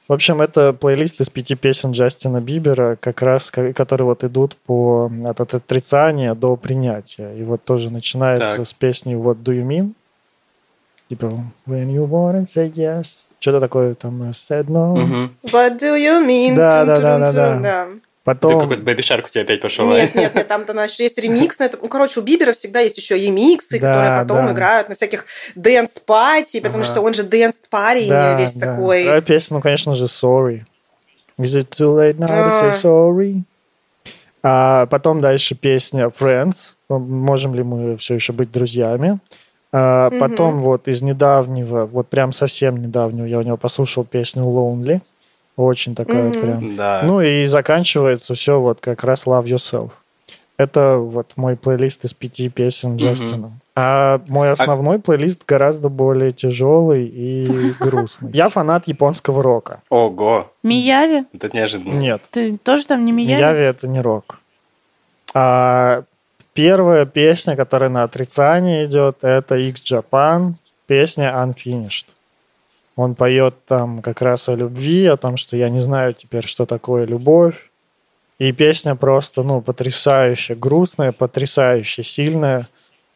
В 0.08 0.12
общем, 0.14 0.40
это 0.40 0.72
плейлист 0.72 1.20
из 1.20 1.28
пяти 1.28 1.54
песен 1.54 1.92
Джастина 1.92 2.40
Бибера, 2.40 2.96
как 2.98 3.20
раз, 3.20 3.50
ко- 3.50 3.74
которые 3.74 4.06
вот 4.06 4.24
идут 4.24 4.56
по 4.56 5.10
от, 5.26 5.40
от 5.40 5.52
отрицания 5.54 6.34
до 6.34 6.56
принятия. 6.56 7.34
И 7.34 7.42
вот 7.42 7.62
тоже 7.64 7.90
начинается 7.92 8.56
Так. 8.56 8.66
с 8.66 8.72
песни 8.72 9.14
What 9.14 9.42
Do 9.42 9.52
You 9.54 9.66
Mean? 9.66 9.92
Типа 11.10 11.26
When 11.66 11.92
You 11.94 12.08
Want 12.08 12.36
and 12.42 12.46
Say 12.46 12.72
Yes. 12.72 13.24
Что-то 13.38 13.60
такое 13.60 13.94
там 13.94 14.22
I 14.22 14.30
Said 14.30 14.64
No. 14.68 14.96
Мгм. 14.96 15.30
What 15.44 15.76
do 15.78 15.94
you 15.94 16.26
mean? 16.26 16.56
Да, 16.56 16.84
да, 16.86 17.18
да, 17.18 17.60
да. 17.60 17.86
Да. 18.34 18.40
Ты 18.40 18.46
Потом... 18.48 18.60
какой-то 18.60 18.82
Baby 18.82 19.02
Shark 19.02 19.26
у 19.26 19.28
тебя 19.28 19.42
опять 19.42 19.60
пошел. 19.60 19.88
Нет, 19.90 20.14
нет, 20.14 20.34
нет, 20.34 20.48
там-то 20.48 20.72
значит, 20.72 21.00
есть 21.00 21.18
ремикс 21.18 21.58
на 21.58 21.64
это. 21.64 21.78
Ну, 21.80 21.88
короче, 21.88 22.20
у 22.20 22.22
Бибера 22.22 22.52
всегда 22.52 22.80
есть 22.80 22.98
еще 22.98 23.18
ремиксы, 23.18 23.78
Да, 23.78 23.92
которые 23.92 24.20
потом 24.22 24.46
да. 24.46 24.52
играют 24.52 24.88
на 24.88 24.94
всяких 24.94 25.26
dance-party, 25.54 26.60
потому 26.60 26.82
Ага. 26.82 26.92
что 26.92 27.00
он 27.00 27.14
же 27.14 27.22
dance-парень 27.22 28.08
Да, 28.08 28.38
весь 28.40 28.54
да. 28.54 28.66
такой. 28.72 29.08
А 29.16 29.20
песня, 29.20 29.56
ну, 29.56 29.60
конечно 29.60 29.94
же, 29.94 30.04
Sorry. 30.04 30.62
Is 31.38 31.56
it 31.56 31.68
too 31.70 31.94
late 31.96 32.18
now 32.18 32.26
to 32.26 32.50
say 32.50 32.72
А. 32.72 32.78
sorry? 32.82 33.42
А 34.42 34.86
потом 34.86 35.20
дальше 35.20 35.54
песня 35.54 36.06
Friends. 36.06 36.72
Можем 36.88 37.54
ли 37.54 37.62
мы 37.62 37.96
все 37.96 38.14
еще 38.14 38.32
быть 38.32 38.50
друзьями? 38.50 39.18
А 39.72 40.10
потом 40.18 40.62
вот 40.62 40.88
из 40.88 41.02
недавнего, 41.02 41.84
вот 41.84 42.08
прям 42.08 42.32
совсем 42.32 42.78
недавнего, 42.78 43.26
я 43.26 43.38
у 43.38 43.42
него 43.42 43.56
послушал 43.56 44.04
песню 44.04 44.42
Lonely. 44.44 45.00
Очень 45.58 45.96
такая 45.96 46.28
Мгм. 46.28 46.40
прям. 46.40 46.76
Да. 46.76 47.00
Ну 47.02 47.20
и 47.20 47.44
заканчивается 47.46 48.34
все 48.36 48.60
вот 48.60 48.78
как 48.80 49.02
раз 49.02 49.26
Love 49.26 49.44
Yourself. 49.46 49.90
Это 50.56 50.98
вот 50.98 51.32
мой 51.34 51.56
плейлист 51.56 52.04
из 52.04 52.12
пяти 52.14 52.48
песен 52.48 52.96
Джастина. 52.96 53.50
А 53.74 54.20
мой 54.28 54.52
основной 54.52 55.00
плейлист 55.00 55.42
гораздо 55.46 55.88
более 55.88 56.30
тяжелый 56.30 57.06
и 57.06 57.72
грустный. 57.80 58.30
Я 58.32 58.50
фанат 58.50 58.86
японского 58.86 59.42
рока. 59.42 59.82
Ого. 59.90 60.48
Мияви? 60.62 61.24
Это 61.32 61.50
неожиданно. 61.52 61.92
Нет, 61.94 62.22
Ты 62.30 62.56
тоже 62.58 62.86
там 62.86 63.04
не 63.04 63.10
Мияви? 63.10 63.40
Яви 63.40 63.62
это 63.64 63.88
не 63.88 64.00
рок. 64.00 64.38
А 65.34 66.04
первая 66.54 67.04
песня, 67.04 67.56
которая 67.56 67.90
на 67.90 68.04
отрицании 68.04 68.84
идет, 68.84 69.18
это 69.22 69.56
X 69.56 69.82
Japan, 69.82 70.52
песня 70.86 71.32
Unfinished. 71.36 72.06
Он 72.98 73.14
поет 73.14 73.64
там 73.64 74.02
как 74.02 74.22
раз 74.22 74.48
о 74.48 74.56
любви, 74.56 75.06
о 75.06 75.16
том, 75.16 75.36
что 75.36 75.56
я 75.56 75.68
не 75.68 75.78
знаю 75.78 76.14
теперь, 76.14 76.44
что 76.44 76.66
такое 76.66 77.06
любовь. 77.06 77.70
И 78.40 78.50
песня 78.50 78.96
просто, 78.96 79.44
ну, 79.44 79.60
потрясающе 79.60 80.56
грустная, 80.56 81.12
потрясающе 81.12 82.02
сильная. 82.02 82.66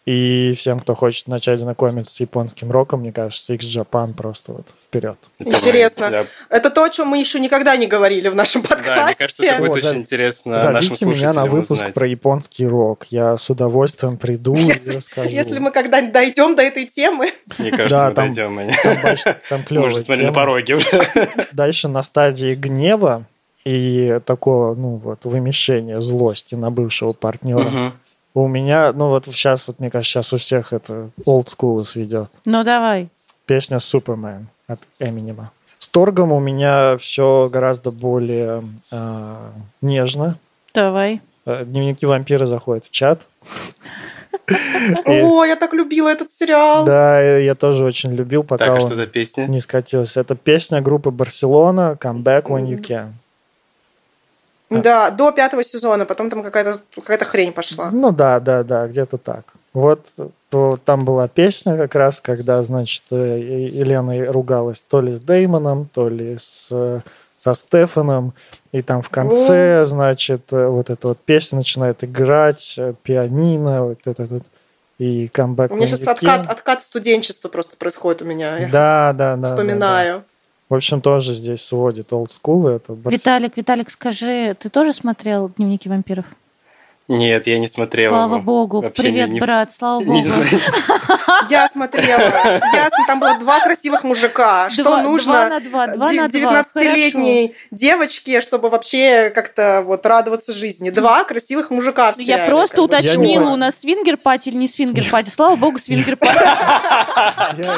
И 0.04 0.54
всем, 0.58 0.80
кто 0.80 0.96
хочет 0.96 1.28
начать 1.28 1.60
знакомиться 1.60 2.12
с 2.12 2.18
японским 2.18 2.72
роком, 2.72 3.00
мне 3.02 3.12
кажется, 3.12 3.54
X 3.54 3.66
Japan 3.66 4.12
просто 4.14 4.50
вот 4.52 4.66
вперед. 4.88 5.16
Это 5.38 5.50
Интересно. 5.58 6.08
для- 6.08 6.26
Это 6.50 6.70
то, 6.70 6.82
о 6.82 6.90
чем 6.90 7.06
мы 7.06 7.18
еще 7.18 7.38
никогда 7.38 7.76
не 7.76 7.86
говорили 7.86 8.28
в 8.28 8.34
нашем 8.34 8.62
подкасте. 8.62 8.94
Да, 8.96 9.04
мне 9.06 9.14
кажется, 9.14 9.44
это 9.44 9.58
будет 9.60 9.84
О, 9.84 9.88
очень 9.88 9.98
интересно 10.00 10.52
нашим 10.72 10.94
Зовите 10.96 11.04
меня 11.06 11.32
на 11.32 11.46
выпуск 11.46 11.70
узнать. 11.70 11.94
про 11.94 12.06
японский 12.08 12.66
рок. 12.66 13.06
Я 13.10 13.36
с 13.36 13.48
удовольствием 13.48 14.16
приду 14.16 14.54
и 14.54 14.58
Если, 14.62 14.96
расскажу. 14.96 15.30
если 15.30 15.60
мы 15.60 15.70
когда-нибудь 15.70 16.12
дойдем 16.12 16.56
до 16.56 16.62
этой 16.62 16.86
темы, 16.86 17.30
Мне 17.58 17.70
кажется, 17.70 17.96
Да, 17.96 18.08
мы 18.08 18.14
там- 18.14 18.26
дойдем. 18.26 18.52
мы- 18.54 18.70
Там, 18.82 19.36
там 19.48 19.58
Мы 19.60 19.64
клёвая 19.64 19.90
уже 19.90 20.00
смотрели 20.02 20.26
на 20.26 20.32
пороге 20.32 20.74
уже. 20.74 21.06
Дальше 21.52 21.86
на 21.86 22.02
стадии 22.02 22.56
гнева 22.56 23.24
и 23.64 24.18
такого, 24.26 24.74
ну 24.74 24.96
вот, 24.96 25.20
вымещения 25.24 26.00
злости 26.00 26.56
на 26.56 26.72
бывшего 26.72 27.12
партнера. 27.12 27.60
Мгм. 27.60 27.92
У 28.34 28.48
меня, 28.48 28.92
ну 28.92 29.09
вот 29.09 29.26
сейчас, 29.26 29.66
вот 29.68 29.78
мне 29.78 29.90
кажется, 29.90 30.12
сейчас 30.12 30.32
у 30.32 30.38
всех 30.38 30.72
это 30.72 31.10
old 31.26 31.48
school 31.48 31.84
сведет. 31.84 32.30
Ну 32.44 32.64
давай. 32.64 33.09
Песня 33.46 33.76
Superman 33.76 34.44
от 34.66 34.80
Эминема. 34.98 35.52
С 35.78 35.88
Торгом 35.88 36.32
у 36.32 36.40
меня 36.40 36.96
все 36.96 37.50
гораздо 37.52 37.90
более 37.90 38.64
э, 38.90 39.50
нежно. 39.82 40.38
Давай. 40.72 41.20
Э, 41.44 41.64
Дневники 41.66 42.06
вампира 42.06 42.46
заходят 42.46 42.86
в 42.86 42.90
чат. 42.90 43.20
О, 45.04 45.44
я 45.44 45.56
так 45.56 45.72
любила 45.74 46.09
этот 46.09 46.30
сериал. 46.30 46.84
Да, 46.84 47.20
я 47.20 47.54
тоже 47.54 47.84
очень 47.84 48.12
любил, 48.12 48.42
пока 48.42 48.64
Так, 48.64 48.68
а 48.68 48.74
он 48.74 48.80
что 48.80 48.94
за 48.94 49.06
песня? 49.06 49.46
не 49.46 49.60
скатился. 49.60 50.20
Это 50.20 50.34
песня 50.34 50.80
группы 50.80 51.10
Барселона 51.10 51.96
«Come 52.00 52.22
back 52.22 52.44
when 52.44 52.66
you 52.66 52.80
can». 52.80 53.12
Да, 54.81 55.11
до 55.11 55.32
пятого 55.32 55.62
сезона, 55.65 56.07
потом 56.07 56.31
там 56.31 56.43
какая-то 56.43 56.74
какая 56.94 57.19
хрень 57.19 57.53
пошла. 57.53 57.90
Ну 57.90 58.12
да, 58.12 58.40
да, 58.40 58.62
да, 58.62 58.86
где-то 58.86 59.19
так. 59.19 59.44
Вот 59.73 60.07
там 60.85 61.05
была 61.05 61.28
песня 61.28 61.77
как 61.77 61.94
раз, 61.94 62.20
когда, 62.20 62.62
значит, 62.62 63.05
э, 63.11 63.39
Елена 63.73 64.31
ругалась 64.31 64.82
то 64.86 65.01
ли 65.01 65.12
с 65.12 65.20
Деймоном, 65.20 65.89
то 65.93 66.11
ли 66.11 66.36
с, 66.39 66.69
э, 66.70 67.01
со 67.39 67.55
Стефаном. 67.55 68.35
И 68.73 68.82
там 68.82 69.01
в 69.01 69.09
конце, 69.09 69.85
значит, 69.86 70.53
э, 70.53 70.66
вот 70.66 70.90
эта 70.90 71.09
вот 71.09 71.19
песня 71.19 71.57
начинает 71.57 72.05
играть, 72.05 72.74
э, 72.77 72.93
пианино, 73.03 73.85
вот 73.85 73.99
это 74.05 74.24
вот. 74.24 74.43
И 74.99 75.28
камбэк. 75.28 75.73
У 75.73 75.77
меня 75.77 75.86
сейчас 75.86 76.07
откат, 76.07 76.49
откат 76.49 76.85
студенчества 76.85 77.49
просто 77.49 77.77
происходит 77.77 78.23
у 78.23 78.24
меня. 78.27 78.69
Да, 78.70 79.12
да, 79.16 79.36
да. 79.36 79.57
да, 79.57 79.57
да. 80.15 80.23
В 80.73 80.74
общем, 80.74 81.03
тоже 81.03 81.35
здесь 81.35 81.61
сводит 81.61 82.12
school. 82.12 82.66
Это 82.66 82.94
Виталик, 83.11 83.59
Виталик, 83.59 83.90
скажи, 83.90 84.57
ты 84.59 84.70
тоже 84.70 84.94
смотрел 84.94 85.51
«Дневники 85.59 85.86
вампиров»? 85.86 86.24
Нет, 87.12 87.47
я 87.47 87.59
не 87.59 87.66
смотрел 87.66 88.10
Слава 88.10 88.34
его. 88.36 88.43
богу. 88.44 88.80
Вообще 88.80 89.02
Привет, 89.02 89.28
не- 89.28 89.34
не- 89.34 89.40
брат, 89.40 89.72
слава 89.72 90.02
богу. 90.02 90.26
Знаю. 90.26 90.47
Я 91.51 91.68
смотрела. 91.68 92.20
Я, 92.72 92.89
там 93.06 93.20
было 93.20 93.39
два 93.39 93.60
красивых 93.60 94.05
мужика. 94.05 94.70
Что 94.70 94.84
Два- 94.84 95.02
нужно 95.02 95.32
два 95.32 95.48
на 95.48 95.60
два, 95.60 95.86
два 95.89 96.06
на 96.12 96.28
два, 96.28 96.62
19-летней 96.62 97.55
девочке, 97.70 98.40
чтобы 98.40 98.70
вообще 98.70 99.30
как-то 99.34 99.82
вот 99.84 100.06
радоваться 100.06 100.52
жизни? 100.52 100.90
Два 100.90 101.24
красивых 101.24 101.70
мужика 101.70 102.12
в 102.12 102.18
Я 102.18 102.24
сериале, 102.24 102.51
просто 102.51 102.76
как 102.76 102.78
бы. 102.78 102.97
уточнила, 102.97 103.51
у 103.51 103.56
нас 103.56 103.78
swinger-party 103.80 104.48
или 104.51 104.56
не 104.56 104.68
swinger-party. 104.68 105.28
Слава 105.30 105.56
богу, 105.56 105.78
swinger-party. 105.78 106.39
Я, 107.59 107.74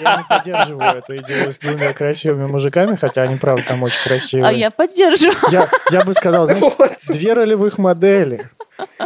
я 0.00 0.16
не 0.16 0.24
поддерживаю 0.28 0.98
эту 0.98 1.16
идею 1.18 1.52
с 1.52 1.58
двумя 1.58 1.92
красивыми 1.92 2.46
мужиками, 2.46 2.96
хотя 2.96 3.22
они, 3.22 3.36
правда, 3.36 3.64
там 3.68 3.82
очень 3.82 4.00
красивые. 4.02 4.48
А 4.48 4.52
я 4.52 4.70
поддерживаю. 4.70 5.36
Я, 5.50 5.68
я 5.90 6.04
бы 6.04 6.14
сказал, 6.14 6.46
знаешь, 6.46 6.62
две 7.08 7.34
ролевых 7.34 7.78
модели 7.78 8.48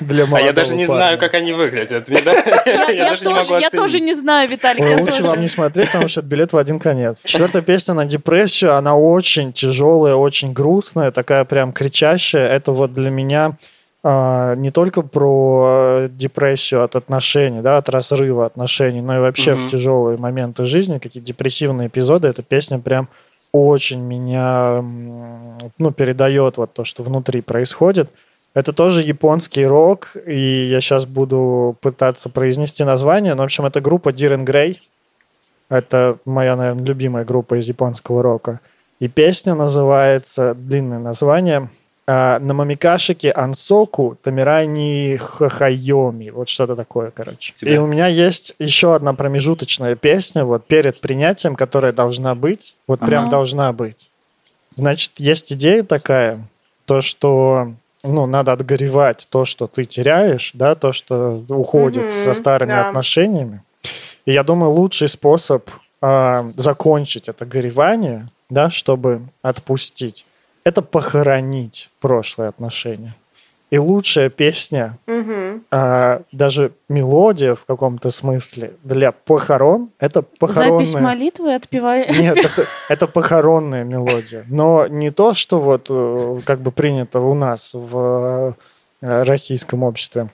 для 0.00 0.24
А 0.30 0.40
я 0.40 0.52
даже 0.52 0.74
не 0.74 0.86
парня. 0.86 1.00
знаю, 1.00 1.18
как 1.18 1.34
они 1.34 1.52
выглядят. 1.52 2.08
Мне, 2.08 2.22
да, 2.22 2.32
Я, 2.66 2.72
Я 2.72 2.90
я 2.90 3.10
даже 3.10 3.24
не 3.24 3.34
тоже, 3.34 3.50
могу 3.52 3.60
я 3.62 3.70
тоже 3.70 4.00
не 4.00 4.14
знаю, 4.14 4.48
Виталик, 4.48 4.84
я 4.84 4.96
лучше 4.98 5.18
тоже. 5.18 5.22
вам 5.24 5.40
не 5.40 5.48
смотреть, 5.48 5.88
потому 5.88 6.08
что 6.08 6.20
это 6.20 6.28
билет 6.28 6.52
в 6.52 6.56
один 6.56 6.78
конец. 6.78 7.20
Четвертая 7.24 7.62
песня 7.62 7.94
на 7.94 8.04
депрессию, 8.06 8.74
она 8.74 8.96
очень 8.96 9.52
тяжелая, 9.52 10.14
очень 10.14 10.52
грустная, 10.52 11.10
такая 11.10 11.44
прям 11.44 11.72
кричащая. 11.72 12.48
Это 12.48 12.72
вот 12.72 12.94
для 12.94 13.10
меня 13.10 13.56
а, 14.02 14.54
не 14.54 14.70
только 14.70 15.02
про 15.02 15.66
э, 16.04 16.08
депрессию 16.10 16.84
от 16.84 16.94
отношений, 16.96 17.60
да, 17.60 17.78
от 17.78 17.88
разрыва 17.88 18.46
отношений, 18.46 19.00
но 19.00 19.16
и 19.16 19.20
вообще 19.20 19.54
в 19.54 19.68
тяжелые 19.68 20.16
моменты 20.18 20.64
жизни, 20.64 20.98
какие 20.98 21.22
депрессивные 21.22 21.88
эпизоды. 21.88 22.28
Эта 22.28 22.42
песня 22.42 22.78
прям 22.78 23.08
очень 23.52 24.00
меня 24.00 24.82
ну, 25.78 25.90
передает 25.90 26.58
вот 26.58 26.72
то, 26.74 26.84
что 26.84 27.02
внутри 27.02 27.40
происходит. 27.40 28.08
Это 28.54 28.72
тоже 28.72 29.02
японский 29.02 29.66
рок, 29.66 30.16
и 30.26 30.66
я 30.70 30.80
сейчас 30.80 31.06
буду 31.06 31.76
пытаться 31.80 32.28
произнести 32.28 32.82
название. 32.84 33.34
Но, 33.34 33.42
в 33.42 33.44
общем, 33.44 33.66
это 33.66 33.80
группа 33.80 34.08
Diren 34.08 34.44
Grey. 34.44 34.78
Это 35.68 36.18
моя, 36.24 36.56
наверное, 36.56 36.84
любимая 36.84 37.24
группа 37.24 37.60
из 37.60 37.68
японского 37.68 38.22
рока. 38.22 38.60
И 39.00 39.08
песня 39.08 39.54
называется, 39.54 40.54
длинное 40.54 40.98
название, 40.98 41.68
а, 42.10 42.38
Намамикашики 42.40 43.26
Ансоку 43.26 44.16
Тамирани 44.22 45.18
Хахайоми. 45.18 46.30
Вот 46.30 46.48
что-то 46.48 46.74
такое, 46.74 47.10
короче. 47.10 47.52
Тебя. 47.52 47.74
И 47.74 47.76
у 47.76 47.86
меня 47.86 48.06
есть 48.06 48.54
еще 48.58 48.94
одна 48.94 49.12
промежуточная 49.12 49.94
песня 49.94 50.44
вот 50.46 50.66
перед 50.66 51.00
принятием, 51.00 51.54
которая 51.54 51.92
должна 51.92 52.34
быть. 52.34 52.74
Вот 52.86 53.00
прям 53.00 53.24
Ага. 53.24 53.30
должна 53.30 53.72
быть. 53.74 54.10
Значит, 54.74 55.12
есть 55.18 55.52
идея 55.52 55.82
такая, 55.82 56.40
то, 56.86 57.02
что 57.02 57.74
ну, 58.02 58.26
надо 58.26 58.52
отгоревать 58.52 59.26
то, 59.30 59.44
что 59.44 59.66
ты 59.66 59.84
теряешь, 59.84 60.50
да, 60.54 60.74
то, 60.74 60.92
что 60.92 61.44
уходит 61.48 62.04
Мгм, 62.04 62.10
со 62.10 62.34
старыми 62.34 62.70
да. 62.70 62.88
отношениями. 62.88 63.62
И 64.26 64.32
я 64.32 64.42
думаю, 64.42 64.72
лучший 64.72 65.08
способ 65.08 65.68
а, 66.00 66.50
закончить 66.56 67.28
это 67.28 67.44
горевание, 67.44 68.28
да, 68.50 68.70
чтобы 68.70 69.22
отпустить, 69.42 70.26
это 70.64 70.82
похоронить 70.82 71.90
прошлые 72.00 72.48
отношения. 72.48 73.14
И 73.70 73.76
лучшая 73.78 74.30
песня, 74.30 74.96
Мгм. 75.06 75.64
а, 75.70 76.22
даже 76.32 76.72
мелодия 76.88 77.54
в 77.54 77.64
каком-то 77.66 78.10
смысле 78.10 78.72
для 78.82 79.12
похорон, 79.12 79.90
это 79.98 80.22
похоронная... 80.22 80.86
Запись 80.86 81.00
молитвы 81.00 81.54
отпевай. 81.54 82.06
Нет, 82.18 82.36
это, 82.38 82.64
это 82.88 83.06
похоронная 83.06 83.84
мелодия. 83.84 84.44
Но 84.48 84.86
не 84.86 85.10
то, 85.10 85.34
что 85.34 85.60
вот 85.60 85.86
э, 85.90 86.40
как 86.46 86.60
бы 86.60 86.70
принято 86.72 87.20
у 87.20 87.34
нас 87.34 87.72
в 87.74 88.56
э, 89.02 89.22
российском 89.24 89.82
обществе 89.82 90.28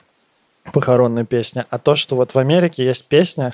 похоронная 0.71 1.25
песня, 1.25 1.65
а 1.69 1.77
то, 1.77 1.95
что 1.95 2.15
вот 2.15 2.33
в 2.33 2.39
Америке 2.39 2.85
есть 2.85 3.05
песня, 3.05 3.53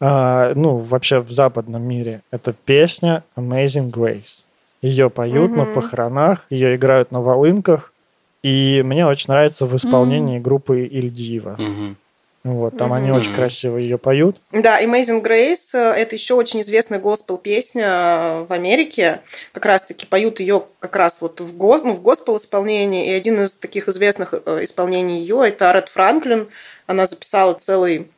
а, 0.00 0.52
ну, 0.56 0.76
вообще 0.78 1.20
в 1.20 1.30
западном 1.30 1.82
мире, 1.82 2.22
это 2.32 2.52
песня 2.52 3.22
Amazing 3.36 3.90
Grace. 3.92 4.42
Ее 4.82 5.08
поют 5.08 5.54
на 5.54 5.64
Мгм. 5.64 5.74
похоронах, 5.74 6.46
ее 6.50 6.74
играют 6.74 7.12
на 7.12 7.20
волынках, 7.20 7.92
и 8.42 8.82
мне 8.84 9.06
очень 9.06 9.26
нравится 9.28 9.66
в 9.66 9.76
исполнении 9.76 10.38
группы 10.38 10.80
Ильдиева. 10.86 11.56
Мгм. 11.58 11.96
Вот, 12.42 12.78
там 12.78 12.94
они 12.94 13.08
Мгм. 13.08 13.18
очень 13.18 13.34
красиво 13.34 13.76
ее 13.76 13.98
поют. 13.98 14.38
Да, 14.50 14.82
Amazing 14.82 15.22
Grace 15.22 15.76
это 15.78 16.16
еще 16.16 16.32
очень 16.34 16.62
известная 16.62 16.98
госпел-песня 16.98 17.84
э, 17.86 18.46
в 18.48 18.52
Америке. 18.52 19.20
Как 19.52 19.66
раз-таки 19.66 20.06
поют 20.06 20.40
ее 20.40 20.62
как 20.78 20.96
раз 20.96 21.20
вот 21.20 21.40
в, 21.40 21.56
гос, 21.58 21.82
ну, 21.84 21.92
в 21.92 22.00
госпел-исполнении. 22.00 23.08
И 23.10 23.12
один 23.12 23.42
из 23.42 23.52
таких 23.52 23.88
известных 23.88 24.32
э, 24.32 24.64
исполнений 24.64 25.20
ее 25.20 25.42
это 25.46 25.70
Ред 25.72 25.90
Франклин. 25.90 26.48
Она 26.86 27.06
записала 27.06 27.52
целый 27.52 28.08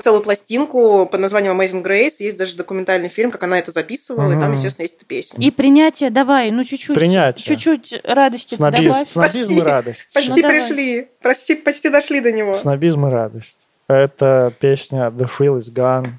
целую 0.00 0.22
пластинку 0.22 1.06
под 1.06 1.20
названием 1.20 1.58
Amazing 1.60 1.82
Grace. 1.82 2.16
Есть 2.20 2.36
даже 2.36 2.56
документальный 2.56 3.08
фильм, 3.08 3.30
как 3.30 3.42
она 3.42 3.58
это 3.58 3.72
записывала, 3.72 4.32
и 4.36 4.40
там, 4.40 4.52
естественно, 4.52 4.84
есть 4.84 4.96
эта 4.96 5.04
песня. 5.04 5.44
И 5.44 5.50
принятие 5.50 6.10
давай, 6.10 6.50
ну 6.50 6.62
чуть-чуть. 6.64 6.94
Принятие. 6.94 7.44
Чуть-чуть 7.44 8.00
радости 8.04 8.54
Снобизм, 8.54 8.84
добавь. 8.88 9.08
снобизм 9.08 9.52
и 9.52 9.56
Почти. 9.56 9.62
радость. 9.70 10.14
Почти 10.14 10.30
Ну, 10.30 10.36
давай. 10.42 10.58
пришли, 10.60 11.08
почти, 11.22 11.54
почти 11.56 11.88
дошли 11.90 12.20
до 12.20 12.32
него. 12.32 12.54
Снобизм 12.54 13.06
и 13.06 13.10
радость. 13.10 13.56
Это 13.88 14.52
песня 14.60 15.08
The 15.08 15.28
Thrill 15.38 15.58
is 15.58 15.72
Gone 15.72 16.12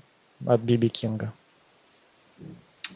от 0.45 0.59
Биби 0.61 0.89
Кинга. 0.89 1.31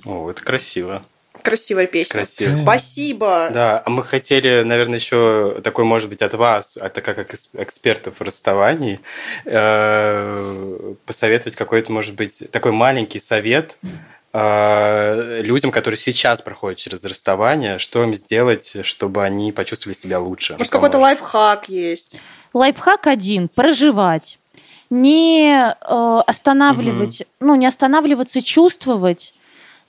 О, 0.06 0.30
это 0.30 0.44
красиво. 0.44 1.02
Красивая 1.48 1.88
песня. 1.88 2.22
Красиво. 2.22 2.58
Спасибо. 2.58 3.50
Да, 3.54 3.82
а 3.86 3.90
мы 3.90 4.04
хотели, 4.04 4.64
наверное, 4.64 5.00
еще 5.00 5.62
такой, 5.64 5.86
может 5.86 6.10
быть, 6.10 6.22
от 6.22 6.34
вас, 6.34 6.76
от 6.76 6.94
как 6.96 7.18
экс- 7.20 7.50
экспертов 7.54 8.16
в 8.20 8.22
расставании, 8.22 9.00
э, 9.46 10.94
посоветовать 11.06 11.56
какой-то, 11.56 11.92
может 11.92 12.16
быть, 12.16 12.44
такой 12.52 12.74
маленький 12.74 13.22
совет 13.22 13.78
э, 14.34 15.42
людям, 15.42 15.72
которые 15.72 15.98
сейчас 15.98 16.42
проходят 16.42 16.78
через 16.80 17.04
расставание, 17.06 17.80
что 17.80 18.04
им 18.04 18.14
сделать, 18.14 18.78
чтобы 18.84 19.24
они 19.24 19.54
почувствовали 19.54 19.98
себя 19.98 20.20
лучше. 20.20 20.58
Может, 20.58 20.72
какой-то 20.72 20.98
лайфхак 20.98 21.70
есть. 21.70 22.22
Лайфхак 22.54 23.08
один– 23.08 23.48
проживать. 23.56 24.40
Не 24.90 25.70
э, 25.70 26.22
останавливать, 26.28 27.24
ну, 27.40 27.56
не 27.56 27.66
останавливаться, 27.68 28.42
чувствовать. 28.42 29.34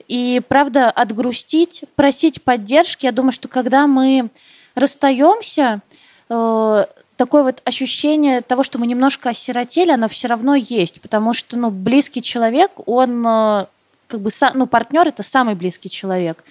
И, 0.09 0.41
правда, 0.47 0.89
отгрустить, 0.89 1.83
просить 1.95 2.41
поддержки. 2.41 3.05
Я 3.05 3.11
думаю, 3.11 3.31
что 3.31 3.47
когда 3.47 3.85
мы 3.85 4.29
расстаемся, 4.73 5.81
э, 6.29 6.85
такое 7.15 7.43
вот 7.43 7.61
ощущение 7.63 8.41
того, 8.41 8.63
что 8.63 8.79
мы 8.79 8.87
немножко 8.87 9.29
осиротели, 9.29 9.91
оно 9.91 10.09
все 10.09 10.27
равно 10.27 10.55
есть, 10.55 10.99
потому 10.99 11.33
что, 11.33 11.57
ну, 11.57 11.69
близкий 11.69 12.23
человек, 12.23 12.71
он 12.87 13.23
э, 13.25 13.65
как 14.07 14.21
бы, 14.21 14.31
ну, 14.55 14.65
партнер 14.65 15.07
это 15.07 15.21
самый 15.21 15.53
близкий 15.53 15.91
человек. 15.91 16.43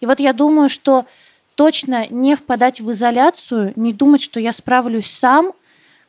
И 0.00 0.06
вот 0.06 0.18
я 0.18 0.32
думаю, 0.32 0.68
что 0.68 1.06
точно 1.54 2.08
не 2.08 2.34
впадать 2.34 2.80
в 2.80 2.90
изоляцию, 2.90 3.74
не 3.76 3.92
думать, 3.92 4.22
что 4.22 4.40
я 4.40 4.52
справлюсь 4.52 5.10
сам, 5.10 5.52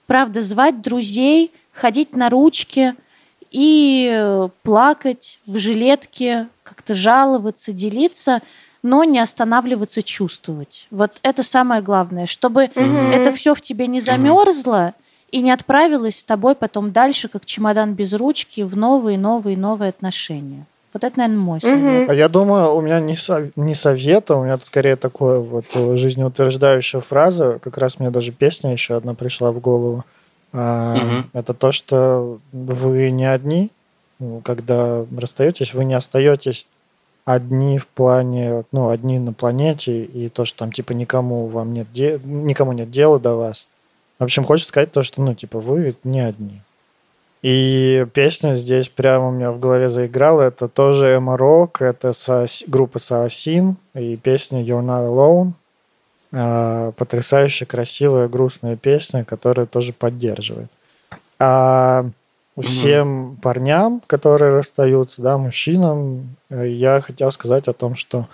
правда, 0.08 0.42
звать 0.42 0.82
друзей, 0.82 1.52
ходить 1.72 2.16
на 2.16 2.30
ручки 2.30 2.96
и 3.52 4.10
э, 4.12 4.50
плакать 4.64 5.40
в 5.46 5.60
жилетке, 5.60 6.48
как-то 6.90 6.94
жаловаться, 6.94 7.72
делиться– 7.74 8.42
но 8.82 9.04
не 9.04 9.20
останавливаться 9.20 10.02
чувствовать. 10.02 10.88
Вот 10.90 11.20
это 11.22 11.44
самое 11.44 11.82
главное, 11.82 12.26
чтобы 12.26 12.68
mm 12.74 13.12
это 13.12 13.34
все 13.34 13.54
в 13.54 13.60
тебе 13.60 13.88
не 13.88 14.00
замерзло 14.00 14.94
и 15.32 15.42
не 15.42 15.52
отправилось 15.52 16.20
с 16.20 16.24
тобой 16.24 16.56
потом 16.56 16.94
дальше, 16.94 17.28
как 17.28 17.44
чемодан 17.44 17.94
без 17.94 18.14
ручки, 18.14 18.62
в 18.62 18.78
новые, 18.78 19.18
новые, 19.18 19.58
новые 19.58 19.90
отношения. 19.90 20.66
Вот 20.94 21.04
это, 21.04 21.20
наверное, 21.20 21.42
мой 21.42 21.60
совет. 21.60 22.10
А 22.10 22.14
я 22.14 22.30
думаю, 22.30 22.74
у 22.74 22.80
меня 22.80 23.02
не, 23.02 23.18
со, 23.18 23.52
не 23.58 23.76
совет, 23.76 24.32
а 24.32 24.38
у 24.38 24.46
меня 24.46 24.58
скорее 24.64 24.96
такое 24.96 25.40
вот 25.40 25.66
жизнеутверждающая 25.74 27.02
фраза. 27.02 27.60
Как 27.62 27.78
раз 27.78 28.00
мне 28.00 28.12
даже 28.12 28.32
песня 28.32 28.72
еще 28.72 28.96
одна 28.96 29.14
пришла 29.14 29.52
в 29.52 29.60
голову. 29.60 30.06
А, 30.54 31.26
Это 31.34 31.54
то, 31.54 31.74
что 31.74 32.40
вы 32.54 33.12
не 33.12 33.26
одни, 33.26 33.72
когда 34.44 35.06
расстаетесь, 35.18 35.74
вы 35.74 35.84
не 35.84 35.96
остаетесь 35.96 36.66
одни 37.30 37.78
в 37.78 37.86
плане, 37.86 38.64
ну, 38.72 38.90
одни 38.90 39.20
на 39.20 39.34
планете, 39.34 40.04
и 40.04 40.30
то, 40.30 40.46
что 40.46 40.60
там, 40.60 40.72
типа, 40.72 40.94
никому 40.94 41.46
вам 41.46 41.74
нет, 41.74 41.86
де... 41.94 42.20
никому 42.24 42.72
нет 42.72 42.90
дела 42.90 43.20
до 43.20 43.36
вас. 43.36 43.68
В 44.18 44.24
общем, 44.24 44.44
хочется 44.44 44.70
сказать 44.70 44.92
то, 44.92 45.04
что, 45.04 45.22
ну, 45.22 45.36
типа, 45.36 45.60
вы 45.60 45.96
не 46.04 46.22
одни. 46.22 46.62
И 47.44 48.08
песня 48.14 48.56
здесь 48.56 48.90
прямо 48.90 49.28
у 49.28 49.32
меня 49.32 49.52
в 49.52 49.60
голове 49.60 49.90
заиграла. 49.90 50.42
Это 50.42 50.68
тоже 50.68 51.18
Эмо 51.18 51.38
Рок, 51.38 51.84
это 51.84 52.14
со... 52.14 52.48
группа 52.66 52.98
Саосин, 52.98 53.76
и 53.94 54.18
песня 54.18 54.64
You're 54.64 54.84
Not 54.84 55.08
Alone. 55.08 55.52
А, 56.32 56.94
потрясающе 56.94 57.68
красивая, 57.68 58.28
грустная 58.28 58.76
песня, 58.76 59.24
которая 59.24 59.68
тоже 59.68 59.94
поддерживает. 59.94 60.70
А 61.38 62.08
всем 62.62 63.08
mm-hmm. 63.08 63.42
парням, 63.42 64.02
которые 64.08 64.52
расстаются, 64.54 65.22
да, 65.22 65.38
мужчинам, 65.38 66.36
э, 66.50 66.70
я 66.70 67.02
хотел 67.02 67.32
сказать 67.32 67.68
о 67.68 67.74
том, 67.74 67.96
что 67.96 68.28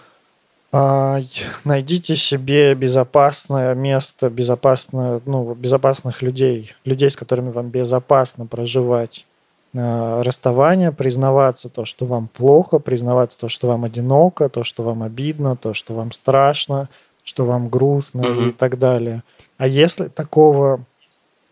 э, 0.72 1.22
найдите 1.64 2.16
себе 2.16 2.74
безопасное 2.76 3.74
место, 3.76 4.30
безопасное, 4.30 5.22
ну, 5.26 5.54
безопасных 5.54 6.22
людей, 6.22 6.74
людей, 6.86 7.10
с 7.10 7.16
которыми 7.16 7.52
вам 7.52 7.70
безопасно 7.70 8.46
проживать 8.46 9.26
э, 9.74 10.22
расставание, 10.24 10.92
признаваться 10.92 11.70
то, 11.70 11.86
что 11.86 12.06
вам 12.06 12.28
плохо, 12.28 12.80
признаваться 12.80 13.38
то, 13.38 13.50
что 13.50 13.68
вам 13.68 13.84
одиноко, 13.84 14.50
то, 14.50 14.64
что 14.64 14.84
вам 14.84 15.04
обидно, 15.04 15.56
то, 15.56 15.74
что 15.74 15.94
вам 15.94 16.12
страшно, 16.12 16.90
что 17.24 17.46
вам 17.46 17.70
грустно 17.70 18.22
mm-hmm. 18.22 18.50
и 18.50 18.52
так 18.52 18.80
далее. 18.80 19.24
А 19.58 19.68
если 19.68 20.08
такого 20.08 20.82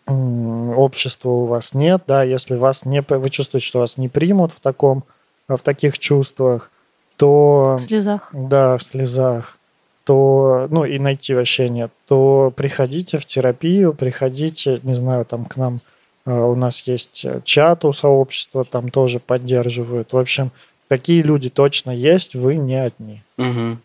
общества 0.06 1.30
у 1.30 1.46
вас 1.46 1.74
нет, 1.74 2.04
да, 2.08 2.24
если 2.24 2.56
вас 2.56 2.86
не, 2.86 3.02
вы 3.02 3.30
чувствуете, 3.30 3.66
что 3.66 3.80
вас 3.80 3.98
не 3.98 4.10
примут 4.10 4.52
в 4.52 4.60
таком, 4.60 5.04
в 5.48 5.60
таких 5.60 6.00
чувствах, 6.00 6.72
то... 7.18 7.76
В 7.78 7.82
слезах. 7.82 8.30
Да, 8.34 8.78
в 8.78 8.84
слезах. 8.84 9.58
То, 10.04 10.68
ну, 10.70 10.84
и 10.84 11.00
найти 11.00 11.34
вообще 11.34 11.70
нет, 11.70 11.92
то 12.08 12.52
приходите 12.54 13.20
в 13.20 13.26
терапию, 13.26 13.94
приходите, 13.94 14.80
не 14.84 14.96
знаю, 14.96 15.24
там 15.24 15.46
к 15.46 15.56
нам 15.56 15.80
э, 16.26 16.34
у 16.34 16.56
нас 16.56 16.82
есть 16.82 17.26
чат 17.46 17.86
у 17.86 17.94
сообщества, 17.94 18.66
там 18.66 18.90
тоже 18.90 19.20
поддерживают. 19.20 20.12
В 20.12 20.18
общем, 20.18 20.52
такие 20.90 21.22
люди 21.22 21.50
точно 21.50 21.92
есть, 21.92 22.36
вы 22.36 22.56
не 22.56 22.76
одни. 22.76 23.24
Угу. 23.38 23.78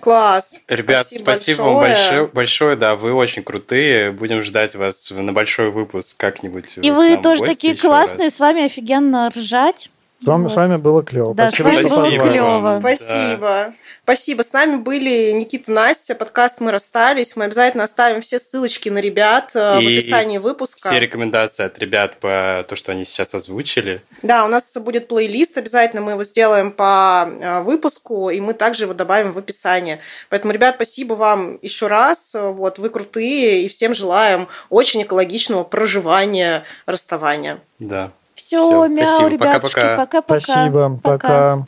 Класс. 0.00 0.60
Ребят, 0.68 1.06
спасибо, 1.06 1.22
спасибо 1.22 1.62
большое. 1.62 1.74
вам 1.74 1.80
большое, 1.80 2.26
большое, 2.26 2.76
да, 2.76 2.94
вы 2.96 3.12
очень 3.12 3.42
крутые. 3.42 4.10
Будем 4.12 4.42
ждать 4.42 4.74
вас 4.74 5.10
на 5.10 5.32
большой 5.32 5.70
выпуск 5.70 6.16
как-нибудь. 6.16 6.74
И 6.76 6.90
вы 6.90 7.16
тоже 7.16 7.42
такие 7.42 7.76
классные, 7.76 8.26
раз. 8.26 8.34
с 8.34 8.40
вами 8.40 8.64
офигенно 8.64 9.30
ржать. 9.30 9.90
С 10.24 10.26
вами, 10.26 10.44
вот. 10.44 10.52
с 10.52 10.56
вами 10.56 10.76
было 10.76 11.02
клево. 11.02 11.34
Да, 11.34 11.50
спасибо, 11.50 11.86
с 11.86 11.90
вами 11.90 12.18
было 12.18 12.30
клево. 12.30 12.78
Спасибо. 12.80 13.38
Да. 13.40 13.74
Спасибо. 14.04 14.42
С 14.42 14.52
нами 14.54 14.76
были 14.76 15.32
Никита 15.32 15.70
Настя, 15.70 16.14
подкаст 16.14 16.60
«Мы 16.60 16.70
расстались». 16.70 17.36
Мы 17.36 17.44
обязательно 17.44 17.84
оставим 17.84 18.22
все 18.22 18.38
ссылочки 18.38 18.88
на 18.88 18.98
ребят 18.98 19.52
э, 19.54 19.82
И 19.82 19.84
в 19.84 19.98
описании 19.98 20.38
выпуска. 20.38 20.88
все 20.88 20.98
рекомендации 20.98 21.64
от 21.64 21.78
ребят 21.78 22.16
по 22.20 22.64
то, 22.66 22.74
что 22.74 22.92
они 22.92 23.04
сейчас 23.04 23.34
озвучили. 23.34 24.00
Да, 24.22 24.46
у 24.46 24.48
нас 24.48 24.74
будет 24.78 25.08
плейлист, 25.08 25.58
обязательно 25.58 26.00
мы 26.00 26.12
его 26.12 26.24
сделаем 26.24 26.70
по 26.72 27.28
э, 27.28 27.60
выпуску, 27.60 28.30
и 28.30 28.40
мы 28.40 28.54
также 28.54 28.84
его 28.84 28.94
добавим 28.94 29.34
в 29.34 29.38
описание. 29.38 30.00
Поэтому, 30.30 30.54
ребят, 30.54 30.76
спасибо 30.76 31.12
вам 31.12 31.58
еще 31.60 31.86
раз. 31.86 32.30
Вот, 32.32 32.78
вы 32.78 32.88
крутые, 32.88 33.62
и 33.62 33.68
всем 33.68 33.92
желаем 33.92 34.48
очень 34.70 35.02
экологичного 35.02 35.64
проживания 35.64 36.64
расставания. 36.86 37.58
Да. 37.78 38.12
Все, 38.54 38.66
Все 38.66 38.88
мяу, 38.88 39.06
спасибо. 39.06 39.28
ребятушки, 39.28 39.96
пока-пока. 39.96 40.40
Спасибо, 40.40 41.00
пока. 41.02 41.64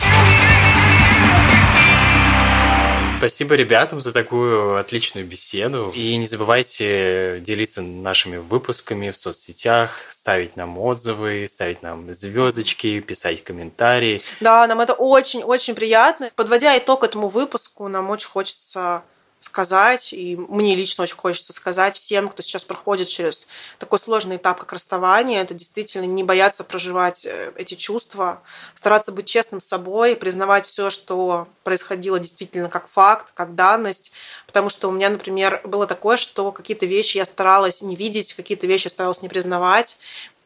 Спасибо 3.19 3.55
ребятам 3.55 4.03
за 4.03 4.13
такую 4.13 4.77
отличную 4.77 5.27
беседу. 5.27 5.91
И 5.95 6.15
не 6.19 6.27
забывайте 6.27 7.41
делиться 7.41 7.81
нашими 7.81 8.37
выпусками 8.37 9.11
в 9.11 9.17
соцсетях, 9.17 10.05
ставить 10.11 10.57
нам 10.57 10.79
отзывы, 10.79 11.47
ставить 11.49 11.83
нам 11.83 12.13
звездочки, 12.13 13.01
писать 13.01 13.43
комментарии. 13.43 14.21
Да, 14.41 14.67
нам 14.67 14.81
это 14.83 14.93
очень-очень 14.93 15.75
приятно. 15.75 16.31
Подводя 16.37 16.77
итог 16.77 17.05
этому 17.05 17.29
выпуску, 17.29 17.89
нам 17.89 18.11
очень 18.11 18.29
хочется 18.29 19.03
сказать, 19.47 20.13
и 20.13 20.37
мне 20.37 20.75
лично 20.75 21.05
очень 21.05 21.17
хочется 21.17 21.53
сказать 21.53 21.97
всем, 21.97 22.29
кто 22.29 22.43
сейчас 22.43 22.65
проходит 22.65 23.09
через 23.09 23.47
такой 23.79 23.99
сложный 23.99 24.37
этап, 24.37 24.59
как 24.59 24.73
расставание, 24.73 25.41
это 25.41 25.55
действительно 25.55 26.05
не 26.05 26.25
бояться 26.25 26.65
проживать 26.65 27.25
э, 27.25 27.53
эти 27.57 27.75
чувства, 27.75 28.43
стараться 28.75 29.13
быть 29.13 29.27
честным 29.27 29.61
с 29.61 29.67
собой, 29.67 30.17
признавать 30.17 30.67
все, 30.67 30.91
что 30.91 31.49
происходило 31.63 32.19
действительно 32.19 32.69
как 32.69 32.89
факт, 32.89 33.33
как 33.35 33.55
данность, 33.55 34.13
потому 34.47 34.69
что 34.69 34.89
у 34.89 34.93
меня, 34.93 35.11
например, 35.11 35.61
было 35.65 35.87
такое, 35.87 36.17
что 36.17 36.53
какие-то 36.53 36.87
вещи 36.87 37.19
я 37.19 37.25
старалась 37.25 37.83
не 37.83 37.97
видеть, 37.97 38.35
какие-то 38.35 38.67
вещи 38.67 38.87
я 38.87 38.91
старалась 38.91 39.23
не 39.23 39.29
признавать, 39.29 39.99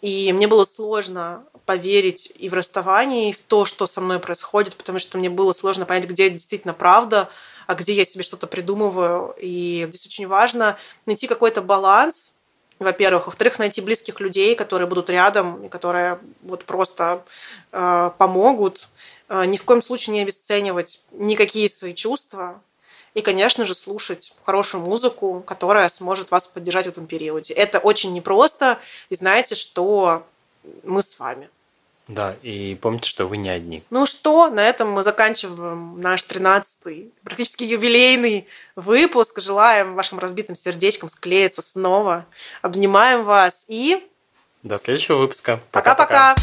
и 0.02 0.32
мне 0.32 0.47
было 0.47 0.64
сложно 0.64 1.44
поверить 1.66 2.32
и 2.39 2.48
в 2.48 2.55
расставание, 2.55 3.31
и 3.31 3.32
в 3.32 3.39
то, 3.39 3.64
что 3.64 3.86
со 3.86 4.01
мной 4.01 4.18
происходит, 4.18 4.74
потому 4.74 4.98
что 4.98 5.18
мне 5.18 5.31
было 5.31 5.52
сложно 5.52 5.86
понять, 5.86 6.09
где 6.09 6.28
действительно 6.28 6.74
правда, 6.74 7.31
а 7.70 7.76
где 7.76 7.92
я 7.94 8.05
себе 8.05 8.24
что-то 8.24 8.48
придумываю. 8.48 9.32
И 9.38 9.86
здесь 9.90 10.05
очень 10.05 10.26
важно 10.26 10.76
найти 11.06 11.28
какой-то 11.28 11.62
баланс, 11.62 12.32
во-первых. 12.80 13.26
Во-вторых, 13.26 13.60
найти 13.60 13.80
близких 13.80 14.18
людей, 14.18 14.56
которые 14.56 14.88
будут 14.88 15.09
рядом 15.09 15.64
и 15.64 15.68
которые 15.68 16.18
вот 16.42 16.64
просто 16.64 17.22
э, 17.70 18.10
помогут. 18.18 18.88
Э, 19.28 19.44
ни 19.44 19.56
в 19.56 19.62
коем 19.62 19.84
случае 19.84 20.14
не 20.14 20.22
обесценивать 20.22 21.05
никакие 21.12 21.70
свои 21.70 21.94
чувства. 21.94 22.60
И, 23.14 23.20
конечно 23.20 23.64
же, 23.64 23.76
слушать 23.76 24.34
хорошую 24.44 24.82
музыку, 24.82 25.40
которая 25.47 25.88
сможет 25.90 26.32
вас 26.32 26.48
поддержать 26.48 26.86
в 26.86 26.88
этом 26.88 27.06
периоде. 27.06 27.55
Это 27.55 27.78
очень 27.78 28.12
непросто. 28.12 28.80
И 29.10 29.14
знаете, 29.14 29.55
что 29.55 30.26
мы 30.82 31.05
с 31.05 31.20
вами. 31.20 31.48
Да, 32.11 32.35
и 32.43 32.77
помните, 32.81 33.09
что 33.09 33.27
вы 33.27 33.37
не 33.37 33.49
одни. 33.49 33.85
Ну 33.89 34.05
что, 34.05 34.49
на 34.49 34.69
этом 34.69 34.91
мы 34.91 35.05
заканчиваем 35.05 36.01
наш 36.01 36.24
13-й, 36.24 37.12
практически 37.23 37.62
юбилейный 37.62 38.49
выпуск. 38.74 39.41
Желаем 39.41 39.95
вашим 39.95 40.19
разбитым 40.19 40.57
сердечкам 40.57 41.09
склеиться 41.09 41.62
снова. 41.62 42.27
Обнимаем 42.62 43.24
вас 43.24 43.65
и... 43.69 44.05
До 44.65 44.78
следующего 44.78 45.19
выпуска. 45.19 45.61
Пока-пока. 45.70 46.35